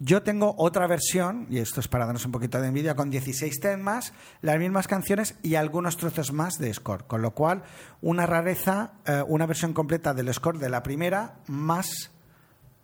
Yo 0.00 0.22
tengo 0.22 0.54
otra 0.58 0.86
versión, 0.86 1.48
y 1.50 1.58
esto 1.58 1.80
es 1.80 1.88
para 1.88 2.06
darnos 2.06 2.24
un 2.24 2.30
poquito 2.30 2.60
de 2.60 2.68
envidia, 2.68 2.94
con 2.94 3.10
16 3.10 3.58
temas, 3.58 4.12
las 4.42 4.56
mismas 4.58 4.86
canciones 4.86 5.34
y 5.42 5.56
algunos 5.56 5.96
trozos 5.96 6.32
más 6.32 6.58
de 6.58 6.72
score. 6.72 7.04
Con 7.06 7.20
lo 7.20 7.32
cual, 7.32 7.64
una 8.00 8.24
rareza, 8.24 8.92
eh, 9.04 9.24
una 9.26 9.46
versión 9.46 9.72
completa 9.72 10.14
del 10.14 10.32
score 10.32 10.58
de 10.58 10.68
la 10.68 10.84
primera, 10.84 11.40
más 11.48 12.12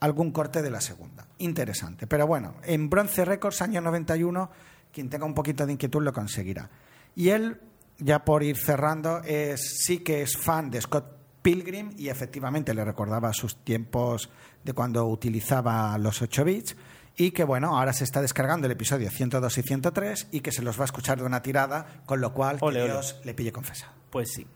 algún 0.01 0.33
corte 0.33 0.61
de 0.61 0.71
la 0.71 0.81
segunda. 0.81 1.29
Interesante. 1.39 2.09
Pero 2.09 2.27
bueno, 2.27 2.57
en 2.65 2.91
Bronce 2.91 3.25
Records, 3.25 3.63
año 3.63 3.81
91, 3.81 4.51
quien 4.93 5.09
tenga 5.09 5.25
un 5.25 5.35
poquito 5.35 5.67
de 5.67 5.73
inquietud 5.73 6.03
lo 6.03 6.13
conseguirá. 6.13 6.69
Y 7.15 7.29
él, 7.29 7.61
ya 7.99 8.25
por 8.25 8.43
ir 8.43 8.57
cerrando, 8.57 9.23
es, 9.23 9.85
sí 9.85 10.01
que 10.01 10.23
es 10.23 10.37
fan 10.37 10.69
de 10.69 10.81
Scott 10.81 11.15
Pilgrim 11.43 11.93
y 11.97 12.09
efectivamente 12.09 12.75
le 12.75 12.85
recordaba 12.85 13.33
sus 13.33 13.63
tiempos 13.63 14.31
de 14.65 14.73
cuando 14.73 15.07
utilizaba 15.07 15.97
los 15.99 16.21
8 16.23 16.45
bits 16.45 16.77
y 17.17 17.31
que 17.31 17.45
bueno, 17.45 17.79
ahora 17.79 17.93
se 17.93 18.05
está 18.05 18.21
descargando 18.21 18.67
el 18.67 18.73
episodio 18.73 19.11
102 19.11 19.59
y 19.59 19.63
103 19.63 20.29
y 20.33 20.41
que 20.41 20.53
se 20.53 20.63
los 20.63 20.79
va 20.79 20.83
a 20.83 20.87
escuchar 20.87 21.19
de 21.19 21.25
una 21.25 21.43
tirada, 21.43 22.03
con 22.07 22.21
lo 22.21 22.33
cual 22.35 22.59
Ole, 22.61 22.85
que 22.85 22.93
ole. 22.93 23.07
Le 23.25 23.35
pille 23.35 23.53
confesado. 23.53 23.93
Pues 24.11 24.33
sí. 24.33 24.47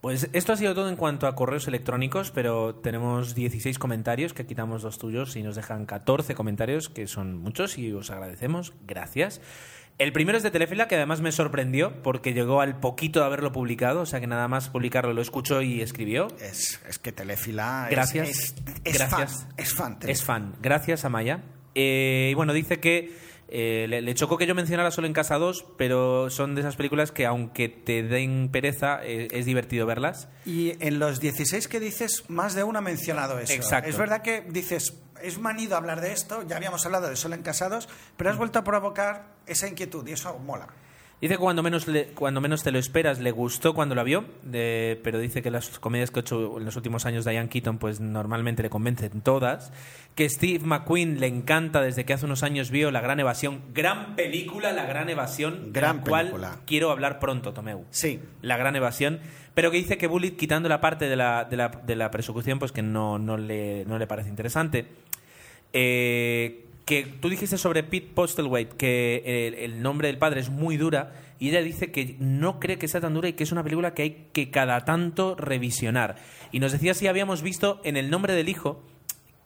Pues 0.00 0.28
esto 0.34 0.52
ha 0.52 0.56
sido 0.56 0.74
todo 0.74 0.88
en 0.88 0.96
cuanto 0.96 1.26
a 1.26 1.34
correos 1.34 1.66
electrónicos, 1.66 2.30
pero 2.30 2.76
tenemos 2.76 3.34
16 3.34 3.78
comentarios, 3.78 4.34
que 4.34 4.46
quitamos 4.46 4.82
los 4.82 4.98
tuyos 4.98 5.34
y 5.36 5.42
nos 5.42 5.56
dejan 5.56 5.86
14 5.86 6.34
comentarios, 6.34 6.88
que 6.88 7.06
son 7.06 7.38
muchos 7.38 7.78
y 7.78 7.92
os 7.92 8.10
agradecemos. 8.10 8.74
Gracias. 8.86 9.40
El 9.98 10.12
primero 10.12 10.36
es 10.36 10.44
de 10.44 10.50
Telefila, 10.50 10.88
que 10.88 10.94
además 10.96 11.22
me 11.22 11.32
sorprendió 11.32 12.02
porque 12.02 12.34
llegó 12.34 12.60
al 12.60 12.78
poquito 12.78 13.20
de 13.20 13.26
haberlo 13.26 13.50
publicado, 13.50 14.02
o 14.02 14.06
sea 14.06 14.20
que 14.20 14.26
nada 14.26 14.46
más 14.46 14.68
publicarlo 14.68 15.14
lo 15.14 15.22
escuchó 15.22 15.62
y 15.62 15.80
escribió. 15.80 16.28
Es, 16.40 16.78
es 16.86 16.98
que 16.98 17.12
Telefila 17.12 17.88
Gracias. 17.90 18.28
es, 18.28 18.54
es 18.84 18.98
Gracias. 18.98 19.32
fan, 19.40 19.54
es 19.56 19.74
fan. 19.74 19.98
Es 20.02 20.22
fan. 20.22 20.54
Gracias, 20.60 21.04
Amaya. 21.06 21.42
Eh, 21.76 22.30
y 22.32 22.34
bueno, 22.34 22.52
dice 22.52 22.80
que 22.80 23.24
Eh, 23.48 23.86
le, 23.88 24.02
le 24.02 24.12
chocó 24.16 24.36
que 24.38 24.44
yo 24.44 24.56
mencionara 24.56 24.90
solo 24.90 25.06
en 25.06 25.12
Casa 25.12 25.36
2, 25.38 25.66
pero 25.76 26.30
son 26.30 26.56
de 26.56 26.62
esas 26.62 26.74
películas 26.74 27.12
que 27.12 27.26
aunque 27.26 27.68
te 27.68 28.02
den 28.02 28.48
pereza, 28.50 28.98
eh, 29.04 29.28
es 29.30 29.46
divertido 29.46 29.86
verlas. 29.86 30.28
Y 30.44 30.72
en 30.84 30.98
los 30.98 31.20
16 31.20 31.68
que 31.68 31.78
dices, 31.78 32.24
más 32.26 32.56
de 32.56 32.64
uno 32.64 32.80
ha 32.80 32.82
mencionado 32.82 33.38
eso. 33.38 33.52
Exacto. 33.52 33.88
Es 33.88 33.96
verdad 33.96 34.20
que 34.20 34.40
dices, 34.48 34.94
es 35.22 35.38
manido 35.38 35.76
hablar 35.76 36.00
de 36.00 36.12
esto, 36.12 36.42
ya 36.48 36.56
habíamos 36.56 36.84
hablado 36.86 37.08
de 37.08 37.14
solo 37.14 37.36
en 37.36 37.42
casados, 37.42 37.88
pero 38.16 38.30
has 38.30 38.36
vuelto 38.36 38.58
a 38.58 38.64
provocar 38.64 39.36
esa 39.46 39.68
inquietud 39.68 40.04
y 40.08 40.12
eso 40.14 40.36
mola. 40.40 40.66
Dice 41.18 41.34
que 41.34 41.38
cuando 41.40 41.62
menos, 41.62 41.88
le- 41.88 42.08
cuando 42.08 42.42
menos 42.42 42.62
te 42.62 42.70
lo 42.70 42.78
esperas 42.78 43.20
le 43.20 43.30
gustó 43.30 43.72
cuando 43.74 43.94
la 43.94 44.02
vio, 44.02 44.26
de- 44.42 45.00
pero 45.02 45.18
dice 45.18 45.40
que 45.40 45.50
las 45.50 45.78
comedias 45.78 46.10
que 46.10 46.18
ha 46.18 46.20
hecho 46.20 46.58
en 46.58 46.64
los 46.66 46.76
últimos 46.76 47.06
años 47.06 47.24
Diane 47.24 47.48
Keaton 47.48 47.78
pues 47.78 48.00
normalmente 48.00 48.62
le 48.62 48.68
convencen 48.68 49.22
todas. 49.22 49.72
Que 50.14 50.28
Steve 50.28 50.64
McQueen 50.66 51.18
le 51.18 51.26
encanta 51.26 51.80
desde 51.80 52.04
que 52.04 52.12
hace 52.12 52.26
unos 52.26 52.42
años 52.42 52.70
vio 52.70 52.90
La 52.90 53.00
Gran 53.00 53.18
Evasión. 53.18 53.62
Gran 53.72 54.14
película, 54.14 54.72
La 54.72 54.84
Gran 54.84 55.08
Evasión. 55.08 55.72
de 55.72 55.80
Gran 55.80 55.96
la 55.98 56.02
cual 56.04 56.26
película. 56.26 56.56
quiero 56.66 56.90
hablar 56.90 57.18
pronto, 57.18 57.54
Tomeu. 57.54 57.84
Sí. 57.90 58.20
La 58.42 58.58
Gran 58.58 58.76
Evasión. 58.76 59.20
Pero 59.54 59.70
que 59.70 59.78
dice 59.78 59.96
que 59.96 60.06
Bullet, 60.08 60.32
quitando 60.36 60.68
la 60.68 60.82
parte 60.82 61.08
de 61.08 61.16
la, 61.16 61.44
de 61.44 61.56
la, 61.56 61.68
de 61.68 61.96
la 61.96 62.10
persecución, 62.10 62.58
pues 62.58 62.72
que 62.72 62.82
no, 62.82 63.18
no, 63.18 63.38
le, 63.38 63.86
no 63.86 63.98
le 63.98 64.06
parece 64.06 64.28
interesante. 64.28 64.86
Eh, 65.72 66.65
que 66.86 67.02
tú 67.20 67.28
dijiste 67.28 67.58
sobre 67.58 67.82
Pete 67.82 68.08
Postlethwaite 68.14 68.76
que 68.76 69.22
el, 69.26 69.54
el 69.54 69.82
nombre 69.82 70.06
del 70.06 70.18
padre 70.18 70.40
es 70.40 70.50
muy 70.50 70.76
dura 70.76 71.12
y 71.38 71.50
ella 71.50 71.60
dice 71.60 71.90
que 71.90 72.16
no 72.20 72.60
cree 72.60 72.78
que 72.78 72.88
sea 72.88 73.00
tan 73.00 73.12
dura 73.12 73.28
y 73.28 73.32
que 73.34 73.42
es 73.42 73.52
una 73.52 73.64
película 73.64 73.92
que 73.92 74.02
hay 74.02 74.28
que 74.32 74.50
cada 74.50 74.84
tanto 74.84 75.34
revisionar. 75.34 76.16
Y 76.52 76.60
nos 76.60 76.72
decía 76.72 76.94
si 76.94 77.08
habíamos 77.08 77.42
visto 77.42 77.80
en 77.84 77.96
El 77.96 78.08
nombre 78.08 78.34
del 78.34 78.48
hijo 78.48 78.82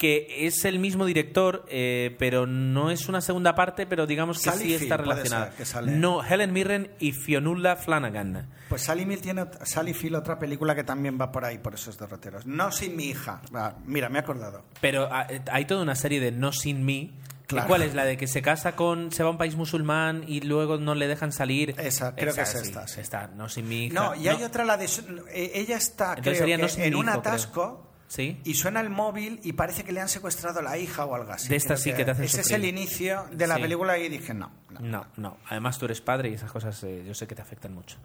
que 0.00 0.46
es 0.46 0.64
el 0.64 0.78
mismo 0.78 1.04
director, 1.04 1.66
eh, 1.68 2.16
pero 2.18 2.46
no 2.46 2.90
es 2.90 3.06
una 3.10 3.20
segunda 3.20 3.54
parte, 3.54 3.86
pero 3.86 4.06
digamos 4.06 4.38
que 4.38 4.44
Sally 4.48 4.64
sí 4.64 4.74
está 4.74 4.96
Field, 4.96 5.10
relacionada. 5.10 5.46
ser 5.48 5.54
que 5.56 5.64
sale. 5.66 5.92
No, 5.92 6.24
Helen 6.24 6.54
Mirren 6.54 6.90
y 6.98 7.12
Fionnuala 7.12 7.76
Flanagan. 7.76 8.48
Pues 8.70 8.80
Sally, 8.80 9.04
Mill 9.04 9.20
tiene, 9.20 9.44
Sally 9.62 9.92
Field, 9.92 10.16
otra 10.16 10.38
película 10.38 10.74
que 10.74 10.84
también 10.84 11.18
va 11.20 11.30
por 11.30 11.44
ahí, 11.44 11.58
por 11.58 11.74
esos 11.74 11.98
derroteros. 11.98 12.46
No 12.46 12.72
sin 12.72 12.96
mi 12.96 13.04
hija. 13.10 13.42
Va, 13.54 13.76
mira, 13.84 14.08
me 14.08 14.18
he 14.18 14.22
acordado. 14.22 14.64
Pero 14.80 15.06
ah, 15.12 15.26
eh, 15.28 15.42
hay 15.52 15.66
toda 15.66 15.82
una 15.82 15.94
serie 15.94 16.18
de 16.18 16.32
No 16.32 16.50
Sin 16.52 16.82
Me. 16.82 17.10
Claro. 17.46 17.66
¿Cuál 17.68 17.82
es? 17.82 17.94
La 17.94 18.04
de 18.06 18.16
que 18.16 18.26
se 18.28 18.40
casa 18.42 18.76
con. 18.76 19.12
se 19.12 19.22
va 19.22 19.28
a 19.28 19.32
un 19.32 19.36
país 19.38 19.54
musulmán 19.56 20.24
y 20.26 20.40
luego 20.40 20.78
no 20.78 20.94
le 20.94 21.08
dejan 21.08 21.30
salir. 21.32 21.74
Esa, 21.78 22.14
creo 22.14 22.32
que 22.32 22.40
es 22.42 22.54
esta, 22.54 22.86
sí. 22.88 23.00
Esta, 23.00 23.26
No 23.34 23.48
Sin 23.50 23.68
Mi. 23.68 23.86
hija. 23.86 23.94
No, 23.94 24.14
y 24.14 24.28
hay 24.28 24.38
No. 24.38 24.46
otra, 24.46 24.64
la 24.64 24.76
de... 24.78 24.86
eh, 24.86 25.50
ella 25.54 25.76
está, 25.76 26.10
Entonces 26.14 26.22
creo 26.22 26.34
sería 26.38 26.56
que 26.56 26.62
No 26.62 26.68
sin 26.68 26.82
en 26.84 26.90
mi 26.94 27.00
un 27.00 27.06
hijo, 27.06 27.20
creo. 27.22 27.89
Sí. 28.10 28.40
Y 28.42 28.54
suena 28.54 28.80
el 28.80 28.90
móvil 28.90 29.38
y 29.44 29.52
parece 29.52 29.84
que 29.84 29.92
le 29.92 30.00
han 30.00 30.08
secuestrado 30.08 30.58
a 30.58 30.62
la 30.62 30.76
hija 30.76 31.04
o 31.04 31.14
algo 31.14 31.30
así. 31.30 31.48
De 31.48 31.60
Creo 31.60 31.76
sí 31.76 31.92
que 31.92 32.04
te 32.04 32.10
hacen 32.10 32.24
Ese 32.24 32.38
sufrir. 32.42 32.56
es 32.56 32.60
el 32.60 32.64
inicio 32.68 33.24
de 33.30 33.46
la 33.46 33.54
Sí. 33.54 33.62
película 33.62 33.96
y 33.98 34.08
dije, 34.08 34.34
no. 34.34 34.50
no. 34.70 34.80
No, 34.80 35.06
no. 35.16 35.36
Además, 35.48 35.78
tú 35.78 35.84
eres 35.84 36.00
padre 36.00 36.28
y 36.28 36.34
esas 36.34 36.50
cosas 36.50 36.82
eh, 36.82 37.04
yo 37.06 37.14
sé 37.14 37.28
que 37.28 37.36
te 37.36 37.42
afectan 37.42 37.72
mucho. 37.72 37.98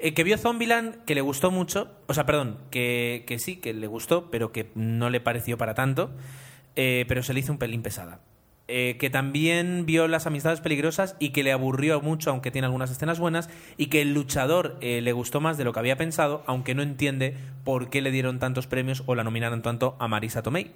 Eh, 0.00 0.12
que 0.12 0.24
vio 0.24 0.38
Zombieland, 0.38 1.04
que 1.04 1.14
le 1.14 1.20
gustó 1.20 1.52
mucho. 1.52 1.88
O 2.08 2.14
sea, 2.14 2.26
perdón, 2.26 2.58
que, 2.72 3.22
que 3.28 3.38
sí, 3.38 3.58
que 3.58 3.72
le 3.74 3.86
gustó, 3.86 4.28
pero 4.28 4.50
que 4.50 4.72
no 4.74 5.08
le 5.08 5.20
pareció 5.20 5.56
para 5.56 5.74
tanto. 5.74 6.10
eh, 6.74 7.04
pero 7.08 7.22
se 7.22 7.32
le 7.32 7.38
hizo 7.40 7.52
un 7.52 7.58
pelín 7.58 7.82
pesada. 7.82 8.20
Eh, 8.70 8.98
que 8.98 9.08
también 9.08 9.86
vio 9.86 10.06
Las 10.08 10.26
Amistades 10.26 10.60
Peligrosas 10.60 11.16
y 11.18 11.30
que 11.30 11.42
le 11.42 11.52
aburrió 11.52 12.02
mucho, 12.02 12.28
aunque 12.30 12.50
tiene 12.50 12.66
algunas 12.66 12.90
escenas 12.90 13.18
buenas. 13.18 13.48
Y 13.78 13.86
que 13.86 14.02
El 14.02 14.12
Luchador 14.12 14.76
eh, 14.82 15.00
le 15.00 15.12
gustó 15.12 15.40
más 15.40 15.56
de 15.56 15.64
lo 15.64 15.72
que 15.72 15.80
había 15.80 15.96
pensado, 15.96 16.42
aunque 16.46 16.74
no 16.74 16.82
entiende 16.82 17.34
por 17.64 17.88
qué 17.88 18.02
le 18.02 18.10
dieron 18.10 18.38
tantos 18.38 18.66
premios 18.66 19.02
o 19.06 19.14
la 19.14 19.24
nominaron 19.24 19.62
tanto 19.62 19.96
a 19.98 20.06
Marisa 20.06 20.42
Tomei. 20.42 20.72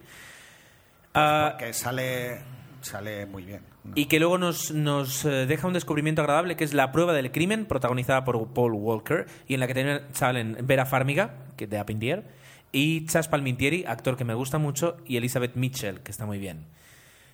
Ah, 1.14 1.56
Que 1.58 1.74
sale, 1.74 2.38
sale 2.80 3.26
muy 3.26 3.42
bien. 3.44 3.60
y 3.94 4.06
que 4.06 4.18
luego 4.18 4.38
nos, 4.38 4.70
nos 4.70 5.26
eh, 5.26 5.44
deja 5.46 5.66
un 5.66 5.74
descubrimiento 5.74 6.22
agradable 6.22 6.56
que 6.56 6.64
es 6.64 6.72
La 6.72 6.92
prueba 6.92 7.12
del 7.12 7.30
crimen, 7.30 7.66
protagonizada 7.66 8.24
por 8.24 8.54
Paul 8.54 8.72
Walker, 8.72 9.26
y 9.46 9.54
en 9.54 9.60
la 9.60 9.66
que 9.66 10.00
salen 10.12 10.56
Vera 10.62 10.86
Farmiga, 10.86 11.34
que 11.58 11.66
de 11.66 11.78
Apindier, 11.78 12.24
y 12.72 13.04
Chas 13.04 13.28
Palmintieri, 13.28 13.84
actor 13.86 14.16
que 14.16 14.24
me 14.24 14.32
gusta 14.32 14.56
mucho, 14.56 14.96
y 15.04 15.18
Elizabeth 15.18 15.56
Mitchell, 15.56 16.00
que 16.00 16.10
está 16.10 16.24
muy 16.24 16.38
bien. 16.38 16.64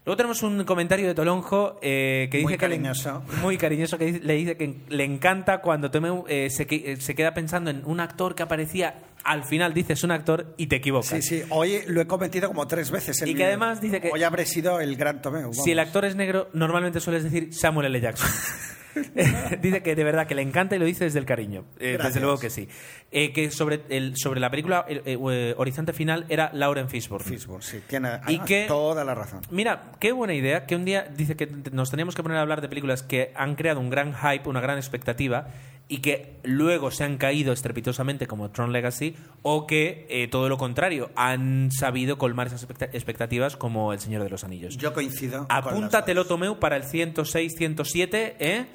Luego 0.09 0.17
tenemos 0.17 0.43
un 0.43 0.65
comentario 0.65 1.07
de 1.07 1.15
Tolonjo 1.15 1.79
eh, 1.83 2.29
que 2.31 2.39
dice 2.39 2.49
Muy 2.49 2.57
que 2.57 2.67
le- 2.67 2.77
cariñoso. 2.77 3.23
muy 3.43 3.59
cariñoso 3.59 3.99
que 3.99 4.07
dice- 4.07 4.21
le 4.25 4.33
dice 4.37 4.57
que 4.57 4.75
le 4.89 5.05
encanta 5.05 5.59
cuando 5.59 5.91
Tomeu 5.91 6.25
eh, 6.29 6.49
se, 6.49 6.67
eh, 6.71 6.97
se 6.99 7.15
queda 7.15 7.35
pensando 7.35 7.69
en 7.69 7.83
un 7.85 8.01
actor 8.01 8.35
que 8.35 8.43
aparecía 8.43 8.95
al 9.25 9.45
final 9.45 9.75
dices 9.75 10.03
un 10.05 10.11
actor 10.11 10.55
y 10.57 10.67
te 10.67 10.77
equivocas. 10.77 11.09
Sí, 11.09 11.23
sí. 11.23 11.43
Hoy 11.51 11.81
lo 11.87 12.01
he 12.01 12.07
cometido 12.07 12.49
como 12.49 12.67
tres 12.67 12.91
veces. 12.91 13.23
Y 13.27 13.35
que 13.35 13.45
además 13.45 13.81
dice 13.81 14.01
que- 14.01 14.11
Hoy 14.13 14.23
habré 14.23 14.47
sido 14.47 14.81
el 14.81 14.97
gran 14.97 15.21
Tomeu. 15.23 15.53
Si 15.53 15.73
el 15.73 15.79
actor 15.79 16.05
es 16.05 16.17
negro, 16.17 16.49
normalmente 16.53 17.01
sueles 17.01 17.25
decir 17.25 17.53
Samuel 17.53 17.87
L. 17.87 18.01
Jackson. 18.01 18.29
dice 19.61 19.83
que 19.83 19.95
de 19.95 20.03
verdad 20.03 20.27
que 20.27 20.35
le 20.35 20.43
encanta 20.43 20.75
y 20.75 20.79
lo 20.79 20.85
dice 20.85 21.05
desde 21.05 21.19
el 21.19 21.25
cariño. 21.27 21.65
Eh, 21.79 21.99
desde 22.03 22.21
luego 22.21 22.39
que 22.39 22.51
sí. 22.51 22.69
Eh, 23.11 23.33
que 23.33 23.51
sobre, 23.51 23.83
el, 23.91 24.17
sobre 24.17 24.41
la 24.41 24.51
película 24.51 24.85
eh, 24.89 25.03
eh, 25.05 25.55
Horizonte 25.57 25.93
Final 25.93 26.27
era 26.29 26.51
Lauren 26.53 26.89
Fishburne. 26.89 27.25
Fishburne, 27.27 27.63
sí. 27.63 27.81
Tiene 27.87 28.21
Y 28.29 28.41
que- 28.41 28.65
toda 28.67 29.05
la 29.05 29.15
razón. 29.15 29.43
Mira, 29.51 29.93
qué 30.01 30.13
buena 30.13 30.35
idea 30.35 30.67
que 30.67 30.75
un 30.75 30.85
día 30.85 31.07
dice 31.17 31.37
que 31.37 31.47
nos 31.71 31.91
teníamos 31.91 32.15
que 32.15 32.23
poner 32.23 32.39
a 32.39 32.43
hablar 32.43 32.61
de 32.61 32.69
películas 32.69 33.03
que 33.03 33.33
han 33.37 33.55
creado 33.55 33.81
un 33.81 33.91
gran 33.91 34.15
hype, 34.15 34.49
una 34.49 34.61
gran 34.61 34.79
expectativa 34.79 35.49
y 35.91 35.99
que 35.99 36.37
luego 36.45 36.91
se 36.91 37.05
han 37.05 37.17
caído 37.17 37.53
estrepitosamente 37.53 38.27
como 38.27 38.51
Tron 38.51 38.73
Legacy 38.73 39.15
o 39.43 39.67
que 39.67 40.07
eh, 40.11 40.29
todo 40.29 40.49
lo 40.51 40.59
contrario, 40.59 41.11
han 41.17 41.71
sabido 41.73 42.19
colmar 42.19 42.47
esas 42.49 42.63
expecta- 42.63 42.91
expectativas 42.93 43.57
como 43.57 43.93
El 43.95 43.99
Señor 43.99 44.23
de 44.23 44.29
los 44.29 44.45
Anillos. 44.45 44.77
Yo 44.77 44.93
coincido. 44.93 45.47
Apúntatelo, 45.49 46.27
Tomeu, 46.27 46.59
para 46.59 46.77
el 46.77 46.85
106, 46.85 47.55
107, 47.57 48.37
¿eh? 48.39 48.67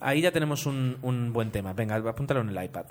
Ahí 0.00 0.22
ya 0.22 0.32
tenemos 0.32 0.64
un, 0.66 0.96
un 1.02 1.32
buen 1.32 1.50
tema. 1.50 1.74
Venga, 1.74 1.96
apúntalo 1.96 2.40
en 2.40 2.48
el 2.48 2.64
iPad. 2.64 2.86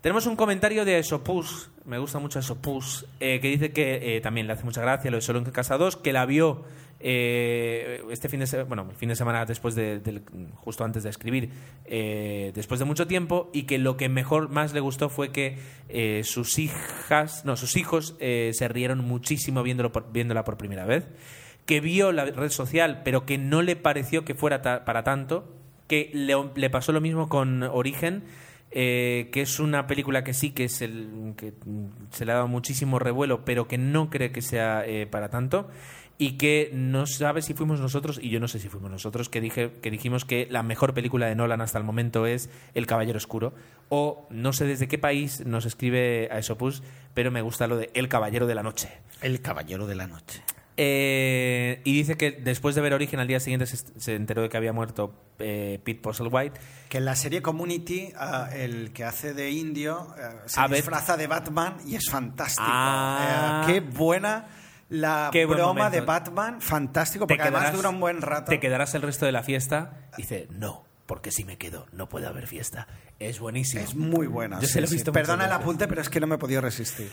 Tenemos 0.00 0.26
un 0.26 0.34
comentario 0.34 0.84
de 0.84 0.98
Esopus, 0.98 1.70
me 1.84 1.96
gusta 1.98 2.18
mucho 2.18 2.40
Esopus, 2.40 3.06
eh, 3.20 3.38
que 3.40 3.46
dice 3.48 3.70
que 3.70 4.16
eh, 4.16 4.20
también 4.20 4.48
le 4.48 4.54
hace 4.54 4.64
mucha 4.64 4.80
gracia 4.80 5.10
lo 5.12 5.16
de 5.18 5.20
Solo 5.20 5.38
en 5.38 5.44
Casa 5.46 5.78
2, 5.78 5.96
que 5.98 6.12
la 6.12 6.26
vio 6.26 6.64
eh, 7.04 8.02
este 8.10 8.28
fin 8.28 8.40
de 8.40 8.46
semana, 8.46 8.68
bueno, 8.68 8.86
el 8.90 8.96
fin 8.96 9.08
de 9.08 9.16
semana 9.16 9.44
después 9.44 9.74
de, 9.74 9.98
del- 9.98 10.22
justo 10.54 10.84
antes 10.84 11.02
de 11.02 11.10
escribir, 11.10 11.50
eh, 11.84 12.52
después 12.54 12.78
de 12.78 12.86
mucho 12.86 13.06
tiempo, 13.06 13.50
y 13.52 13.64
que 13.64 13.78
lo 13.78 13.96
que 13.96 14.08
mejor 14.08 14.48
más 14.48 14.72
le 14.72 14.80
gustó 14.80 15.08
fue 15.08 15.30
que 15.32 15.58
eh, 15.88 16.22
sus 16.24 16.58
hijas, 16.58 17.44
no, 17.44 17.56
sus 17.56 17.76
hijos 17.76 18.16
se 18.20 18.68
rieron 18.68 19.00
muchísimo 19.00 19.62
viéndolo 19.62 19.90
por- 19.92 20.12
viéndola 20.12 20.44
por 20.44 20.56
primera 20.56 20.86
vez, 20.86 21.08
que 21.66 21.80
vio 21.80 22.12
la 22.12 22.24
red 22.24 22.50
social, 22.50 23.02
pero 23.04 23.26
que 23.26 23.38
no 23.38 23.62
le 23.62 23.76
pareció 23.76 24.24
que 24.24 24.34
fuera 24.34 24.62
para 24.62 25.02
tanto, 25.04 25.44
que 25.88 26.10
le, 26.14 26.70
pasó 26.70 26.92
lo 26.92 27.00
mismo 27.00 27.28
con 27.28 27.62
Origen, 27.64 28.22
que 28.70 29.30
es 29.34 29.60
una 29.60 29.86
película 29.86 30.24
que 30.24 30.32
sí 30.32 30.50
que, 30.52 30.64
es 30.64 30.80
el, 30.80 31.34
que 31.36 31.52
se 32.10 32.24
le 32.24 32.32
ha 32.32 32.36
dado 32.36 32.48
muchísimo 32.48 32.98
revuelo, 32.98 33.44
pero 33.44 33.68
que 33.68 33.76
no 33.76 34.08
cree 34.08 34.32
que 34.32 34.40
sea 34.40 34.84
para 35.10 35.28
tanto. 35.28 35.68
Y 36.18 36.32
que 36.38 36.70
no 36.72 37.06
sabe 37.06 37.42
si 37.42 37.54
fuimos 37.54 37.80
nosotros, 37.80 38.20
y 38.22 38.28
yo 38.30 38.38
no 38.38 38.46
sé 38.46 38.58
si 38.60 38.68
fuimos 38.68 38.90
nosotros, 38.90 39.28
que, 39.28 39.40
dije, 39.40 39.72
que 39.82 39.90
dijimos 39.90 40.24
que 40.24 40.46
la 40.50 40.62
mejor 40.62 40.94
película 40.94 41.26
de 41.26 41.34
Nolan 41.34 41.60
hasta 41.60 41.78
el 41.78 41.84
momento 41.84 42.26
es 42.26 42.48
El 42.74 42.86
Caballero 42.86 43.16
Oscuro. 43.16 43.54
O 43.88 44.26
no 44.30 44.52
sé 44.52 44.66
desde 44.66 44.88
qué 44.88 44.98
país 44.98 45.44
nos 45.44 45.66
escribe 45.66 46.28
a 46.30 46.38
Esopus, 46.38 46.82
pero 47.14 47.30
me 47.30 47.42
gusta 47.42 47.66
lo 47.66 47.76
de 47.76 47.90
El 47.94 48.08
Caballero 48.08 48.46
de 48.46 48.54
la 48.54 48.62
Noche. 48.62 48.88
El 49.20 49.40
Caballero 49.40 49.86
de 49.86 49.94
la 49.96 50.06
Noche. 50.06 50.42
Eh, 50.76 51.82
y 51.84 51.92
dice 51.92 52.16
que 52.16 52.30
después 52.32 52.74
de 52.74 52.80
ver 52.80 52.94
Origen 52.94 53.20
al 53.20 53.28
día 53.28 53.40
siguiente 53.40 53.66
se, 53.66 53.76
se 53.76 54.14
enteró 54.14 54.40
de 54.42 54.48
que 54.48 54.56
había 54.56 54.72
muerto 54.72 55.14
eh, 55.38 55.78
Pete 55.84 56.00
Postlethwaite. 56.00 56.58
Que 56.88 56.98
en 56.98 57.04
la 57.04 57.14
serie 57.14 57.42
Community, 57.42 58.10
ah, 58.16 58.48
el 58.54 58.92
que 58.92 59.04
hace 59.04 59.34
de 59.34 59.50
indio 59.50 60.14
eh, 60.18 60.22
se 60.46 60.60
A 60.60 60.68
ver. 60.68 60.78
disfraza 60.78 61.16
de 61.16 61.26
Batman 61.26 61.76
y 61.86 61.96
es 61.96 62.08
fantástico. 62.10 62.64
Ah. 62.66 63.66
Eh, 63.68 63.72
qué 63.72 63.80
buena 63.80 64.46
la 64.92 65.30
Qué 65.32 65.44
buen 65.46 65.58
broma 65.58 65.74
momento. 65.84 65.96
de 65.96 66.00
Batman, 66.02 66.60
fantástico, 66.60 67.26
porque 67.26 67.42
además 67.42 67.72
dura 67.72 67.88
un 67.88 67.98
buen 68.00 68.20
rato. 68.22 68.50
Te 68.50 68.60
quedarás 68.60 68.94
el 68.94 69.02
resto 69.02 69.26
de 69.26 69.32
la 69.32 69.42
fiesta. 69.42 70.08
Dice, 70.16 70.46
no, 70.50 70.84
porque 71.06 71.30
si 71.32 71.44
me 71.44 71.56
quedo 71.58 71.86
no 71.92 72.08
puede 72.08 72.26
haber 72.26 72.46
fiesta. 72.46 72.86
Es 73.18 73.38
buenísimo. 73.40 73.82
Es 73.82 73.94
muy 73.94 74.26
buena. 74.26 74.60
Yo 74.60 74.66
sí, 74.66 74.74
se 74.74 74.80
lo 74.80 74.84
he 74.84 74.88
sí. 74.88 74.94
visto 74.96 75.10
muchas 75.12 75.22
Perdona 75.22 75.44
el 75.44 75.50
veces. 75.50 75.62
apunte, 75.62 75.88
pero 75.88 76.00
es 76.02 76.08
que 76.08 76.20
no 76.20 76.26
me 76.26 76.34
he 76.34 76.38
podido 76.38 76.60
resistir. 76.60 77.10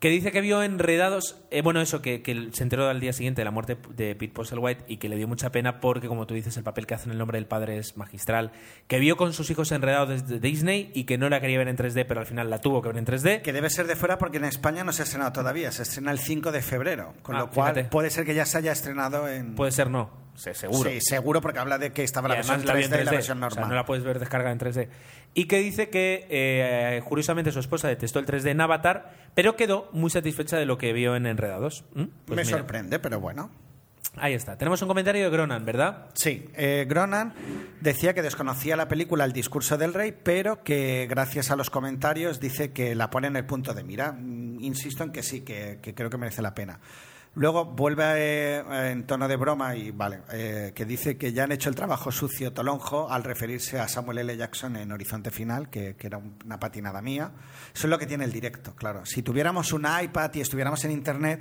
Que 0.00 0.08
dice 0.08 0.32
que 0.32 0.40
vio 0.40 0.62
enredados, 0.62 1.42
eh, 1.50 1.60
bueno, 1.60 1.82
eso, 1.82 2.00
que, 2.00 2.22
que 2.22 2.48
se 2.52 2.62
enteró 2.62 2.88
al 2.88 3.00
día 3.00 3.12
siguiente 3.12 3.42
de 3.42 3.44
la 3.44 3.50
muerte 3.50 3.76
de 3.94 4.14
Pete 4.14 4.32
Postlethwaite 4.32 4.82
y 4.88 4.96
que 4.96 5.10
le 5.10 5.16
dio 5.16 5.28
mucha 5.28 5.52
pena 5.52 5.78
porque, 5.78 6.08
como 6.08 6.26
tú 6.26 6.32
dices, 6.32 6.56
el 6.56 6.62
papel 6.64 6.86
que 6.86 6.94
hace 6.94 7.04
en 7.04 7.12
el 7.12 7.18
nombre 7.18 7.36
del 7.36 7.46
padre 7.46 7.76
es 7.76 7.98
magistral. 7.98 8.50
Que 8.88 8.98
vio 8.98 9.18
con 9.18 9.34
sus 9.34 9.50
hijos 9.50 9.70
enredados 9.72 10.08
desde 10.08 10.40
Disney 10.40 10.90
y 10.94 11.04
que 11.04 11.18
no 11.18 11.28
la 11.28 11.40
quería 11.42 11.58
ver 11.58 11.68
en 11.68 11.76
3D, 11.76 12.06
pero 12.08 12.20
al 12.20 12.26
final 12.26 12.48
la 12.48 12.62
tuvo 12.62 12.80
que 12.80 12.88
ver 12.88 12.96
en 12.96 13.04
3D. 13.04 13.42
Que 13.42 13.52
debe 13.52 13.68
ser 13.68 13.86
de 13.86 13.94
fuera 13.94 14.16
porque 14.16 14.38
en 14.38 14.46
España 14.46 14.84
no 14.84 14.92
se 14.92 15.02
ha 15.02 15.04
estrenado 15.04 15.32
todavía, 15.32 15.70
se 15.70 15.82
estrena 15.82 16.12
el 16.12 16.18
5 16.18 16.50
de 16.50 16.62
febrero, 16.62 17.12
con 17.22 17.36
Ah, 17.36 17.40
lo 17.40 17.50
cual 17.50 17.74
fíjate. 17.74 17.90
puede 17.90 18.08
ser 18.08 18.24
que 18.24 18.34
ya 18.34 18.46
se 18.46 18.56
haya 18.56 18.72
estrenado 18.72 19.28
en... 19.28 19.54
Puede 19.54 19.70
ser 19.72 19.90
no, 19.90 20.08
se- 20.40 20.54
seguro. 20.54 20.90
Sí, 20.90 20.98
seguro, 21.00 21.40
porque 21.40 21.58
habla 21.58 21.78
de 21.78 21.92
que 21.92 22.02
estaba 22.02 22.28
la 22.28 22.36
versión 22.36 22.56
además 22.56 22.74
la 22.74 22.80
3D, 22.80 22.88
vio 22.88 22.96
en 22.96 23.02
y 23.02 23.04
la 23.04 23.10
3D, 23.10 23.14
versión 23.14 23.38
o 23.38 23.40
normal. 23.42 23.58
sea, 23.64 23.68
no 23.68 23.74
la 23.74 23.84
puedes 23.84 24.04
ver 24.04 24.18
descargada 24.18 24.52
en 24.52 24.58
3D. 24.58 24.88
Y 25.34 25.44
que 25.46 25.58
dice 25.58 25.90
que, 25.90 26.26
eh, 26.30 27.00
curiosamente, 27.04 27.52
su 27.52 27.60
esposa 27.60 27.86
detestó 27.88 28.18
el 28.18 28.26
3D 28.26 28.50
en 28.50 28.60
Avatar, 28.60 29.12
pero 29.34 29.54
quedó 29.56 29.88
muy 29.92 30.10
satisfecha 30.10 30.56
de 30.56 30.66
lo 30.66 30.78
que 30.78 30.92
vio 30.92 31.14
en 31.16 31.26
Enredados. 31.26 31.84
¿Mm? 31.94 32.04
Pues 32.26 32.36
me 32.36 32.44
mira. 32.44 32.58
sorprende, 32.58 32.98
pero 32.98 33.20
bueno. 33.20 33.50
Ahí 34.16 34.34
está. 34.34 34.58
Tenemos 34.58 34.82
un 34.82 34.88
comentario 34.88 35.22
de 35.22 35.30
Gronan, 35.30 35.64
¿verdad? 35.64 36.06
Sí, 36.14 36.48
eh, 36.56 36.84
Gronan 36.88 37.32
decía 37.80 38.12
que 38.12 38.22
desconocía 38.22 38.74
la 38.74 38.88
película 38.88 39.24
El 39.24 39.32
discurso 39.32 39.78
del 39.78 39.94
rey, 39.94 40.12
pero 40.24 40.64
que 40.64 41.06
gracias 41.08 41.52
a 41.52 41.56
los 41.56 41.70
comentarios 41.70 42.40
dice 42.40 42.72
que 42.72 42.96
la 42.96 43.08
pone 43.10 43.28
en 43.28 43.36
el 43.36 43.46
punto 43.46 43.72
de 43.72 43.84
mira. 43.84 44.10
Mm, 44.12 44.58
Insisto 44.64 45.04
en 45.04 45.12
que 45.12 45.22
sí, 45.22 45.42
que, 45.42 45.78
que 45.80 45.94
creo 45.94 46.10
que 46.10 46.16
merece 46.18 46.42
la 46.42 46.54
pena. 46.56 46.80
Luego 47.34 47.64
vuelve 47.64 48.02
eh, 48.06 48.90
en 48.90 49.06
tono 49.06 49.28
de 49.28 49.36
broma 49.36 49.76
y 49.76 49.92
vale, 49.92 50.20
eh, 50.32 50.72
que 50.74 50.84
dice 50.84 51.16
que 51.16 51.32
ya 51.32 51.44
han 51.44 51.52
hecho 51.52 51.68
el 51.68 51.76
trabajo 51.76 52.10
sucio 52.10 52.52
Tolonjo 52.52 53.08
al 53.10 53.22
referirse 53.22 53.78
a 53.78 53.86
Samuel 53.86 54.18
L. 54.18 54.36
Jackson 54.36 54.76
en 54.76 54.90
Horizonte 54.90 55.30
Final, 55.30 55.70
que, 55.70 55.94
que 55.94 56.08
era 56.08 56.18
un- 56.18 56.36
una 56.44 56.58
patinada 56.58 57.00
mía. 57.00 57.30
Eso 57.72 57.86
es 57.86 57.90
lo 57.90 57.98
que 57.98 58.06
tiene 58.06 58.24
el 58.24 58.32
directo, 58.32 58.74
claro. 58.74 59.06
Si 59.06 59.22
tuviéramos 59.22 59.72
un 59.72 59.86
iPad 60.02 60.30
y 60.34 60.40
estuviéramos 60.40 60.84
en 60.84 60.90
Internet, 60.90 61.40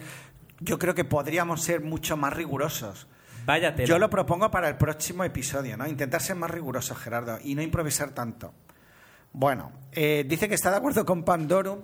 yo 0.60 0.78
creo 0.78 0.94
que 0.94 1.06
podríamos 1.06 1.64
ser 1.64 1.82
mucho 1.82 2.16
más 2.18 2.34
rigurosos. 2.34 3.08
Vaya 3.48 3.74
tela. 3.74 3.88
Yo 3.88 3.98
lo 3.98 4.12
propongo 4.12 4.52
para 4.52 4.70
el 4.70 4.76
próximo 4.78 5.24
episodio, 5.24 5.76
¿no? 5.76 5.88
Intentar 5.88 6.22
ser 6.22 6.36
más 6.36 6.52
riguroso, 6.52 6.94
Gerardo, 6.94 7.40
y 7.44 7.56
no 7.56 7.64
improvisar 7.64 8.12
tanto. 8.12 8.54
Bueno, 9.32 9.72
eh, 9.92 10.26
dice 10.28 10.48
que 10.50 10.56
está 10.56 10.70
de 10.72 10.78
acuerdo 10.78 11.06
con 11.06 11.24
Pandorum, 11.24 11.80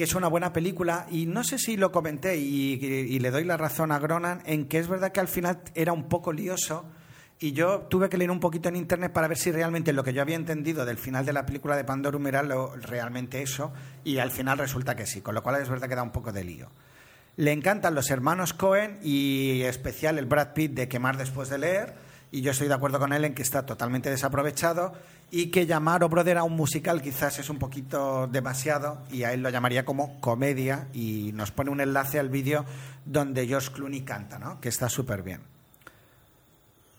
que 0.00 0.04
es 0.04 0.14
una 0.14 0.28
buena 0.28 0.54
película, 0.54 1.06
y 1.10 1.26
no 1.26 1.44
sé 1.44 1.58
si 1.58 1.76
lo 1.76 1.92
comenté, 1.92 2.38
y, 2.38 3.18
le 3.18 3.30
doy 3.30 3.44
la 3.44 3.58
razón 3.58 3.92
a 3.92 3.98
Gronan, 3.98 4.40
en 4.46 4.64
que 4.66 4.78
es 4.78 4.88
verdad 4.88 5.12
que 5.12 5.20
al 5.20 5.28
final 5.28 5.60
era 5.74 5.92
un 5.92 6.08
poco 6.08 6.32
lioso, 6.32 6.86
y 7.38 7.52
yo 7.52 7.80
tuve 7.80 8.08
que 8.08 8.16
leer 8.16 8.30
un 8.30 8.40
poquito 8.40 8.70
en 8.70 8.76
internet 8.76 9.12
para 9.12 9.28
ver 9.28 9.36
si 9.36 9.52
realmente 9.52 9.92
lo 9.92 10.02
que 10.02 10.14
yo 10.14 10.22
había 10.22 10.36
entendido 10.36 10.86
del 10.86 10.96
final 10.96 11.26
de 11.26 11.34
la 11.34 11.44
película 11.44 11.76
de 11.76 11.84
Pandorum 11.84 12.26
era 12.28 12.42
lo- 12.42 12.74
realmente 12.76 13.42
eso, 13.42 13.74
y 14.02 14.16
al 14.20 14.30
final 14.30 14.56
resulta 14.56 14.96
que 14.96 15.04
sí, 15.04 15.20
con 15.20 15.34
lo 15.34 15.42
cual 15.42 15.60
es 15.60 15.68
verdad 15.68 15.86
que 15.86 15.96
da 15.96 16.02
un 16.02 16.12
poco 16.12 16.32
de 16.32 16.44
lío. 16.44 16.70
Le 17.36 17.52
encantan 17.52 17.94
los 17.94 18.10
hermanos 18.10 18.54
Cohen 18.54 19.00
y 19.02 19.60
especial 19.64 20.16
el 20.16 20.24
Brad 20.24 20.54
Pitt 20.54 20.72
de 20.72 20.88
Quemar 20.88 21.18
después 21.18 21.50
de 21.50 21.58
leer. 21.58 21.92
Y 22.32 22.42
yo 22.42 22.52
estoy 22.52 22.68
de 22.68 22.74
acuerdo 22.74 23.00
con 23.00 23.12
él 23.12 23.24
en 23.24 23.34
que 23.34 23.42
está 23.42 23.66
totalmente 23.66 24.08
desaprovechado 24.08 24.92
y 25.30 25.46
que 25.50 25.66
llamar 25.66 26.02
O 26.04 26.08
Brother 26.08 26.38
a 26.38 26.42
un 26.44 26.56
musical 26.56 27.00
quizás 27.02 27.38
es 27.38 27.48
un 27.50 27.58
poquito 27.58 28.26
demasiado 28.26 29.02
y 29.10 29.22
a 29.22 29.32
él 29.32 29.42
lo 29.42 29.50
llamaría 29.50 29.84
como 29.84 30.20
comedia 30.20 30.88
y 30.92 31.30
nos 31.34 31.50
pone 31.52 31.70
un 31.70 31.80
enlace 31.80 32.18
al 32.18 32.28
vídeo 32.28 32.64
donde 33.04 33.46
George 33.46 33.70
Clooney 33.72 34.00
canta, 34.02 34.38
¿no? 34.38 34.60
Que 34.60 34.68
está 34.68 34.88
súper 34.88 35.22
bien. 35.22 35.40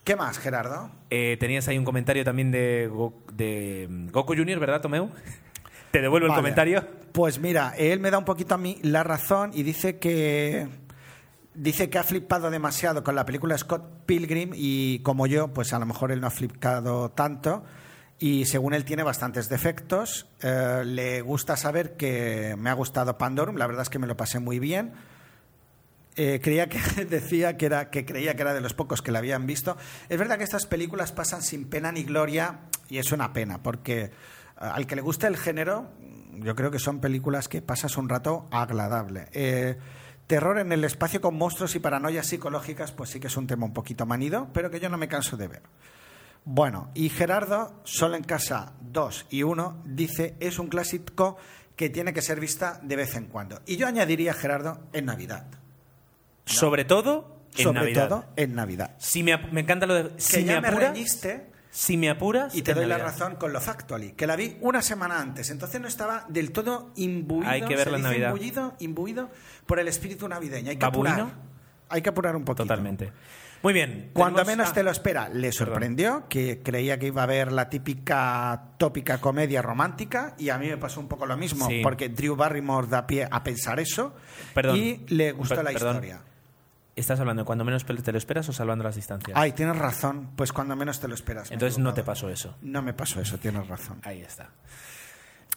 ¿Qué 0.04 0.16
más, 0.16 0.40
Gerardo? 0.40 0.90
Eh, 1.10 1.38
tenías 1.40 1.68
ahí 1.68 1.78
un 1.78 1.86
comentario 1.86 2.24
también 2.24 2.52
de, 2.52 2.88
Go- 2.92 3.14
de 3.34 3.88
mm, 3.90 4.08
Goku 4.10 4.36
Junior, 4.36 4.60
¿verdad, 4.60 4.82
Tomeu? 4.82 5.10
Te 5.92 6.02
devuelvo 6.02 6.28
el 6.28 6.34
comentario. 6.34 6.88
Pues 7.12 7.40
mira, 7.40 7.74
él 7.78 8.00
me 8.00 8.10
da 8.12 8.18
un 8.18 8.26
poquito 8.26 8.56
a 8.56 8.58
mí 8.58 8.80
la 8.82 9.04
razón 9.04 9.52
y 9.54 9.64
dice 9.64 10.00
que 10.00 10.68
dice 11.54 11.90
que 11.90 11.98
ha 12.00 12.04
flipado 12.04 12.50
demasiado 12.50 13.04
con 13.04 13.14
la 13.14 13.26
película 13.26 13.58
Scott 13.58 14.06
Pilgrim 14.06 14.52
y 14.56 15.00
como 15.00 15.28
yo, 15.28 15.50
pues 15.50 15.74
a 15.74 15.80
lo 15.80 15.86
mejor 15.86 16.14
él 16.14 16.22
no 16.22 16.28
ha 16.28 16.32
flipado 16.32 17.10
tanto 17.12 17.64
y 18.22 18.46
según 18.46 18.76
él 18.76 18.86
tiene 18.86 19.02
bastantes 19.02 19.50
defectos. 19.50 20.28
Eh, 20.42 20.84
le 20.86 21.22
gusta 21.22 21.58
saber 21.58 21.98
que 21.98 22.56
me 22.56 22.70
ha 22.70 22.74
gustado 22.74 23.18
Pandorum, 23.18 23.58
la 23.58 23.66
verdad 23.66 23.82
es 23.82 23.90
que 23.90 23.98
me 23.98 24.06
lo 24.06 24.16
pasé 24.16 24.38
muy 24.38 24.60
bien. 24.60 24.94
Eh, 26.16 26.40
creía 26.42 26.70
que 26.70 27.06
decía 27.10 27.58
que 27.58 27.66
era 27.66 27.90
que 27.90 28.06
creía 28.06 28.36
que 28.36 28.44
era 28.44 28.54
de 28.54 28.62
los 28.62 28.76
pocos 28.76 29.02
que 29.02 29.12
la 29.12 29.18
habían 29.18 29.48
visto. 29.48 29.76
Es 30.08 30.20
verdad 30.20 30.38
que 30.38 30.44
estas 30.44 30.68
películas 30.68 31.12
pasan 31.12 31.42
sin 31.42 31.68
pena 31.68 31.92
ni 31.92 32.04
gloria 32.04 32.60
y 32.90 33.00
es 33.00 33.12
una 33.12 33.34
pena 33.34 33.64
porque 33.64 34.02
eh, 34.04 34.12
al 34.60 34.86
que 34.86 34.96
le 34.96 35.02
guste 35.02 35.26
el 35.26 35.36
género, 35.36 35.90
yo 36.34 36.56
creo 36.56 36.70
que 36.70 36.78
son 36.78 37.02
películas 37.02 37.48
que 37.48 37.64
pasas 37.64 37.98
un 37.98 38.08
rato 38.08 38.48
agradable. 38.52 39.30
Terror 40.28 40.60
en 40.60 40.72
el 40.72 40.84
espacio 40.84 41.22
con 41.22 41.36
monstruos 41.36 41.76
y 41.76 41.80
paranoias 41.80 42.28
psicológicas, 42.28 42.92
pues 42.92 43.10
sí 43.10 43.20
que 43.20 43.28
es 43.28 43.36
un 43.36 43.48
tema 43.48 43.66
un 43.66 43.74
poquito 43.74 44.06
manido, 44.06 44.48
pero 44.54 44.70
que 44.70 44.80
yo 44.80 44.90
no 44.90 45.00
me 45.00 45.08
canso 45.08 45.38
de 45.38 45.48
ver. 45.48 45.64
Bueno, 46.44 46.90
y 46.96 47.10
Gerardo, 47.10 47.80
solo 47.84 48.16
en 48.16 48.24
casa 48.24 48.74
2 48.82 49.28
y 49.30 49.44
1, 49.44 49.84
dice 49.86 50.36
es 50.40 50.58
un 50.60 50.68
clásico 50.68 51.38
que 51.76 51.90
tiene 51.90 52.14
que 52.14 52.22
ser 52.22 52.40
vista 52.40 52.80
de 52.84 52.96
vez 52.96 53.16
en 53.16 53.26
cuando. 53.26 53.62
Y 53.66 53.78
yo 53.78 53.88
añadiría, 53.88 54.34
Gerardo, 54.34 54.82
en 54.94 55.06
Navidad. 55.06 55.46
Sobre 56.46 56.84
todo 56.86 57.38
en 57.58 57.64
Sobre 57.64 57.80
Navidad. 57.80 58.10
todo 58.10 58.26
en 58.36 58.56
Navidad. 58.56 58.96
Si 58.98 59.24
me, 59.24 59.38
me 59.38 59.62
encanta 59.62 59.86
lo 59.86 59.94
de. 59.94 60.10
Que 60.16 60.22
Si 60.22 60.38
me 60.42 60.46
ya 60.46 60.62
me 60.62 60.68
apuras. 60.70 60.92
reñiste 60.94 61.52
si 61.70 61.96
me 61.96 62.10
apuras. 62.10 62.54
y 62.56 62.64
te 62.64 62.74
doy 62.74 62.86
la 62.86 62.98
razón 62.98 63.36
con 63.36 63.54
lo 63.54 63.62
Factually, 63.62 64.12
que 64.14 64.28
la 64.28 64.36
vi 64.36 64.58
una 64.62 64.82
semana 64.82 65.22
antes, 65.22 65.50
entonces 65.52 65.80
no 65.80 65.88
estaba 65.88 66.26
del 66.28 66.52
todo 66.52 66.92
imbuido, 66.96 67.50
Hay 67.50 67.62
que 67.62 67.76
verla 67.78 67.98
en 67.98 68.04
Navidad. 68.04 68.30
imbuido, 68.34 68.74
imbuido 68.80 69.30
por 69.66 69.80
el 69.80 69.88
espíritu 69.88 70.28
navideño. 70.28 70.70
Hay 70.72 70.76
que 70.78 70.86
¿Babuino? 70.86 71.10
apurar. 71.12 71.34
Hay 71.90 72.02
que 72.02 72.10
apurar 72.10 72.36
un 72.36 72.44
poquito. 72.44 72.64
Totalmente. 72.64 73.12
Muy 73.64 73.74
bien. 73.74 74.10
Cuando 74.14 74.44
menos 74.44 74.74
te 74.74 74.82
lo 74.84 74.90
espera, 74.92 75.30
le 75.30 75.52
sorprendió 75.52 76.26
que 76.28 76.62
creía 76.64 76.98
que 76.98 77.08
iba 77.08 77.22
a 77.22 77.26
haber 77.26 77.52
la 77.52 77.70
típica 77.70 78.70
tópica 78.78 79.20
comedia 79.20 79.62
romántica 79.62 80.34
y 80.40 80.50
a 80.50 80.58
mí 80.58 80.68
me 80.68 80.78
pasó 80.78 81.00
un 81.00 81.08
poco 81.08 81.26
lo 81.28 81.38
mismo 81.38 81.68
Sí. 81.68 81.82
porque 81.84 82.10
Drew 82.10 82.36
Barrymore 82.36 82.88
da 82.88 83.06
pie 83.06 83.28
a 83.30 83.44
pensar 83.44 83.80
eso 83.80 84.16
Perdón. 84.56 84.78
y 84.78 85.06
le 85.10 85.32
gustó 85.32 85.56
Per- 85.56 85.64
la 85.64 85.72
perdón. 85.72 85.96
historia. 85.96 86.22
¿Estás 86.96 87.20
hablando 87.20 87.44
de 87.44 87.46
cuando 87.46 87.64
menos 87.64 87.86
te 87.86 88.12
lo 88.12 88.18
esperas 88.18 88.50
o 88.50 88.54
salvando 88.54 88.84
las 88.84 88.96
distancias? 88.96 89.38
Ay, 89.40 89.54
tienes 89.54 89.78
razón, 89.78 90.32
pues 90.36 90.52
cuando 90.52 90.76
menos 90.76 91.00
te 91.00 91.08
lo 91.08 91.14
esperas. 91.16 91.50
Entonces 91.52 91.78
no 91.80 91.94
te 91.94 92.04
pasó 92.04 92.30
eso. 92.30 92.58
No 92.62 92.82
me 92.82 92.94
pasó 92.94 93.22
eso, 93.22 93.38
tienes 93.38 93.68
razón. 93.68 94.00
Ahí 94.04 94.22
está. 94.22 94.50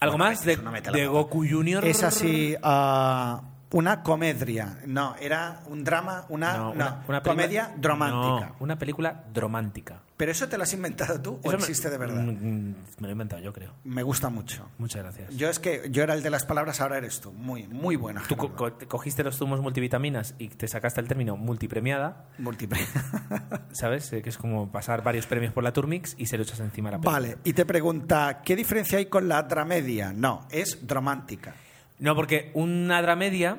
¿Algo 0.00 0.16
Bueno, 0.18 0.30
más 0.30 0.44
de, 0.44 0.56
de. 0.92 1.06
Goku 1.06 1.44
Junior? 1.48 1.84
Es 1.84 2.02
así, 2.02 2.54
ah, 2.62 3.40
una 3.74 4.02
comedia. 4.02 4.78
No, 4.86 5.14
era 5.20 5.60
un 5.66 5.84
drama, 5.84 6.24
una, 6.28 6.56
No, 6.56 6.64
no, 6.64 6.70
una, 6.72 6.86
una 7.08 7.22
película- 7.22 7.22
comedia 7.22 7.74
romántica. 7.80 8.46
No, 8.50 8.56
una 8.60 8.78
película 8.78 9.24
dromántica. 9.32 10.00
¿Pero 10.16 10.30
eso 10.30 10.48
te 10.48 10.56
lo 10.56 10.62
has 10.62 10.72
inventado 10.72 11.20
tú 11.20 11.40
o 11.42 11.48
me- 11.48 11.54
existe 11.56 11.90
de 11.90 11.98
verdad? 11.98 12.22
Mm, 12.22 12.30
mm, 12.30 12.74
Me 12.98 13.02
lo 13.02 13.08
he 13.08 13.12
inventado 13.12 13.42
yo, 13.42 13.52
creo. 13.52 13.72
Me 13.82 14.04
gusta 14.04 14.28
mucho. 14.30 14.68
Muchas 14.78 15.02
gracias. 15.02 15.34
Yo 15.36 15.48
es 15.50 15.58
que 15.58 15.88
yo 15.90 16.04
era 16.04 16.14
el 16.14 16.22
de 16.22 16.30
las 16.30 16.44
palabras, 16.46 16.80
ahora 16.80 16.98
eres 16.98 17.20
tú. 17.20 17.32
Muy, 17.32 17.66
muy 17.66 17.96
buena. 17.96 18.22
Tú 18.28 18.36
co- 18.36 18.48
Gerardo. 18.56 18.78
co- 18.78 18.88
cogiste 18.88 19.24
los 19.24 19.36
zumos 19.36 19.60
multivitaminas 19.60 20.36
y 20.38 20.48
te 20.50 20.68
sacaste 20.68 21.00
el 21.00 21.08
término 21.08 21.36
multipremiada, 21.36 22.26
Múltiple. 22.38 22.78
¿sabes? 23.72 24.12
Eh, 24.12 24.22
Que 24.22 24.28
es 24.30 24.38
como 24.38 24.70
pasar 24.70 25.02
varios 25.02 25.26
premios 25.26 25.52
por 25.52 25.64
la 25.64 25.72
Turmix 25.72 26.14
y 26.16 26.26
se 26.26 26.36
lo 26.36 26.44
echas 26.44 26.60
encima 26.60 26.90
a 26.90 26.92
la 26.92 26.98
película. 26.98 27.12
vale, 27.20 27.38
y 27.44 27.52
te 27.52 27.66
pregunta, 27.66 28.40
¿qué 28.44 28.54
diferencia 28.54 28.98
hay 28.98 29.06
con 29.06 29.28
la 29.28 29.42
dramedia? 29.42 30.12
No, 30.12 30.46
es 30.50 30.78
romántica. 30.86 31.54
No, 31.98 32.14
porque 32.14 32.50
una 32.54 33.00
dramedia 33.02 33.58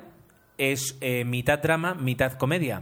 es 0.57 0.97
eh, 1.01 1.25
mitad 1.25 1.59
drama, 1.59 1.93
mitad 1.95 2.33
comedia. 2.33 2.81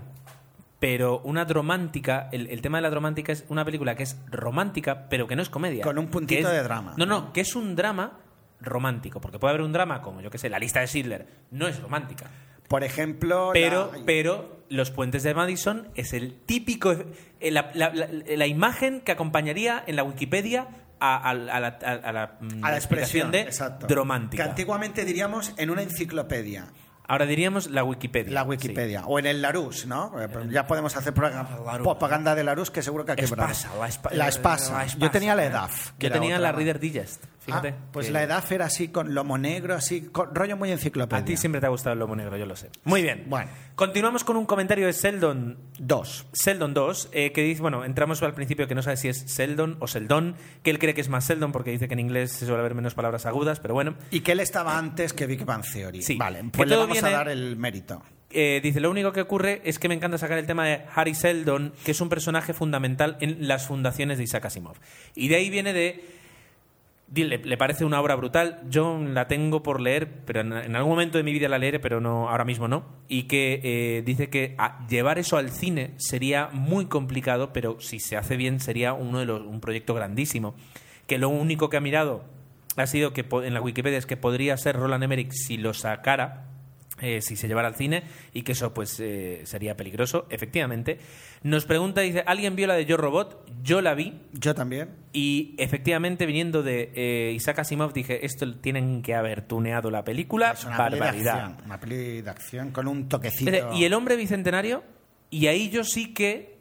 Pero 0.79 1.21
una 1.23 1.45
dromántica, 1.45 2.27
el, 2.33 2.47
el 2.47 2.61
tema 2.61 2.77
de 2.79 2.81
la 2.81 2.89
dromántica 2.89 3.31
es 3.31 3.45
una 3.47 3.63
película 3.63 3.95
que 3.95 4.03
es 4.03 4.17
romántica, 4.29 5.07
pero 5.09 5.27
que 5.27 5.35
no 5.35 5.41
es 5.41 5.49
comedia. 5.49 5.81
Con 5.83 5.97
un 5.97 6.07
puntito 6.07 6.47
es- 6.49 6.53
de 6.53 6.63
drama. 6.63 6.93
No, 6.97 7.05
no, 7.05 7.31
que 7.31 7.41
es 7.41 7.55
un 7.55 7.75
drama 7.75 8.19
romántico. 8.59 9.21
Porque 9.21 9.39
puede 9.39 9.51
haber 9.53 9.61
un 9.65 9.71
drama 9.71 10.01
como, 10.01 10.19
yo 10.21 10.29
que 10.29 10.37
sé, 10.37 10.49
la 10.49 10.59
lista 10.59 10.81
de 10.81 10.87
Schindler. 10.87 11.27
No 11.51 11.67
es 11.67 11.79
romántica. 11.81 12.29
Por 12.67 12.83
ejemplo, 12.83 13.51
Pero, 13.53 13.91
la- 13.93 14.05
pero 14.05 14.63
Los 14.69 14.89
Puentes 14.91 15.23
de 15.23 15.33
Madison 15.33 15.87
es 15.95 16.11
el 16.13 16.33
típico. 16.33 16.91
eh, 17.39 17.51
La, 17.51 17.71
la- 17.75 17.93
la- 17.93 18.07
la 18.35 18.47
imagen 18.47 18.99
que 19.01 19.11
acompañaría 19.13 19.83
en 19.87 19.95
la 19.95 20.03
Wikipedia 20.03 20.67
a, 21.03 21.29
a- 21.29 21.33
la, 21.33 21.55
a- 21.67 22.11
la, 22.11 22.37
mm, 22.39 22.63
a 22.63 22.71
la 22.71 22.77
expresión 22.77 23.31
de 23.31 23.41
exacto. 23.41 23.87
dromántica. 23.87 24.43
Que 24.43 24.49
antiguamente 24.49 25.03
diríamos 25.05 25.53
en 25.57 25.69
una 25.69 25.81
enciclopedia. 25.81 26.67
Ahora 27.05 27.25
diríamos 27.25 27.69
la 27.69 27.83
Wikipedia. 27.83 28.31
La 28.31 28.43
Wikipedia. 28.43 29.05
O 29.05 29.19
en 29.19 29.25
el 29.25 29.41
Larus, 29.41 29.85
¿no? 29.85 30.13
Eh, 30.21 30.29
Ya 30.49 30.65
podemos 30.65 30.95
hacer 30.95 31.13
propaganda 31.13 32.33
de 32.35 32.43
Larus 32.45 32.71
que 32.71 32.81
seguro 32.81 33.05
que 33.05 33.11
ha 33.11 33.15
quebrado. 33.15 33.51
Espasa, 33.51 33.77
la 33.77 33.87
espa- 33.87 34.11
La 34.13 34.27
espasa. 34.29 34.73
la 34.77 34.85
espasa. 34.85 34.99
Yo 34.99 35.11
tenía 35.11 35.35
la 35.35 35.43
EDAF. 35.45 35.91
Yo 35.99 36.11
tenía 36.11 36.35
otra. 36.37 36.51
la 36.51 36.57
Reader 36.57 36.79
Digest. 36.79 37.25
Fíjate. 37.45 37.69
Ah, 37.69 37.85
pues 37.91 38.07
que 38.07 38.13
la 38.13 38.23
EDAF 38.23 38.51
era 38.53 38.65
así 38.65 38.87
con 38.87 39.13
lomo 39.13 39.37
negro, 39.37 39.75
así, 39.75 40.01
con 40.01 40.33
rollo 40.33 40.55
muy 40.55 40.71
enciclopedia. 40.71 41.21
A 41.21 41.25
ti 41.25 41.35
siempre 41.37 41.59
te 41.59 41.67
ha 41.67 41.69
gustado 41.69 41.93
el 41.93 41.99
lomo 41.99 42.15
negro, 42.15 42.37
yo 42.37 42.45
lo 42.45 42.55
sé. 42.55 42.69
Muy 42.85 43.01
bien. 43.01 43.25
Bueno. 43.27 43.49
Continuamos 43.75 44.23
con 44.23 44.37
un 44.37 44.45
comentario 44.45 44.85
de 44.85 44.93
Seldon 44.93 45.57
Dos. 45.79 46.25
Seldon 46.31 46.73
2, 46.73 47.09
eh, 47.11 47.31
que 47.33 47.41
dice, 47.41 47.61
bueno, 47.61 47.83
entramos 47.85 48.21
al 48.23 48.33
principio 48.33 48.67
que 48.67 48.75
no 48.75 48.81
sabe 48.81 48.97
si 48.97 49.07
es 49.09 49.17
Seldon 49.19 49.77
o 49.79 49.87
Seldon, 49.87 50.35
que 50.61 50.69
él 50.69 50.79
cree 50.79 50.93
que 50.93 51.01
es 51.01 51.09
más 51.09 51.25
Seldon 51.25 51.51
porque 51.51 51.71
dice 51.71 51.87
que 51.87 51.93
en 51.95 51.99
inglés 51.99 52.31
se 52.31 52.45
suele 52.45 52.59
haber 52.61 52.75
menos 52.75 52.93
palabras 52.93 53.25
agudas, 53.25 53.59
pero 53.59 53.73
bueno. 53.73 53.95
Y 54.11 54.21
que 54.21 54.31
él 54.33 54.39
estaba 54.39 54.77
antes 54.77 55.11
que 55.11 55.25
Big 55.25 55.43
Bang 55.43 55.63
Theory. 55.63 56.01
Sí. 56.01 56.15
Vale, 56.17 56.43
pues 56.51 56.69
le 56.69 56.75
vamos 56.75 56.93
viene- 56.93 57.09
a 57.09 57.11
dar 57.11 57.29
el 57.29 57.55
mérito. 57.57 58.01
Eh, 58.35 58.61
dice, 58.63 58.79
lo 58.79 58.89
único 58.89 59.11
que 59.11 59.21
ocurre 59.21 59.61
es 59.63 59.77
que 59.77 59.87
me 59.87 59.93
encanta 59.95 60.17
sacar 60.17 60.37
el 60.39 60.47
tema 60.47 60.65
de 60.65 60.81
Harry 60.95 61.13
Seldon, 61.13 61.73
que 61.83 61.91
es 61.91 62.01
un 62.01 62.09
personaje 62.09 62.53
fundamental 62.53 63.17
en 63.21 63.47
las 63.47 63.67
fundaciones 63.67 64.17
de 64.17 64.23
Isaac 64.23 64.45
Asimov. 64.45 64.75
Y 65.15 65.27
de 65.27 65.35
ahí 65.35 65.49
viene 65.49 65.73
de... 65.73 66.22
Le, 67.15 67.37
le 67.37 67.57
parece 67.57 67.85
una 67.85 68.01
obra 68.01 68.15
brutal. 68.15 68.61
Yo 68.69 68.97
la 68.97 69.27
tengo 69.27 69.61
por 69.61 69.79
leer, 69.79 70.21
pero 70.25 70.41
en, 70.41 70.75
algún 70.75 70.91
momento 70.91 71.17
de 71.17 71.23
mi 71.23 71.31
vida 71.31 71.47
la 71.47 71.57
leeré, 71.59 71.79
pero 71.79 72.01
no 72.01 72.29
ahora 72.29 72.43
mismo 72.45 72.67
no. 72.67 72.85
Y 73.07 73.23
que 73.23 73.59
eh, 73.63 74.01
dice 74.03 74.29
que 74.29 74.55
a- 74.57 74.85
llevar 74.87 75.19
eso 75.19 75.37
al 75.37 75.51
cine 75.51 75.91
sería 75.97 76.49
muy 76.51 76.85
complicado, 76.87 77.53
pero 77.53 77.79
si 77.79 77.99
se 77.99 78.17
hace 78.17 78.35
bien 78.37 78.59
sería 78.59 78.93
uno 78.93 79.19
de 79.19 79.25
los, 79.25 79.41
un 79.41 79.59
proyecto 79.61 79.93
grandísimo. 79.93 80.55
Que 81.05 81.17
lo 81.19 81.29
único 81.29 81.69
que 81.69 81.77
ha 81.77 81.81
mirado 81.81 82.23
ha 82.77 82.87
sido 82.87 83.13
que 83.13 83.25
en 83.43 83.53
la 83.53 83.61
Wikipedia 83.61 83.99
es 83.99 84.07
que 84.07 84.17
podría 84.17 84.57
ser 84.57 84.75
Roland 84.77 85.03
Emmerich 85.03 85.31
si 85.33 85.57
lo 85.57 85.73
sacara 85.75 86.45
eh, 87.03 87.21
si 87.21 87.35
se 87.35 87.47
llevara 87.47 87.67
al 87.67 87.75
cine 87.75 88.03
y 88.33 88.41
que 88.41 88.53
eso 88.53 88.73
pues 88.73 88.99
eh, 88.99 89.41
sería 89.43 89.75
peligroso, 89.77 90.25
efectivamente. 90.31 90.97
Nos 91.43 91.65
pregunta, 91.65 92.01
dice, 92.01 92.23
¿alguien 92.25 92.55
vio 92.55 92.65
la 92.67 92.73
de 92.75 92.85
Yo 92.85 92.97
Robot? 92.97 93.45
Yo 93.61 93.81
la 93.81 93.93
vi 93.93 94.13
Yo 94.31 94.55
también. 94.55 94.89
y 95.11 95.53
efectivamente 95.57 96.25
viniendo 96.25 96.63
de 96.63 96.91
eh, 96.95 97.31
Isaac 97.35 97.59
Asimov 97.59 97.93
dije, 97.93 98.25
esto 98.25 98.51
tienen 98.55 99.01
que 99.01 99.13
haber 99.13 99.41
tuneado 99.45 99.91
la 99.91 100.03
película, 100.03 100.51
Es 100.53 100.63
una 100.65 100.77
peli 100.77 100.93
de 100.95 100.99
barbaridad. 101.01 101.39
acción. 101.39 101.65
Una 101.65 101.79
peli 101.79 102.21
de 102.21 102.29
acción 102.29 102.71
con 102.71 102.87
un 102.87 103.09
toquecito. 103.09 103.73
Y 103.75 103.83
el 103.83 103.93
hombre 103.93 104.15
bicentenario, 104.15 104.83
y 105.29 105.47
ahí 105.47 105.69
yo 105.69 105.83
sí 105.83 106.13
que 106.13 106.52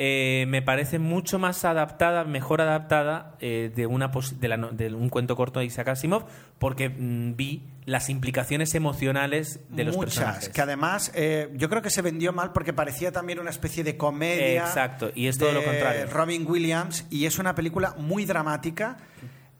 eh, 0.00 0.44
me 0.48 0.62
parece 0.62 0.98
mucho 1.00 1.38
más 1.40 1.64
adaptada, 1.64 2.22
mejor 2.24 2.60
adaptada 2.60 3.34
eh, 3.40 3.72
de, 3.74 3.86
una 3.86 4.10
de, 4.38 4.48
la 4.48 4.56
no- 4.56 4.70
de 4.70 4.94
un 4.94 5.08
cuento 5.08 5.34
corto 5.34 5.58
de 5.60 5.66
Isaac 5.66 5.88
Asimov, 5.88 6.24
porque 6.60 6.88
mm, 6.88 7.34
vi 7.34 7.64
las 7.84 8.08
implicaciones 8.08 8.74
emocionales 8.76 9.60
de 9.70 9.84
los 9.84 9.96
Muchas, 9.96 10.14
personajes. 10.14 10.48
que 10.50 10.60
además 10.60 11.10
eh, 11.14 11.50
yo 11.54 11.68
creo 11.68 11.82
que 11.82 11.90
se 11.90 12.02
vendió 12.02 12.32
mal 12.32 12.52
porque 12.52 12.72
parecía 12.72 13.10
también 13.12 13.38
una 13.40 13.50
especie 13.50 13.82
de 13.82 13.96
comedia. 13.96 14.60
Exacto, 14.66 15.10
y 15.14 15.26
es 15.26 15.36
todo 15.36 15.52
lo 15.52 15.64
contrario. 15.64 16.06
Robin 16.12 16.46
Williams 16.48 17.04
y 17.10 17.26
es 17.26 17.38
una 17.38 17.54
película 17.54 17.94
muy 17.98 18.24
dramática 18.24 18.98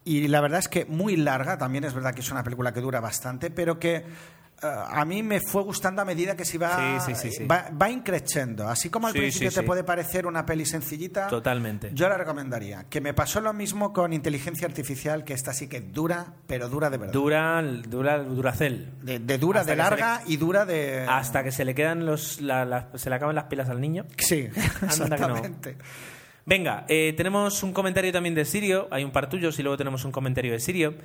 y 0.05 0.27
la 0.29 0.39
verdad 0.41 0.59
es 0.59 0.69
que 0.69 0.85
muy 0.85 1.17
larga, 1.17 1.57
también 1.57 1.83
es 1.83 1.93
verdad 1.93 2.13
que 2.13 2.21
es 2.21 2.31
una 2.31 2.43
película 2.43 2.71
que 2.73 2.79
dura 2.81 2.99
bastante, 3.01 3.51
pero 3.51 3.77
que 3.79 4.05
a 4.61 5.05
mí 5.05 5.23
me 5.23 5.39
fue 5.39 5.63
gustando 5.63 6.01
a 6.01 6.05
medida 6.05 6.35
que 6.35 6.45
se 6.45 6.57
va, 6.57 6.99
Sí, 7.05 7.13
sí, 7.15 7.31
sí, 7.31 7.45
va, 7.45 7.69
va 7.81 7.89
increciendo. 7.89 8.67
Así 8.67 8.89
como 8.89 9.07
al 9.07 9.13
principio 9.13 9.51
te 9.51 9.63
puede 9.63 9.83
parecer 9.83 10.25
una 10.27 10.45
peli 10.45 10.65
sencillita, 10.65 11.27
Totalmente. 11.27 11.91
yo 11.93 12.09
la 12.09 12.17
recomendaría. 12.17 12.85
Que 12.89 13.01
me 13.01 13.13
pasó 13.13 13.41
lo 13.41 13.53
mismo 13.53 13.93
con 13.93 14.13
Inteligencia 14.13 14.67
Artificial, 14.67 15.23
que 15.23 15.33
esta 15.33 15.53
sí 15.53 15.67
que 15.67 15.81
dura, 15.81 16.33
pero 16.47 16.69
dura 16.69 16.89
de 16.89 16.97
verdad. 16.97 17.13
Dura, 17.13 17.61
dura, 17.61 18.19
duracel. 18.19 18.91
De, 19.01 19.19
de 19.19 19.37
dura, 19.37 19.61
Hasta 19.61 19.71
de 19.71 19.77
larga 19.77 20.21
y 20.27 20.37
dura 20.37 20.65
de... 20.65 21.05
Hasta 21.07 21.43
que 21.43 21.51
se 21.51 21.63
le 21.65 21.73
quedan 21.75 22.05
los, 22.05 22.41
la- 22.41 22.65
la- 22.65 22.89
se 22.95 23.09
le 23.09 23.15
acaban 23.15 23.35
las 23.35 23.45
pilas 23.45 23.69
al 23.69 23.79
niño. 23.79 24.05
Sí, 24.17 24.49
no. 24.81 24.87
exactamente. 24.87 25.77
Venga, 26.45 26.85
eh, 26.87 27.13
tenemos 27.15 27.61
un 27.61 27.73
comentario 27.73 28.11
también 28.11 28.33
de 28.33 28.43
Sirio, 28.43 28.87
hay 28.89 29.03
un 29.03 29.11
par 29.11 29.29
tuyos 29.29 29.59
y 29.59 29.61
luego 29.63 29.77
tenemos 29.77 30.03
un 30.03 30.11
comentario 30.11 30.51
de 30.51 30.59
Sirio. 30.59 30.95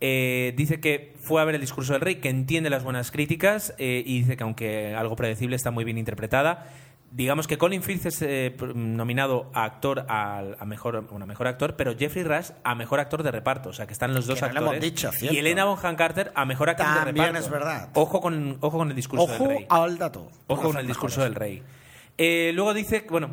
Eh, 0.00 0.52
dice 0.56 0.80
que 0.80 1.14
fue 1.20 1.40
a 1.40 1.44
ver 1.44 1.54
el 1.54 1.60
discurso 1.60 1.92
del 1.92 2.02
rey, 2.02 2.16
que 2.16 2.28
entiende 2.28 2.68
las 2.68 2.84
buenas 2.84 3.10
críticas 3.10 3.74
eh, 3.78 4.02
y 4.04 4.20
dice 4.20 4.36
que 4.36 4.42
aunque 4.42 4.94
algo 4.94 5.16
predecible 5.16 5.56
está 5.56 5.70
muy 5.70 5.84
bien 5.84 5.98
interpretada. 5.98 6.66
Digamos 7.10 7.46
que 7.46 7.58
Colin 7.58 7.82
Firth 7.82 8.06
es 8.06 8.22
eh, 8.22 8.56
nominado 8.74 9.48
a 9.54 9.64
actor 9.64 10.04
a, 10.08 10.42
mejor 10.66 11.06
bueno, 11.08 11.24
a 11.24 11.26
mejor 11.28 11.46
actor, 11.46 11.76
pero 11.76 11.96
Jeffrey 11.96 12.24
Rush 12.24 12.50
a 12.64 12.74
mejor 12.74 12.98
actor 12.98 13.22
de 13.22 13.30
reparto, 13.30 13.68
o 13.68 13.72
sea 13.72 13.86
que 13.86 13.92
están 13.92 14.14
los 14.14 14.26
dos 14.26 14.42
no 14.42 14.48
lo 14.48 14.52
actores. 14.52 14.70
hemos 14.72 14.82
dicho, 14.82 15.10
y. 15.22 15.38
Elena 15.38 15.64
Bonham 15.64 15.94
Carter 15.94 16.32
a 16.34 16.44
mejor 16.44 16.68
de 16.70 16.74
También 16.74 17.26
reparto. 17.26 17.38
es 17.38 17.50
verdad. 17.50 17.88
Ojo 17.94 18.20
con 18.20 18.58
ojo 18.60 18.78
con 18.78 18.90
el 18.90 18.96
discurso 18.96 19.24
Ojo 19.24 19.44
del 19.44 19.58
rey. 19.58 19.66
al 19.70 19.96
dato. 19.96 20.28
Ojo 20.48 20.62
con 20.62 20.78
el 20.78 20.88
discurso 20.88 21.22
del 21.22 21.36
rey. 21.36 21.62
Luego 22.18 22.74
dice, 22.74 23.06
bueno, 23.08 23.30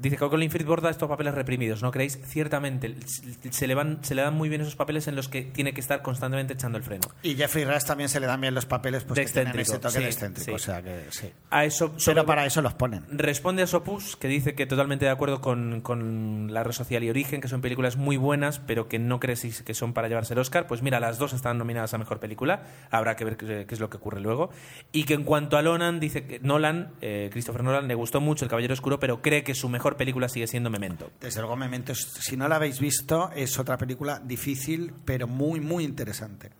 dice 0.00 0.16
que 0.16 0.28
Colin 0.28 0.50
Firth 0.50 0.66
borda 0.66 0.90
estos 0.90 1.08
papeles 1.08 1.34
reprimidos, 1.34 1.82
¿no 1.82 1.90
creéis? 1.90 2.18
Ciertamente, 2.24 2.94
se 3.50 3.66
le, 3.66 3.74
van, 3.74 3.98
se 4.02 4.14
le 4.14 4.22
dan 4.22 4.34
muy 4.34 4.48
bien 4.48 4.60
esos 4.60 4.76
papeles 4.76 5.08
en 5.08 5.16
los 5.16 5.28
que 5.28 5.42
tiene 5.42 5.72
que 5.72 5.80
estar 5.80 6.02
constantemente 6.02 6.54
echando 6.54 6.78
el 6.78 6.84
freno. 6.84 7.08
Y 7.22 7.34
Jeffrey 7.34 7.64
Rush 7.64 7.84
también 7.84 8.08
se 8.08 8.20
le 8.20 8.26
dan 8.26 8.40
bien 8.40 8.54
los 8.54 8.66
papeles 8.66 9.04
pues, 9.04 9.16
De 9.16 9.26
que 9.26 9.32
tienen 9.32 9.58
ese 9.58 9.78
toque 9.78 9.94
sí, 9.94 10.02
de 10.02 10.06
excéntrico. 10.06 10.50
sí. 10.50 10.54
O 10.54 10.58
sea 10.58 10.82
que 10.82 11.06
sí. 11.10 11.30
A 11.50 11.64
eso, 11.64 11.94
Pero 12.04 12.24
para 12.26 12.46
eso 12.46 12.62
los 12.62 12.74
ponen. 12.74 13.04
Responde 13.10 13.62
a 13.62 13.66
Sopus, 13.66 14.16
que 14.16 14.28
dice 14.28 14.54
que 14.54 14.66
totalmente 14.66 15.04
de 15.04 15.10
acuerdo 15.10 15.40
con, 15.40 15.80
con 15.80 16.52
La 16.52 16.64
Red 16.64 16.72
Social 16.72 17.02
y 17.04 17.10
Origen, 17.10 17.40
que 17.40 17.48
son 17.48 17.60
películas 17.60 17.96
muy 17.96 18.16
buenas, 18.16 18.58
pero 18.58 18.88
que 18.88 18.98
no 18.98 19.20
crees 19.20 19.62
que 19.62 19.74
son 19.74 19.92
para 19.92 20.08
llevarse 20.08 20.34
el 20.34 20.40
Oscar. 20.40 20.66
Pues 20.66 20.82
mira, 20.82 21.00
las 21.00 21.18
dos 21.18 21.32
están 21.32 21.58
nominadas 21.58 21.94
a 21.94 21.98
Mejor 21.98 22.20
Película. 22.20 22.62
Habrá 22.90 23.16
que 23.16 23.24
ver 23.24 23.36
qué, 23.36 23.66
qué 23.66 23.74
es 23.74 23.80
lo 23.80 23.90
que 23.90 23.96
ocurre 23.96 24.20
luego. 24.20 24.50
Y 24.92 25.04
que 25.04 25.14
en 25.14 25.24
cuanto 25.24 25.56
a 25.56 25.62
Nolan, 25.62 26.00
dice 26.00 26.24
que 26.26 26.40
Nolan, 26.40 26.92
eh, 27.00 27.28
Christopher 27.32 27.62
Nolan, 27.62 27.88
le 27.88 27.94
gustó 27.94 28.20
mucho 28.20 28.44
El 28.44 28.50
Caballero 28.50 28.74
Oscuro, 28.74 28.98
pero 29.00 29.22
cree 29.22 29.42
que 29.44 29.54
su 29.54 29.68
mejor 29.68 29.87
película 29.96 30.28
sigue 30.28 30.46
siendo 30.46 30.70
Memento. 30.70 31.10
Desde 31.20 31.40
luego, 31.40 31.56
Memento, 31.56 31.94
si 31.94 32.36
no 32.36 32.48
la 32.48 32.56
habéis 32.56 32.80
visto, 32.80 33.30
es 33.34 33.58
otra 33.58 33.78
película 33.78 34.20
difícil, 34.20 34.92
pero 35.04 35.26
muy, 35.26 35.60
muy 35.60 35.84
interesante. 35.84 36.50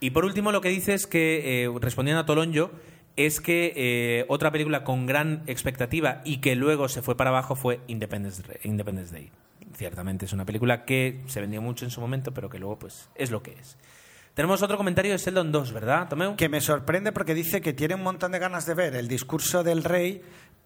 Y 0.00 0.10
por 0.10 0.24
último, 0.24 0.52
lo 0.52 0.60
que 0.60 0.68
dice 0.68 0.94
es 0.94 1.06
que, 1.06 1.64
eh, 1.64 1.70
respondiendo 1.80 2.20
a 2.20 2.26
Tolonyo, 2.26 2.70
es 3.16 3.40
que 3.40 3.72
eh, 3.76 4.24
otra 4.28 4.50
película 4.50 4.84
con 4.84 5.06
gran 5.06 5.42
expectativa 5.46 6.20
y 6.24 6.38
que 6.38 6.56
luego 6.56 6.88
se 6.88 7.02
fue 7.02 7.16
para 7.16 7.30
abajo 7.30 7.54
fue 7.54 7.80
Independence, 7.86 8.42
Independence 8.64 9.14
Day. 9.14 9.30
Ciertamente 9.74 10.26
es 10.26 10.32
una 10.32 10.44
película 10.44 10.84
que 10.84 11.22
se 11.26 11.40
vendió 11.40 11.62
mucho 11.62 11.84
en 11.84 11.90
su 11.90 12.00
momento, 12.00 12.32
pero 12.32 12.48
que 12.48 12.58
luego 12.58 12.78
pues 12.78 13.08
es 13.14 13.30
lo 13.30 13.42
que 13.42 13.52
es. 13.52 13.76
Tenemos 14.34 14.62
otro 14.62 14.76
comentario 14.76 15.12
de 15.12 15.18
Sheldon 15.18 15.52
2, 15.52 15.72
¿verdad, 15.72 16.08
Tomeu? 16.08 16.34
Que 16.34 16.48
me 16.48 16.60
sorprende 16.60 17.12
porque 17.12 17.34
dice 17.34 17.60
que 17.60 17.72
tiene 17.72 17.94
un 17.94 18.02
montón 18.02 18.32
de 18.32 18.40
ganas 18.40 18.66
de 18.66 18.74
ver 18.74 18.96
el 18.96 19.06
discurso 19.06 19.62
del 19.62 19.84
rey, 19.84 20.22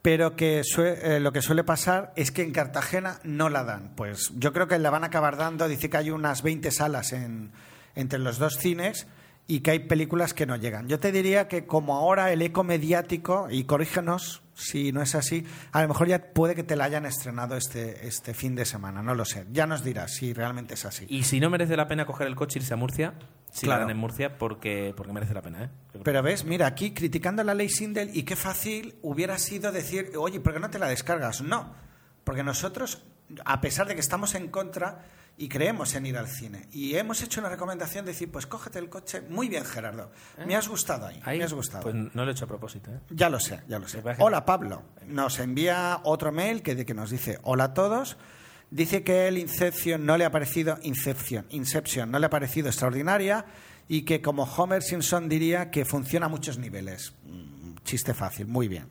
pero 0.09 0.37
que 0.37 0.63
eh, 0.79 1.21
lo 1.21 1.33
que 1.33 1.43
suele 1.43 1.65
pasar 1.65 2.15
es 2.17 2.33
que 2.33 2.41
en 2.41 2.51
Cartagena 2.51 3.21
no 3.25 3.51
la 3.51 3.63
dan. 3.63 3.93
Pues 3.95 4.33
yo 4.37 4.55
creo 4.55 4.67
que 4.67 4.79
la 4.79 4.89
van 4.89 5.05
a 5.05 5.09
acabar 5.09 5.37
dando. 5.37 5.69
Dice 5.69 5.91
que 5.91 5.99
hay 5.99 6.11
unas 6.11 6.43
20 6.43 6.71
salas 6.71 7.13
en, 7.13 7.51
entre 7.95 8.19
los 8.19 8.39
dos 8.39 8.57
cines 8.57 9.07
y 9.47 9.61
que 9.61 9.73
hay 9.73 9.81
películas 9.81 10.33
que 10.33 10.47
no 10.47 10.57
llegan. 10.57 10.89
Yo 10.89 10.99
te 10.99 11.13
diría 11.13 11.47
que 11.47 11.67
como 11.67 11.95
ahora 11.95 12.33
el 12.33 12.41
eco 12.41 12.65
mediático, 12.65 13.49
y 13.51 13.65
corrígenos 13.65 14.41
si 14.61 14.91
no 14.91 15.01
es 15.03 15.15
así, 15.15 15.47
a 15.71 15.83
lo 15.83 15.89
mejor 15.89 16.09
ya 16.09 16.33
puede 16.33 16.57
que 16.57 16.65
te 16.65 16.75
la 16.75 16.85
hayan 16.85 17.07
estrenado 17.07 17.57
este, 17.57 18.07
este 18.09 18.35
fin 18.35 18.57
de 18.57 18.65
semana, 18.65 19.03
no 19.05 19.15
lo 19.15 19.25
sé. 19.25 19.47
Ya 19.53 19.67
nos 19.69 19.85
dirás 19.85 20.13
si 20.15 20.33
realmente 20.33 20.75
es 20.75 20.85
así. 20.85 21.07
Y 21.09 21.23
si 21.23 21.39
no 21.39 21.49
merece 21.49 21.77
la 21.77 21.87
pena 21.87 22.05
coger 22.07 22.27
el 22.27 22.35
coche 22.35 22.59
e 22.59 22.63
irse 22.63 22.75
a 22.75 22.77
Murcia, 22.77 23.15
si 23.53 23.67
Claro. 23.67 23.83
la 23.83 23.87
dan 23.87 23.91
en 23.93 23.99
Murcia, 24.01 24.37
porque, 24.37 24.93
porque 24.97 25.13
merece 25.13 25.33
la 25.33 25.43
pena, 25.43 25.65
¿eh? 25.65 25.69
Pero 26.03 26.23
ves, 26.25 26.45
mira, 26.45 26.67
aquí 26.67 26.93
criticando 26.93 27.45
la 27.45 27.55
ley 27.55 27.69
Sindel 27.69 28.11
y 28.17 28.25
qué 28.25 28.35
fácil 28.35 28.97
hubiera 29.03 29.39
sido 29.39 29.71
decir, 29.71 30.11
oye, 30.19 30.41
¿por 30.41 30.53
qué 30.55 30.59
no 30.61 30.71
te 30.71 30.81
la 30.81 30.89
descargas? 30.89 31.41
No, 31.41 31.73
porque 32.25 32.43
nosotros, 32.43 33.03
a 33.45 33.61
pesar 33.61 33.87
de 33.87 33.95
que 33.95 34.01
estamos 34.01 34.35
en 34.35 34.49
contra 34.49 35.05
y 35.39 35.49
creemos 35.49 35.95
en 35.95 36.05
ir 36.05 36.19
al 36.19 36.27
cine, 36.27 36.69
y 36.73 36.97
hemos 36.97 37.23
hecho 37.23 37.41
una 37.41 37.49
recomendación 37.49 38.05
de 38.05 38.11
decir, 38.11 38.31
pues 38.31 38.47
cógete 38.47 38.81
el 38.81 38.89
coche. 38.89 39.21
Muy 39.21 39.49
bien, 39.49 39.65
Gerardo. 39.65 40.11
Me 40.45 40.57
has 40.57 40.69
gustado 40.69 41.07
ahí, 41.07 41.21
Ahí, 41.25 41.39
me 41.39 41.45
has 41.45 41.55
gustado. 41.55 41.85
Pues 41.85 41.95
no 41.95 42.25
lo 42.25 42.29
he 42.29 42.33
hecho 42.33 42.45
a 42.45 42.49
propósito, 42.49 42.91
¿eh? 42.91 42.99
Ya 43.11 43.31
lo 43.31 43.39
sé, 43.39 43.61
ya 43.69 43.79
lo 43.79 43.87
sé. 43.87 44.03
Hola 44.19 44.45
Pablo, 44.45 44.83
nos 45.07 45.39
envía 45.39 46.01
otro 46.03 46.33
mail 46.33 46.63
que, 46.63 46.85
que 46.85 46.93
nos 46.93 47.11
dice 47.11 47.39
hola 47.45 47.65
a 47.65 47.75
todos. 47.75 48.17
Dice 48.71 49.03
que 49.03 49.29
el 49.29 49.39
Inception 49.39 50.05
no 50.05 50.19
le 50.19 50.25
ha 50.25 50.31
parecido 50.31 50.79
Inception, 50.83 51.47
Inception 51.51 52.11
no 52.11 52.19
le 52.19 52.27
ha 52.27 52.31
parecido 52.31 52.69
extraordinaria 52.69 53.47
y 53.87 54.03
que 54.03 54.21
como 54.21 54.43
Homer 54.43 54.83
Simpson 54.83 55.29
diría 55.29 55.71
que 55.71 55.85
funciona 55.85 56.27
a 56.27 56.29
muchos 56.29 56.59
niveles. 56.59 57.15
Mm, 57.25 57.77
Chiste 57.85 58.13
fácil, 58.13 58.47
muy 58.47 58.69
bien. 58.69 58.89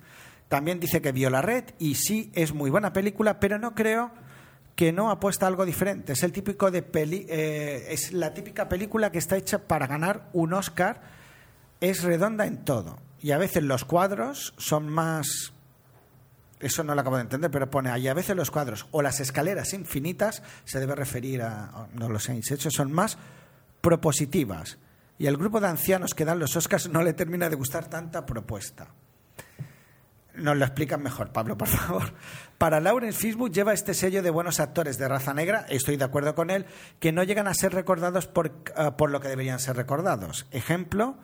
También 0.47 0.79
dice 0.79 1.01
que 1.01 1.11
vio 1.11 1.29
la 1.29 1.41
red 1.41 1.65
y 1.77 1.95
sí 1.95 2.31
es 2.33 2.53
muy 2.53 2.69
buena 2.69 2.93
película, 2.93 3.39
pero 3.39 3.59
no 3.59 3.75
creo 3.75 4.11
que 4.77 4.93
no 4.93 5.09
apuesta 5.09 5.47
a 5.47 5.49
algo 5.49 5.65
diferente. 5.65 6.13
Es 6.13 6.21
el 6.21 6.31
típico 6.31 6.69
de 6.69 6.83
peli, 6.83 7.25
eh, 7.27 7.87
es 7.89 8.13
la 8.13 8.35
típica 8.35 8.69
película 8.69 9.11
que 9.11 9.17
está 9.17 9.35
hecha 9.35 9.57
para 9.57 9.87
ganar 9.87 10.29
un 10.33 10.53
Oscar. 10.53 11.01
Es 11.81 12.03
redonda 12.03 12.45
en 12.45 12.63
todo 12.63 12.99
y 13.19 13.31
a 13.31 13.39
veces 13.39 13.63
los 13.63 13.85
cuadros 13.85 14.53
son 14.57 14.87
más 14.87 15.51
eso 16.59 16.83
no 16.83 16.95
lo 16.95 17.01
acabo 17.01 17.17
de 17.17 17.23
entender, 17.23 17.51
pero 17.51 17.69
pone 17.69 17.89
ahí 17.89 18.07
a 18.07 18.13
veces 18.13 18.35
los 18.35 18.49
cuadros 18.49 18.87
o 18.91 19.01
las 19.01 19.19
escaleras 19.19 19.73
infinitas 19.73 20.41
se 20.63 20.79
debe 20.79 20.95
referir 20.95 21.41
a, 21.41 21.87
no 21.93 22.09
lo 22.09 22.19
sé, 22.19 22.33
hechos 22.37 22.73
son 22.73 22.91
más 22.91 23.17
propositivas. 23.81 24.77
Y 25.19 25.25
el 25.25 25.37
grupo 25.37 25.59
de 25.59 25.67
ancianos 25.67 26.13
que 26.13 26.25
dan 26.25 26.39
los 26.39 26.55
Oscars 26.55 26.89
no 26.89 27.03
le 27.03 27.13
termina 27.13 27.49
de 27.49 27.55
gustar 27.55 27.89
tanta 27.89 28.25
propuesta. 28.25 28.87
Nos 30.37 30.55
lo 30.55 30.65
explican 30.65 31.01
mejor, 31.01 31.31
Pablo, 31.31 31.57
por 31.57 31.67
favor. 31.67 32.13
Para 32.57 32.79
Lawrence 32.79 33.19
Fishburne 33.19 33.53
lleva 33.53 33.73
este 33.73 33.93
sello 33.93 34.21
de 34.21 34.29
buenos 34.29 34.59
actores 34.59 34.97
de 34.97 35.07
raza 35.07 35.33
negra, 35.33 35.65
estoy 35.69 35.97
de 35.97 36.03
acuerdo 36.03 36.35
con 36.35 36.51
él, 36.51 36.65
que 36.99 37.11
no 37.11 37.23
llegan 37.23 37.47
a 37.47 37.53
ser 37.53 37.73
recordados 37.73 38.27
por, 38.27 38.47
eh, 38.47 38.91
por 38.97 39.09
lo 39.09 39.19
que 39.19 39.29
deberían 39.29 39.59
ser 39.59 39.75
recordados. 39.75 40.45
Ejemplo, 40.51 41.15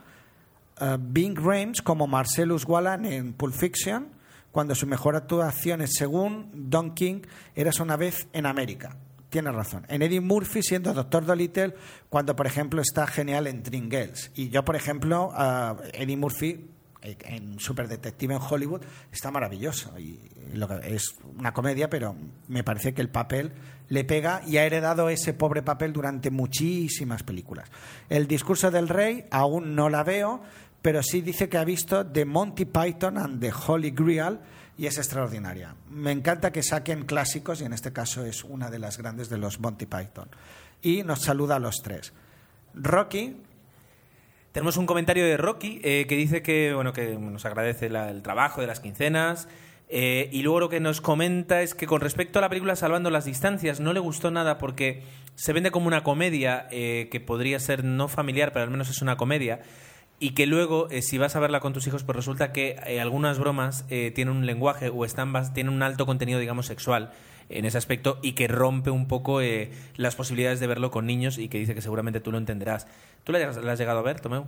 uh, 0.82 0.98
Bing 1.00 1.38
Rames 1.38 1.82
como 1.82 2.08
Marcellus 2.08 2.66
Wallan 2.66 3.06
en 3.06 3.34
Pulp 3.34 3.54
Fiction, 3.54 4.10
cuando 4.52 4.74
su 4.76 4.88
mejor 4.88 5.16
actuación 5.16 5.82
es 5.82 5.94
según 5.96 6.50
Don 6.54 6.94
King, 6.94 7.22
eras 7.56 7.80
una 7.80 7.98
vez 7.98 8.28
en 8.34 8.46
América. 8.46 8.98
Tiene 9.30 9.52
razón. 9.52 9.86
En 9.90 10.04
Eddie 10.04 10.22
Murphy 10.22 10.62
siendo 10.62 10.94
Doctor 10.94 11.26
Dolittle, 11.26 11.76
cuando 12.10 12.36
por 12.36 12.46
ejemplo 12.46 12.82
está 12.82 13.08
genial 13.08 13.48
en 13.48 13.64
Dreamgirls. 13.64 14.32
Y 14.36 14.50
yo, 14.50 14.64
por 14.64 14.76
ejemplo, 14.76 15.30
uh, 15.30 15.82
Eddie 15.94 16.18
Murphy 16.18 16.50
eh, 16.50 16.73
en 17.04 17.60
Super 17.60 17.88
Detective 17.88 18.36
en 18.36 18.42
Hollywood 18.42 18.82
está 19.12 19.30
maravilloso. 19.32 19.98
Y 20.00 20.18
que 20.54 20.96
es 20.96 21.16
una 21.38 21.54
comedia, 21.54 21.90
pero 21.90 22.16
me 22.48 22.64
parece 22.64 22.94
que 22.94 23.02
el 23.02 23.10
papel 23.10 23.52
le 23.90 24.04
pega 24.04 24.42
y 24.46 24.58
ha 24.58 24.66
heredado 24.66 25.10
ese 25.10 25.34
pobre 25.34 25.62
papel 25.62 25.94
durante 25.94 26.32
muchísimas 26.32 27.24
películas. 27.24 27.70
El 28.10 28.28
discurso 28.28 28.72
del 28.72 28.90
rey 28.90 29.26
aún 29.32 29.76
no 29.76 29.90
la 29.90 30.04
veo, 30.04 30.42
pero 30.82 31.04
sí 31.04 31.22
dice 31.22 31.50
que 31.50 31.58
ha 31.58 31.64
visto 31.64 32.06
The 32.06 32.26
Monty 32.26 32.66
Python 32.66 33.18
and 33.18 33.40
the 33.40 33.52
Holy 33.52 33.92
Grail 33.92 34.40
y 34.78 34.88
es 34.88 34.98
extraordinaria. 34.98 35.76
Me 35.90 36.12
encanta 36.12 36.52
que 36.52 36.64
saquen 36.64 37.06
clásicos 37.06 37.62
y 37.62 37.66
en 37.66 37.74
este 37.74 37.94
caso 37.94 38.26
es 38.26 38.44
una 38.44 38.70
de 38.70 38.80
las 38.80 38.98
grandes 38.98 39.30
de 39.30 39.38
los 39.38 39.60
Monty 39.60 39.86
Python. 39.86 40.30
Y 40.82 41.04
nos 41.04 41.22
saluda 41.22 41.56
a 41.56 41.60
los 41.60 41.82
tres. 41.84 42.14
Rocky, 42.74 43.38
Tenemos 44.54 44.78
un 44.78 44.86
comentario 44.86 45.26
de 45.26 45.36
Rocky 45.36 45.82
eh, 45.84 46.06
que 46.08 46.16
dice 46.16 46.42
que, 46.44 46.74
bueno, 46.74 46.94
que 46.94 47.18
nos 47.18 47.44
agradece 47.46 47.90
la- 47.90 48.10
el 48.10 48.22
trabajo 48.22 48.62
de 48.62 48.68
las 48.68 48.80
quincenas. 48.80 49.48
eh, 49.96 50.30
y 50.32 50.42
luego 50.42 50.60
lo 50.62 50.70
que 50.70 50.80
nos 50.80 51.02
comenta 51.02 51.62
es 51.62 51.76
que 51.76 51.86
con 51.86 52.02
respecto 52.02 52.40
a 52.40 52.42
la 52.42 52.50
película 52.50 52.76
Salvando 52.76 53.12
las 53.12 53.26
Distancias 53.26 53.80
no 53.80 53.94
le 53.94 54.00
gustó 54.00 54.32
nada 54.32 54.58
porque 54.58 55.04
se 55.36 55.54
vende 55.54 55.70
como 55.70 55.86
una 55.88 56.02
comedia 56.04 56.68
eh, 56.72 57.10
que 57.12 57.20
podría 57.20 57.60
ser 57.60 57.84
no 57.84 58.08
familiar, 58.08 58.54
pero 58.54 58.64
al 58.64 58.72
menos 58.72 58.90
es 58.90 59.02
una 59.04 59.18
comedia. 59.18 59.62
Y 60.20 60.32
que 60.32 60.48
luego, 60.48 60.88
eh, 60.90 61.02
si 61.04 61.18
vas 61.20 61.36
a 61.36 61.40
verla 61.40 61.60
con 61.60 61.74
tus 61.74 61.86
hijos, 61.86 62.04
pues 62.04 62.16
resulta 62.16 62.52
que 62.54 62.78
eh, 62.88 63.02
algunas 63.02 63.38
bromas 63.40 63.86
eh, 63.90 64.12
tienen 64.16 64.36
un 64.36 64.46
lenguaje 64.48 64.90
o 64.90 65.06
están 65.06 65.34
tienen 65.54 65.74
un 65.74 65.84
alto 65.84 66.06
contenido, 66.08 66.40
digamos, 66.40 66.66
sexual 66.68 67.12
en 67.50 67.66
ese 67.66 67.78
aspecto 67.78 68.20
y 68.22 68.34
que 68.34 68.48
rompe 68.48 68.90
un 68.90 69.08
poco 69.08 69.42
eh, 69.42 69.72
las 69.96 70.16
posibilidades 70.16 70.60
de 70.60 70.68
verlo 70.68 70.92
con 70.92 71.06
niños 71.06 71.38
y 71.38 71.50
que 71.50 71.58
dice 71.60 71.76
que 71.76 71.82
seguramente 71.82 72.20
tú 72.20 72.32
lo 72.32 72.38
entenderás. 72.38 72.88
¿Tú 73.24 73.32
la, 73.32 73.40
has- 73.48 73.58
la 73.58 73.72
has 73.74 73.80
llegado 73.80 74.00
a 74.00 74.04
ver, 74.04 74.20
Tomeu? 74.20 74.46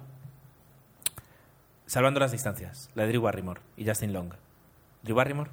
Salvando 1.87 2.19
las 2.19 2.31
distancias, 2.31 2.89
la 2.95 3.03
de 3.03 3.09
Drew 3.09 3.21
Barrymore 3.21 3.61
y 3.77 3.85
Justin 3.85 4.11
Long. 4.11 4.33
¿Drew 5.03 5.15
Barrymore? 5.15 5.51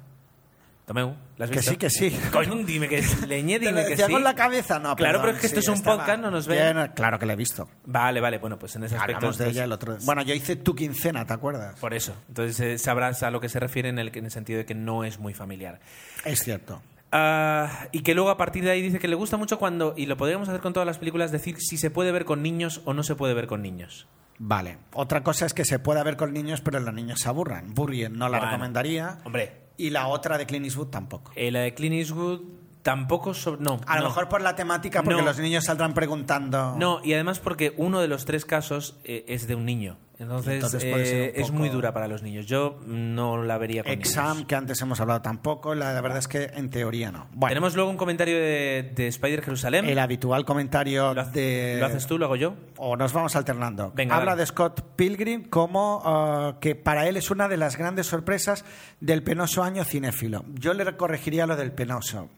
Tomeu, 0.87 1.15
¿la 1.37 1.45
has 1.45 1.51
Que 1.51 1.57
visto? 1.57 1.71
sí, 1.71 1.77
que 1.77 1.89
sí. 1.89 2.19
Coño, 2.33 2.55
dime 2.65 2.89
que 2.89 3.01
leñé, 3.27 3.57
dime 3.59 3.85
que 3.85 3.95
sí. 3.95 4.11
con 4.11 4.21
la 4.23 4.33
cabeza, 4.35 4.79
no. 4.79 4.95
Claro, 4.97 5.19
perdón, 5.19 5.21
pero 5.21 5.35
es 5.35 5.39
que 5.41 5.47
esto 5.47 5.61
sí, 5.61 5.65
es 5.65 5.69
un 5.69 5.75
estaba 5.75 5.97
podcast, 5.99 6.19
no 6.21 6.31
nos 6.31 6.45
bien, 6.47 6.75
claro 6.95 7.19
que 7.19 7.25
la 7.25 7.33
he 7.33 7.35
visto. 7.37 7.69
Vale, 7.85 8.19
vale, 8.19 8.39
bueno, 8.39 8.59
pues 8.59 8.75
en 8.75 8.83
ese 8.83 8.95
aspecto... 8.97 9.15
Hablamos 9.17 9.37
de 9.37 9.49
ella 9.49 9.63
el 9.63 9.71
otro 9.71 9.95
Bueno, 10.01 10.23
yo 10.23 10.33
hice 10.33 10.57
tu 10.57 10.75
quincena, 10.75 11.25
¿te 11.25 11.31
acuerdas? 11.33 11.79
Por 11.79 11.93
eso. 11.93 12.13
Entonces 12.27 12.59
eh, 12.59 12.77
sabrás 12.79 13.23
a 13.23 13.31
lo 13.31 13.39
que 13.39 13.47
se 13.47 13.61
refiere 13.61 13.87
en 13.89 13.99
el, 13.99 14.09
en 14.17 14.25
el 14.25 14.31
sentido 14.31 14.57
de 14.57 14.65
que 14.65 14.75
no 14.75 15.05
es 15.05 15.19
muy 15.19 15.33
familiar. 15.33 15.79
Es 16.25 16.39
cierto. 16.43 16.81
Ah, 17.15 17.87
y 17.91 18.01
que 18.01 18.15
luego 18.15 18.31
a 18.31 18.37
partir 18.37 18.63
de 18.63 18.71
ahí 18.71 18.81
dice 18.81 18.97
que 18.97 19.07
le 19.07 19.13
gusta 19.15 19.37
mucho 19.37 19.59
cuando, 19.59 19.93
y 19.95 20.07
lo 20.07 20.17
podríamos 20.17 20.49
hacer 20.49 20.61
con 20.61 20.73
todas 20.73 20.87
las 20.87 20.97
películas, 20.97 21.31
decir 21.31 21.57
si 21.59 21.77
se 21.77 21.91
puede 21.91 22.11
ver 22.11 22.25
con 22.25 22.41
niños 22.41 22.81
o 22.85 22.93
no 22.95 23.03
se 23.03 23.13
puede 23.15 23.35
ver 23.35 23.45
con 23.45 23.61
niños. 23.61 24.07
Vale. 24.39 24.79
Otra 24.93 25.21
cosa 25.23 25.45
es 25.45 25.53
que 25.53 25.63
se 25.63 25.77
puede 25.77 26.03
ver 26.03 26.17
con 26.17 26.33
niños, 26.33 26.61
pero 26.61 26.79
los 26.79 26.93
niños 26.93 27.19
se 27.19 27.29
aburran. 27.29 27.75
Burrien 27.75 28.13
no 28.17 28.29
la 28.29 28.39
Bueno, 28.39 28.51
recomendaría. 28.51 29.19
Hombre, 29.25 29.61
Y 29.77 29.91
la 29.91 30.07
otra 30.07 30.37
de 30.39 30.45
Clint 30.47 30.65
Eastwood 30.65 30.87
tampoco. 30.87 31.31
eh, 31.35 31.51
la 31.51 31.59
de 31.59 31.73
Clint 31.75 31.95
Eastwood 31.95 32.41
tampoco... 32.81 33.33
so- 33.35 33.57
no, 33.59 33.79
A 33.87 33.97
lo 33.99 34.05
mejor 34.05 34.27
por 34.27 34.41
la 34.41 34.55
temática, 34.55 35.03
porque 35.03 35.19
No. 35.21 35.25
los 35.25 35.37
niños 35.39 35.65
saldrán 35.65 35.93
preguntando. 35.93 36.75
No, 36.79 36.99
y 37.03 37.13
además 37.13 37.39
porque 37.39 37.73
uno 37.77 38.01
de 38.01 38.07
los 38.07 38.25
tres 38.25 38.43
casos 38.45 38.97
eh, 39.03 39.23
es 39.27 39.47
de 39.47 39.55
un 39.55 39.65
niño. 39.65 39.97
Entonces, 40.19 40.83
eh, 40.83 41.33
es 41.35 41.51
muy 41.51 41.69
dura 41.69 41.91
para 41.91 42.07
los 42.07 42.21
niños. 42.21 42.45
Yo 42.45 42.79
no 42.85 43.43
la 43.43 43.57
vería 43.57 43.83
con 43.83 43.91
Exam, 43.91 44.33
niños. 44.37 44.47
que 44.47 44.55
antes 44.55 44.81
hemos 44.81 44.99
hablado 45.01 45.21
tampoco. 45.21 45.73
La, 45.75 45.91
la 45.91 46.01
verdad 46.01 46.19
es 46.19 46.27
que 46.27 46.51
en 46.53 46.69
teoría 46.69 47.11
no. 47.11 47.27
Bueno, 47.33 47.49
Tenemos 47.51 47.75
luego 47.75 47.89
un 47.89 47.97
comentario 47.97 48.35
de, 48.37 48.91
de 48.95 49.07
Spider 49.07 49.41
Jerusalem. 49.41 49.85
el 49.85 49.97
habitual 49.99 50.45
comentario 50.45 51.13
¿Lo, 51.13 51.25
de. 51.25 51.77
¿Lo 51.79 51.87
haces 51.87 52.05
tú, 52.05 52.17
lo 52.17 52.25
hago 52.25 52.35
yo? 52.35 52.53
o 52.77 52.95
nos 52.95 53.11
vamos 53.11 53.35
alternando. 53.35 53.91
Venga, 53.95 54.15
Habla 54.15 54.35
de 54.35 54.45
Scott 54.45 54.95
Pilgrim 54.95 55.45
como 55.49 56.01
ah, 56.05 56.57
que 56.61 56.75
para 56.75 57.07
él 57.07 57.17
es 57.17 57.31
una 57.31 57.47
de 57.47 57.57
las 57.57 57.75
grandes 57.77 58.05
sorpresas 58.07 58.65
del 58.99 59.23
penoso 59.23 59.63
año 59.63 59.83
cinéfilo. 59.83 60.45
Yo 60.53 60.73
le 60.73 60.95
corregiría 60.95 61.47
lo 61.47 61.55
del 61.55 61.71
penoso. 61.71 62.29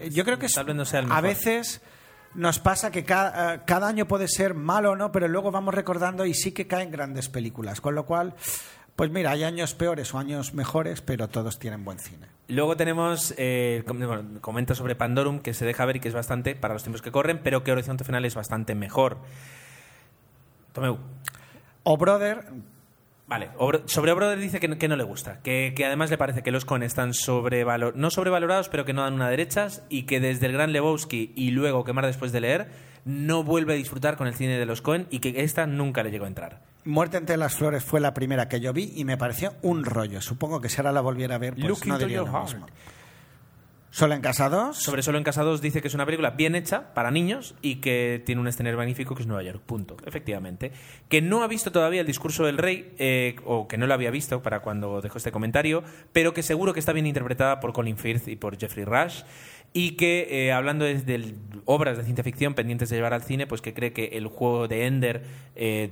Eh, 0.00 0.10
Yo 0.10 0.24
creo 0.24 0.38
que 0.38 0.46
es- 0.46 0.54
Tal 0.54 0.64
vez 0.64 0.76
no 0.76 0.84
sea 0.84 1.00
el 1.00 1.12
a 1.12 1.20
veces 1.20 1.82
nos 2.34 2.58
pasa 2.58 2.90
que 2.90 3.04
ah, 3.10 3.62
cada 3.66 3.88
año 3.88 4.06
puede 4.06 4.28
ser 4.28 4.54
malo 4.54 4.92
o 4.92 4.96
no, 4.96 5.12
pero 5.12 5.28
luego 5.28 5.50
vamos 5.50 5.74
recordando 5.74 6.24
y 6.26 6.34
sí 6.34 6.52
que 6.52 6.66
caen 6.66 6.90
grandes 6.90 7.28
películas. 7.28 7.80
Con 7.80 7.94
lo 7.94 8.06
cual, 8.06 8.34
pues 8.96 9.10
mira, 9.10 9.30
hay 9.32 9.44
años 9.44 9.74
peores 9.74 10.12
o 10.14 10.18
años 10.18 10.54
mejores, 10.54 11.00
pero 11.02 11.28
todos 11.28 11.58
tienen 11.58 11.84
buen 11.84 11.98
cine. 11.98 12.26
Luego 12.48 12.76
tenemos, 12.76 13.34
eh, 13.38 13.82
com- 13.86 13.98
bueno, 13.98 14.40
comenta 14.40 14.74
sobre 14.74 14.94
Pandorum, 14.94 15.40
que 15.40 15.54
se 15.54 15.64
deja 15.64 15.84
ver 15.84 15.96
y 15.96 16.00
que 16.00 16.08
es 16.08 16.14
bastante 16.14 16.54
para 16.54 16.74
los 16.74 16.82
tiempos 16.82 17.02
que 17.02 17.10
corren, 17.12 17.40
pero 17.42 17.64
que 17.64 17.72
Horizonte 17.72 18.04
Final 18.04 18.24
es 18.24 18.34
bastante 18.34 18.74
mejor. 18.74 19.18
Tomeu. 20.72 20.98
O 21.84 21.96
Brother, 21.96 22.46
Vale, 23.32 23.50
sobre 23.86 24.12
Brother 24.12 24.38
dice 24.38 24.60
que, 24.60 24.68
no- 24.68 24.78
que 24.78 24.88
no 24.88 24.96
le 24.96 25.04
gusta, 25.04 25.40
que, 25.42 25.72
que 25.74 25.84
además 25.86 26.10
le 26.10 26.18
parece 26.18 26.42
que 26.42 26.50
los 26.50 26.64
Coen 26.64 26.82
están 26.82 27.14
sobrevalor, 27.14 27.96
no 27.96 28.10
sobrevalorados, 28.10 28.68
pero 28.68 28.84
que 28.84 28.92
no 28.92 29.02
dan 29.02 29.14
una 29.14 29.28
derechas 29.30 29.82
y 29.88 30.02
que 30.04 30.20
desde 30.20 30.46
el 30.46 30.52
gran 30.52 30.72
Lebowski 30.72 31.32
y 31.34 31.50
luego 31.50 31.84
quemar 31.84 32.06
después 32.06 32.30
de 32.32 32.40
leer, 32.40 32.68
no 33.04 33.42
vuelve 33.42 33.72
a 33.72 33.76
disfrutar 33.76 34.16
con 34.16 34.26
el 34.26 34.34
cine 34.34 34.58
de 34.58 34.66
los 34.66 34.82
Coen 34.82 35.06
y 35.10 35.18
que 35.20 35.42
esta 35.42 35.66
nunca 35.66 36.02
le 36.02 36.10
llegó 36.10 36.24
a 36.26 36.28
entrar. 36.28 36.60
Muerte 36.84 37.16
entre 37.16 37.36
las 37.36 37.54
flores 37.56 37.82
fue 37.84 38.00
la 38.00 38.12
primera 38.14 38.48
que 38.48 38.60
yo 38.60 38.72
vi 38.72 38.92
y 38.96 39.04
me 39.04 39.16
pareció 39.16 39.54
un 39.62 39.84
rollo. 39.84 40.20
Supongo 40.20 40.60
que 40.60 40.68
si 40.68 40.76
ahora 40.78 40.92
la 40.92 41.00
volviera 41.00 41.36
a 41.36 41.38
ver, 41.38 41.54
pues 41.54 41.66
Look 41.66 41.86
no 41.86 41.98
diría 41.98 42.18
lo 42.22 42.26
mismo. 42.42 42.66
Solo 43.92 44.14
en 44.14 44.22
Casa 44.22 44.48
2. 44.48 44.74
Sobre 44.74 45.02
Solo 45.02 45.18
en 45.18 45.24
Casa 45.24 45.42
2 45.42 45.60
dice 45.60 45.82
que 45.82 45.88
es 45.88 45.92
una 45.92 46.06
película 46.06 46.30
bien 46.30 46.54
hecha 46.54 46.94
para 46.94 47.10
niños 47.10 47.54
y 47.60 47.76
que 47.76 48.22
tiene 48.24 48.40
un 48.40 48.48
escenario 48.48 48.78
magnífico 48.78 49.14
que 49.14 49.20
es 49.20 49.26
Nueva 49.26 49.42
York. 49.42 49.60
Punto. 49.66 49.98
Efectivamente. 50.06 50.72
Que 51.10 51.20
no 51.20 51.42
ha 51.42 51.46
visto 51.46 51.72
todavía 51.72 52.00
el 52.00 52.06
discurso 52.06 52.46
del 52.46 52.56
rey, 52.56 52.94
eh, 52.96 53.36
o 53.44 53.68
que 53.68 53.76
no 53.76 53.86
lo 53.86 53.92
había 53.92 54.10
visto 54.10 54.42
para 54.42 54.60
cuando 54.60 55.02
dejó 55.02 55.18
este 55.18 55.30
comentario, 55.30 55.84
pero 56.10 56.32
que 56.32 56.42
seguro 56.42 56.72
que 56.72 56.80
está 56.80 56.94
bien 56.94 57.06
interpretada 57.06 57.60
por 57.60 57.74
Colin 57.74 57.98
Firth 57.98 58.28
y 58.28 58.36
por 58.36 58.58
Jeffrey 58.58 58.86
Rush. 58.86 59.24
Y 59.74 59.92
que, 59.92 60.26
eh, 60.30 60.52
hablando 60.52 60.84
de, 60.84 60.96
de 61.00 61.34
obras 61.64 61.96
de 61.96 62.04
ciencia 62.04 62.22
ficción 62.22 62.52
pendientes 62.54 62.90
de 62.90 62.96
llevar 62.96 63.14
al 63.14 63.22
cine, 63.22 63.46
pues 63.46 63.62
que 63.62 63.72
cree 63.72 63.94
que 63.94 64.04
el 64.18 64.26
juego 64.26 64.68
de 64.68 64.84
Ender 64.86 65.22
eh, 65.56 65.90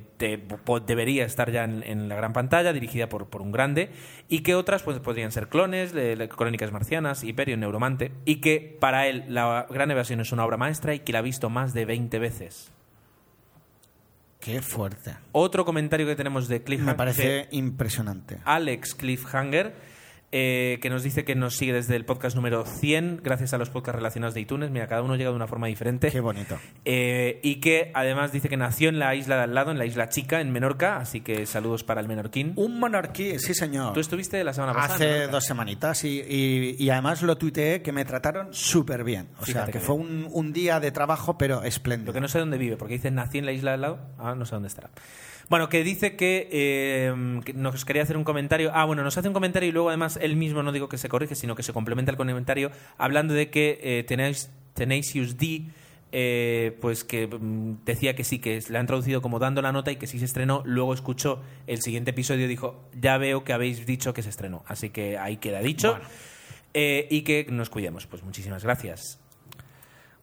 po- 0.65 0.81
debería 0.81 1.25
estar 1.25 1.51
ya 1.51 1.65
en, 1.65 1.83
en 1.85 2.09
la 2.11 2.15
gran 2.15 2.35
pantalla, 2.35 2.75
dirigida 2.75 3.09
por, 3.09 3.31
por 3.31 3.41
un 3.41 3.53
grande, 3.53 3.89
y 4.29 4.41
que 4.41 4.55
otras 4.55 4.83
pues, 4.83 4.99
podrían 4.99 5.33
ser 5.33 5.49
clones, 5.49 5.95
le- 5.95 6.15
le- 6.15 6.29
Crónicas 6.29 6.73
Marcianas, 6.73 7.25
Hyperion, 7.25 7.61
Neuromante, 7.61 8.13
y 8.27 8.37
que 8.43 8.77
para 8.81 9.07
él 9.07 9.25
La 9.29 9.67
Gran 9.71 9.91
Evasión 9.91 10.21
es 10.21 10.31
una 10.33 10.45
obra 10.45 10.59
maestra 10.59 10.95
y 10.95 10.99
que 11.01 11.13
la 11.15 11.21
ha 11.21 11.23
visto 11.23 11.49
más 11.49 11.73
de 11.73 11.87
20 11.87 12.19
veces. 12.19 12.71
Qué 14.41 14.63
fuerte. 14.63 15.17
Otro 15.33 15.65
comentario 15.67 16.07
que 16.07 16.17
tenemos 16.17 16.49
de 16.49 16.63
Cliffhanger. 16.63 16.93
Me 16.95 16.97
parece 16.97 17.49
impresionante. 17.51 18.39
Alex 18.45 18.95
Cliffhanger, 18.95 19.75
eh, 20.33 20.79
que 20.81 20.91
nos 20.91 21.03
dice 21.03 21.25
que 21.25 21.35
nos 21.35 21.57
sigue 21.57 21.73
desde 21.73 21.97
el 21.97 22.05
podcast 22.05 22.37
número 22.37 22.65
100, 22.65 23.21
gracias 23.23 23.53
a 23.53 23.59
los 23.59 23.69
podcasts 23.71 23.97
relacionados 23.97 24.35
de 24.35 24.41
iTunes. 24.43 24.71
Mira, 24.71 24.87
cada 24.87 25.03
uno 25.03 25.17
llega 25.17 25.31
de 25.31 25.37
una 25.37 25.47
forma 25.49 25.67
diferente. 25.67 26.11
Qué 26.11 26.21
bonito. 26.21 26.57
Eh, 26.85 27.41
y 27.43 27.57
que 27.57 27.91
además 27.95 28.31
dice 28.33 28.49
que 28.49 28.57
nació 28.57 28.89
en 28.91 28.99
la 28.99 29.15
isla 29.15 29.37
de 29.37 29.43
al 29.43 29.55
lado, 29.55 29.71
en 29.73 29.79
la 29.79 29.87
isla 29.87 30.09
chica, 30.09 30.41
en 30.41 30.53
Menorca, 30.53 30.99
así 30.99 31.21
que 31.21 31.47
saludos 31.47 31.83
para 31.85 32.01
el 32.01 32.07
menorquín. 32.09 32.53
Un 32.57 32.79
monarquí, 32.79 33.39
sí 33.41 33.55
señor. 33.55 33.93
Tú 33.93 34.01
estuviste 34.01 34.43
la 34.45 34.53
semana 34.53 34.73
pasada. 34.73 34.95
Hace 34.95 35.27
dos 35.27 35.45
semanitas 35.45 36.05
y, 36.05 36.21
y- 36.21 36.77
y 36.79 36.91
además 36.91 37.23
lo 37.23 37.37
tuiteé 37.37 37.83
que 37.83 37.91
me 37.93 38.05
trataron 38.05 38.55
súper 38.55 39.03
bien. 39.05 39.29
O 39.41 39.45
Fíjate 39.45 39.73
sea, 39.73 39.81
que 39.81 39.81
fue 39.85 39.97
un, 39.97 40.29
un 40.31 40.53
día 40.53 40.79
de 40.81 40.93
trabajo, 40.93 41.37
pero 41.39 41.57
Lo 41.61 41.65
espléndido. 41.67 42.13
que 42.13 42.21
no 42.21 42.29
sé 42.29 42.39
dónde 42.39 42.57
vive, 42.59 42.77
porque 42.77 42.95
dice 42.95 43.11
nací 43.11 43.39
en 43.39 43.47
la 43.47 43.53
isla 43.53 43.71
de 43.73 43.75
al 43.75 43.81
lado, 43.81 43.99
ah, 44.19 44.35
no 44.37 44.45
sé 44.47 44.55
dónde 44.55 44.69
estará. 44.69 44.91
Bueno, 45.51 45.69
que 45.69 45.83
dice 45.83 46.15
que, 46.15 46.49
eh, 46.53 47.41
que 47.45 47.53
nos 47.53 47.85
quería 47.85 48.05
hacer 48.05 48.17
un 48.17 48.23
comentario. 48.23 48.71
Ah, 48.73 48.85
bueno, 48.85 49.03
nos 49.03 49.19
hace 49.19 49.27
un 49.27 49.35
comentario 49.35 49.69
y 49.69 49.73
luego 49.73 49.89
además 49.89 50.17
él 50.23 50.37
mismo 50.37 50.63
no 50.63 50.71
digo 50.71 50.89
que 50.89 50.97
se 50.97 51.09
corrige, 51.09 51.35
sino 51.35 51.57
que 51.57 51.65
se 51.65 51.73
complementa 51.73 52.13
el 52.13 52.17
comentario 52.17 52.71
hablando 52.97 53.35
de 53.35 53.51
que 53.51 53.81
eh, 53.83 54.05
Tenacious, 54.05 54.49
Tenacious 54.75 55.37
D, 55.37 55.65
eh, 56.13 56.79
pues 56.81 57.03
que 57.03 57.27
mm, 57.27 57.85
decía 57.85 58.15
que 58.15 58.23
sí, 58.23 58.39
que 58.39 58.63
le 58.69 58.79
han 58.79 58.87
traducido 58.87 59.23
como 59.23 59.41
dando 59.41 59.61
la 59.61 59.73
nota 59.73 59.91
y 59.91 59.97
que 59.97 60.07
sí 60.07 60.21
se 60.21 60.25
estrenó. 60.25 60.63
Luego 60.65 60.95
escuchó 60.95 61.43
el 61.67 61.83
siguiente 61.83 62.13
episodio 62.13 62.45
y 62.45 62.49
dijo, 62.49 62.89
ya 62.95 63.19
veo 63.19 63.43
que 63.43 63.53
habéis 63.53 63.85
dicho 63.87 64.15
que 64.15 64.23
se 64.23 64.31
estrenó. 64.31 64.63
Así 64.67 64.91
que 64.91 65.19
ahí 65.19 65.39
queda 65.39 65.59
dicho. 65.61 65.99
Eh, 66.75 67.09
y 67.11 67.23
que 67.23 67.47
nos 67.51 67.71
cuidemos. 67.71 68.07
Pues 68.07 68.23
muchísimas 68.23 68.63
gracias. 68.63 69.20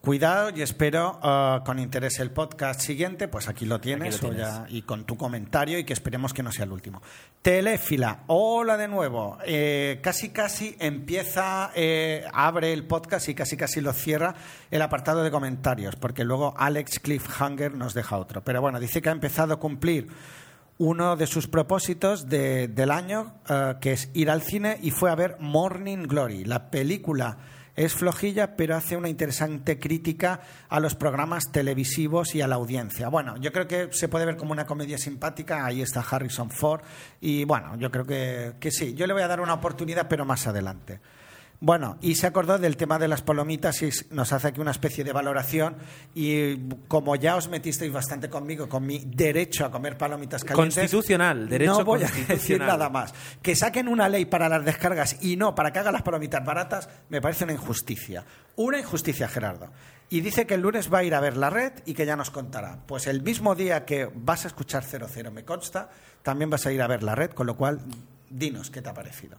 Cuidado 0.07 0.51
y 0.55 0.61
espero 0.61 1.19
uh, 1.21 1.65
con 1.65 1.79
interés 1.79 2.19
el 2.19 2.31
podcast 2.31 2.79
siguiente, 2.79 3.27
pues 3.27 3.49
aquí 3.49 3.65
lo 3.65 3.81
tienes, 3.81 4.15
Aquí 4.15 4.25
lo 4.25 4.31
o 4.31 4.33
tienes. 4.35 4.53
ya- 4.53 4.65
y 4.69 4.83
con 4.83 5.03
tu 5.03 5.17
comentario 5.17 5.77
y 5.77 5.83
que 5.83 5.91
esperemos 5.91 6.33
que 6.33 6.41
no 6.43 6.49
sea 6.53 6.63
el 6.63 6.71
último. 6.71 7.01
Teléfila, 7.41 8.19
hola 8.27 8.77
de 8.77 8.87
nuevo. 8.87 9.37
Eh, 9.45 9.99
casi 10.01 10.29
casi 10.29 10.77
empieza, 10.79 11.71
eh, 11.75 12.23
abre 12.31 12.71
el 12.71 12.87
podcast 12.87 13.27
y 13.27 13.35
casi 13.35 13.57
casi 13.57 13.81
lo 13.81 13.91
cierra 13.91 14.33
el 14.71 14.81
apartado 14.81 15.23
de 15.25 15.29
comentarios, 15.29 15.97
porque 15.97 16.23
luego 16.23 16.53
Alex 16.57 16.99
Cliffhanger 17.01 17.73
nos 17.75 17.93
deja 17.93 18.15
otro. 18.17 18.41
Pero 18.45 18.61
bueno, 18.61 18.79
dice 18.79 19.01
que 19.01 19.09
ha 19.09 19.11
empezado 19.11 19.55
a 19.55 19.59
cumplir 19.59 20.07
uno 20.77 21.17
de 21.17 21.27
sus 21.27 21.47
propósitos 21.49 22.29
de- 22.29 22.69
del 22.69 22.91
año, 22.91 23.33
eh, 23.49 23.73
que 23.81 23.91
es 23.91 24.09
ir 24.13 24.29
al 24.31 24.41
cine, 24.41 24.77
y 24.81 24.91
fue 24.91 25.11
a 25.11 25.15
ver 25.15 25.35
Morning 25.41 26.03
Glory. 26.07 26.45
La 26.45 26.71
película 26.71 27.37
es 27.77 27.93
flojilla, 27.93 28.57
pero 28.57 28.75
hace 28.75 28.97
una 28.97 29.07
interesante 29.07 29.79
crítica 29.79 30.41
a 30.67 30.79
los 30.79 30.95
programas 30.95 31.43
televisivos 31.51 32.33
y 32.33 32.41
a 32.41 32.47
la 32.47 32.55
audiencia. 32.55 33.07
Bueno, 33.07 33.37
yo 33.37 33.53
creo 33.53 33.67
que 33.67 33.89
se 33.91 34.09
puede 34.09 34.25
ver 34.25 34.35
como 34.35 34.51
una 34.51 34.65
comedia 34.65 34.97
simpática. 34.97 35.63
Ahí 35.63 35.83
está 35.83 36.01
Harrison 36.01 36.49
Ford. 36.49 36.81
Y 37.21 37.43
bueno, 37.43 37.77
yo 37.77 37.91
creo 37.91 38.03
que, 38.03 38.55
que 38.59 38.71
sí. 38.71 38.95
Yo 38.95 39.05
le 39.05 39.13
voy 39.13 39.21
a 39.21 39.27
dar 39.27 39.41
una 39.41 39.53
oportunidad, 39.53 40.07
pero 40.07 40.25
más 40.25 40.47
adelante. 40.47 40.99
Bueno, 41.59 41.97
y 42.01 42.13
se 42.15 42.27
acordó 42.27 42.59
del 42.59 42.77
tema 42.77 42.99
de 42.99 43.07
las 43.07 43.23
palomitas 43.23 43.81
y 43.81 43.89
nos 44.11 44.31
hace 44.31 44.49
aquí 44.49 44.61
una 44.61 44.69
especie 44.69 45.03
de 45.03 45.11
valoración. 45.11 45.75
Y 46.13 46.69
como 46.87 47.15
ya 47.15 47.35
os 47.35 47.49
metisteis 47.49 47.91
bastante 47.91 48.29
conmigo 48.29 48.69
con 48.69 48.85
mi 48.85 48.99
derecho 48.99 49.65
a 49.65 49.71
comer 49.71 49.97
palomitas 49.97 50.43
calientes, 50.43 50.75
Constitucional, 50.75 51.49
derecho 51.49 51.79
no 51.79 51.85
voy 51.85 52.03
a 52.03 52.11
decir 52.27 52.59
nada 52.59 52.89
más. 52.89 53.13
Que 53.41 53.55
saquen 53.55 53.87
una 53.87 54.07
ley 54.07 54.25
para 54.25 54.49
las 54.49 54.63
descargas 54.63 55.23
y 55.23 55.35
no 55.35 55.55
para 55.55 55.73
que 55.73 55.79
hagan 55.79 55.93
las 55.93 56.03
palomitas 56.03 56.45
baratas, 56.45 56.89
me 57.09 57.21
parece 57.21 57.45
una 57.45 57.53
injusticia. 57.53 58.23
Una 58.55 58.77
injusticia, 58.77 59.27
Gerardo. 59.27 59.71
Y 60.11 60.21
dice 60.21 60.45
que 60.45 60.53
el 60.53 60.61
lunes 60.61 60.93
va 60.93 60.99
a 60.99 61.03
ir 61.03 61.15
a 61.15 61.19
ver 61.19 61.37
la 61.37 61.49
red 61.49 61.73
y 61.85 61.95
que 61.95 62.05
ya 62.05 62.15
nos 62.15 62.29
contará. 62.29 62.83
Pues 62.85 63.07
el 63.07 63.23
mismo 63.23 63.55
día 63.55 63.83
que 63.83 64.09
vas 64.13 64.45
a 64.45 64.49
escuchar 64.49 64.83
00, 64.83 65.31
me 65.31 65.43
consta, 65.43 65.89
también 66.21 66.51
vas 66.51 66.67
a 66.67 66.71
ir 66.71 66.83
a 66.83 66.87
ver 66.87 67.01
la 67.01 67.15
red, 67.15 67.31
con 67.31 67.47
lo 67.47 67.57
cual, 67.57 67.81
dinos 68.29 68.69
qué 68.69 68.81
te 68.81 68.89
ha 68.89 68.93
parecido. 68.93 69.37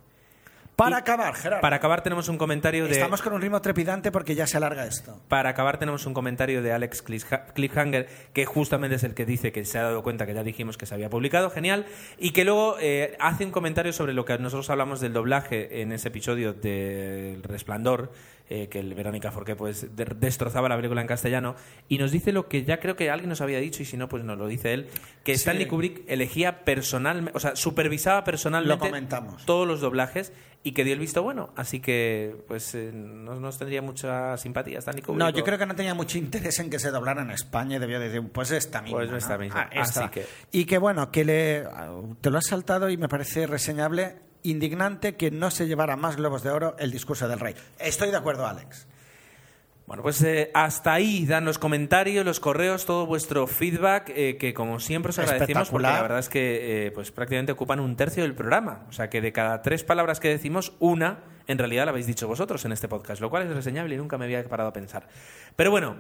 Para 0.79 0.99
acabar, 0.99 1.35
Gerardo. 1.35 1.61
Para 1.61 1.77
acabar 1.77 2.03
tenemos 2.03 2.29
un 2.29 2.39
comentario 2.39 2.85
de... 2.87 2.93
Estamos 2.93 3.21
con 3.21 3.33
un 3.33 3.41
ritmo 3.43 3.61
trepidante 3.61 4.13
porque 4.13 4.37
ya 4.37 4.47
se 4.47 4.57
alarga 4.59 4.87
esto. 4.87 5.21
Para 5.27 5.51
acabar 5.51 5.79
tenemos 5.79 6.07
un 6.07 6.15
comentario 6.15 6.63
de 6.63 6.73
Alex 6.73 7.05
Cliffha- 7.05 7.53
Cliffhanger, 7.53 8.09
que 8.33 8.47
justamente 8.47 8.95
es 8.95 9.03
el 9.03 9.15
que 9.15 9.27
dice 9.27 9.51
que 9.51 9.65
se 9.65 9.77
ha 9.79 9.83
dado 9.83 10.05
cuenta 10.05 10.25
que 10.25 10.35
ya 10.35 10.45
dijimos 10.45 10.79
que 10.79 10.87
se 10.87 10.95
había 10.95 11.11
publicado, 11.11 11.51
genial, 11.51 11.87
y 12.17 12.31
que 12.31 12.45
luego 12.45 12.77
eh, 12.81 13.17
hace 13.19 13.45
un 13.45 13.51
comentario 13.51 13.93
sobre 13.93 14.13
lo 14.13 14.25
que 14.25 14.39
nosotros 14.39 14.71
hablamos 14.71 15.01
del 15.01 15.13
doblaje 15.13 15.83
en 15.83 15.91
ese 15.91 16.09
episodio 16.09 16.53
del 16.53 17.43
Resplandor, 17.43 18.13
eh, 18.51 18.69
que 18.69 18.79
el 18.81 18.95
Verónica 18.95 19.31
Forqué 19.31 19.57
pues 19.57 19.95
de- 19.97 20.05
destrozaba 20.19 20.69
la 20.69 20.77
película 20.77 21.01
en 21.01 21.07
castellano, 21.07 21.55
y 21.89 21.99
nos 21.99 22.11
dice 22.13 22.33
lo 22.33 22.49
que 22.49 22.65
ya 22.65 22.81
creo 22.81 22.97
que 22.97 23.11
alguien 23.11 23.29
nos 23.29 23.41
había 23.41 23.59
dicho, 23.61 23.83
y 23.83 23.87
si 23.87 23.97
no, 23.97 24.09
pues 24.09 24.25
nos 24.25 24.39
lo 24.39 24.47
dice 24.47 24.73
él, 24.75 24.89
que 25.25 25.35
Sí. 25.35 25.41
Stanley 25.41 25.67
Kubrick 25.67 26.03
elegía 26.09 26.65
personalmente, 26.65 27.33
o 27.37 27.41
sea, 27.41 27.57
supervisaba 27.57 28.25
personalmente 28.25 28.85
Lo 28.85 28.91
comentamos. 28.91 29.45
todos 29.47 29.67
los 29.67 29.81
doblajes 29.81 30.33
y 30.65 30.73
que 30.73 30.83
dio 30.85 30.93
el 30.95 30.99
visto 30.99 31.23
bueno, 31.23 31.51
así 31.55 31.79
que 31.81 32.35
pues 32.49 32.75
eh, 32.75 32.91
no 32.93 33.39
nos 33.39 33.59
tendría 33.59 33.81
mucha 33.81 34.37
simpatía 34.39 34.81
Stanley 34.81 35.03
Kubrick. 35.03 35.19
No, 35.21 35.31
yo 35.31 35.45
creo 35.45 35.57
que 35.59 35.67
no 35.67 35.75
tenía 35.77 35.95
mucho 35.95 36.19
interés 36.19 36.59
en 36.59 36.69
que 36.71 36.79
se 36.79 36.91
doblara 36.91 37.23
en 37.23 37.31
España 37.31 37.77
y 37.77 37.79
debió 37.79 38.01
decir, 38.01 38.23
pues 38.33 38.51
esta 38.51 38.83
misma. 38.83 38.99
Pues 38.99 39.13
esta 39.13 39.35
¿no? 39.35 39.45
misma. 39.45 39.61
Ah, 39.73 39.81
esta. 39.83 40.05
Así 40.07 40.11
que- 40.11 40.27
Y 40.51 40.65
que 40.65 40.79
bueno, 40.79 41.11
que 41.13 41.25
le, 41.25 41.65
te 42.21 42.31
lo 42.31 42.39
has 42.39 42.47
saltado 42.47 42.91
y 42.91 42.97
me 42.97 43.09
parece 43.09 43.47
reseñable, 43.47 44.17
indignante 44.43 45.17
que 45.17 45.31
no 45.31 45.51
se 45.51 45.67
llevara 45.67 45.97
más 45.97 46.17
globos 46.17 46.43
de 46.43 46.51
oro 46.51 46.77
el 46.79 46.91
discurso 46.91 47.29
del 47.29 47.41
rey. 47.41 47.55
Estoy 47.79 48.11
de 48.11 48.17
acuerdo, 48.17 48.47
Alex. 48.47 48.87
Bueno, 49.89 50.03
pues 50.03 50.23
eh, 50.23 50.51
hasta 50.53 50.93
ahí 50.93 51.25
dan 51.25 51.47
los 51.47 51.59
comentarios, 51.59 52.23
los 52.23 52.41
correos, 52.41 52.85
todo 52.85 53.07
vuestro 53.07 53.47
feedback, 53.47 54.13
eh, 54.15 54.37
que 54.37 54.53
como 54.53 54.81
siempre 54.81 55.09
os 55.09 55.19
agradecemos 55.19 55.71
porque 55.71 55.87
la 55.87 56.03
verdad 56.03 56.19
es 56.19 56.29
que 56.29 56.89
eh, 56.89 56.91
pues 56.91 57.11
prácticamente 57.11 57.53
ocupan 57.53 57.81
un 57.81 57.97
tercio 57.97 58.23
del 58.23 58.35
programa. 58.35 58.85
O 58.91 58.93
sea 58.93 59.09
que 59.09 59.23
de 59.23 59.33
cada 59.33 59.63
tres 59.63 59.85
palabras 59.85 60.21
que 60.21 60.29
decimos, 60.29 60.75
una 60.79 61.21
en 61.47 61.57
realidad 61.57 61.87
la 61.87 61.93
habéis 61.93 62.07
dicho 62.07 62.29
vosotros 62.29 62.67
en 62.67 62.73
este 62.73 62.87
podcast, 62.87 63.23
lo 63.23 63.31
cual 63.31 63.45
es 63.45 63.49
reseñable 63.49 63.95
y 63.95 63.97
nunca 63.97 64.19
me 64.19 64.27
había 64.27 64.45
parado 64.45 64.69
a 64.69 64.73
pensar. 64.75 65.09
Pero 65.57 65.71
bueno, 65.71 65.97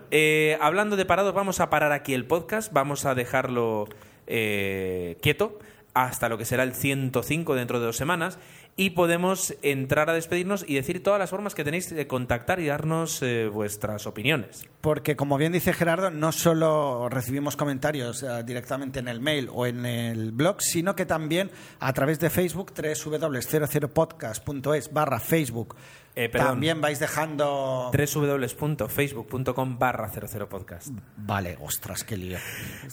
hablando 0.60 0.96
de 0.96 1.06
parados, 1.06 1.32
vamos 1.32 1.60
a 1.60 1.70
parar 1.70 1.92
aquí 1.92 2.12
el 2.12 2.26
podcast, 2.26 2.70
vamos 2.70 3.06
a 3.06 3.14
dejarlo 3.14 3.88
quieto 4.26 5.60
hasta 6.06 6.28
lo 6.28 6.38
que 6.38 6.44
será 6.44 6.62
el 6.62 6.74
105 6.74 7.56
dentro 7.56 7.80
de 7.80 7.86
dos 7.86 7.96
semanas 7.96 8.38
y 8.76 8.90
podemos 8.90 9.56
entrar 9.62 10.08
a 10.08 10.12
despedirnos 10.12 10.64
y 10.68 10.76
decir 10.76 11.02
todas 11.02 11.18
las 11.18 11.30
formas 11.30 11.56
que 11.56 11.64
tenéis 11.64 11.90
de 11.90 12.06
contactar 12.06 12.60
y 12.60 12.66
darnos 12.66 13.20
eh, 13.22 13.48
vuestras 13.48 14.06
opiniones. 14.06 14.68
Porque, 14.80 15.16
como 15.16 15.36
bien 15.36 15.50
dice 15.50 15.72
Gerardo, 15.72 16.10
no 16.10 16.30
solo 16.30 17.08
recibimos 17.08 17.56
comentarios 17.56 18.22
eh, 18.22 18.44
directamente 18.46 19.00
en 19.00 19.08
el 19.08 19.20
mail 19.20 19.48
o 19.52 19.66
en 19.66 19.84
el 19.84 20.30
blog, 20.30 20.62
sino 20.62 20.94
que 20.94 21.06
también 21.06 21.50
a 21.80 21.92
través 21.92 22.20
de 22.20 22.30
Facebook, 22.30 22.72
www.00podcast.es 22.72 24.92
barra 24.92 25.18
Facebook. 25.18 25.74
Eh, 26.20 26.28
perdón. 26.28 26.48
también 26.48 26.80
vais 26.80 26.98
dejando... 26.98 27.92
www.facebook.com 27.92 29.78
barra 29.78 30.10
00podcast. 30.10 30.88
Vale, 31.16 31.56
ostras, 31.60 32.02
qué 32.02 32.16
lío. 32.16 32.38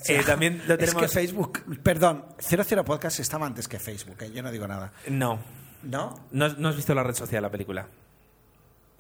Eh, 0.08 0.22
también 0.24 0.62
lo 0.68 0.76
Es 0.76 0.80
tenemos- 0.80 1.02
que 1.02 1.08
Facebook, 1.08 1.64
perdón, 1.82 2.26
00 2.40 2.86
Podcast 2.86 3.20
estaba 3.20 3.48
antes 3.48 3.68
que 3.68 3.80
Facebook, 3.80 4.18
eh, 4.22 4.32
yo 4.32 4.44
no 4.44 4.52
digo 4.52 4.68
nada. 4.68 4.92
No. 5.08 5.40
¿No? 5.82 6.28
¿No, 6.32 6.46
has- 6.46 6.58
no 6.60 6.70
has 6.70 6.76
visto 6.76 6.94
la 6.94 7.02
red 7.04 7.16
social, 7.16 7.42
la 7.42 7.50
película? 7.50 7.88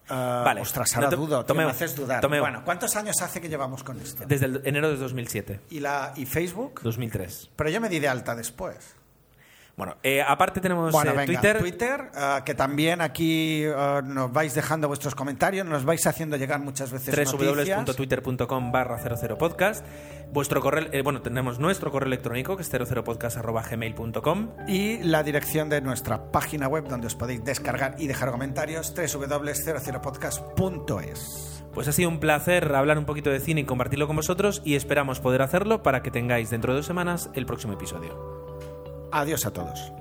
Ah, 0.10 0.42
Vale. 0.46 0.62
Ostras, 0.62 0.96
ahora 0.96 1.10
No 1.10 1.18
dudo, 1.18 1.46
Tomeo, 1.46 1.66
me 1.66 1.72
haces 1.72 1.96
dudar. 1.96 2.22
Tomeo. 2.22 2.42
Bueno, 2.42 2.62
¿cuántos 2.66 2.96
años 2.96 3.16
hace 3.22 3.42
que 3.42 3.50
llevamos 3.50 3.84
con 3.84 4.00
esto? 4.00 4.24
Desde 4.28 4.46
el 4.48 4.62
enero 4.66 4.90
de 4.90 4.98
2007. 4.98 5.62
¿Y, 5.70 5.80
la, 5.80 6.14
¿Y 6.16 6.26
Facebook? 6.26 6.82
2003. 6.84 7.50
Pero 7.56 7.70
yo 7.72 7.82
me 7.82 7.90
di 7.90 8.00
de 8.00 8.08
alta 8.08 8.36
después. 8.36 8.96
Bueno, 9.78 9.98
eh, 10.04 10.22
aparte 10.22 10.62
tenemos 10.62 10.94
Bueno, 10.94 11.12
eh, 11.12 11.26
venga, 11.28 11.60
Twitter. 11.60 12.10
ah, 12.16 12.44
que 12.46 12.56
también 12.56 13.02
aquí 13.02 13.66
ah, 13.66 14.02
nos 14.04 14.32
vais 14.32 14.56
dejando 14.56 14.88
vuestros 14.88 15.16
comentarios, 15.16 15.66
nos 15.66 15.84
vais 15.84 16.08
haciendo 16.08 16.38
llegar 16.38 16.62
muchas 16.62 16.92
veces 16.92 17.30
www.twitter.com 17.34 18.72
barra 18.72 18.98
00podcast. 18.98 19.86
Vuestro 20.32 20.62
correo, 20.62 20.88
eh, 20.94 21.02
bueno, 21.02 21.22
tenemos 21.22 21.60
nuestro 21.60 21.92
correo 21.92 22.08
electrónico 22.08 22.56
que 22.56 22.64
es 22.64 22.72
00podcast.gmail.com. 22.72 24.52
Y 24.68 25.00
la 25.00 25.24
dirección 25.24 25.68
de 25.68 25.82
nuestra 25.82 26.32
página 26.32 26.70
web 26.70 26.88
donde 26.88 27.08
os 27.08 27.16
podéis 27.16 27.44
descargar 27.44 27.96
y 27.98 28.08
dejar 28.08 28.32
comentarios, 28.32 28.94
www.00podcast.es. 28.96 31.64
Pues 31.74 31.90
ha 31.90 31.92
sido 31.92 32.08
un 32.08 32.22
placer 32.22 32.74
hablar 32.74 32.98
un 32.98 33.04
poquito 33.04 33.30
de 33.30 33.42
cine 33.42 33.60
y 33.62 33.66
compartirlo 33.66 34.08
con 34.08 34.16
vosotros 34.16 34.62
y 34.64 34.76
esperamos 34.76 35.20
poder 35.20 35.42
hacerlo 35.42 35.84
para 35.84 36.02
que 36.02 36.12
tengáis 36.12 36.50
dentro 36.50 36.72
de 36.72 36.78
dos 36.78 36.86
semanas 36.86 37.30
el 37.34 37.46
próximo 37.46 37.74
episodio. 37.74 38.55
Adiós 39.12 39.46
a 39.46 39.52
todos. 39.52 39.96